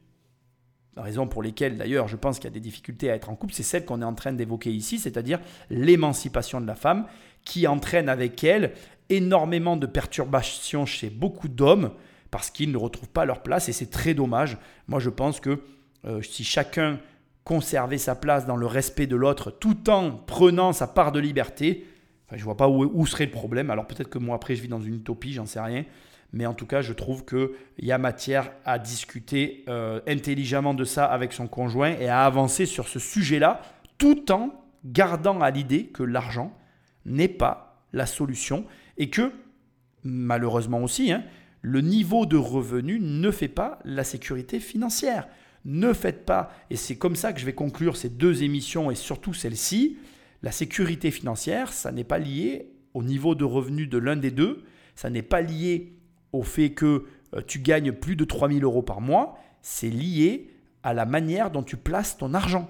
raison 0.97 1.27
pour 1.27 1.43
lesquelles 1.43 1.77
d'ailleurs 1.77 2.07
je 2.07 2.15
pense 2.15 2.37
qu'il 2.37 2.45
y 2.45 2.47
a 2.47 2.53
des 2.53 2.59
difficultés 2.59 3.11
à 3.11 3.15
être 3.15 3.29
en 3.29 3.35
couple, 3.35 3.53
c'est 3.53 3.61
celle 3.61 3.85
qu'on 3.85 4.01
est 4.01 4.05
en 4.05 4.15
train 4.15 4.33
d'évoquer 4.33 4.71
ici, 4.71 4.97
c'est-à-dire 4.97 5.39
l'émancipation 5.69 6.59
de 6.59 6.65
la 6.65 6.73
femme 6.73 7.05
qui 7.45 7.67
entraîne 7.67 8.09
avec 8.09 8.43
elle 8.43 8.73
énormément 9.09 9.77
de 9.77 9.85
perturbations 9.85 10.87
chez 10.87 11.11
beaucoup 11.11 11.47
d'hommes 11.47 11.91
parce 12.31 12.49
qu'ils 12.49 12.71
ne 12.71 12.77
retrouvent 12.77 13.09
pas 13.09 13.25
leur 13.25 13.43
place 13.43 13.69
et 13.69 13.71
c'est 13.71 13.91
très 13.91 14.15
dommage. 14.15 14.57
Moi 14.87 14.99
je 14.99 15.11
pense 15.11 15.39
que 15.39 15.61
euh, 16.05 16.23
si 16.23 16.43
chacun 16.43 16.99
conservait 17.43 17.99
sa 17.99 18.15
place 18.15 18.47
dans 18.47 18.57
le 18.57 18.65
respect 18.65 19.05
de 19.05 19.15
l'autre 19.15 19.51
tout 19.51 19.91
en 19.91 20.09
prenant 20.09 20.73
sa 20.73 20.87
part 20.87 21.11
de 21.11 21.19
liberté, 21.19 21.85
je 22.31 22.37
ne 22.37 22.45
vois 22.45 22.57
pas 22.57 22.69
où, 22.69 23.05
serait 23.05 23.25
le 23.25 23.31
problème. 23.31 23.69
Alors 23.69 23.87
peut-être 23.87 24.09
que 24.09 24.19
moi 24.19 24.35
après 24.35 24.55
je 24.55 24.61
vis 24.61 24.67
dans 24.67 24.81
une 24.81 24.95
utopie, 24.95 25.33
j'en 25.33 25.45
sais 25.45 25.59
rien. 25.59 25.85
Mais 26.33 26.45
en 26.45 26.53
tout 26.53 26.65
cas, 26.65 26.81
je 26.81 26.93
trouve 26.93 27.25
qu'il 27.25 27.49
y 27.79 27.91
a 27.91 27.97
matière 27.97 28.51
à 28.63 28.79
discuter 28.79 29.65
euh, 29.67 29.99
intelligemment 30.07 30.73
de 30.73 30.85
ça 30.85 31.05
avec 31.05 31.33
son 31.33 31.47
conjoint 31.47 31.91
et 31.99 32.07
à 32.07 32.23
avancer 32.23 32.65
sur 32.65 32.87
ce 32.87 32.99
sujet-là, 32.99 33.61
tout 33.97 34.31
en 34.31 34.53
gardant 34.85 35.41
à 35.41 35.51
l'idée 35.51 35.87
que 35.87 36.03
l'argent 36.03 36.57
n'est 37.05 37.27
pas 37.27 37.83
la 37.91 38.05
solution 38.05 38.65
et 38.97 39.09
que, 39.09 39.33
malheureusement 40.03 40.81
aussi, 40.81 41.11
hein, 41.11 41.23
le 41.61 41.81
niveau 41.81 42.25
de 42.25 42.37
revenu 42.37 42.99
ne 42.99 43.29
fait 43.29 43.47
pas 43.47 43.79
la 43.83 44.03
sécurité 44.03 44.59
financière. 44.59 45.27
Ne 45.65 45.93
faites 45.93 46.25
pas, 46.25 46.51
et 46.69 46.75
c'est 46.75 46.95
comme 46.95 47.15
ça 47.15 47.33
que 47.33 47.39
je 47.39 47.45
vais 47.45 47.53
conclure 47.53 47.95
ces 47.97 48.09
deux 48.09 48.41
émissions 48.41 48.89
et 48.89 48.95
surtout 48.95 49.33
celle-ci, 49.33 49.97
la 50.43 50.51
sécurité 50.51 51.11
financière, 51.11 51.73
ça 51.73 51.91
n'est 51.91 52.03
pas 52.03 52.17
lié 52.17 52.71
au 52.93 53.03
niveau 53.03 53.35
de 53.35 53.43
revenu 53.43 53.87
de 53.87 53.97
l'un 53.97 54.15
des 54.15 54.31
deux, 54.31 54.63
ça 54.95 55.09
n'est 55.09 55.21
pas 55.21 55.41
lié 55.41 55.93
au 56.33 56.43
fait 56.43 56.71
que 56.71 57.05
euh, 57.35 57.41
tu 57.45 57.59
gagnes 57.59 57.91
plus 57.91 58.15
de 58.15 58.25
3000 58.25 58.63
euros 58.63 58.81
par 58.81 59.01
mois, 59.01 59.37
c'est 59.61 59.89
lié 59.89 60.49
à 60.83 60.93
la 60.93 61.05
manière 61.05 61.51
dont 61.51 61.63
tu 61.63 61.77
places 61.77 62.17
ton 62.17 62.33
argent. 62.33 62.69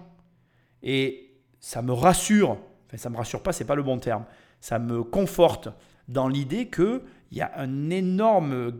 Et 0.83 1.31
ça 1.59 1.81
me 1.81 1.93
rassure, 1.93 2.57
enfin 2.87 2.97
ça 2.97 3.09
me 3.09 3.17
rassure 3.17 3.41
pas, 3.41 3.53
c'est 3.53 3.65
pas 3.65 3.75
le 3.75 3.83
bon 3.83 3.99
terme, 3.99 4.25
ça 4.59 4.79
me 4.79 5.03
conforte 5.03 5.69
dans 6.07 6.27
l'idée 6.27 6.69
qu'il 6.69 7.01
y 7.31 7.41
a 7.41 7.51
un 7.55 7.89
énorme 7.89 8.73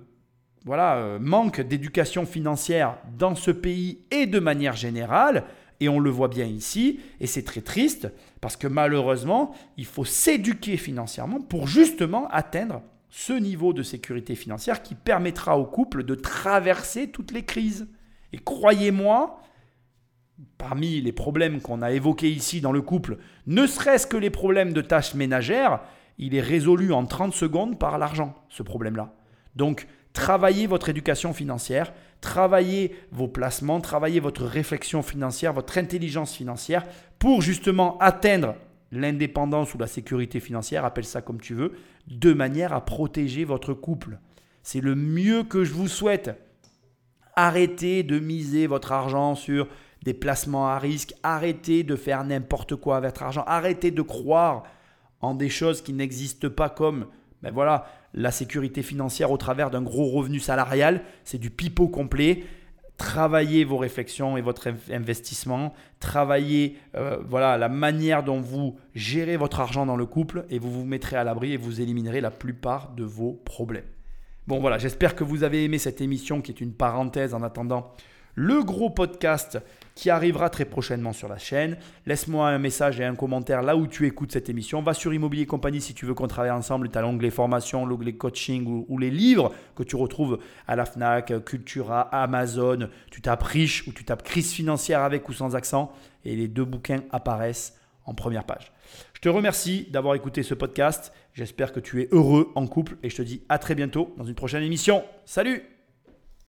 euh, 0.68 1.20
manque 1.20 1.62
d'éducation 1.62 2.26
financière 2.26 2.98
dans 3.18 3.36
ce 3.36 3.52
pays 3.52 4.06
et 4.12 4.28
de 4.28 4.40
manière 4.40 4.76
générale. 4.76 5.44
Et 5.82 5.90
on 5.90 6.00
le 6.00 6.10
voit 6.10 6.30
bien 6.30 6.46
ici, 6.46 7.02
et 7.20 7.28
c'est 7.28 7.44
très 7.44 7.62
triste, 7.62 8.08
parce 8.40 8.56
que 8.56 8.68
malheureusement, 8.68 9.54
il 9.78 9.86
faut 9.86 10.06
s'éduquer 10.06 10.78
financièrement 10.78 11.42
pour 11.42 11.68
justement 11.68 12.28
atteindre 12.30 12.84
ce 13.10 13.34
niveau 13.34 13.74
de 13.74 13.84
sécurité 13.84 14.36
financière 14.36 14.84
qui 14.84 14.96
permettra 14.96 15.58
au 15.58 15.66
couple 15.66 16.04
de 16.04 16.16
traverser 16.16 17.10
toutes 17.10 17.32
les 17.32 17.44
crises. 17.44 17.88
Et 18.32 18.38
croyez-moi, 18.38 19.42
parmi 20.58 21.02
les 21.02 21.12
problèmes 21.12 21.62
qu'on 21.62 21.82
a 21.82 21.92
évoqués 21.92 22.30
ici 22.30 22.62
dans 22.62 22.72
le 22.72 22.82
couple, 22.82 23.18
ne 23.48 23.66
serait-ce 23.66 24.08
que 24.08 24.18
les 24.18 24.30
problèmes 24.30 24.74
de 24.74 24.82
tâches 24.82 25.16
ménagères, 25.16 25.82
il 26.20 26.36
est 26.36 26.42
résolu 26.42 26.94
en 26.94 27.06
30 27.06 27.34
secondes 27.34 27.80
par 27.80 27.98
l'argent, 27.98 28.36
ce 28.50 28.64
problème-là. 28.64 29.16
Donc, 29.56 29.88
travaillez 30.14 30.68
votre 30.68 30.90
éducation 30.90 31.34
financière, 31.34 31.94
travaillez 32.20 32.96
vos 33.12 33.28
placements, 33.28 33.82
travaillez 33.82 34.20
votre 34.20 34.46
réflexion 34.46 35.02
financière, 35.02 35.54
votre 35.54 35.78
intelligence 35.78 36.34
financière 36.34 36.86
pour 37.20 37.42
justement 37.42 37.98
atteindre 38.00 38.56
l'indépendance 38.92 39.74
ou 39.74 39.78
la 39.78 39.88
sécurité 39.88 40.40
financière, 40.40 40.86
appelle 40.86 41.06
ça 41.06 41.22
comme 41.22 41.40
tu 41.40 41.54
veux, 41.54 41.74
de 42.08 42.34
manière 42.34 42.74
à 42.74 42.84
protéger 42.84 43.46
votre 43.46 43.74
couple. 43.74 44.20
C'est 44.64 44.82
le 44.82 44.96
mieux 44.96 45.44
que 45.44 45.64
je 45.64 45.74
vous 45.74 45.88
souhaite. 45.88 46.32
Arrêtez 47.36 48.04
de 48.04 48.20
miser 48.20 48.68
votre 48.68 48.92
argent 48.92 49.36
sur 49.36 49.68
des 50.04 50.14
placements 50.14 50.68
à 50.68 50.80
risque, 50.80 51.14
arrêtez 51.24 51.84
de 51.84 51.96
faire 51.96 52.24
n'importe 52.24 52.76
quoi 52.76 52.98
avec 52.98 53.12
votre 53.12 53.24
argent, 53.24 53.44
arrêtez 53.48 53.92
de 53.92 54.02
croire 54.02 54.64
en 55.22 55.36
des 55.36 55.50
choses 55.50 55.82
qui 55.82 55.94
n'existent 55.94 56.50
pas 56.50 56.70
comme 56.70 57.06
ben 57.42 57.52
voilà, 57.52 57.86
la 58.14 58.32
sécurité 58.32 58.84
financière 58.84 59.32
au 59.32 59.38
travers 59.38 59.72
d'un 59.72 59.82
gros 59.82 60.08
revenu 60.08 60.40
salarial, 60.40 61.02
c'est 61.24 61.38
du 61.38 61.50
pipeau 61.50 61.88
complet. 61.88 62.44
Travaillez 62.98 63.64
vos 63.64 63.78
réflexions 63.78 64.38
et 64.38 64.42
votre 64.42 64.72
investissement, 64.92 65.74
travaillez 66.00 66.78
euh, 66.96 67.18
voilà, 67.28 67.58
la 67.58 67.68
manière 67.68 68.24
dont 68.24 68.40
vous 68.40 68.78
gérez 68.94 69.38
votre 69.38 69.60
argent 69.60 69.88
dans 69.88 69.96
le 69.96 70.06
couple 70.06 70.46
et 70.52 70.60
vous 70.60 70.72
vous 70.72 70.86
mettrez 70.86 71.16
à 71.16 71.24
l'abri 71.24 71.54
et 71.54 71.58
vous 71.58 71.82
éliminerez 71.82 72.22
la 72.22 72.30
plupart 72.30 72.92
de 72.92 73.04
vos 73.04 73.34
problèmes. 73.34 73.88
Bon 74.46 74.60
voilà, 74.60 74.78
j'espère 74.78 75.16
que 75.16 75.24
vous 75.24 75.44
avez 75.44 75.64
aimé 75.64 75.80
cette 75.80 76.00
émission 76.00 76.42
qui 76.42 76.52
est 76.52 76.62
une 76.62 76.74
parenthèse 76.74 77.34
en 77.34 77.42
attendant 77.42 77.92
le 78.36 78.64
gros 78.64 78.90
podcast 78.90 79.60
qui 80.02 80.10
arrivera 80.10 80.50
très 80.50 80.66
prochainement 80.66 81.14
sur 81.14 81.28
la 81.28 81.38
chaîne. 81.38 81.78
Laisse-moi 82.08 82.50
un 82.50 82.58
message 82.58 83.00
et 83.00 83.06
un 83.06 83.14
commentaire 83.14 83.62
là 83.62 83.78
où 83.78 83.86
tu 83.86 84.08
écoutes 84.08 84.32
cette 84.32 84.50
émission. 84.50 84.82
Va 84.82 84.96
sur 84.96 85.14
Immobilier 85.14 85.46
Compagnie 85.46 85.80
si 85.80 85.94
tu 85.94 86.08
veux 86.08 86.16
qu'on 86.16 86.28
travaille 86.28 86.50
ensemble. 86.50 86.90
Tu 86.90 86.98
as 86.98 87.02
l'onglet 87.02 87.30
formation, 87.30 87.86
l'onglet 87.86 88.14
coaching 88.14 88.84
ou, 88.90 88.98
les 88.98 89.12
livres 89.12 89.54
que 89.76 89.84
tu 89.84 89.96
retrouves 89.96 90.40
à 90.68 90.76
la 90.76 90.86
FNAC, 90.86 91.46
Cultura, 91.46 92.02
Amazon. 92.02 92.90
Tu 93.12 93.22
tapes 93.22 93.44
riche 93.44 93.88
ou 93.88 93.92
tu 93.92 94.04
tapes 94.04 94.24
crise 94.24 94.52
financière 94.52 95.04
avec 95.04 95.30
ou 95.30 95.34
sans 95.34 95.56
accent 95.56 95.94
et 96.26 96.36
les 96.36 96.48
deux 96.48 96.66
bouquins 96.66 97.04
apparaissent 97.12 97.78
en 98.06 98.16
première 98.16 98.46
page. 98.46 98.72
Je 99.14 99.22
te 99.22 99.30
remercie 99.30 99.88
d'avoir 99.92 100.16
écouté 100.16 100.42
ce 100.42 100.56
podcast. 100.56 101.14
J'espère 101.36 101.72
que 101.72 101.80
tu 101.80 102.02
es 102.02 102.10
heureux 102.12 102.52
en 102.56 102.66
couple 102.66 102.98
et 103.04 103.12
je 103.12 103.18
te 103.18 103.22
dis 103.22 103.44
à 103.50 103.60
très 103.60 103.76
bientôt 103.76 104.16
dans 104.18 104.26
une 104.26 104.34
prochaine 104.34 104.64
émission. 104.64 105.04
Salut 105.26 105.62